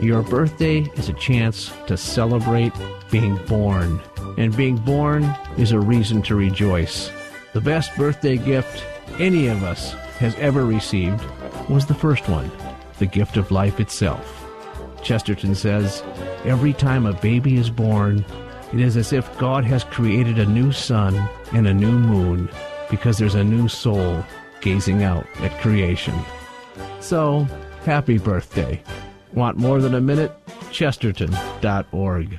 Your 0.00 0.22
birthday 0.22 0.90
is 0.96 1.10
a 1.10 1.14
chance 1.14 1.70
to 1.86 1.98
celebrate 1.98 2.72
being 3.10 3.36
born, 3.44 4.00
and 4.38 4.56
being 4.56 4.76
born 4.76 5.24
is 5.58 5.72
a 5.72 5.80
reason 5.80 6.22
to 6.22 6.34
rejoice. 6.34 7.12
The 7.52 7.60
best 7.60 7.94
birthday 7.94 8.38
gift 8.38 8.86
any 9.18 9.48
of 9.48 9.62
us 9.62 9.94
has 10.22 10.36
ever 10.36 10.64
received 10.64 11.20
was 11.68 11.84
the 11.84 11.94
first 11.94 12.28
one, 12.28 12.48
the 13.00 13.06
gift 13.06 13.36
of 13.36 13.50
life 13.50 13.80
itself. 13.80 14.46
Chesterton 15.02 15.56
says, 15.56 16.04
Every 16.44 16.72
time 16.72 17.06
a 17.06 17.12
baby 17.12 17.56
is 17.56 17.70
born, 17.70 18.24
it 18.72 18.78
is 18.78 18.96
as 18.96 19.12
if 19.12 19.36
God 19.38 19.64
has 19.64 19.82
created 19.82 20.38
a 20.38 20.46
new 20.46 20.70
sun 20.70 21.16
and 21.52 21.66
a 21.66 21.74
new 21.74 21.98
moon 21.98 22.48
because 22.88 23.18
there's 23.18 23.34
a 23.34 23.42
new 23.42 23.66
soul 23.66 24.24
gazing 24.60 25.02
out 25.02 25.26
at 25.40 25.60
creation. 25.60 26.14
So, 27.00 27.48
happy 27.84 28.18
birthday. 28.18 28.80
Want 29.32 29.58
more 29.58 29.80
than 29.80 29.96
a 29.96 30.00
minute? 30.00 30.32
Chesterton.org. 30.70 32.38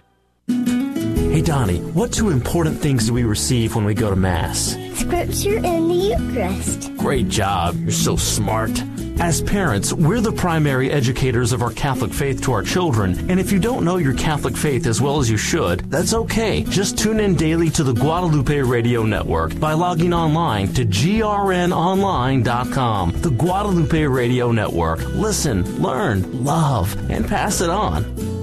Hey, 1.33 1.41
Donnie, 1.41 1.79
what 1.79 2.13
two 2.13 2.29
important 2.29 2.79
things 2.79 3.07
do 3.07 3.13
we 3.13 3.23
receive 3.23 3.73
when 3.73 3.85
we 3.85 3.95
go 3.95 4.11
to 4.11 4.15
Mass? 4.15 4.77
Scripture 4.93 5.57
and 5.65 5.89
the 5.89 6.15
Eucharist. 6.15 6.95
Great 6.95 7.27
job. 7.27 7.75
You're 7.79 7.89
so 7.89 8.15
smart. 8.15 8.69
As 9.19 9.41
parents, 9.41 9.91
we're 9.91 10.21
the 10.21 10.31
primary 10.31 10.91
educators 10.91 11.51
of 11.51 11.63
our 11.63 11.71
Catholic 11.71 12.13
faith 12.13 12.43
to 12.43 12.51
our 12.51 12.61
children, 12.61 13.31
and 13.31 13.39
if 13.39 13.51
you 13.51 13.57
don't 13.57 13.83
know 13.83 13.97
your 13.97 14.13
Catholic 14.13 14.55
faith 14.55 14.85
as 14.85 15.01
well 15.01 15.17
as 15.17 15.27
you 15.27 15.37
should, 15.37 15.79
that's 15.89 16.13
okay. 16.13 16.61
Just 16.65 16.99
tune 16.99 17.19
in 17.19 17.33
daily 17.33 17.71
to 17.71 17.83
the 17.83 17.93
Guadalupe 17.93 18.61
Radio 18.61 19.01
Network 19.01 19.59
by 19.59 19.73
logging 19.73 20.13
online 20.13 20.71
to 20.73 20.85
grnonline.com. 20.85 23.11
The 23.21 23.31
Guadalupe 23.31 24.05
Radio 24.05 24.51
Network. 24.51 24.99
Listen, 25.15 25.81
learn, 25.81 26.43
love, 26.43 26.95
and 27.09 27.27
pass 27.27 27.59
it 27.59 27.71
on. 27.71 28.42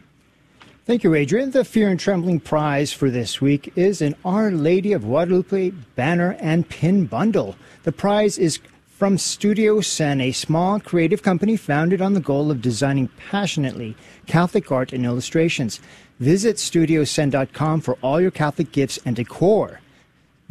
Thank 0.86 1.04
you, 1.04 1.14
Adrian. 1.14 1.52
The 1.52 1.66
Fear 1.66 1.90
and 1.90 2.00
Trembling 2.00 2.40
prize 2.40 2.94
for 2.94 3.10
this 3.10 3.42
week 3.42 3.74
is 3.76 4.02
an 4.02 4.16
Our 4.24 4.52
Lady 4.52 4.94
of 4.94 5.04
Guadalupe 5.04 5.72
banner 5.96 6.38
and 6.40 6.68
pin 6.68 7.06
bundle. 7.06 7.58
The 7.84 7.92
prize 7.92 8.38
is 8.38 8.60
from 8.98 9.16
Studio 9.20 9.80
Sen, 9.80 10.20
a 10.20 10.32
small 10.32 10.80
creative 10.80 11.22
company 11.22 11.56
founded 11.56 12.02
on 12.02 12.16
the 12.16 12.20
goal 12.20 12.50
of 12.50 12.64
designing 12.64 13.10
passionately 13.30 13.96
Catholic 14.26 14.72
art 14.72 14.92
and 14.92 15.06
illustrations. 15.06 15.80
Visit 16.20 16.56
studiosen.com 16.56 17.82
for 17.82 18.00
all 18.02 18.20
your 18.20 18.32
Catholic 18.32 18.72
gifts 18.72 18.98
and 19.06 19.16
decor. 19.16 19.82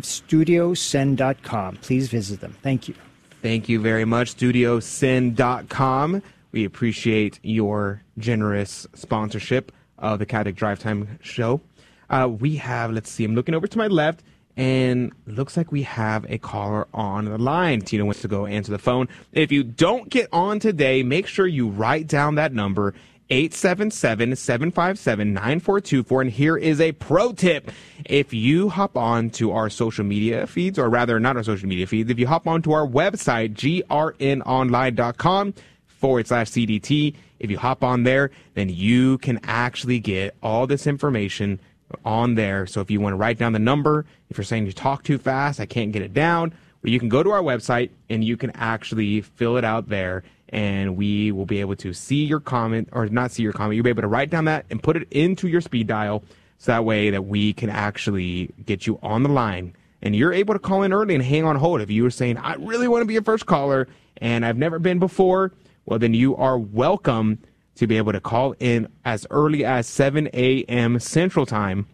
Studiosen.com. 0.00 1.76
Please 1.78 2.08
visit 2.08 2.40
them. 2.40 2.54
Thank 2.62 2.86
you. 2.86 2.94
Thank 3.42 3.68
you 3.68 3.80
very 3.80 4.04
much, 4.04 4.36
studiosin.com. 4.36 6.22
We 6.52 6.64
appreciate 6.64 7.40
your 7.42 8.02
generous 8.16 8.86
sponsorship 8.94 9.72
of 9.98 10.20
the 10.20 10.26
Catholic 10.26 10.54
Drive 10.54 10.78
Time 10.78 11.18
show. 11.20 11.60
Uh, 12.08 12.28
we 12.30 12.54
have, 12.56 12.92
let's 12.92 13.10
see, 13.10 13.24
I'm 13.24 13.34
looking 13.34 13.56
over 13.56 13.66
to 13.66 13.76
my 13.76 13.88
left, 13.88 14.22
and 14.56 15.12
looks 15.26 15.56
like 15.56 15.70
we 15.70 15.82
have 15.82 16.24
a 16.30 16.38
caller 16.38 16.88
on 16.94 17.26
the 17.26 17.38
line. 17.38 17.82
Tina 17.82 18.04
wants 18.04 18.22
to 18.22 18.28
go 18.28 18.46
answer 18.46 18.72
the 18.72 18.78
phone. 18.78 19.08
If 19.32 19.52
you 19.52 19.62
don't 19.62 20.08
get 20.08 20.28
on 20.32 20.60
today, 20.60 21.02
make 21.02 21.26
sure 21.26 21.46
you 21.46 21.68
write 21.68 22.06
down 22.06 22.36
that 22.36 22.54
number. 22.54 22.94
877-757-9424 23.30 26.20
and 26.20 26.30
here 26.30 26.56
is 26.56 26.80
a 26.80 26.92
pro 26.92 27.32
tip 27.32 27.72
if 28.04 28.32
you 28.32 28.68
hop 28.68 28.96
on 28.96 29.30
to 29.30 29.50
our 29.50 29.68
social 29.68 30.04
media 30.04 30.46
feeds 30.46 30.78
or 30.78 30.88
rather 30.88 31.18
not 31.18 31.36
our 31.36 31.42
social 31.42 31.68
media 31.68 31.88
feeds 31.88 32.08
if 32.08 32.20
you 32.20 32.28
hop 32.28 32.46
on 32.46 32.62
to 32.62 32.72
our 32.72 32.86
website 32.86 33.54
grnonline.com 33.54 35.54
forward 35.88 36.28
slash 36.28 36.52
cdt 36.52 37.16
if 37.40 37.50
you 37.50 37.58
hop 37.58 37.82
on 37.82 38.04
there 38.04 38.30
then 38.54 38.68
you 38.68 39.18
can 39.18 39.40
actually 39.42 39.98
get 39.98 40.36
all 40.40 40.68
this 40.68 40.86
information 40.86 41.58
on 42.04 42.34
there 42.34 42.66
so 42.66 42.80
if 42.80 42.90
you 42.90 43.00
want 43.00 43.12
to 43.12 43.16
write 43.16 43.38
down 43.38 43.52
the 43.52 43.58
number 43.58 44.04
if 44.28 44.36
you're 44.36 44.44
saying 44.44 44.66
you 44.66 44.72
talk 44.72 45.02
too 45.04 45.18
fast 45.18 45.60
i 45.60 45.66
can't 45.66 45.92
get 45.92 46.02
it 46.02 46.12
down 46.12 46.52
But 46.82 46.90
you 46.90 47.00
can 47.00 47.08
go 47.08 47.22
to 47.22 47.30
our 47.30 47.42
website 47.42 47.90
and 48.08 48.22
you 48.22 48.36
can 48.36 48.50
actually 48.54 49.20
fill 49.20 49.56
it 49.56 49.64
out 49.64 49.88
there 49.88 50.22
and 50.50 50.96
we 50.96 51.32
will 51.32 51.46
be 51.46 51.60
able 51.60 51.76
to 51.76 51.92
see 51.92 52.24
your 52.24 52.40
comment 52.40 52.88
or 52.92 53.06
not 53.06 53.32
see 53.32 53.42
your 53.42 53.52
comment. 53.52 53.74
You'll 53.74 53.84
be 53.84 53.90
able 53.90 54.02
to 54.02 54.08
write 54.08 54.30
down 54.30 54.44
that 54.44 54.66
and 54.70 54.80
put 54.80 54.96
it 54.96 55.08
into 55.10 55.48
your 55.48 55.60
speed 55.60 55.88
dial 55.88 56.22
so 56.58 56.72
that 56.72 56.84
way 56.84 57.10
that 57.10 57.24
we 57.24 57.52
can 57.52 57.70
actually 57.70 58.54
get 58.64 58.86
you 58.86 58.98
on 59.02 59.24
the 59.24 59.28
line 59.28 59.74
and 60.02 60.14
you're 60.14 60.32
able 60.32 60.54
to 60.54 60.60
call 60.60 60.82
in 60.84 60.92
early 60.92 61.14
and 61.14 61.24
hang 61.24 61.44
on 61.44 61.56
hold. 61.56 61.80
If 61.80 61.90
you 61.90 62.04
were 62.04 62.10
saying, 62.10 62.38
I 62.38 62.54
really 62.54 62.86
want 62.86 63.02
to 63.02 63.06
be 63.06 63.16
a 63.16 63.22
first 63.22 63.46
caller 63.46 63.88
and 64.18 64.46
I've 64.46 64.56
never 64.56 64.78
been 64.78 64.98
before, 64.98 65.52
well, 65.86 65.98
then 65.98 66.14
you 66.14 66.36
are 66.36 66.56
welcome 66.56 67.38
to 67.76 67.86
be 67.86 67.96
able 67.96 68.12
to 68.12 68.20
call 68.20 68.54
in 68.58 68.88
as 69.04 69.26
early 69.30 69.64
as 69.64 69.86
7 69.86 70.28
a.m. 70.32 70.98
Central 70.98 71.46
Time 71.46 71.86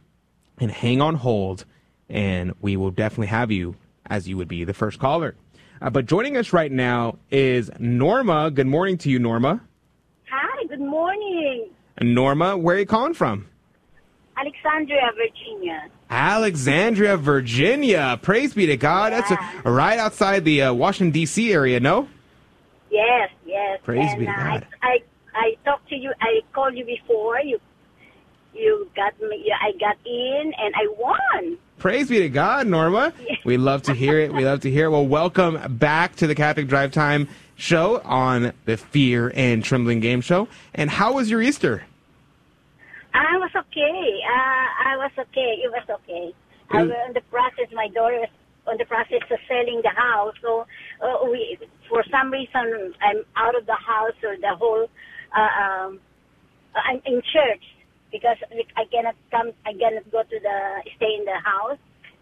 and 0.58 0.70
hang 0.70 1.00
on 1.00 1.16
hold, 1.16 1.64
and 2.08 2.54
we 2.60 2.76
will 2.76 2.90
definitely 2.90 3.26
have 3.28 3.50
you 3.50 3.76
as 4.06 4.28
you 4.28 4.36
would 4.36 4.48
be 4.48 4.64
the 4.64 4.74
first 4.74 4.98
caller. 4.98 5.34
Uh, 5.80 5.90
but 5.90 6.06
joining 6.06 6.36
us 6.36 6.52
right 6.52 6.70
now 6.70 7.18
is 7.30 7.70
Norma. 7.78 8.50
Good 8.50 8.66
morning 8.66 8.96
to 8.98 9.10
you, 9.10 9.18
Norma. 9.18 9.60
Hi, 10.30 10.64
good 10.66 10.80
morning. 10.80 11.68
Norma, 12.00 12.56
where 12.56 12.76
are 12.76 12.78
you 12.78 12.86
calling 12.86 13.14
from? 13.14 13.48
Alexandria, 14.36 15.10
Virginia. 15.16 15.88
Alexandria, 16.08 17.16
Virginia. 17.16 18.18
Praise 18.22 18.54
be 18.54 18.66
to 18.66 18.76
God. 18.76 19.12
Yeah. 19.12 19.20
That's 19.20 19.64
a, 19.64 19.70
right 19.70 19.98
outside 19.98 20.44
the 20.44 20.62
uh, 20.62 20.72
Washington, 20.72 21.10
D.C. 21.10 21.52
area, 21.52 21.80
no? 21.80 22.08
Yes, 22.90 23.30
yes. 23.46 23.80
Praise 23.82 24.10
and, 24.10 24.20
be 24.20 24.26
to 24.26 24.32
God. 24.32 24.66
I, 24.82 24.86
I, 24.86 24.98
I 25.34 25.56
talked 25.64 25.88
to 25.88 25.96
you, 25.96 26.12
I 26.20 26.40
called 26.52 26.76
you 26.76 26.84
before. 26.84 27.40
You 27.40 27.58
you 28.54 28.90
got 28.94 29.18
me, 29.20 29.50
I 29.50 29.72
got 29.78 29.96
in, 30.04 30.52
and 30.58 30.74
I 30.74 30.86
won. 30.98 31.58
Praise 31.78 32.08
be 32.08 32.18
to 32.20 32.28
God, 32.28 32.66
Norma. 32.66 33.12
We 33.44 33.56
love 33.56 33.82
to 33.84 33.94
hear 33.94 34.18
it. 34.18 34.32
We 34.32 34.44
love 34.44 34.60
to 34.60 34.70
hear 34.70 34.86
it. 34.86 34.90
Well, 34.90 35.06
welcome 35.06 35.78
back 35.78 36.16
to 36.16 36.26
the 36.26 36.34
Catholic 36.34 36.68
Drive 36.68 36.92
Time 36.92 37.28
show 37.56 38.00
on 38.00 38.52
the 38.66 38.76
Fear 38.76 39.32
and 39.34 39.64
Trembling 39.64 40.00
Game 40.00 40.20
Show. 40.20 40.48
And 40.74 40.90
how 40.90 41.14
was 41.14 41.30
your 41.30 41.40
Easter? 41.40 41.84
I 43.14 43.36
was 43.38 43.50
okay. 43.56 44.20
Uh, 44.26 44.90
I 44.90 44.96
was 44.96 45.12
okay. 45.18 45.60
It 45.64 45.70
was 45.70 45.84
okay. 45.88 46.34
I 46.70 46.82
was 46.82 46.92
in 47.08 47.14
the 47.14 47.20
process. 47.22 47.66
My 47.72 47.88
daughter 47.88 48.18
was 48.18 48.28
on 48.66 48.76
the 48.78 48.84
process 48.84 49.22
of 49.30 49.38
selling 49.48 49.80
the 49.82 49.90
house, 49.90 50.34
so 50.40 50.66
uh, 51.02 51.24
we, 51.30 51.58
for 51.88 52.04
some 52.10 52.30
reason, 52.30 52.94
I'm 53.02 53.24
out 53.36 53.56
of 53.56 53.66
the 53.66 53.74
house 53.74 54.14
or 54.22 54.36
the 54.36 54.54
whole. 54.56 54.88
Uh, 55.36 55.62
um, 55.62 56.00
I'm 56.74 57.00
in 57.04 57.22
church 57.32 57.62
because 58.10 58.36
I 58.76 58.84
cannot 58.90 59.14
come, 59.30 59.52
I 59.66 59.72
cannot 59.72 60.10
go 60.10 60.22
to 60.22 60.40
the, 60.40 60.82
stay 60.96 61.14
in 61.18 61.24
the 61.24 61.38
house. 61.44 61.78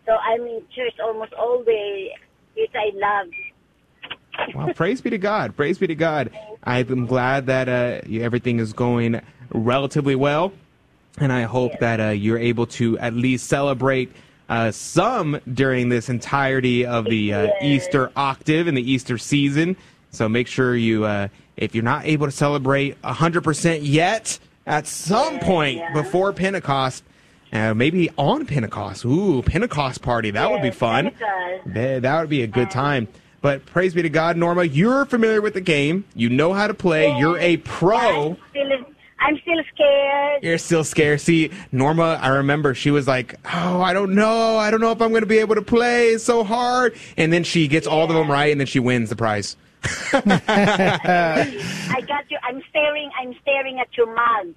So 0.07 0.13
I'm 0.13 0.43
in 0.43 0.63
church 0.75 0.95
almost 1.03 1.33
all 1.35 1.63
day, 1.63 2.11
which 2.57 2.71
I 2.75 2.91
love. 2.95 4.55
Well, 4.55 4.75
praise 4.75 5.01
be 5.01 5.11
to 5.11 5.19
God. 5.19 5.57
Praise 5.57 5.79
be 5.79 5.87
to 5.89 5.95
God. 5.95 6.31
I'm 6.65 7.07
glad 7.07 7.47
that 7.47 7.69
uh, 7.69 8.01
everything 8.11 8.59
is 8.59 8.73
going 8.73 9.21
relatively 9.53 10.15
well. 10.15 10.53
And 11.19 11.33
I 11.33 11.43
hope 11.43 11.73
yes. 11.73 11.81
that 11.81 12.01
uh, 12.01 12.09
you're 12.11 12.39
able 12.39 12.67
to 12.67 12.99
at 12.99 13.15
least 13.15 13.49
celebrate 13.49 14.13
uh, 14.49 14.71
some 14.71 15.41
during 15.53 15.89
this 15.89 16.09
entirety 16.09 16.87
of 16.87 17.05
the 17.05 17.35
uh, 17.35 17.43
yes. 17.43 17.63
Easter 17.63 18.11
octave 18.17 18.67
and 18.67 18.77
the 18.77 18.91
Easter 18.91 19.19
season. 19.19 19.77
So 20.11 20.29
make 20.29 20.47
sure 20.47 20.75
you, 20.75 21.05
uh, 21.05 21.29
if 21.61 21.75
you're 21.75 21.85
not 21.85 22.07
able 22.07 22.27
to 22.27 22.33
celebrate 22.33 23.01
100% 23.03 23.81
yet, 23.83 24.39
at 24.67 24.87
some 24.87 25.35
yeah, 25.35 25.45
point 25.45 25.79
yeah. 25.79 25.93
before 25.93 26.33
Pentecost, 26.33 27.05
uh, 27.53 27.75
maybe 27.75 28.11
on 28.17 28.47
Pentecost. 28.47 29.05
Ooh, 29.05 29.43
Pentecost 29.43 30.03
party. 30.03 30.31
That 30.31 30.49
yeah, 30.49 30.53
would 30.53 30.63
be 30.63 30.71
fun. 30.71 31.13
That 31.67 32.21
would 32.21 32.31
be 32.31 32.43
a 32.43 32.47
good 32.47 32.71
time. 32.71 33.09
But 33.43 33.65
praise 33.67 33.95
be 33.95 34.03
to 34.03 34.11
God, 34.11 34.37
Norma, 34.37 34.65
you're 34.65 35.07
familiar 35.07 35.41
with 35.41 35.55
the 35.55 35.61
game. 35.61 36.05
You 36.15 36.29
know 36.29 36.53
how 36.53 36.67
to 36.67 36.75
play. 36.75 37.17
You're 37.19 37.39
a 37.39 37.57
pro. 37.59 38.31
I'm 38.31 38.37
still, 38.51 38.73
I'm 39.19 39.39
still 39.39 39.63
scared. 39.75 40.43
You're 40.43 40.59
still 40.59 40.85
scared. 40.85 41.21
See, 41.23 41.51
Norma, 41.73 42.19
I 42.21 42.29
remember 42.29 42.75
she 42.75 42.91
was 42.91 43.09
like, 43.09 43.35
"Oh, 43.47 43.81
I 43.81 43.95
don't 43.95 44.15
know. 44.15 44.59
I 44.59 44.71
don't 44.71 44.83
know 44.83 44.93
if 44.93 45.01
I'm 45.01 45.09
going 45.09 45.23
to 45.23 45.27
be 45.27 45.39
able 45.39 45.55
to 45.55 45.63
play. 45.63 46.09
It's 46.11 46.25
so 46.25 46.45
hard." 46.45 46.95
And 47.17 47.33
then 47.33 47.43
she 47.43 47.67
gets 47.67 47.87
all 47.87 48.05
of 48.05 48.15
them 48.15 48.31
right, 48.31 48.53
and 48.53 48.61
then 48.61 48.67
she 48.67 48.79
wins 48.79 49.09
the 49.09 49.17
prize. 49.17 49.57
I 50.13 52.03
got 52.07 52.31
you. 52.31 52.39
I'm 52.43 52.63
staring. 52.71 53.11
I'm 53.19 53.35
staring 53.43 53.81
at 53.81 53.97
your 53.97 54.15
mug. 54.15 54.55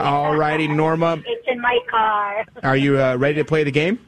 All 0.00 0.36
righty, 0.36 0.68
Norma. 0.68 1.18
It's 1.26 1.46
in 1.48 1.60
my 1.60 1.78
car. 1.88 2.44
Are 2.62 2.76
you 2.76 3.00
uh, 3.00 3.16
ready 3.16 3.36
to 3.36 3.44
play 3.44 3.64
the 3.64 3.70
game? 3.70 3.98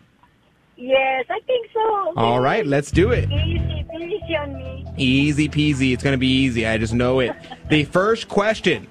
Yes, 0.77 1.25
I 1.29 1.41
think 1.41 1.69
so. 1.75 2.13
All 2.17 2.41
right, 2.41 2.65
let's 2.65 2.93
do 2.93 3.11
it. 3.11 3.29
Easy, 3.31 3.85
peasy 3.93 4.41
on 4.41 4.57
me. 4.57 4.87
Easy 4.97 5.49
peasy. 5.49 5.93
It's 5.93 6.05
going 6.05 6.15
to 6.15 6.19
be 6.19 6.29
easy. 6.29 6.67
I 6.67 6.79
just 6.79 6.95
know 6.95 7.19
it. 7.21 7.35
the 7.69 7.85
first 7.85 8.29
question 8.29 8.87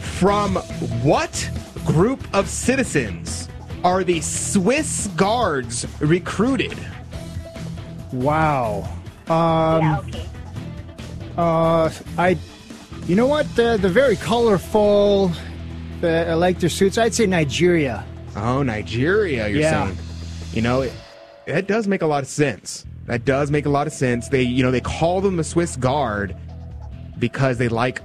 From 0.00 0.56
what 1.02 1.50
group 1.84 2.22
of 2.32 2.48
citizens 2.48 3.48
are 3.82 4.04
the 4.04 4.20
Swiss 4.20 5.08
guards 5.16 5.84
recruited? 6.00 6.78
Wow. 8.12 8.88
Um, 9.28 9.82
yeah, 9.82 9.98
okay. 10.00 10.28
Uh, 11.36 11.90
I, 12.18 12.38
you 13.06 13.16
know 13.16 13.26
what? 13.26 13.54
The 13.56 13.78
the 13.80 13.88
very 13.88 14.16
colorful, 14.16 15.32
uh, 16.02 16.06
I 16.06 16.34
like 16.34 16.60
their 16.60 16.70
suits. 16.70 16.98
I'd 16.98 17.14
say 17.14 17.26
Nigeria. 17.26 18.04
Oh, 18.36 18.62
Nigeria. 18.62 19.48
You're 19.48 19.60
yeah. 19.60 19.86
saying? 19.86 19.98
You 20.52 20.62
know, 20.62 20.82
it, 20.82 20.92
that 21.46 21.66
does 21.66 21.88
make 21.88 22.02
a 22.02 22.06
lot 22.06 22.22
of 22.22 22.28
sense. 22.28 22.84
That 23.06 23.24
does 23.24 23.50
make 23.50 23.66
a 23.66 23.70
lot 23.70 23.86
of 23.86 23.92
sense. 23.92 24.28
They, 24.28 24.42
you 24.42 24.62
know, 24.62 24.70
they 24.70 24.80
call 24.80 25.20
them 25.20 25.36
the 25.36 25.44
Swiss 25.44 25.76
Guard 25.76 26.36
because 27.18 27.58
they 27.58 27.68
like 27.68 28.00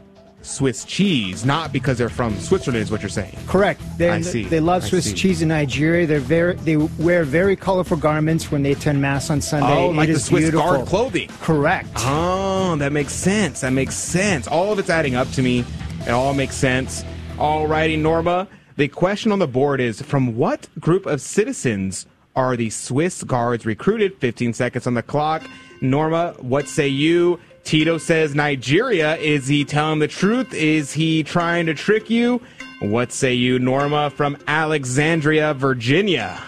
Swiss 0.47 0.85
cheese, 0.85 1.45
not 1.45 1.71
because 1.71 1.97
they're 1.97 2.09
from 2.09 2.37
Switzerland, 2.39 2.83
is 2.83 2.91
what 2.91 3.01
you're 3.01 3.09
saying. 3.09 3.37
Correct. 3.47 3.81
They, 3.97 4.09
I 4.09 4.21
see. 4.21 4.45
They 4.45 4.59
love 4.59 4.83
Swiss 4.83 5.13
cheese 5.13 5.41
in 5.41 5.49
Nigeria. 5.49 6.07
They're 6.07 6.19
very. 6.19 6.55
They 6.55 6.77
wear 6.77 7.23
very 7.23 7.55
colorful 7.55 7.97
garments 7.97 8.51
when 8.51 8.63
they 8.63 8.71
attend 8.71 9.01
mass 9.01 9.29
on 9.29 9.41
Sunday. 9.41 9.71
Oh, 9.71 9.89
like 9.89 10.09
it 10.09 10.13
the 10.13 10.19
Swiss 10.19 10.43
beautiful. 10.45 10.67
Guard 10.67 10.87
clothing. 10.87 11.29
Correct. 11.41 11.89
Oh, 11.97 12.75
that 12.77 12.91
makes 12.91 13.13
sense. 13.13 13.61
That 13.61 13.73
makes 13.73 13.95
sense. 13.95 14.47
All 14.47 14.71
of 14.71 14.79
it's 14.79 14.89
adding 14.89 15.15
up 15.15 15.29
to 15.31 15.41
me. 15.41 15.65
It 16.01 16.11
all 16.11 16.33
makes 16.33 16.55
sense. 16.55 17.03
All 17.37 17.67
righty, 17.67 17.97
Norma. 17.97 18.47
The 18.77 18.87
question 18.87 19.31
on 19.31 19.39
the 19.39 19.47
board 19.47 19.81
is 19.81 20.01
from 20.01 20.35
what 20.37 20.67
group 20.79 21.05
of 21.05 21.19
citizens 21.19 22.05
are 22.35 22.55
the 22.55 22.69
Swiss 22.69 23.23
guards 23.23 23.65
recruited? 23.65 24.17
15 24.19 24.53
seconds 24.53 24.85
on 24.85 24.93
the 24.93 25.01
clock. 25.01 25.43
Norma, 25.81 26.35
what 26.39 26.67
say 26.67 26.87
you? 26.87 27.39
Tito 27.67 27.97
says 27.97 28.33
Nigeria. 28.33 29.17
Is 29.17 29.49
he 29.49 29.65
telling 29.65 29.99
the 29.99 30.07
truth? 30.07 30.53
Is 30.53 30.93
he 30.93 31.21
trying 31.23 31.65
to 31.65 31.73
trick 31.73 32.09
you? 32.09 32.41
What 32.79 33.11
say 33.11 33.33
you, 33.33 33.59
Norma 33.59 34.09
from 34.09 34.37
Alexandria, 34.47 35.53
Virginia? 35.53 36.41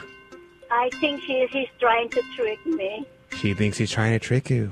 I 0.72 0.90
think 1.02 1.22
she, 1.24 1.46
he's 1.52 1.68
trying 1.78 2.08
to 2.12 2.22
trick 2.38 2.66
me. 2.66 3.06
She 3.38 3.54
thinks 3.54 3.78
he's 3.78 3.91
trying 3.91 4.14
to 4.18 4.20
trick 4.20 4.50
you. 4.50 4.72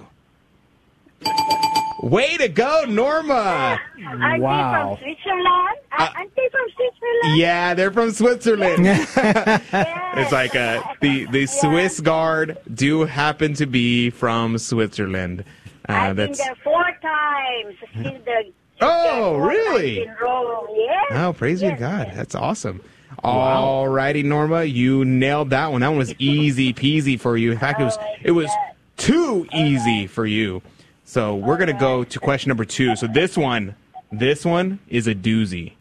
Way 2.01 2.37
to 2.37 2.47
go, 2.47 2.85
Norma! 2.87 3.77
Aren't 4.07 4.41
Wow. 4.41 4.95
they 5.01 5.03
from 5.03 5.15
Switzerland? 5.15 5.77
Uh, 5.99 6.09
Aren't 6.15 6.35
they 6.35 6.49
from 6.49 6.67
Switzerland? 6.75 7.37
Yeah, 7.37 7.73
they're 7.73 7.91
from 7.91 8.11
Switzerland. 8.11 8.77
it's 8.85 10.31
like 10.31 10.55
uh, 10.55 10.81
the 11.01 11.25
the 11.25 11.45
Swiss 11.45 11.99
Guard 11.99 12.57
do 12.73 13.01
happen 13.01 13.53
to 13.55 13.65
be 13.65 14.11
from 14.11 14.57
Switzerland. 14.59 15.43
Uh, 15.89 15.93
I've 15.93 16.15
been 16.15 16.33
there 16.33 16.55
four 16.63 16.85
times. 17.01 17.75
The- 18.25 18.51
Oh, 18.79 19.37
really? 19.37 20.03
In 20.03 20.15
Rome. 20.21 20.67
Yes. 20.75 21.05
oh, 21.11 21.33
praise 21.33 21.61
be 21.61 21.65
yes, 21.67 21.77
to 21.77 21.79
God. 21.79 22.07
yes. 22.07 22.15
That's 22.15 22.35
awesome. 22.35 22.79
All 23.23 23.87
righty, 23.87 24.21
Norma, 24.21 24.63
you 24.65 25.03
nailed 25.03 25.49
that 25.49 25.71
one. 25.71 25.81
That 25.81 25.87
one 25.87 25.97
was 25.97 26.13
easy 26.19 26.73
peasy 26.75 27.19
for 27.19 27.35
you. 27.37 27.51
In 27.51 27.57
fact, 27.57 27.81
it 27.81 27.85
was 27.85 27.97
it 28.21 28.31
was 28.31 28.51
too 28.97 29.47
easy 29.51 30.05
for 30.05 30.27
you. 30.27 30.61
So 31.05 31.35
we're 31.35 31.57
gonna 31.57 31.73
go 31.79 32.03
to 32.03 32.19
question 32.19 32.49
number 32.49 32.65
two. 32.65 32.95
So 32.95 33.07
this 33.07 33.35
one, 33.35 33.73
this 34.11 34.45
one 34.45 34.77
is 34.89 35.07
a 35.07 35.15
doozy. 35.15 35.73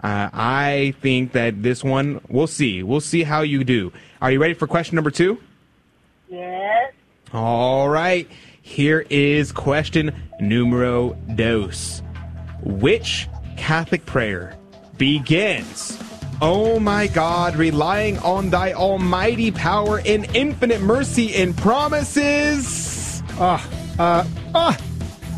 Uh, 0.00 0.30
I 0.32 0.94
think 1.02 1.32
that 1.32 1.60
this 1.60 1.82
one, 1.82 2.20
we'll 2.28 2.46
see. 2.46 2.84
We'll 2.84 3.00
see 3.00 3.24
how 3.24 3.40
you 3.40 3.64
do. 3.64 3.92
Are 4.22 4.30
you 4.30 4.38
ready 4.40 4.54
for 4.54 4.68
question 4.68 4.94
number 4.94 5.10
two? 5.10 5.40
Yes. 6.28 6.92
All 7.32 7.88
right. 7.88 8.28
Here 8.66 9.04
is 9.10 9.52
question 9.52 10.10
numero 10.40 11.12
dos. 11.34 12.00
Which 12.62 13.28
Catholic 13.58 14.06
prayer 14.06 14.56
begins? 14.96 15.98
Oh 16.40 16.80
my 16.80 17.06
God, 17.08 17.56
relying 17.56 18.18
on 18.20 18.48
thy 18.48 18.72
almighty 18.72 19.50
power 19.50 20.00
and 20.06 20.24
infinite 20.34 20.80
mercy 20.80 21.34
and 21.36 21.54
promises. 21.54 23.22
Ah, 23.32 23.68
uh, 23.98 24.26
ah, 24.54 24.80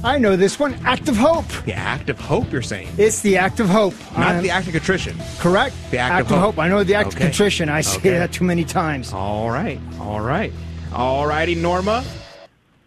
I 0.04 0.18
know 0.18 0.36
this 0.36 0.60
one. 0.60 0.74
Act 0.84 1.08
of 1.08 1.16
hope. 1.16 1.46
The 1.64 1.74
act 1.74 2.08
of 2.08 2.20
hope, 2.20 2.52
you're 2.52 2.62
saying? 2.62 2.90
It's 2.96 3.22
the 3.22 3.38
act 3.38 3.58
of 3.58 3.68
hope. 3.68 3.94
Not 4.16 4.36
I'm- 4.36 4.42
the 4.44 4.50
act 4.50 4.68
of 4.68 4.72
contrition. 4.72 5.18
Correct. 5.40 5.74
The 5.90 5.98
act, 5.98 6.30
of, 6.30 6.38
hope. 6.38 6.60
I 6.60 6.68
know 6.68 6.84
the 6.84 6.94
act 6.94 7.08
Okay. 7.08 7.16
of 7.16 7.22
contrition. 7.22 7.68
I 7.68 7.80
say 7.80 7.98
that 8.10 8.30
too 8.30 8.44
many 8.44 8.64
times. 8.64 9.12
All 9.12 9.50
right. 9.50 9.80
All 10.00 10.20
right. 10.20 10.52
All 10.94 11.26
righty, 11.26 11.56
Norma. 11.56 12.04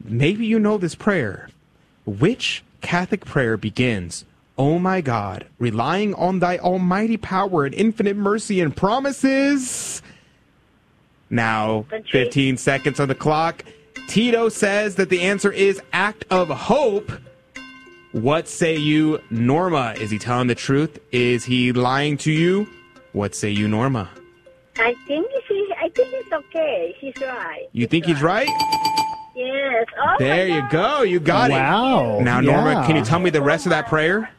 Maybe 0.04 0.46
you 0.46 0.60
know 0.60 0.78
this 0.78 0.96
prayer. 0.96 1.50
Which 2.06 2.64
Catholic 2.82 3.26
prayer 3.26 3.58
begins, 3.58 4.26
Oh 4.58 4.78
my 4.78 5.00
God, 5.00 5.46
relying 5.58 6.14
on 6.16 6.40
thy 6.40 6.58
almighty 6.58 7.16
power 7.16 7.64
and 7.64 7.74
infinite 7.74 8.18
mercy 8.18 8.60
and 8.60 8.76
promises? 8.76 10.02
Now, 11.30 11.86
15 12.12 12.58
seconds 12.58 13.00
on 13.00 13.08
the 13.08 13.16
clock. 13.16 13.64
Tito 14.10 14.50
says 14.50 14.96
that 14.96 15.10
the 15.10 15.22
answer 15.22 15.52
is 15.52 15.82
act 15.94 16.26
of 16.30 16.50
hope. 16.50 17.10
What 18.12 18.50
say 18.50 18.76
you, 18.76 19.22
Norma? 19.30 19.94
Is 19.98 20.12
he 20.12 20.18
telling 20.18 20.48
the 20.48 20.56
truth? 20.56 21.00
Is 21.12 21.46
he 21.46 21.72
lying 21.72 22.18
to 22.18 22.32
you? 22.32 22.68
What 23.14 23.36
say 23.36 23.52
you, 23.52 23.68
Norma? 23.68 24.10
I 24.78 24.94
think 25.08 25.28
she. 25.48 25.74
I 25.80 25.88
think 25.90 26.10
it's 26.12 26.34
okay. 26.34 26.96
He's 27.00 27.16
right. 27.22 27.68
You 27.72 27.88
think 27.88 28.06
he's 28.06 28.22
right? 28.22 28.50
Yes. 29.40 29.86
Oh 29.98 30.16
There 30.20 30.48
you 30.48 30.64
go. 30.70 31.02
You 31.04 31.20
got 31.20 31.50
Wow. 31.50 31.56
it. 31.56 31.60
Wow. 31.60 32.20
Now, 32.20 32.42
Norma, 32.42 32.72
Yeah. 32.74 32.86
can 32.86 32.96
you 32.98 33.06
tell 33.06 33.20
me 33.20 33.30
the 33.30 33.42
rest 33.42 33.66
of 33.66 33.70
that 33.70 33.88
prayer? 33.88 34.30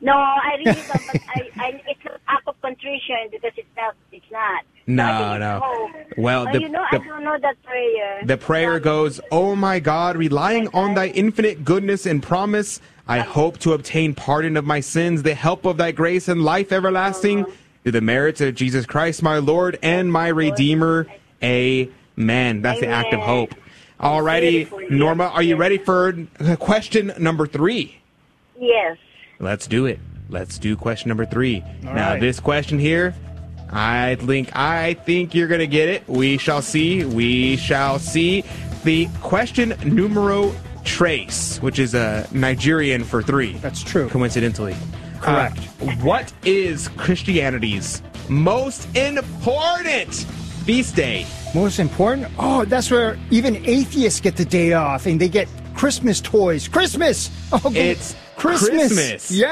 No, 0.00 0.12
I 0.14 0.56
really 0.58 0.72
don't. 0.72 0.86
But 0.88 1.20
I, 1.28 1.50
I, 1.56 1.82
it's 1.86 2.00
an 2.04 2.18
act 2.26 2.48
of 2.48 2.60
contrition 2.60 3.28
because 3.30 3.52
it's 3.56 3.68
not. 3.76 3.94
It's 4.10 4.26
not. 4.32 4.64
No, 4.88 5.38
no. 5.38 5.60
Hope. 5.62 5.90
Well, 6.16 6.52
the, 6.52 6.60
you 6.60 6.68
know, 6.68 6.84
the, 6.90 7.00
I 7.00 7.04
don't 7.04 7.22
know 7.22 7.38
that 7.40 7.62
prayer. 7.62 8.20
the 8.24 8.36
prayer 8.36 8.80
goes, 8.80 9.20
Oh 9.30 9.54
my 9.54 9.78
God, 9.78 10.16
relying 10.16 10.66
on 10.74 10.94
thy 10.94 11.06
infinite 11.08 11.64
goodness 11.64 12.04
and 12.04 12.20
promise, 12.20 12.80
I 13.06 13.20
hope 13.20 13.58
to 13.58 13.74
obtain 13.74 14.14
pardon 14.16 14.56
of 14.56 14.64
my 14.64 14.80
sins, 14.80 15.22
the 15.22 15.34
help 15.34 15.64
of 15.64 15.76
thy 15.76 15.92
grace 15.92 16.26
and 16.26 16.42
life 16.42 16.72
everlasting, 16.72 17.44
uh-huh. 17.44 17.52
through 17.84 17.92
the 17.92 18.00
merits 18.00 18.40
of 18.40 18.56
Jesus 18.56 18.84
Christ, 18.86 19.22
my 19.22 19.38
Lord 19.38 19.78
and 19.82 20.10
my 20.12 20.26
Redeemer. 20.26 21.06
Amen. 21.44 22.62
That's 22.62 22.80
the 22.80 22.88
act 22.88 23.14
of 23.14 23.20
hope. 23.20 23.54
Alrighty, 24.02 24.90
Norma, 24.90 25.26
are 25.26 25.42
you 25.42 25.54
ready 25.54 25.78
for 25.78 26.12
question 26.58 27.12
number 27.18 27.46
three? 27.46 27.98
Yes. 28.58 28.98
Let's 29.38 29.68
do 29.68 29.86
it. 29.86 30.00
Let's 30.28 30.58
do 30.58 30.76
question 30.76 31.08
number 31.08 31.24
three. 31.24 31.62
now, 31.82 31.92
right. 31.92 32.20
this 32.20 32.40
question 32.40 32.78
here, 32.80 33.14
I 33.70 34.16
think 34.16 34.54
I 34.56 34.94
think 34.94 35.34
you're 35.34 35.46
gonna 35.46 35.66
get 35.66 35.88
it. 35.88 36.08
We 36.08 36.36
shall 36.36 36.62
see. 36.62 37.04
We 37.04 37.56
shall 37.56 37.98
see. 37.98 38.44
The 38.82 39.08
question 39.20 39.74
numero 39.84 40.52
trace, 40.84 41.58
which 41.62 41.78
is 41.78 41.94
a 41.94 42.26
Nigerian 42.32 43.04
for 43.04 43.22
three. 43.22 43.52
That's 43.54 43.84
true. 43.84 44.08
Coincidentally, 44.08 44.74
Correct. 45.20 45.58
Uh, 45.80 45.86
what 46.02 46.32
is 46.44 46.88
Christianity's 46.96 48.02
most 48.28 48.94
important 48.96 50.26
feast 50.64 50.96
day? 50.96 51.26
Most 51.54 51.78
important? 51.78 52.28
Oh, 52.38 52.64
that's 52.64 52.90
where 52.90 53.18
even 53.30 53.56
atheists 53.66 54.20
get 54.20 54.36
the 54.36 54.44
day 54.44 54.72
off 54.72 55.06
and 55.06 55.20
they 55.20 55.28
get 55.28 55.48
Christmas 55.74 56.20
toys. 56.20 56.68
Christmas! 56.68 57.30
Oh, 57.52 57.70
It's 57.74 58.14
Christmas. 58.36 58.88
Christmas. 58.94 59.30
Yeah. 59.30 59.48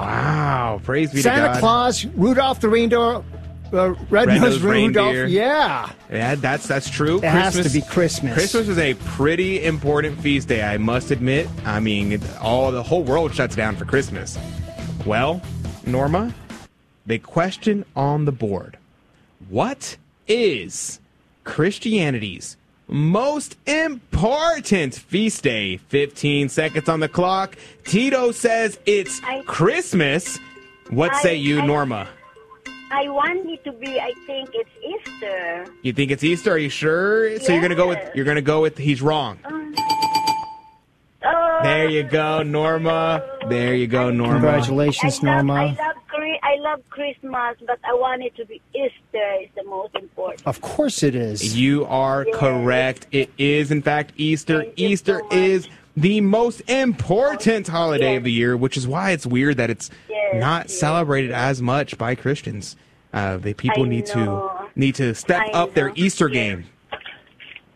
Wow! 0.00 0.80
Praise 0.82 1.10
be 1.10 1.18
to 1.18 1.22
Santa 1.22 1.60
Claus, 1.60 2.04
Rudolph 2.06 2.60
the 2.60 2.68
reindeer, 2.70 2.98
uh, 2.98 3.22
Red-Nosed 3.72 4.10
Red-nosed 4.10 4.60
Rudolph. 4.62 5.06
reindeer. 5.06 5.26
Yeah. 5.26 5.90
Yeah, 6.10 6.34
that's 6.36 6.66
that's 6.66 6.88
true. 6.88 7.18
It 7.18 7.24
has 7.24 7.60
to 7.62 7.68
be 7.68 7.82
Christmas. 7.82 8.32
Christmas 8.34 8.68
is 8.68 8.78
a 8.78 8.94
pretty 8.94 9.62
important 9.64 10.18
feast 10.20 10.48
day, 10.48 10.62
I 10.62 10.78
must 10.78 11.10
admit. 11.10 11.46
I 11.66 11.80
mean, 11.80 12.20
all 12.40 12.72
the 12.72 12.82
whole 12.82 13.02
world 13.04 13.34
shuts 13.34 13.54
down 13.54 13.76
for 13.76 13.84
Christmas. 13.84 14.38
Well, 15.04 15.42
Norma, 15.86 16.32
the 17.06 17.18
question 17.18 17.84
on 17.94 18.24
the 18.24 18.32
board: 18.32 18.78
What 19.50 19.96
is 20.28 21.00
Christianity's 21.44 22.56
most 22.88 23.56
important 23.66 24.94
feast 24.94 25.42
day? 25.42 25.76
Fifteen 25.88 26.48
seconds 26.48 26.88
on 26.88 27.00
the 27.00 27.08
clock. 27.08 27.56
Tito 27.84 28.32
says 28.32 28.78
it's 28.86 29.20
Christmas. 29.46 30.38
What 30.90 31.14
say 31.16 31.36
you, 31.36 31.60
I- 31.60 31.66
Norma? 31.66 32.08
I 32.94 33.08
want 33.08 33.48
it 33.48 33.64
to 33.64 33.72
be. 33.72 33.98
I 33.98 34.12
think 34.26 34.50
it's 34.52 34.68
Easter. 35.08 35.64
You 35.80 35.94
think 35.94 36.10
it's 36.10 36.22
Easter? 36.22 36.52
Are 36.52 36.58
you 36.58 36.68
sure? 36.68 37.38
So 37.40 37.50
you're 37.52 37.62
gonna 37.62 37.74
go 37.74 37.88
with 37.88 37.98
you're 38.14 38.26
gonna 38.26 38.42
go 38.42 38.60
with 38.60 38.76
he's 38.76 39.00
wrong. 39.00 39.38
Oh. 41.24 41.60
There 41.62 41.88
you 41.88 42.02
go, 42.02 42.42
Norma. 42.42 43.22
There 43.48 43.74
you 43.74 43.86
go, 43.86 44.10
Norma. 44.10 44.34
Congratulations, 44.34 45.20
I 45.22 45.36
love, 45.36 45.44
Norma. 45.46 45.91
I 46.72 46.76
love, 46.76 46.82
Chri- 46.90 47.16
I 47.24 47.28
love 47.28 47.54
Christmas, 47.54 47.56
but 47.66 47.78
I 47.84 47.94
want 47.94 48.22
it 48.22 48.34
to 48.36 48.46
be 48.46 48.60
Easter. 48.74 49.42
Is 49.42 49.48
the 49.54 49.64
most 49.64 49.94
important. 49.94 50.46
Of 50.46 50.60
course 50.60 51.02
it 51.02 51.14
is. 51.14 51.56
You 51.56 51.84
are 51.86 52.24
correct. 52.34 53.06
It 53.12 53.30
is 53.38 53.70
in 53.70 53.82
fact 53.82 54.12
Easter. 54.16 54.64
Easter 54.76 55.22
is 55.30 55.68
the 55.96 56.20
most 56.20 56.60
important 56.70 57.68
holiday 57.68 58.16
of 58.16 58.24
the 58.24 58.32
year, 58.32 58.56
which 58.56 58.76
is 58.76 58.86
why 58.86 59.10
it's 59.10 59.26
weird 59.26 59.58
that 59.58 59.70
it's 59.70 59.90
not 60.34 60.70
celebrated 60.70 61.30
as 61.30 61.60
much 61.60 61.98
by 61.98 62.14
Christians. 62.14 62.76
Uh, 63.12 63.36
the 63.36 63.52
people 63.52 63.84
I 63.84 63.88
need 63.88 64.08
know. 64.14 64.62
to 64.72 64.80
need 64.80 64.94
to 64.94 65.14
step 65.14 65.42
I 65.42 65.50
up 65.50 65.74
their 65.74 65.88
know. 65.88 65.94
Easter 65.96 66.28
game. 66.28 66.64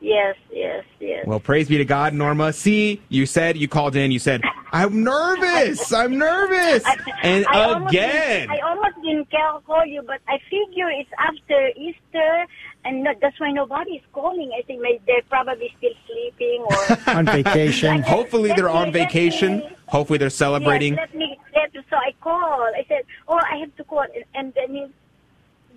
Yes, 0.01 0.37
yes, 0.51 0.85
yes. 0.99 1.27
Well, 1.27 1.41
praise 1.41 1.69
be 1.69 1.77
to 1.77 1.85
God, 1.85 2.15
Norma. 2.15 2.55
See, 2.55 3.03
you 3.11 3.27
said 3.27 3.59
you 3.59 3.69
called 3.69 3.97
in. 3.97 4.11
You 4.13 4.19
said 4.19 4.41
I'm 4.83 5.03
nervous. 5.05 5.93
I'm 5.93 6.19
nervous. 6.19 6.85
And 7.23 7.47
I 7.49 7.79
again, 7.89 8.49
didn't- 8.49 8.51
I 8.51 8.59
almost 8.69 8.97
didn't 9.03 9.31
call, 9.31 9.61
call 9.67 9.87
you, 9.87 10.03
but 10.07 10.21
I 10.29 10.39
figure 10.51 10.91
it's 10.91 11.11
after 11.19 11.69
Easter, 11.77 12.47
and 12.85 13.03
no, 13.03 13.13
that's 13.21 13.39
why 13.41 13.51
nobody's 13.53 14.03
calling. 14.13 14.51
I 14.59 14.63
think 14.63 14.83
maybe 14.83 15.01
they're 15.07 15.23
probably 15.29 15.73
still 15.79 15.93
sleeping 16.07 16.61
or 16.69 16.99
On 17.17 17.25
vacation. 17.27 18.03
hopefully 18.03 18.53
they're 18.55 18.69
on 18.69 18.89
me- 18.93 18.99
let 19.01 19.09
vacation. 19.13 19.59
me- 19.59 19.71
Hopefully 19.89 20.19
they're 20.19 20.31
celebrating. 20.31 20.95
Yes, 20.95 21.09
let 21.13 21.19
me. 21.19 21.39
Let, 21.55 21.73
so 21.89 21.97
I 21.97 22.13
called. 22.21 22.75
I 22.77 22.85
said, 22.89 23.03
"Oh, 23.29 23.39
I 23.39 23.59
have 23.59 23.75
to 23.77 23.85
call," 23.85 24.01
and, 24.03 24.25
and 24.35 24.53
then 24.55 24.75
you 24.75 24.91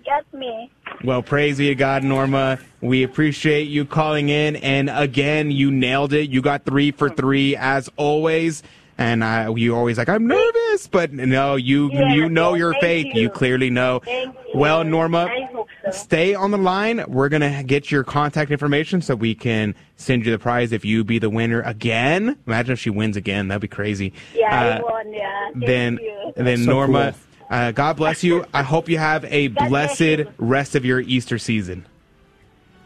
got 0.04 0.24
me. 0.34 0.68
Well, 1.04 1.22
praise 1.22 1.58
be 1.58 1.68
to 1.68 1.74
God, 1.76 2.02
Norma. 2.02 2.58
We 2.80 3.04
appreciate 3.04 3.68
you 3.68 3.84
calling 3.84 4.28
in, 4.28 4.56
and 4.56 4.90
again, 4.90 5.52
you 5.52 5.70
nailed 5.70 6.12
it. 6.12 6.28
You 6.28 6.42
got 6.42 6.64
three 6.64 6.90
for 6.90 7.08
three 7.08 7.54
as 7.56 7.88
always. 7.96 8.62
And 9.00 9.24
uh, 9.24 9.54
you 9.56 9.74
always 9.74 9.96
like, 9.96 10.10
I'm 10.10 10.26
nervous, 10.26 10.86
but 10.86 11.10
no, 11.10 11.56
you 11.56 11.90
Yeah, 11.90 12.12
you 12.12 12.28
know 12.28 12.52
yeah, 12.52 12.58
your 12.58 12.72
thank 12.74 12.82
faith. 12.82 13.14
You. 13.14 13.22
you. 13.22 13.30
clearly 13.30 13.70
know. 13.70 14.00
Thank 14.04 14.34
you. 14.34 14.60
Well, 14.60 14.84
Norma, 14.84 15.24
I 15.30 15.44
hope 15.50 15.68
so. 15.86 15.90
stay 15.90 16.34
on 16.34 16.50
the 16.50 16.58
line. 16.58 17.02
We're 17.08 17.30
gonna 17.30 17.62
get 17.62 17.90
your 17.90 18.04
contact 18.04 18.50
information 18.50 19.00
so 19.00 19.14
we 19.14 19.34
can 19.34 19.74
send 19.96 20.26
you 20.26 20.30
the 20.32 20.38
prize 20.38 20.70
if 20.72 20.84
you 20.84 21.02
be 21.02 21.18
the 21.18 21.30
winner 21.30 21.62
again. 21.62 22.36
Imagine 22.46 22.74
if 22.74 22.78
she 22.80 22.90
wins 22.90 23.16
again. 23.16 23.48
That'd 23.48 23.62
be 23.62 23.68
crazy. 23.68 24.12
Yeah, 24.34 24.54
Uh, 24.54 24.78
I 24.78 24.82
won. 24.82 25.12
Yeah. 25.14 25.50
Thank 25.54 25.64
then 25.66 25.98
you. 26.02 26.32
then 26.36 26.58
So 26.64 26.70
Norma, 26.70 27.14
uh, 27.48 27.72
God 27.72 27.96
bless 27.96 28.22
you. 28.22 28.44
I 28.52 28.62
hope 28.62 28.90
you 28.90 28.98
have 28.98 29.24
a 29.24 29.48
God 29.48 29.68
blessed 29.70 30.26
rest 30.36 30.74
of 30.74 30.84
your 30.84 31.00
Easter 31.00 31.38
season. 31.38 31.86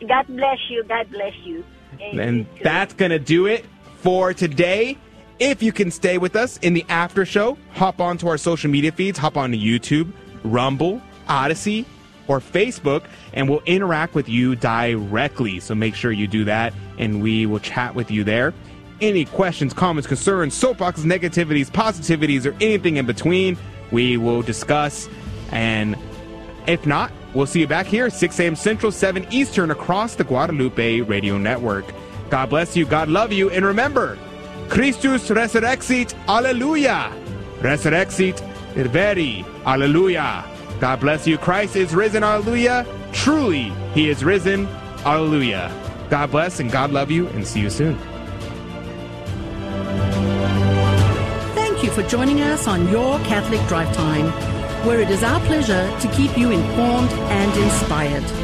God 0.07 0.27
bless 0.29 0.59
you. 0.71 0.85
God 0.85 1.11
bless 1.11 1.35
you. 1.45 1.65
Thank 1.99 2.21
And 2.21 2.47
that's 2.63 2.95
going 2.95 3.11
to 3.11 3.19
do 3.19 3.47
it 3.47 3.65
for 3.97 4.33
today. 4.33 4.97
If 5.41 5.63
you 5.63 5.73
can 5.73 5.91
stay 5.91 6.19
with 6.19 6.37
us 6.37 6.59
in 6.59 6.75
the 6.75 6.87
after 6.89 7.25
show, 7.27 7.59
hop 7.73 8.01
onto 8.01 8.29
our 8.29 8.39
social 8.39 8.71
media 8.71 8.93
feeds, 8.93 9.19
hop 9.19 9.37
onto 9.37 9.59
YouTube, 9.59 10.13
Rumble, 10.45 11.03
Odysee, 11.29 11.85
or 12.29 12.41
Facebook, 12.41 13.05
and 13.33 13.49
we'll 13.49 13.63
interact 13.67 14.15
with 14.15 14.29
you 14.29 14.55
directly. 14.55 15.59
So 15.61 15.75
make 15.75 15.95
sure 15.95 16.13
you 16.13 16.29
do 16.29 16.45
that, 16.45 16.73
and 16.99 17.21
we 17.21 17.47
will 17.47 17.59
chat 17.59 17.95
with 17.95 18.11
you 18.11 18.23
there. 18.23 18.55
Any 19.01 19.25
questions, 19.25 19.75
comments, 19.75 20.07
concerns, 20.07 20.55
soapboxes, 20.55 21.05
negativities, 21.05 21.69
positivities, 21.69 22.47
or 22.47 22.55
anything 22.61 22.97
in 22.97 23.07
between, 23.07 23.59
we 23.91 24.17
will 24.17 24.41
discuss. 24.41 25.09
And 25.51 25.97
if 26.69 26.87
not, 26.87 27.11
we'll 27.35 27.47
see 27.47 27.61
you 27.61 27.67
back 27.67 27.87
here, 27.87 28.09
6 28.09 28.41
a.m. 28.41 28.55
Central, 28.55 28.93
7 28.93 29.27
Eastern, 29.31 29.73
across 29.73 30.15
the 30.15 30.25
Guadalupe 30.25 31.01
Radio 31.01 31.39
Network. 31.39 31.85
God 32.31 32.51
bless 32.51 32.77
you, 32.77 32.87
God 32.87 33.09
love 33.09 33.33
you, 33.33 33.51
and 33.51 33.65
remember, 33.65 34.17
Christus 34.69 35.29
resurrexit, 35.29 36.15
alleluia. 36.27 37.13
Resurrexit, 37.61 38.41
veri, 38.75 39.45
alleluia. 39.65 40.45
God 40.81 41.01
bless 41.01 41.27
you, 41.27 41.39
Christ 41.39 41.77
is 41.77 41.95
risen, 41.95 42.23
alleluia. 42.23 42.87
Truly, 43.13 43.73
he 43.95 44.09
is 44.09 44.25
risen, 44.25 44.67
alleluia. 45.05 45.71
God 46.11 46.31
bless 46.31 46.61
and 46.61 46.71
God 46.71 46.91
love 46.91 47.11
you, 47.11 47.29
and 47.29 47.47
see 47.47 47.61
you 47.61 47.71
soon. 47.71 47.99
Thank 51.55 51.83
you 51.83 51.91
for 51.91 52.03
joining 52.03 52.41
us 52.41 52.67
on 52.67 52.89
Your 52.89 53.19
Catholic 53.21 53.67
Drive 53.69 53.95
Time, 53.95 54.27
where 54.87 55.01
it 55.01 55.11
is 55.11 55.23
our 55.23 55.41
pleasure 55.41 55.89
to 56.01 56.09
keep 56.09 56.37
you 56.37 56.51
informed 56.51 57.11
and 57.11 57.57
inspired. 57.63 58.44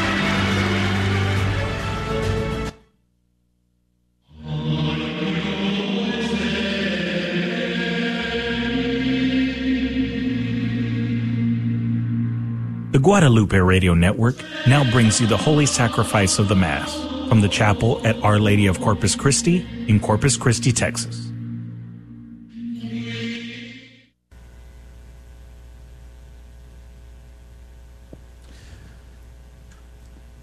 Guadalupe 13.01 13.57
Radio 13.57 13.95
Network 13.95 14.35
now 14.67 14.89
brings 14.91 15.19
you 15.19 15.25
the 15.25 15.35
Holy 15.35 15.65
Sacrifice 15.65 16.37
of 16.37 16.47
the 16.47 16.55
Mass 16.55 16.95
from 17.29 17.41
the 17.41 17.49
chapel 17.49 17.99
at 18.05 18.15
Our 18.21 18.37
Lady 18.37 18.67
of 18.67 18.79
Corpus 18.79 19.15
Christi 19.15 19.65
in 19.87 19.99
Corpus 19.99 20.37
Christi, 20.37 20.71
Texas. 20.71 21.31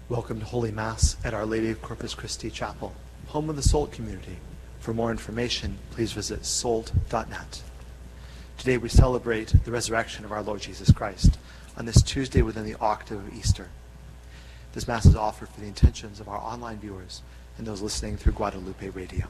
Welcome 0.09 0.41
to 0.41 0.45
Holy 0.45 0.71
Mass 0.71 1.15
at 1.23 1.33
Our 1.33 1.45
Lady 1.45 1.69
of 1.69 1.81
Corpus 1.81 2.13
Christi 2.13 2.49
Chapel, 2.49 2.93
home 3.27 3.49
of 3.49 3.55
the 3.55 3.63
SOLT 3.63 3.93
community. 3.93 4.35
For 4.81 4.93
more 4.93 5.11
information, 5.11 5.77
please 5.91 6.11
visit 6.11 6.45
solt.net. 6.45 7.61
Today 8.59 8.77
we 8.77 8.89
celebrate 8.89 9.53
the 9.63 9.71
resurrection 9.71 10.25
of 10.25 10.33
our 10.33 10.41
Lord 10.41 10.59
Jesus 10.59 10.91
Christ 10.91 11.39
on 11.77 11.85
this 11.85 12.01
Tuesday 12.01 12.41
within 12.41 12.65
the 12.65 12.75
octave 12.81 13.19
of 13.19 13.33
Easter. 13.33 13.69
This 14.73 14.85
Mass 14.85 15.05
is 15.05 15.15
offered 15.15 15.47
for 15.47 15.61
the 15.61 15.65
intentions 15.65 16.19
of 16.19 16.27
our 16.27 16.37
online 16.37 16.77
viewers 16.77 17.21
and 17.57 17.65
those 17.65 17.81
listening 17.81 18.17
through 18.17 18.33
Guadalupe 18.33 18.89
Radio. 18.89 19.27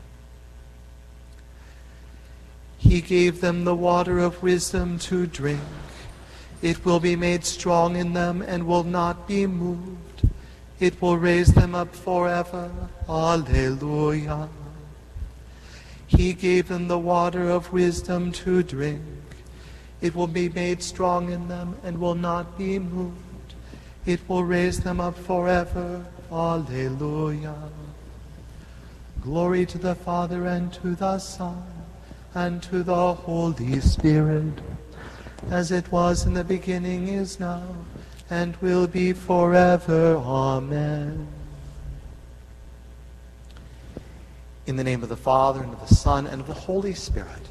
He 2.79 3.01
gave 3.01 3.39
them 3.39 3.65
the 3.65 3.75
water 3.75 4.17
of 4.17 4.41
wisdom 4.41 4.97
to 4.97 5.27
drink. 5.27 5.61
It 6.63 6.83
will 6.83 6.99
be 6.99 7.15
made 7.15 7.45
strong 7.45 7.97
in 7.97 8.13
them 8.13 8.41
and 8.41 8.65
will 8.65 8.83
not 8.83 9.27
be 9.27 9.45
moved. 9.45 10.27
It 10.79 10.99
will 10.99 11.19
raise 11.19 11.53
them 11.53 11.75
up 11.75 11.93
forever. 11.95 12.71
Alleluia. 13.07 14.49
He 16.07 16.33
gave 16.33 16.67
them 16.67 16.87
the 16.87 16.97
water 16.97 17.47
of 17.47 17.71
wisdom 17.71 18.31
to 18.31 18.63
drink. 18.63 19.03
It 20.01 20.15
will 20.15 20.27
be 20.27 20.49
made 20.49 20.81
strong 20.81 21.31
in 21.31 21.47
them 21.47 21.75
and 21.83 21.99
will 21.99 22.15
not 22.15 22.57
be 22.57 22.79
moved. 22.79 23.53
It 24.05 24.19
will 24.27 24.43
raise 24.43 24.79
them 24.79 24.99
up 24.99 25.17
forever. 25.17 26.05
Alleluia. 26.31 27.55
Glory 29.21 29.65
to 29.65 29.77
the 29.77 29.95
Father 29.95 30.45
and 30.45 30.71
to 30.73 30.95
the 30.95 31.19
Son 31.19 31.63
and 32.33 32.61
to 32.63 32.83
the 32.83 33.13
Holy 33.13 33.79
Spirit, 33.79 34.53
as 35.49 35.71
it 35.71 35.91
was 35.91 36.25
in 36.25 36.33
the 36.33 36.43
beginning, 36.43 37.07
is 37.07 37.39
now, 37.39 37.63
and 38.29 38.55
will 38.57 38.87
be 38.87 39.13
forever. 39.13 40.15
Amen. 40.17 41.27
In 44.67 44.75
the 44.75 44.83
name 44.83 45.01
of 45.01 45.09
the 45.09 45.17
Father, 45.17 45.63
and 45.63 45.73
of 45.73 45.89
the 45.89 45.95
Son, 45.95 46.27
and 46.27 46.41
of 46.41 46.47
the 46.47 46.53
Holy 46.53 46.93
Spirit, 46.93 47.47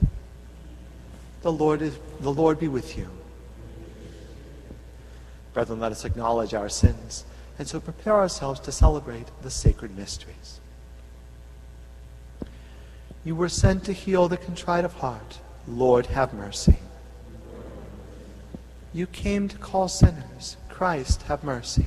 the 1.43 1.53
Lord, 1.53 1.83
is, 1.83 1.99
the 2.21 2.33
Lord 2.33 2.59
be 2.59 2.69
with 2.69 2.97
you. 2.97 3.09
Brethren, 5.53 5.81
let 5.81 5.93
us 5.93 6.05
acknowledge 6.05 6.55
our 6.55 6.69
sins, 6.69 7.25
and 7.59 7.67
so 7.67 7.81
prepare 7.81 8.15
ourselves 8.15 8.61
to 8.61 8.73
celebrate 8.73 9.29
the 9.43 9.51
sacred 9.51 9.97
mysteries. 9.97 10.61
You 13.25 13.35
were 13.35 13.49
sent 13.49 13.85
to 13.85 13.93
heal 13.93 14.29
the 14.29 14.37
contrite 14.37 14.85
of 14.85 14.95
heart. 14.95 15.41
Lord, 15.67 16.07
have 16.07 16.33
mercy. 16.33 16.79
You 18.93 19.07
came 19.07 19.49
to 19.49 19.59
call 19.59 19.89
sinners. 19.89 20.57
Christ, 20.69 21.23
have 21.23 21.45
mercy. 21.45 21.87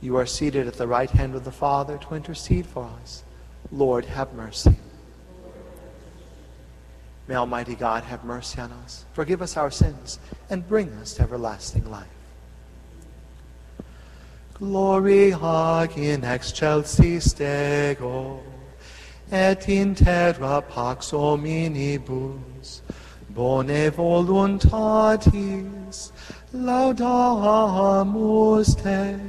You 0.00 0.16
are 0.16 0.26
seated 0.26 0.66
at 0.66 0.74
the 0.74 0.86
right 0.86 1.10
hand 1.10 1.34
of 1.34 1.44
the 1.44 1.52
Father 1.52 1.98
to 1.98 2.14
intercede 2.14 2.64
for 2.64 2.90
us. 3.02 3.22
Lord, 3.70 4.06
have 4.06 4.32
mercy. 4.32 4.76
May 7.30 7.36
Almighty 7.36 7.76
God 7.76 8.02
have 8.02 8.24
mercy 8.24 8.60
on 8.60 8.72
us, 8.72 9.04
forgive 9.12 9.40
us 9.40 9.56
our 9.56 9.70
sins, 9.70 10.18
and 10.50 10.68
bring 10.68 10.88
us 10.94 11.14
to 11.14 11.22
everlasting 11.22 11.88
life. 11.88 12.08
Gloria 14.54 15.88
in 15.96 16.24
excelsis 16.24 17.32
Deo, 17.32 18.40
et 19.30 19.68
in 19.68 19.94
terra 19.94 20.60
pax 20.60 21.12
hominibus, 21.12 22.80
bone 23.28 23.92
voluntatis, 23.92 26.10
laudamus 26.52 27.14
te, 28.82 29.20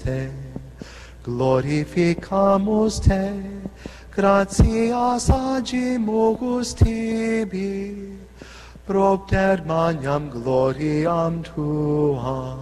te, 0.05 0.31
glorificamus 1.27 3.01
te 3.03 3.25
gratias 4.15 5.29
agimus 5.29 6.69
tibi. 6.79 8.17
Propter 8.87 9.57
magnam 9.67 10.31
gloriam 10.31 11.43
tuam 11.43 12.59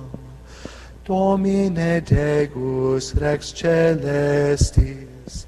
domine 1.04 2.00
deus 2.00 3.14
rex 3.20 3.52
celestis. 3.52 5.44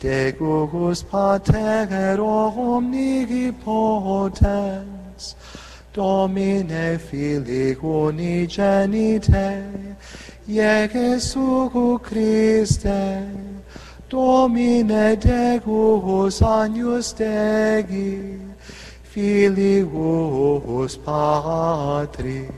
Deus 0.00 1.02
pater 1.02 2.18
omnipotens 2.18 3.64
domine 5.92 6.98
filii 6.98 7.76
unigenite 7.76 9.48
Jesu 10.46 11.98
Christe, 12.00 13.24
Domine 14.10 15.16
Deus 15.16 16.42
agnus 16.42 17.12
Dei, 17.14 18.38
Filius 19.02 20.96
Patris, 20.98 22.52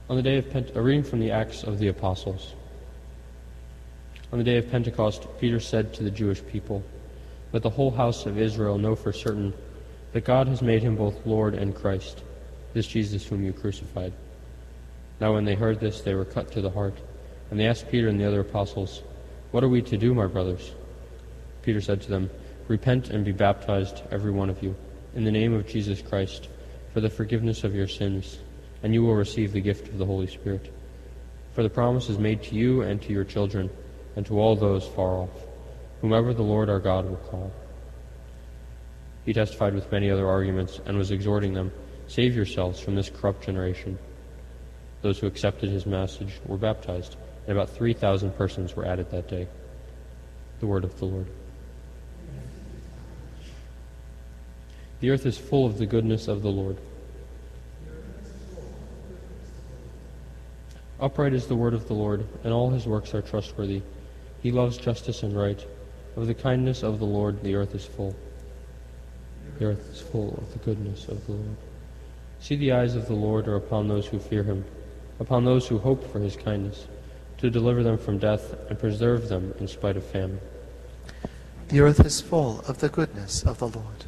On 0.09 0.15
the 0.15 0.23
day 0.23 0.39
of 0.39 0.49
Pent- 0.49 0.75
a 0.75 0.81
reading 0.81 1.03
from 1.03 1.19
the 1.19 1.29
Acts 1.29 1.61
of 1.61 1.77
the 1.77 1.89
Apostles. 1.89 2.55
On 4.31 4.39
the 4.39 4.43
day 4.43 4.57
of 4.57 4.71
Pentecost, 4.71 5.27
Peter 5.39 5.59
said 5.59 5.93
to 5.93 6.03
the 6.03 6.09
Jewish 6.09 6.43
people, 6.47 6.83
Let 7.53 7.61
the 7.61 7.69
whole 7.69 7.91
house 7.91 8.25
of 8.25 8.39
Israel 8.39 8.79
know 8.79 8.95
for 8.95 9.13
certain 9.13 9.53
that 10.13 10.25
God 10.25 10.47
has 10.47 10.63
made 10.63 10.81
him 10.81 10.95
both 10.95 11.27
Lord 11.27 11.53
and 11.53 11.75
Christ, 11.75 12.23
this 12.73 12.87
Jesus 12.87 13.23
whom 13.27 13.43
you 13.43 13.53
crucified. 13.53 14.11
Now 15.19 15.35
when 15.35 15.45
they 15.45 15.53
heard 15.53 15.79
this, 15.79 16.01
they 16.01 16.15
were 16.15 16.25
cut 16.25 16.51
to 16.53 16.61
the 16.61 16.71
heart, 16.71 16.97
and 17.51 17.59
they 17.59 17.67
asked 17.67 17.91
Peter 17.91 18.07
and 18.07 18.19
the 18.19 18.27
other 18.27 18.41
apostles, 18.41 19.03
What 19.51 19.63
are 19.63 19.69
we 19.69 19.83
to 19.83 19.97
do, 19.97 20.15
my 20.15 20.25
brothers? 20.25 20.71
Peter 21.61 21.81
said 21.81 22.01
to 22.01 22.09
them, 22.09 22.31
Repent 22.67 23.11
and 23.11 23.23
be 23.23 23.31
baptized, 23.31 24.01
every 24.09 24.31
one 24.31 24.49
of 24.49 24.63
you, 24.63 24.75
in 25.13 25.23
the 25.23 25.31
name 25.31 25.53
of 25.53 25.67
Jesus 25.67 26.01
Christ, 26.01 26.49
for 26.93 26.99
the 26.99 27.11
forgiveness 27.11 27.63
of 27.63 27.75
your 27.75 27.87
sins 27.87 28.39
and 28.83 28.93
you 28.93 29.03
will 29.03 29.15
receive 29.15 29.51
the 29.51 29.61
gift 29.61 29.87
of 29.87 29.97
the 29.97 30.05
Holy 30.05 30.27
Spirit. 30.27 30.73
For 31.53 31.63
the 31.63 31.69
promise 31.69 32.09
is 32.09 32.17
made 32.17 32.43
to 32.43 32.55
you 32.55 32.81
and 32.81 33.01
to 33.01 33.11
your 33.11 33.23
children, 33.23 33.69
and 34.15 34.25
to 34.25 34.39
all 34.39 34.55
those 34.55 34.87
far 34.87 35.15
off, 35.15 35.29
whomever 36.01 36.33
the 36.33 36.43
Lord 36.43 36.69
our 36.69 36.79
God 36.79 37.05
will 37.05 37.17
call. 37.17 37.51
He 39.25 39.33
testified 39.33 39.75
with 39.75 39.91
many 39.91 40.09
other 40.09 40.27
arguments, 40.27 40.79
and 40.85 40.97
was 40.97 41.11
exhorting 41.11 41.53
them, 41.53 41.71
Save 42.07 42.35
yourselves 42.35 42.79
from 42.79 42.95
this 42.95 43.09
corrupt 43.09 43.45
generation. 43.45 43.99
Those 45.01 45.19
who 45.19 45.27
accepted 45.27 45.69
his 45.69 45.85
message 45.85 46.39
were 46.45 46.57
baptized, 46.57 47.15
and 47.47 47.57
about 47.57 47.69
3,000 47.69 48.31
persons 48.31 48.75
were 48.75 48.85
added 48.85 49.11
that 49.11 49.27
day. 49.27 49.47
The 50.59 50.67
word 50.67 50.83
of 50.83 50.97
the 50.99 51.05
Lord. 51.05 51.27
The 54.99 55.11
earth 55.11 55.25
is 55.25 55.37
full 55.37 55.65
of 55.65 55.77
the 55.77 55.85
goodness 55.85 56.27
of 56.27 56.41
the 56.41 56.49
Lord. 56.49 56.77
Upright 61.01 61.33
is 61.33 61.47
the 61.47 61.55
word 61.55 61.73
of 61.73 61.87
the 61.87 61.93
Lord, 61.93 62.27
and 62.43 62.51
all 62.51 62.69
his 62.69 62.85
works 62.85 63.13
are 63.13 63.21
trustworthy. 63.21 63.81
He 64.41 64.51
loves 64.51 64.77
justice 64.77 65.23
and 65.23 65.35
right. 65.35 65.65
Of 66.17 66.27
the 66.27 66.33
kindness 66.33 66.83
of 66.83 66.99
the 66.99 67.05
Lord 67.05 67.41
the 67.41 67.55
earth 67.55 67.73
is 67.73 67.85
full. 67.85 68.13
The 69.57 69.65
earth 69.65 69.89
is 69.93 70.01
full 70.01 70.37
of 70.37 70.51
the 70.51 70.59
goodness 70.59 71.07
of 71.07 71.25
the 71.25 71.33
Lord. 71.33 71.55
See, 72.41 72.57
the 72.57 72.73
eyes 72.73 72.95
of 72.95 73.07
the 73.07 73.13
Lord 73.13 73.47
are 73.47 73.55
upon 73.55 73.87
those 73.87 74.07
who 74.07 74.19
fear 74.19 74.43
him, 74.43 74.65
upon 75.21 75.45
those 75.45 75.67
who 75.67 75.77
hope 75.77 76.11
for 76.11 76.19
his 76.19 76.35
kindness, 76.35 76.87
to 77.37 77.49
deliver 77.49 77.81
them 77.81 77.97
from 77.97 78.17
death 78.17 78.53
and 78.69 78.77
preserve 78.77 79.29
them 79.29 79.53
in 79.59 79.69
spite 79.69 79.95
of 79.95 80.03
famine. 80.03 80.41
The 81.69 81.79
earth 81.79 82.05
is 82.05 82.19
full 82.19 82.59
of 82.67 82.79
the 82.79 82.89
goodness 82.89 83.43
of 83.43 83.59
the 83.59 83.69
Lord. 83.69 84.05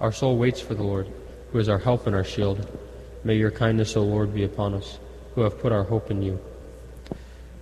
Our 0.00 0.12
soul 0.12 0.38
waits 0.38 0.60
for 0.60 0.74
the 0.74 0.84
Lord, 0.84 1.08
who 1.50 1.58
is 1.58 1.68
our 1.68 1.78
help 1.78 2.06
and 2.06 2.14
our 2.14 2.24
shield. 2.24 2.78
May 3.24 3.34
your 3.34 3.50
kindness, 3.50 3.96
O 3.96 4.02
Lord, 4.02 4.32
be 4.32 4.44
upon 4.44 4.74
us 4.74 4.98
who 5.34 5.42
have 5.42 5.58
put 5.58 5.72
our 5.72 5.84
hope 5.84 6.10
in 6.10 6.22
you. 6.22 6.40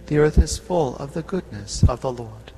The 0.07 0.19
earth 0.19 0.39
is 0.39 0.57
full 0.59 0.97
of 0.97 1.15
the 1.15 1.23
goodness 1.23 1.85
of 1.89 2.01
the 2.01 2.13
Lord. 2.13 2.53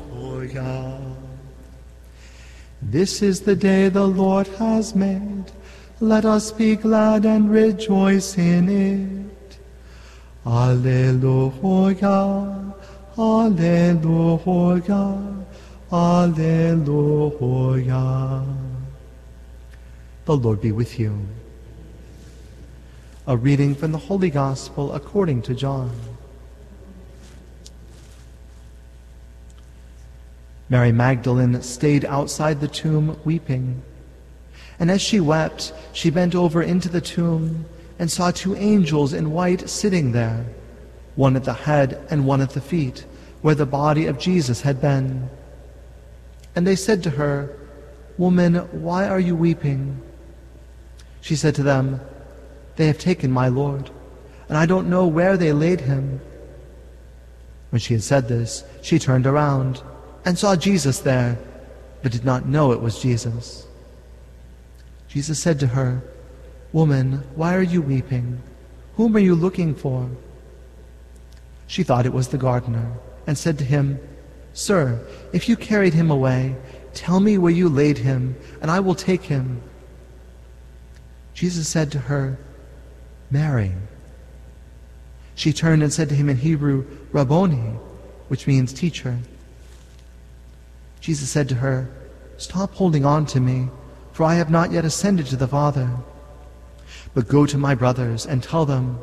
This 2.82 3.22
is 3.22 3.41
the 3.41 3.56
day 3.56 3.90
the 3.90 4.08
Lord 4.08 4.48
has 4.60 4.95
made. 4.95 5.52
Let 5.99 6.26
us 6.26 6.52
be 6.52 6.76
glad 6.76 7.26
and 7.26 7.52
rejoice 7.52 8.36
in 8.38 8.70
it. 8.70 9.60
Alleluia, 10.45 11.53
Alleluia, 13.18 14.26
Alleluia. 15.91 16.76
The 20.26 20.38
Lord 20.38 20.62
be 20.62 20.72
with 20.72 20.99
you. 20.99 21.28
A 23.28 23.38
reading 23.38 23.76
from 23.76 23.91
the 23.91 23.99
Holy 23.99 24.32
Gospel 24.32 24.94
according 24.94 25.44
to 25.44 25.53
John. 25.53 25.91
Mary 30.72 30.93
Magdalene 30.93 31.61
stayed 31.61 32.06
outside 32.06 32.61
the 32.61 32.68
tomb 32.69 33.19
weeping. 33.26 33.81
And 34.80 34.89
as 34.89 35.02
she 35.02 35.19
wept, 35.19 35.73
she 35.91 36.10
bent 36.10 36.34
over 36.34 36.64
into 36.64 36.88
the 36.88 37.02
tomb 37.02 37.65
and 37.99 38.10
saw 38.10 38.31
two 38.31 38.56
angels 38.56 39.11
in 39.11 39.31
white 39.31 39.69
sitting 39.69 40.14
there, 40.14 40.45
one 41.15 41.35
at 41.35 41.43
the 41.43 41.52
head 41.52 42.02
and 42.10 42.26
one 42.26 42.39
at 42.39 42.52
the 42.52 42.61
feet, 42.61 43.06
where 43.41 43.53
the 43.53 43.65
body 43.65 44.06
of 44.06 44.18
Jesus 44.18 44.61
had 44.61 44.80
been. 44.80 45.30
And 46.56 46.65
they 46.65 46.77
said 46.77 47.03
to 47.03 47.10
her, 47.10 47.53
Woman, 48.18 48.56
why 48.81 49.10
are 49.10 49.19
you 49.19 49.35
weeping? 49.35 50.02
She 51.19 51.35
said 51.35 51.53
to 51.56 51.64
them, 51.64 51.99
They 52.77 52.88
have 52.88 52.98
taken 52.98 53.30
my 53.30 53.49
Lord, 53.49 53.89
and 54.48 54.57
I 54.57 54.65
don't 54.65 54.89
know 54.89 55.06
where 55.06 55.35
they 55.35 55.52
laid 55.52 55.81
him. 55.81 56.22
When 57.72 57.81
she 57.81 57.93
had 57.93 58.03
said 58.03 58.30
this, 58.30 58.64
she 58.81 58.99
turned 58.99 59.27
around 59.27 59.84
and 60.26 60.38
saw 60.38 60.56
Jesus 60.56 60.99
there, 60.99 61.38
but 62.02 62.11
did 62.11 62.26
not 62.26 62.48
know 62.48 62.72
it 62.72 62.81
was 62.81 63.02
Jesus. 63.02 63.65
Jesus 65.07 65.39
said 65.39 65.60
to 65.60 65.68
her, 65.68 66.02
Woman, 66.73 67.23
why 67.35 67.56
are 67.56 67.61
you 67.61 67.81
weeping? 67.81 68.41
Whom 68.95 69.15
are 69.15 69.19
you 69.19 69.35
looking 69.35 69.76
for? 69.76 70.10
She 71.68 71.84
thought 71.84 72.06
it 72.06 72.14
was 72.14 72.30
the 72.30 72.38
gardener, 72.38 72.93
and 73.27 73.38
said 73.38 73.57
to 73.57 73.64
him, 73.64 73.99
Sir, 74.53 75.06
if 75.34 75.48
you 75.48 75.56
carried 75.56 75.93
him 75.93 76.11
away, 76.11 76.56
tell 76.93 77.19
me 77.19 77.38
where 77.38 77.52
you 77.52 77.69
laid 77.69 77.98
him, 77.98 78.35
and 78.61 78.69
I 78.69 78.80
will 78.80 78.95
take 78.95 79.23
him. 79.23 79.61
Jesus 81.34 81.68
said 81.68 81.91
to 81.91 81.99
her, 81.99 82.38
Mary. 83.30 83.72
She 85.35 85.53
turned 85.53 85.81
and 85.81 85.91
said 85.91 86.10
to 86.10 86.15
him 86.15 86.30
in 86.30 86.38
Hebrew, 86.38 86.85
Rabboni, 87.11 87.80
which 88.27 88.48
means 88.48 88.73
teacher. 88.73 89.18
Jesus 91.02 91.32
said 91.32 91.49
to 91.49 91.56
her, 91.56 91.90
Stop 92.38 92.73
holding 92.76 93.06
on 93.06 93.26
to 93.28 93.40
me, 93.40 93.69
for 94.14 94.23
I 94.23 94.36
have 94.36 94.49
not 94.49 94.72
yet 94.72 94.86
ascended 94.86 95.26
to 95.28 95.36
the 95.36 95.48
Father. 95.48 95.90
But 97.14 97.28
go 97.28 97.45
to 97.45 97.57
my 97.57 97.76
brothers 97.76 98.26
and 98.26 98.41
tell 98.41 98.65
them, 98.65 98.99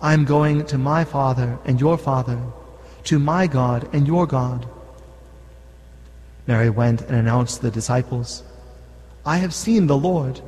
I 0.00 0.14
am 0.14 0.24
going 0.24 0.64
to 0.66 0.78
my 0.78 1.04
Father 1.04 1.58
and 1.64 1.80
your 1.80 1.98
Father, 1.98 2.40
to 3.04 3.18
my 3.18 3.46
God 3.46 3.88
and 3.92 4.06
your 4.06 4.26
God. 4.26 4.66
Mary 6.46 6.70
went 6.70 7.02
and 7.02 7.14
announced 7.14 7.56
to 7.56 7.62
the 7.62 7.70
disciples, 7.70 8.42
I 9.26 9.36
have 9.36 9.52
seen 9.52 9.86
the 9.86 9.96
Lord, 9.96 10.40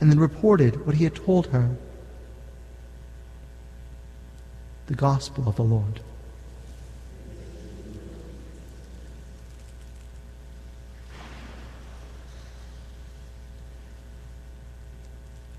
and 0.00 0.10
then 0.10 0.18
reported 0.18 0.84
what 0.84 0.96
he 0.96 1.04
had 1.04 1.14
told 1.14 1.46
her. 1.48 1.74
The 4.86 4.94
Gospel 4.94 5.48
of 5.48 5.56
the 5.56 5.62
Lord. 5.62 6.00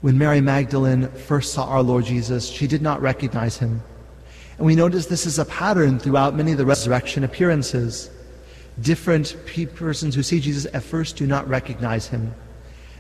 When 0.02 0.18
Mary 0.18 0.42
Magdalene 0.42 1.08
first 1.10 1.54
saw 1.54 1.66
our 1.66 1.82
Lord 1.82 2.06
Jesus, 2.06 2.48
she 2.48 2.68
did 2.68 2.82
not 2.82 3.02
recognize 3.02 3.58
him. 3.58 3.82
And 4.58 4.66
we 4.66 4.76
notice 4.76 5.08
this 5.08 5.26
is 5.26 5.40
a 5.40 5.46
pattern 5.46 6.00
throughout 6.00 6.36
many 6.36 6.52
of 6.52 6.58
the 6.58 6.66
resurrection 6.66 7.24
appearances. 7.24 8.10
Different 8.80 9.36
pe- 9.46 9.66
persons 9.66 10.14
who 10.14 10.22
see 10.22 10.40
Jesus 10.40 10.68
at 10.74 10.84
first 10.84 11.16
do 11.16 11.26
not 11.26 11.48
recognize 11.48 12.08
him. 12.08 12.34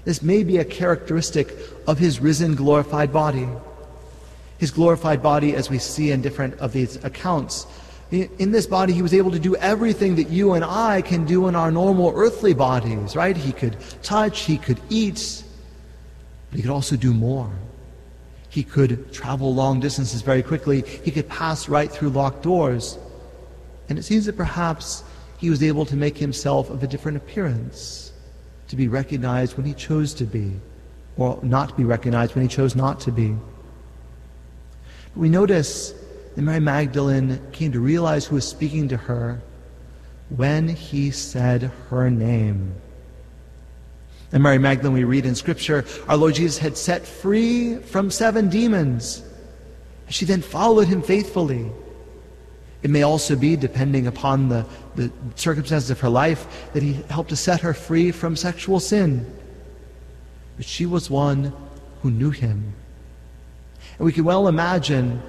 This 0.05 0.21
may 0.21 0.43
be 0.43 0.57
a 0.57 0.65
characteristic 0.65 1.53
of 1.85 1.99
his 1.99 2.19
risen, 2.19 2.55
glorified 2.55 3.13
body. 3.13 3.47
His 4.57 4.71
glorified 4.71 5.21
body, 5.21 5.55
as 5.55 5.69
we 5.69 5.77
see 5.77 6.11
in 6.11 6.21
different 6.21 6.55
of 6.59 6.73
these 6.73 6.95
accounts, 7.03 7.67
in 8.09 8.51
this 8.51 8.65
body, 8.65 8.93
he 8.93 9.01
was 9.01 9.13
able 9.13 9.31
to 9.31 9.39
do 9.39 9.55
everything 9.57 10.15
that 10.15 10.29
you 10.29 10.53
and 10.53 10.63
I 10.63 11.01
can 11.01 11.25
do 11.25 11.47
in 11.47 11.55
our 11.55 11.71
normal 11.71 12.13
earthly 12.15 12.53
bodies, 12.53 13.15
right? 13.15 13.35
He 13.35 13.51
could 13.51 13.77
touch, 14.01 14.43
he 14.43 14.57
could 14.57 14.79
eat, 14.89 15.43
but 16.49 16.57
he 16.57 16.61
could 16.61 16.71
also 16.71 16.95
do 16.95 17.13
more. 17.13 17.51
He 18.49 18.63
could 18.63 19.11
travel 19.11 19.53
long 19.53 19.79
distances 19.79 20.21
very 20.21 20.41
quickly, 20.41 20.81
he 21.03 21.11
could 21.11 21.27
pass 21.27 21.69
right 21.69 21.91
through 21.91 22.09
locked 22.09 22.43
doors. 22.43 22.97
And 23.89 23.99
it 23.99 24.03
seems 24.03 24.25
that 24.25 24.37
perhaps 24.37 25.03
he 25.37 25.49
was 25.49 25.61
able 25.61 25.85
to 25.85 25.95
make 25.95 26.17
himself 26.17 26.69
of 26.69 26.81
a 26.83 26.87
different 26.87 27.17
appearance, 27.17 28.11
to 28.69 28.75
be 28.75 28.87
recognized 28.87 29.55
when 29.55 29.65
he 29.65 29.73
chose 29.73 30.13
to 30.15 30.25
be, 30.25 30.53
or 31.17 31.39
not 31.43 31.77
be 31.77 31.83
recognized 31.83 32.35
when 32.35 32.41
he 32.41 32.47
chose 32.47 32.75
not 32.75 32.99
to 33.01 33.11
be. 33.11 33.35
But 35.13 35.19
we 35.19 35.29
notice 35.29 35.93
that 36.35 36.41
Mary 36.41 36.59
Magdalene 36.59 37.39
came 37.51 37.71
to 37.71 37.79
realize 37.79 38.25
who 38.25 38.35
was 38.35 38.47
speaking 38.47 38.87
to 38.89 38.97
her 38.97 39.41
when 40.29 40.67
he 40.67 41.11
said 41.11 41.71
her 41.89 42.09
name. 42.09 42.73
And 44.31 44.43
Mary 44.43 44.57
Magdalene, 44.57 44.93
we 44.93 45.03
read 45.03 45.25
in 45.25 45.35
Scripture, 45.35 45.85
our 46.07 46.17
Lord 46.17 46.35
Jesus 46.35 46.57
had 46.57 46.77
set 46.77 47.05
free 47.05 47.77
from 47.77 48.11
seven 48.11 48.49
demons. 48.49 49.23
And 50.05 50.13
she 50.13 50.25
then 50.25 50.41
followed 50.41 50.87
him 50.87 51.01
faithfully. 51.01 51.71
It 52.83 52.89
may 52.89 53.03
also 53.03 53.35
be, 53.35 53.55
depending 53.55 54.05
upon 54.05 54.49
the, 54.49 54.65
the 54.95 55.11
circumstances 55.35 55.89
of 55.89 55.99
her 56.01 56.09
life, 56.09 56.69
that 56.73 56.83
he 56.83 56.93
helped 57.09 57.29
to 57.29 57.35
set 57.35 57.61
her 57.61 57.73
free 57.73 58.11
from 58.11 58.35
sexual 58.35 58.79
sin. 58.79 59.25
But 60.57 60.65
she 60.65 60.85
was 60.85 61.09
one 61.09 61.53
who 62.01 62.11
knew 62.11 62.29
him. 62.29 62.73
And 63.97 64.05
we 64.05 64.11
can 64.11 64.25
well 64.25 64.47
imagine 64.47 65.21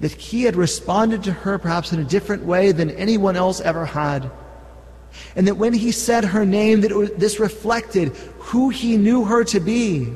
that 0.00 0.12
he 0.12 0.42
had 0.42 0.56
responded 0.56 1.24
to 1.24 1.32
her 1.32 1.58
perhaps 1.58 1.92
in 1.92 2.00
a 2.00 2.04
different 2.04 2.44
way 2.44 2.72
than 2.72 2.90
anyone 2.90 3.36
else 3.36 3.60
ever 3.60 3.86
had. 3.86 4.30
And 5.36 5.46
that 5.46 5.56
when 5.56 5.72
he 5.72 5.92
said 5.92 6.24
her 6.24 6.44
name, 6.44 6.82
that 6.82 6.92
was, 6.92 7.10
this 7.12 7.40
reflected 7.40 8.08
who 8.38 8.68
he 8.68 8.96
knew 8.96 9.24
her 9.24 9.44
to 9.44 9.60
be. 9.60 10.12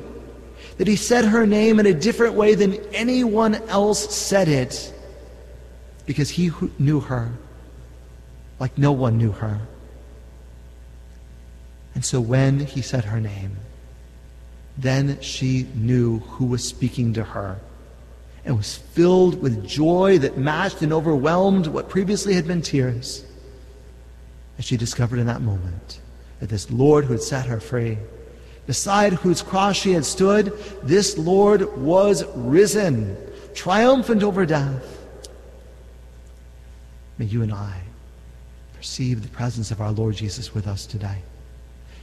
That 0.77 0.87
he 0.87 0.95
said 0.95 1.25
her 1.25 1.45
name 1.45 1.79
in 1.79 1.85
a 1.85 1.93
different 1.93 2.35
way 2.35 2.55
than 2.55 2.75
anyone 2.93 3.55
else 3.67 4.15
said 4.15 4.47
it. 4.47 4.93
Because 6.05 6.29
he 6.29 6.51
knew 6.77 6.99
her 7.01 7.31
like 8.59 8.77
no 8.77 8.91
one 8.91 9.17
knew 9.17 9.31
her. 9.31 9.59
And 11.95 12.03
so 12.05 12.21
when 12.21 12.59
he 12.59 12.81
said 12.81 13.05
her 13.05 13.19
name, 13.19 13.57
then 14.77 15.19
she 15.21 15.67
knew 15.75 16.19
who 16.19 16.45
was 16.45 16.63
speaking 16.63 17.13
to 17.13 17.23
her 17.23 17.59
and 18.45 18.55
was 18.55 18.77
filled 18.77 19.41
with 19.41 19.67
joy 19.67 20.17
that 20.19 20.37
matched 20.37 20.81
and 20.81 20.93
overwhelmed 20.93 21.67
what 21.67 21.89
previously 21.89 22.33
had 22.33 22.47
been 22.47 22.61
tears. 22.61 23.25
And 24.59 24.65
she 24.65 24.75
discovered 24.75 25.19
in 25.19 25.27
that 25.27 25.41
moment 25.41 26.01
that 26.41 26.49
this 26.49 26.69
Lord 26.69 27.05
who 27.05 27.13
had 27.13 27.21
set 27.21 27.45
her 27.45 27.61
free, 27.61 27.97
beside 28.67 29.13
whose 29.13 29.41
cross 29.41 29.77
she 29.77 29.93
had 29.93 30.03
stood, 30.03 30.51
this 30.83 31.17
Lord 31.17 31.77
was 31.77 32.25
risen, 32.35 33.15
triumphant 33.55 34.21
over 34.21 34.45
death. 34.45 35.07
May 37.17 37.23
you 37.23 37.41
and 37.41 37.53
I 37.53 37.79
perceive 38.73 39.23
the 39.23 39.29
presence 39.29 39.71
of 39.71 39.79
our 39.79 39.93
Lord 39.93 40.15
Jesus 40.15 40.53
with 40.53 40.67
us 40.67 40.85
today. 40.85 41.19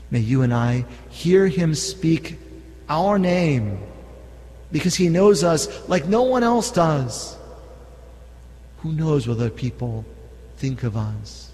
May 0.09 0.21
you 0.21 0.41
and 0.41 0.51
I 0.51 0.85
hear 1.09 1.45
him 1.45 1.75
speak 1.75 2.39
our 2.89 3.19
name 3.19 3.83
because 4.71 4.95
he 4.95 5.09
knows 5.09 5.43
us 5.43 5.87
like 5.87 6.07
no 6.07 6.23
one 6.23 6.41
else 6.41 6.71
does. 6.71 7.37
Who 8.79 8.93
knows 8.93 9.27
what 9.27 9.35
other 9.35 9.51
people 9.51 10.05
think 10.55 10.81
of 10.81 10.97
us? 10.97 11.46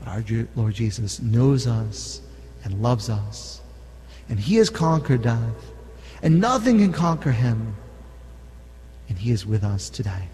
But 0.00 0.08
our 0.08 0.24
Lord 0.56 0.74
Jesus 0.74 1.20
knows 1.20 1.66
us 1.66 2.20
and 2.64 2.82
loves 2.82 3.08
us. 3.08 3.60
And 4.28 4.38
he 4.38 4.56
has 4.56 4.68
conquered 4.68 5.22
death. 5.22 5.72
And 6.22 6.40
nothing 6.40 6.78
can 6.78 6.92
conquer 6.92 7.32
him. 7.32 7.76
And 9.08 9.18
he 9.18 9.30
is 9.30 9.46
with 9.46 9.64
us 9.64 9.88
today. 9.88 10.28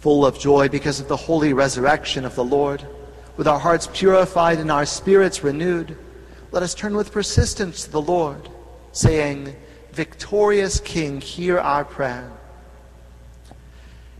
full 0.00 0.24
of 0.24 0.38
joy 0.38 0.68
because 0.68 1.00
of 1.00 1.08
the 1.08 1.16
holy 1.16 1.52
resurrection 1.52 2.24
of 2.24 2.34
the 2.36 2.44
Lord, 2.44 2.82
with 3.36 3.48
our 3.48 3.58
hearts 3.58 3.88
purified 3.92 4.58
and 4.58 4.70
our 4.70 4.86
spirits 4.86 5.42
renewed, 5.42 5.98
let 6.50 6.62
us 6.62 6.74
turn 6.74 6.96
with 6.96 7.12
persistence 7.12 7.84
to 7.84 7.90
the 7.90 8.00
Lord, 8.00 8.48
saying, 8.92 9.54
Victorious 9.92 10.80
King, 10.80 11.20
hear 11.20 11.58
our 11.58 11.84
prayer. 11.84 12.30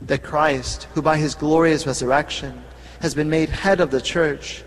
That 0.03 0.23
Christ, 0.23 0.89
who 0.95 1.03
by 1.03 1.17
his 1.17 1.35
glorious 1.35 1.87
resurrection 1.87 2.63
has 3.01 3.15
been 3.15 3.31
made 3.31 3.49
head 3.49 3.81
of 3.81 3.91
the 3.91 4.01
church, 4.01 4.63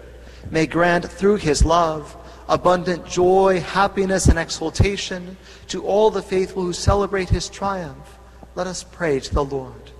may 0.49 0.65
grant 0.65 1.05
through 1.05 1.37
his 1.37 1.63
love 1.63 2.17
abundant 2.49 3.05
joy, 3.05 3.61
happiness, 3.61 4.27
and 4.27 4.37
exultation 4.37 5.37
to 5.67 5.85
all 5.85 6.09
the 6.09 6.21
faithful 6.21 6.63
who 6.63 6.73
celebrate 6.73 7.29
his 7.29 7.47
triumph. 7.47 8.17
Let 8.55 8.67
us 8.67 8.83
pray 8.83 9.21
to 9.21 9.33
the 9.33 9.45
Lord. 9.45 9.91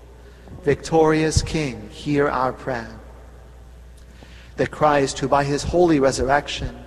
Victorious 0.62 1.40
King, 1.40 1.88
hear 1.90 2.28
our 2.28 2.52
prayer. 2.52 3.00
That 4.56 4.70
Christ, 4.70 5.18
who 5.20 5.28
by 5.28 5.44
his 5.44 5.62
holy 5.62 5.98
resurrection 5.98 6.81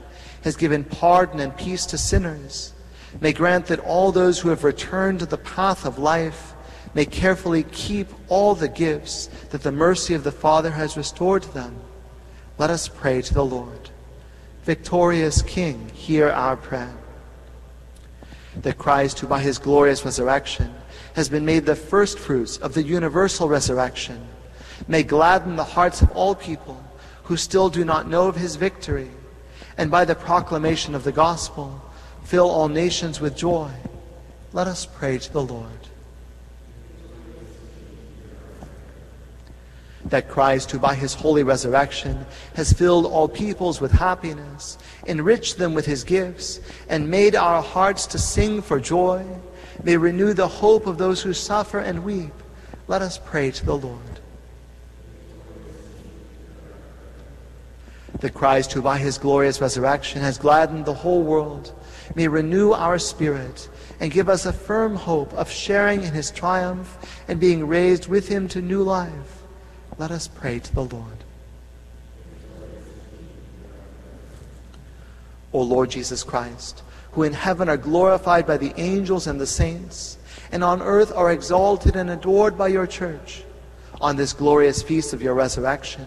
has 0.45 0.55
given 0.55 0.83
pardon 0.83 1.39
and 1.39 1.57
peace 1.57 1.87
to 1.87 1.97
sinners, 1.97 2.71
may 3.19 3.33
grant 3.33 3.65
that 3.65 3.79
all 3.79 4.11
those 4.11 4.39
who 4.39 4.49
have 4.49 4.63
returned 4.63 5.17
to 5.17 5.25
the 5.25 5.39
path 5.39 5.85
of 5.85 5.97
life 5.97 6.53
may 6.93 7.03
carefully 7.03 7.63
keep 7.63 8.07
all 8.29 8.53
the 8.53 8.69
gifts 8.69 9.25
that 9.49 9.63
the 9.63 9.71
mercy 9.71 10.13
of 10.13 10.23
the 10.23 10.31
Father 10.31 10.69
has 10.69 10.95
restored 10.95 11.41
to 11.41 11.51
them. 11.51 11.75
Let 12.59 12.69
us 12.69 12.87
pray 12.87 13.23
to 13.23 13.33
the 13.33 13.43
Lord. 13.43 13.89
Victorious 14.61 15.41
King, 15.41 15.89
hear 15.89 16.29
our 16.29 16.55
prayer. 16.55 16.95
That 18.61 18.77
Christ, 18.77 19.19
who 19.19 19.27
by 19.27 19.39
his 19.39 19.57
glorious 19.57 20.05
resurrection 20.05 20.73
has 21.15 21.27
been 21.27 21.43
made 21.43 21.65
the 21.65 21.75
first 21.75 22.19
fruits 22.19 22.57
of 22.57 22.75
the 22.75 22.83
universal 22.83 23.49
resurrection, 23.49 24.27
may 24.87 25.01
gladden 25.01 25.55
the 25.55 25.63
hearts 25.63 26.03
of 26.03 26.11
all 26.11 26.35
people 26.35 26.81
who 27.23 27.35
still 27.35 27.69
do 27.69 27.83
not 27.83 28.07
know 28.07 28.27
of 28.27 28.35
his 28.35 28.57
victory, 28.57 29.09
and 29.77 29.91
by 29.91 30.05
the 30.05 30.15
proclamation 30.15 30.95
of 30.95 31.03
the 31.03 31.11
gospel, 31.11 31.81
fill 32.23 32.49
all 32.49 32.69
nations 32.69 33.19
with 33.19 33.35
joy. 33.35 33.71
Let 34.53 34.67
us 34.67 34.85
pray 34.85 35.17
to 35.17 35.33
the 35.33 35.43
Lord. 35.43 35.69
That 40.05 40.29
Christ, 40.29 40.71
who 40.71 40.79
by 40.79 40.95
his 40.95 41.13
holy 41.13 41.43
resurrection 41.43 42.25
has 42.53 42.71
filled 42.71 43.05
all 43.05 43.27
peoples 43.27 43.81
with 43.81 43.91
happiness, 43.91 44.77
enriched 45.07 45.57
them 45.57 45.73
with 45.73 45.85
his 45.85 46.03
gifts, 46.03 46.59
and 46.87 47.09
made 47.09 47.35
our 47.35 47.61
hearts 47.61 48.05
to 48.07 48.19
sing 48.19 48.61
for 48.61 48.79
joy, 48.79 49.25
may 49.83 49.97
renew 49.97 50.33
the 50.33 50.47
hope 50.47 50.87
of 50.87 50.97
those 50.97 51.21
who 51.21 51.33
suffer 51.33 51.79
and 51.79 52.03
weep. 52.03 52.33
Let 52.87 53.01
us 53.01 53.19
pray 53.23 53.51
to 53.51 53.65
the 53.65 53.75
Lord. 53.75 53.99
That 58.19 58.33
Christ, 58.33 58.71
who 58.73 58.81
by 58.81 58.97
his 58.97 59.17
glorious 59.17 59.61
resurrection 59.61 60.21
has 60.21 60.37
gladdened 60.37 60.85
the 60.85 60.93
whole 60.93 61.21
world, 61.21 61.73
may 62.15 62.27
renew 62.27 62.71
our 62.71 62.97
spirit 62.97 63.69
and 63.99 64.11
give 64.11 64.29
us 64.29 64.45
a 64.45 64.53
firm 64.53 64.95
hope 64.95 65.33
of 65.33 65.49
sharing 65.49 66.03
in 66.03 66.13
his 66.13 66.31
triumph 66.31 66.97
and 67.27 67.39
being 67.39 67.67
raised 67.67 68.07
with 68.07 68.27
him 68.27 68.47
to 68.49 68.61
new 68.61 68.83
life. 68.83 69.43
Let 69.97 70.11
us 70.11 70.27
pray 70.27 70.59
to 70.59 70.75
the 70.75 70.83
Lord. 70.83 71.23
O 75.53 75.61
Lord 75.61 75.89
Jesus 75.89 76.23
Christ, 76.23 76.83
who 77.13 77.23
in 77.23 77.31
heaven 77.31 77.69
are 77.69 77.77
glorified 77.77 78.45
by 78.45 78.57
the 78.57 78.73
angels 78.77 79.25
and 79.27 79.39
the 79.39 79.47
saints, 79.47 80.17
and 80.51 80.63
on 80.63 80.81
earth 80.81 81.13
are 81.15 81.31
exalted 81.31 81.95
and 81.95 82.09
adored 82.09 82.57
by 82.57 82.67
your 82.67 82.85
church. 82.85 83.43
On 84.01 84.17
this 84.17 84.33
glorious 84.33 84.83
feast 84.83 85.13
of 85.13 85.21
your 85.21 85.33
resurrection, 85.33 86.05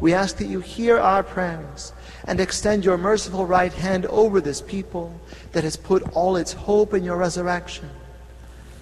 we 0.00 0.12
ask 0.12 0.36
that 0.36 0.46
you 0.46 0.60
hear 0.60 0.98
our 0.98 1.22
prayers 1.22 1.92
and 2.26 2.40
extend 2.40 2.84
your 2.84 2.98
merciful 2.98 3.46
right 3.46 3.72
hand 3.72 4.06
over 4.06 4.40
this 4.40 4.60
people 4.60 5.18
that 5.52 5.64
has 5.64 5.76
put 5.76 6.02
all 6.14 6.36
its 6.36 6.52
hope 6.52 6.92
in 6.92 7.02
your 7.04 7.16
resurrection, 7.16 7.88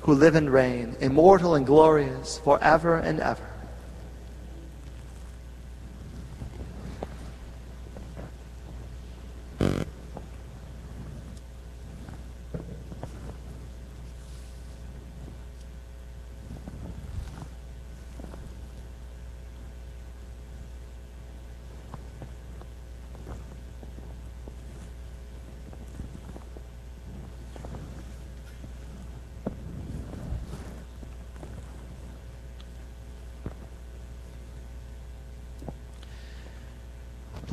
who 0.00 0.14
live 0.14 0.34
and 0.34 0.50
reign, 0.50 0.96
immortal 1.00 1.54
and 1.54 1.66
glorious, 1.66 2.38
forever 2.38 2.96
and 2.96 3.20
ever. 3.20 3.54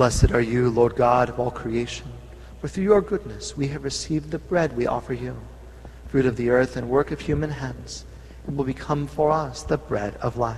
Blessed 0.02 0.32
are 0.32 0.42
you, 0.42 0.72
Lord 0.72 0.96
God 0.96 1.30
of 1.30 1.40
all 1.40 1.52
creation, 1.52 2.08
for 2.60 2.68
through 2.68 2.86
your 2.86 3.02
goodness 3.02 3.56
we 3.56 3.68
have 3.68 3.84
received 3.84 4.32
the 4.32 4.40
bread 4.40 4.76
we 4.76 4.88
offer 4.88 5.14
you, 5.14 5.38
fruit 6.08 6.26
of 6.26 6.38
the 6.38 6.50
earth 6.50 6.76
and 6.76 6.90
work 6.90 7.12
of 7.12 7.20
human 7.20 7.52
hands, 7.52 8.04
and 8.48 8.58
will 8.58 8.66
become 8.66 9.06
for 9.06 9.30
us 9.30 9.62
the 9.62 9.78
bread 9.78 10.16
of 10.16 10.38
life. 10.38 10.58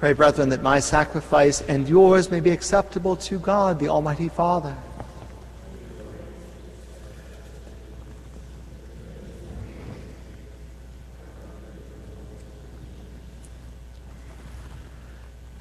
Pray, 0.00 0.14
brethren, 0.14 0.48
that 0.48 0.62
my 0.62 0.80
sacrifice 0.80 1.60
and 1.60 1.86
yours 1.86 2.30
may 2.30 2.40
be 2.40 2.48
acceptable 2.48 3.16
to 3.16 3.38
God, 3.38 3.78
the 3.78 3.90
Almighty 3.90 4.30
Father. 4.30 4.74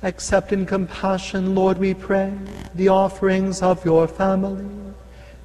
Accept 0.03 0.53
in 0.53 0.65
compassion, 0.65 1.53
Lord, 1.53 1.77
we 1.77 1.93
pray, 1.93 2.31
the 2.73 2.87
offerings 2.87 3.61
of 3.61 3.83
your 3.83 4.07
family, 4.07 4.65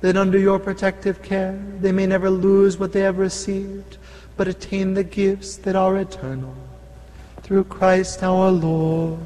that 0.02 0.16
under 0.16 0.38
your 0.38 0.60
protective 0.60 1.20
care 1.20 1.60
they 1.80 1.90
may 1.90 2.06
never 2.06 2.30
lose 2.30 2.78
what 2.78 2.92
they 2.92 3.00
have 3.00 3.18
received, 3.18 3.96
but 4.36 4.46
attain 4.46 4.94
the 4.94 5.02
gifts 5.02 5.56
that 5.56 5.74
are 5.74 5.96
eternal 5.96 6.54
through 7.44 7.64
Christ 7.64 8.22
our 8.22 8.50
Lord. 8.50 9.20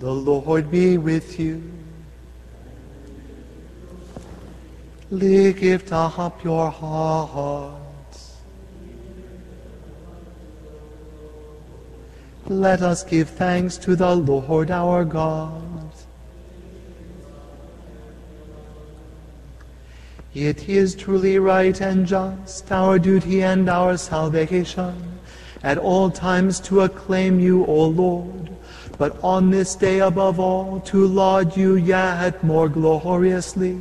The 0.00 0.12
Lord 0.12 0.68
be 0.68 0.98
with 0.98 1.38
you. 1.38 1.62
Lift 5.10 5.92
up 5.92 6.42
your 6.42 6.68
hearts. 6.70 8.36
Let 12.46 12.82
us 12.82 13.04
give 13.04 13.28
thanks 13.28 13.76
to 13.78 13.94
the 13.94 14.16
Lord 14.16 14.72
our 14.72 15.04
God. 15.04 15.67
It 20.40 20.68
is 20.68 20.94
truly 20.94 21.40
right 21.40 21.80
and 21.80 22.06
just, 22.06 22.70
our 22.70 23.00
duty 23.00 23.42
and 23.42 23.68
our 23.68 23.96
salvation, 23.96 25.18
at 25.64 25.78
all 25.78 26.12
times 26.12 26.60
to 26.60 26.82
acclaim 26.82 27.40
you, 27.40 27.66
O 27.66 27.86
Lord, 27.86 28.50
but 28.98 29.18
on 29.20 29.50
this 29.50 29.74
day 29.74 29.98
above 29.98 30.38
all 30.38 30.78
to 30.92 31.08
laud 31.08 31.56
you 31.56 31.74
yet 31.74 32.44
more 32.44 32.68
gloriously, 32.68 33.80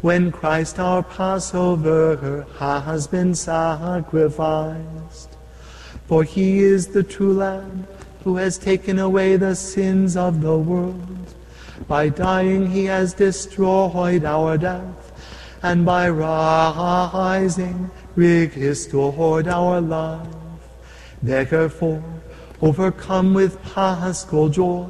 when 0.00 0.32
Christ 0.32 0.80
our 0.80 1.04
Passover 1.04 2.44
has 2.58 3.06
been 3.06 3.36
sacrificed. 3.36 5.36
For 6.08 6.24
he 6.24 6.64
is 6.64 6.88
the 6.88 7.04
true 7.04 7.32
Lamb 7.32 7.86
who 8.24 8.38
has 8.38 8.58
taken 8.58 8.98
away 8.98 9.36
the 9.36 9.54
sins 9.54 10.16
of 10.16 10.40
the 10.40 10.58
world. 10.58 11.32
By 11.86 12.08
dying 12.08 12.72
he 12.72 12.86
has 12.86 13.14
destroyed 13.14 14.24
our 14.24 14.58
death 14.58 15.05
and 15.66 15.84
by 15.84 16.08
rising 16.08 17.90
restored 18.14 19.48
our 19.48 19.80
life. 19.80 20.28
Therefore, 21.20 22.04
overcome 22.62 23.34
with 23.34 23.60
paschal 23.74 24.48
joy, 24.48 24.86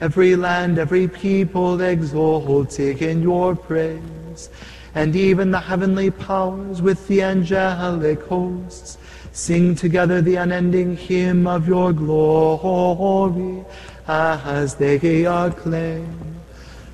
every 0.00 0.36
land, 0.36 0.78
every 0.78 1.08
people 1.08 1.80
exalting 1.80 2.98
in 2.98 3.20
your 3.20 3.56
praise, 3.56 4.48
and 4.94 5.16
even 5.16 5.50
the 5.50 5.58
heavenly 5.58 6.12
powers 6.12 6.80
with 6.80 7.08
the 7.08 7.22
angelic 7.22 8.22
hosts 8.22 8.98
sing 9.32 9.74
together 9.74 10.22
the 10.22 10.36
unending 10.36 10.96
hymn 10.96 11.48
of 11.48 11.66
your 11.66 11.92
glory 11.92 13.64
as 14.06 14.76
they 14.76 15.24
acclaim. 15.24 16.36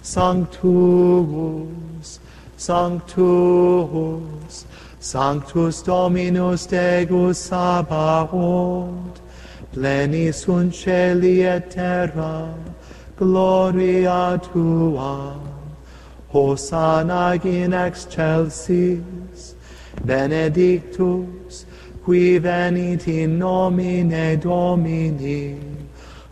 Sanctus, 0.00 1.91
Sanctus, 2.62 4.54
Sanctus 5.00 5.82
Dominus 5.82 6.66
Deus 6.66 7.36
Sabaoth, 7.50 9.20
pleni 9.72 10.32
sunt 10.32 10.72
celi 10.72 11.42
et 11.42 11.72
terra, 11.72 12.54
gloria 13.16 14.38
tua. 14.40 15.34
Hosanna 16.28 17.34
in 17.42 17.72
excelsis, 17.72 19.56
benedictus, 20.04 21.66
qui 22.04 22.38
venit 22.38 23.08
in 23.08 23.40
nomine 23.40 24.36
Domini, 24.36 25.58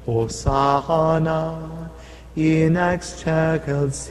Hosanna 0.07 1.90
in 2.36 2.77
excelsis. 2.77 4.11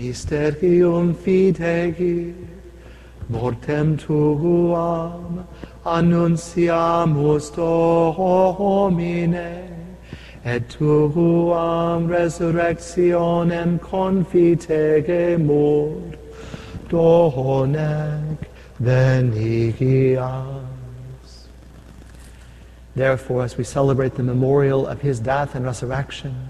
Mysterium 0.00 1.14
fidei, 1.14 2.34
mortem 3.28 3.98
tuam, 3.98 5.46
annunciamus 5.84 7.50
Domine, 7.54 9.68
et 10.42 10.66
tuam 10.70 12.08
resurrectionem 12.08 13.78
confitegemur, 13.78 16.16
donec 16.88 18.38
venigias. 18.80 20.16
Therefore, 22.96 23.44
as 23.44 23.58
we 23.58 23.64
celebrate 23.64 24.14
the 24.14 24.22
memorial 24.22 24.86
of 24.86 25.02
his 25.02 25.20
death 25.20 25.54
and 25.54 25.66
resurrection, 25.66 26.49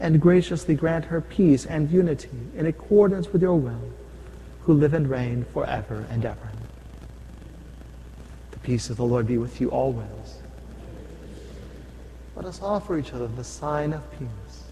and 0.00 0.20
graciously 0.20 0.74
grant 0.74 1.04
her 1.04 1.20
peace 1.20 1.66
and 1.66 1.90
unity 1.90 2.30
in 2.56 2.66
accordance 2.66 3.32
with 3.32 3.42
your 3.42 3.54
will, 3.54 3.92
who 4.62 4.72
live 4.72 4.94
and 4.94 5.08
reign 5.08 5.44
forever 5.52 6.06
and 6.10 6.24
ever. 6.24 6.50
The 8.50 8.58
peace 8.58 8.88
of 8.88 8.96
the 8.96 9.04
Lord 9.04 9.26
be 9.26 9.36
with 9.36 9.60
you 9.60 9.70
always. 9.70 10.40
Let 12.34 12.46
us 12.46 12.62
offer 12.62 12.98
each 12.98 13.12
other 13.12 13.28
the 13.28 13.44
sign 13.44 13.92
of 13.92 14.02
peace. 14.18 14.64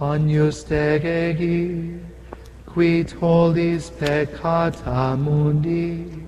Agnus 0.00 0.62
Dei, 0.64 2.00
qui 2.66 3.04
tollis 3.04 3.90
peccata 3.90 5.18
mundi, 5.18 6.27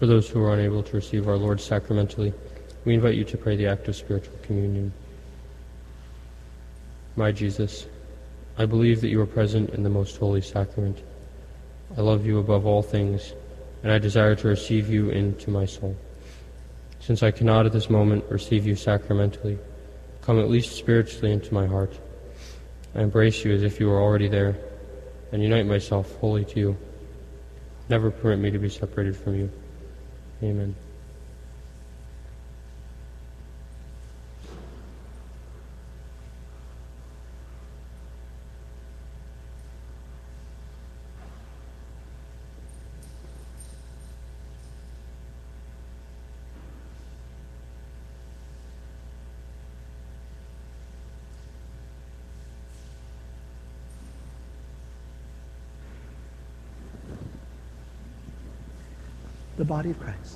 For 0.00 0.06
those 0.06 0.30
who 0.30 0.42
are 0.42 0.54
unable 0.54 0.82
to 0.82 0.96
receive 0.96 1.28
our 1.28 1.36
Lord 1.36 1.60
sacramentally, 1.60 2.32
we 2.86 2.94
invite 2.94 3.16
you 3.16 3.24
to 3.24 3.36
pray 3.36 3.54
the 3.54 3.66
act 3.66 3.86
of 3.86 3.94
spiritual 3.94 4.34
communion. 4.40 4.94
My 7.16 7.30
Jesus, 7.32 7.86
I 8.56 8.64
believe 8.64 9.02
that 9.02 9.10
you 9.10 9.20
are 9.20 9.26
present 9.26 9.68
in 9.74 9.82
the 9.82 9.90
most 9.90 10.16
holy 10.16 10.40
sacrament. 10.40 11.00
I 11.98 12.00
love 12.00 12.24
you 12.24 12.38
above 12.38 12.64
all 12.64 12.80
things, 12.80 13.34
and 13.82 13.92
I 13.92 13.98
desire 13.98 14.34
to 14.36 14.48
receive 14.48 14.88
you 14.88 15.10
into 15.10 15.50
my 15.50 15.66
soul. 15.66 15.94
Since 17.00 17.22
I 17.22 17.30
cannot 17.30 17.66
at 17.66 17.72
this 17.72 17.90
moment 17.90 18.24
receive 18.30 18.66
you 18.66 18.76
sacramentally, 18.76 19.58
come 20.22 20.40
at 20.40 20.48
least 20.48 20.78
spiritually 20.78 21.30
into 21.30 21.52
my 21.52 21.66
heart. 21.66 21.92
I 22.94 23.02
embrace 23.02 23.44
you 23.44 23.52
as 23.52 23.62
if 23.62 23.78
you 23.78 23.88
were 23.88 24.00
already 24.00 24.28
there, 24.28 24.56
and 25.30 25.42
unite 25.42 25.66
myself 25.66 26.10
wholly 26.20 26.46
to 26.46 26.58
you. 26.58 26.76
Never 27.90 28.10
permit 28.10 28.38
me 28.38 28.50
to 28.50 28.58
be 28.58 28.70
separated 28.70 29.14
from 29.14 29.34
you. 29.34 29.50
Amen. 30.42 30.74
the 59.60 59.64
body 59.66 59.90
of 59.90 60.00
Christ. 60.00 60.29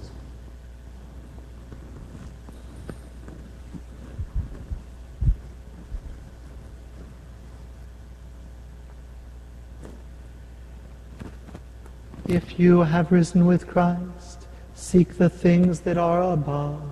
If 12.35 12.59
you 12.59 12.81
have 12.81 13.13
risen 13.13 13.47
with 13.47 13.69
Christ, 13.69 14.49
seek 14.75 15.19
the 15.19 15.29
things 15.31 15.79
that 15.83 15.97
are 15.97 16.33
above, 16.33 16.83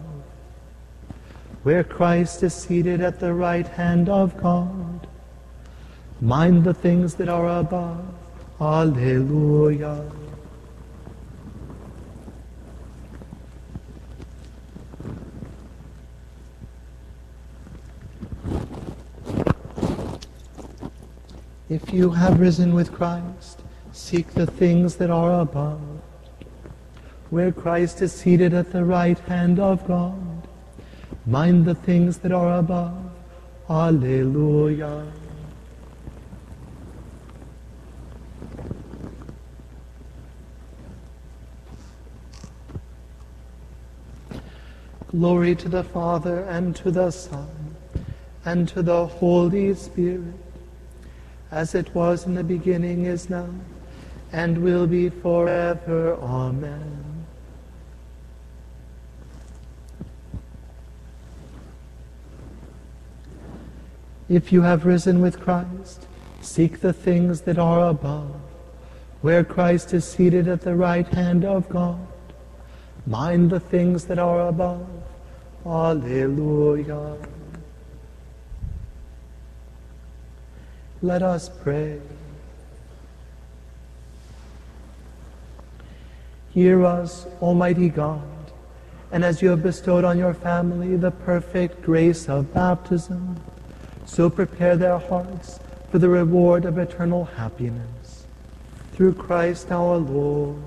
where 1.64 1.82
Christ 1.82 2.44
is 2.44 2.54
seated 2.54 3.00
at 3.00 3.18
the 3.18 3.34
right 3.34 3.66
hand 3.66 4.08
of 4.08 4.40
God. 4.40 5.08
Mind 6.20 6.62
the 6.62 6.72
things 6.72 7.14
that 7.16 7.28
are 7.28 7.58
above. 7.58 8.04
Alleluia. 8.60 10.08
If 21.68 21.92
you 21.92 22.10
have 22.10 22.38
risen 22.38 22.74
with 22.74 22.92
Christ, 22.92 23.61
seek 23.92 24.28
the 24.34 24.46
things 24.46 24.96
that 24.96 25.10
are 25.10 25.40
above, 25.40 25.80
where 27.30 27.52
Christ 27.52 28.02
is 28.02 28.12
seated 28.12 28.54
at 28.54 28.72
the 28.72 28.84
right 28.84 29.18
hand 29.18 29.58
of 29.58 29.86
God. 29.86 30.48
Mind 31.26 31.64
the 31.64 31.74
things 31.74 32.18
that 32.18 32.32
are 32.32 32.58
above. 32.58 33.10
Alleluia. 33.68 35.06
Glory 45.10 45.54
to 45.54 45.68
the 45.68 45.84
Father 45.84 46.40
and 46.44 46.74
to 46.76 46.90
the 46.90 47.10
Son 47.10 47.76
and 48.44 48.66
to 48.68 48.82
the 48.82 49.06
Holy 49.06 49.74
Spirit 49.74 50.34
as 51.52 51.74
it 51.74 51.94
was 51.94 52.24
in 52.24 52.34
the 52.34 52.42
beginning, 52.42 53.04
is 53.04 53.28
now, 53.28 53.46
and 54.32 54.58
will 54.58 54.86
be 54.86 55.10
forever. 55.10 56.14
Amen. 56.14 57.26
If 64.28 64.50
you 64.50 64.62
have 64.62 64.86
risen 64.86 65.20
with 65.20 65.40
Christ, 65.40 66.06
seek 66.40 66.80
the 66.80 66.94
things 66.94 67.42
that 67.42 67.58
are 67.58 67.88
above, 67.88 68.34
where 69.20 69.44
Christ 69.44 69.92
is 69.92 70.06
seated 70.06 70.48
at 70.48 70.62
the 70.62 70.74
right 70.74 71.06
hand 71.06 71.44
of 71.44 71.68
God. 71.68 72.00
Mind 73.06 73.50
the 73.50 73.60
things 73.60 74.06
that 74.06 74.18
are 74.18 74.48
above. 74.48 74.88
Alleluia. 75.66 77.18
Let 81.02 81.22
us 81.22 81.50
pray. 81.62 82.00
Hear 86.52 86.84
us, 86.84 87.26
Almighty 87.40 87.88
God, 87.88 88.22
and 89.10 89.24
as 89.24 89.40
you 89.40 89.48
have 89.48 89.62
bestowed 89.62 90.04
on 90.04 90.18
your 90.18 90.34
family 90.34 90.96
the 90.96 91.10
perfect 91.10 91.80
grace 91.82 92.28
of 92.28 92.52
baptism, 92.52 93.40
so 94.04 94.28
prepare 94.28 94.76
their 94.76 94.98
hearts 94.98 95.60
for 95.90 95.98
the 95.98 96.10
reward 96.10 96.66
of 96.66 96.76
eternal 96.76 97.24
happiness. 97.24 98.26
Through 98.92 99.14
Christ 99.14 99.72
our 99.72 99.96
Lord. 99.96 100.62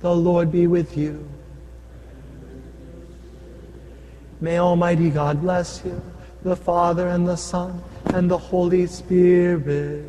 The 0.00 0.16
Lord 0.16 0.50
be 0.50 0.66
with 0.66 0.96
you. 0.96 1.28
May 4.40 4.58
Almighty 4.58 5.10
God 5.10 5.42
bless 5.42 5.82
you, 5.84 6.02
the 6.42 6.56
Father 6.56 7.08
and 7.08 7.26
the 7.26 7.36
Son 7.36 7.82
and 8.06 8.30
the 8.30 8.38
Holy 8.38 8.86
Spirit. 8.86 10.04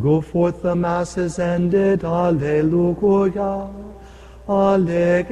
Go 0.00 0.20
forth, 0.20 0.62
the 0.62 0.74
Mass 0.74 1.16
is 1.16 1.38
ended. 1.38 2.04
Alleluia. 2.04 3.70
Alleluia. 4.48 5.24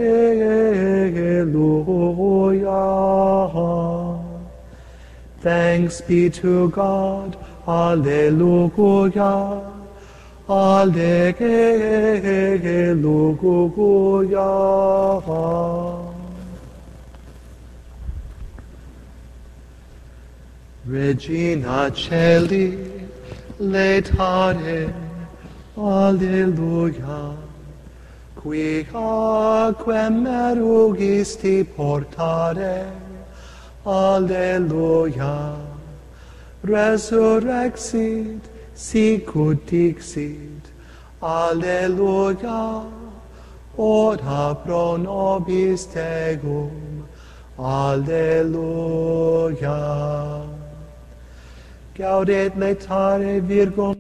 Thanks 5.41 6.01
be 6.01 6.31
to 6.31 6.71
God. 6.71 7.37
Alleluia. 7.67 9.63
Alleluia. 10.49 11.23
Regina 20.85 21.93
Caeli, 21.93 22.77
letare, 23.61 24.93
Alleluia. 25.77 27.37
Qui 28.35 28.85
aquem 28.93 30.27
erugisti 30.27 31.65
portare, 31.77 32.91
Alleluia. 33.87 35.55
Resurrexit, 36.65 38.41
sicut 38.75 39.65
dixit, 39.65 40.73
Alleluia, 41.23 42.83
ora 43.79 44.55
pro 44.57 44.97
nobis 44.97 45.87
tegum, 45.87 47.07
Alleluia. 47.57 48.53
Gaudet 51.95 52.55
letare 52.55 53.43
Virgo 53.43 53.95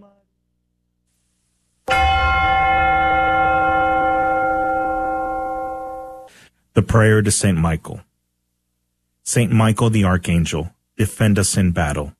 The 6.74 6.82
Prayer 6.82 7.20
to 7.20 7.30
St. 7.30 7.58
Michael. 7.58 8.00
St. 9.22 9.52
Michael 9.52 9.90
the 9.90 10.04
Archangel, 10.04 10.72
defend 10.96 11.38
us 11.38 11.58
in 11.58 11.72
battle. 11.72 12.14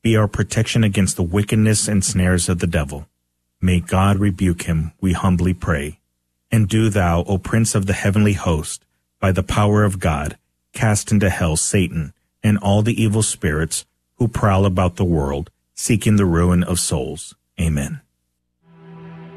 Be 0.00 0.16
our 0.16 0.28
protection 0.28 0.84
against 0.84 1.16
the 1.16 1.24
wickedness 1.24 1.88
and 1.88 2.04
snares 2.04 2.48
of 2.48 2.60
the 2.60 2.68
devil. 2.68 3.08
May 3.60 3.80
God 3.80 4.18
rebuke 4.18 4.62
him, 4.62 4.92
we 5.00 5.12
humbly 5.12 5.54
pray. 5.54 5.98
And 6.52 6.68
do 6.68 6.88
thou, 6.88 7.24
O 7.24 7.38
Prince 7.38 7.74
of 7.74 7.86
the 7.86 7.94
heavenly 7.94 8.34
host, 8.34 8.84
by 9.18 9.32
the 9.32 9.42
power 9.42 9.82
of 9.82 9.98
God, 9.98 10.38
cast 10.72 11.10
into 11.10 11.30
hell 11.30 11.56
Satan 11.56 12.12
and 12.44 12.58
all 12.58 12.82
the 12.82 13.02
evil 13.02 13.24
spirits 13.24 13.84
who 14.16 14.28
prowl 14.28 14.66
about 14.66 14.96
the 14.96 15.04
world, 15.04 15.50
seeking 15.74 16.16
the 16.16 16.26
ruin 16.26 16.62
of 16.62 16.80
souls. 16.80 17.34
Amen. 17.60 18.00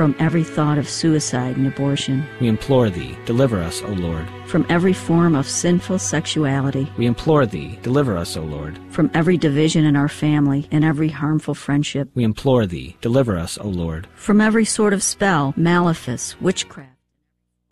from 0.00 0.16
every 0.18 0.42
thought 0.42 0.78
of 0.78 0.88
suicide 0.88 1.58
and 1.58 1.66
abortion. 1.66 2.26
We 2.40 2.48
implore 2.48 2.88
Thee, 2.88 3.18
deliver 3.26 3.60
us, 3.60 3.82
O 3.82 3.88
Lord. 3.88 4.26
From 4.46 4.64
every 4.70 4.94
form 4.94 5.34
of 5.34 5.46
sinful 5.46 5.98
sexuality. 5.98 6.90
We 6.96 7.04
implore 7.04 7.44
Thee, 7.44 7.78
deliver 7.82 8.16
us, 8.16 8.34
O 8.34 8.40
Lord. 8.40 8.78
From 8.88 9.10
every 9.12 9.36
division 9.36 9.84
in 9.84 9.96
our 9.96 10.08
family 10.08 10.66
and 10.70 10.86
every 10.86 11.10
harmful 11.10 11.52
friendship. 11.52 12.08
We 12.14 12.24
implore 12.24 12.64
Thee, 12.64 12.96
deliver 13.02 13.36
us, 13.36 13.58
O 13.58 13.68
Lord. 13.68 14.08
From 14.14 14.40
every 14.40 14.64
sort 14.64 14.94
of 14.94 15.02
spell, 15.02 15.52
malefice, 15.54 16.34
witchcraft. 16.40 16.96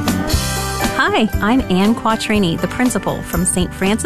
Hi, 0.00 1.30
I'm 1.40 1.62
Anne 1.70 1.94
Quattrini, 1.94 2.60
the 2.60 2.68
principal 2.68 3.22
from 3.22 3.46
St. 3.46 3.72
Francis 3.72 4.04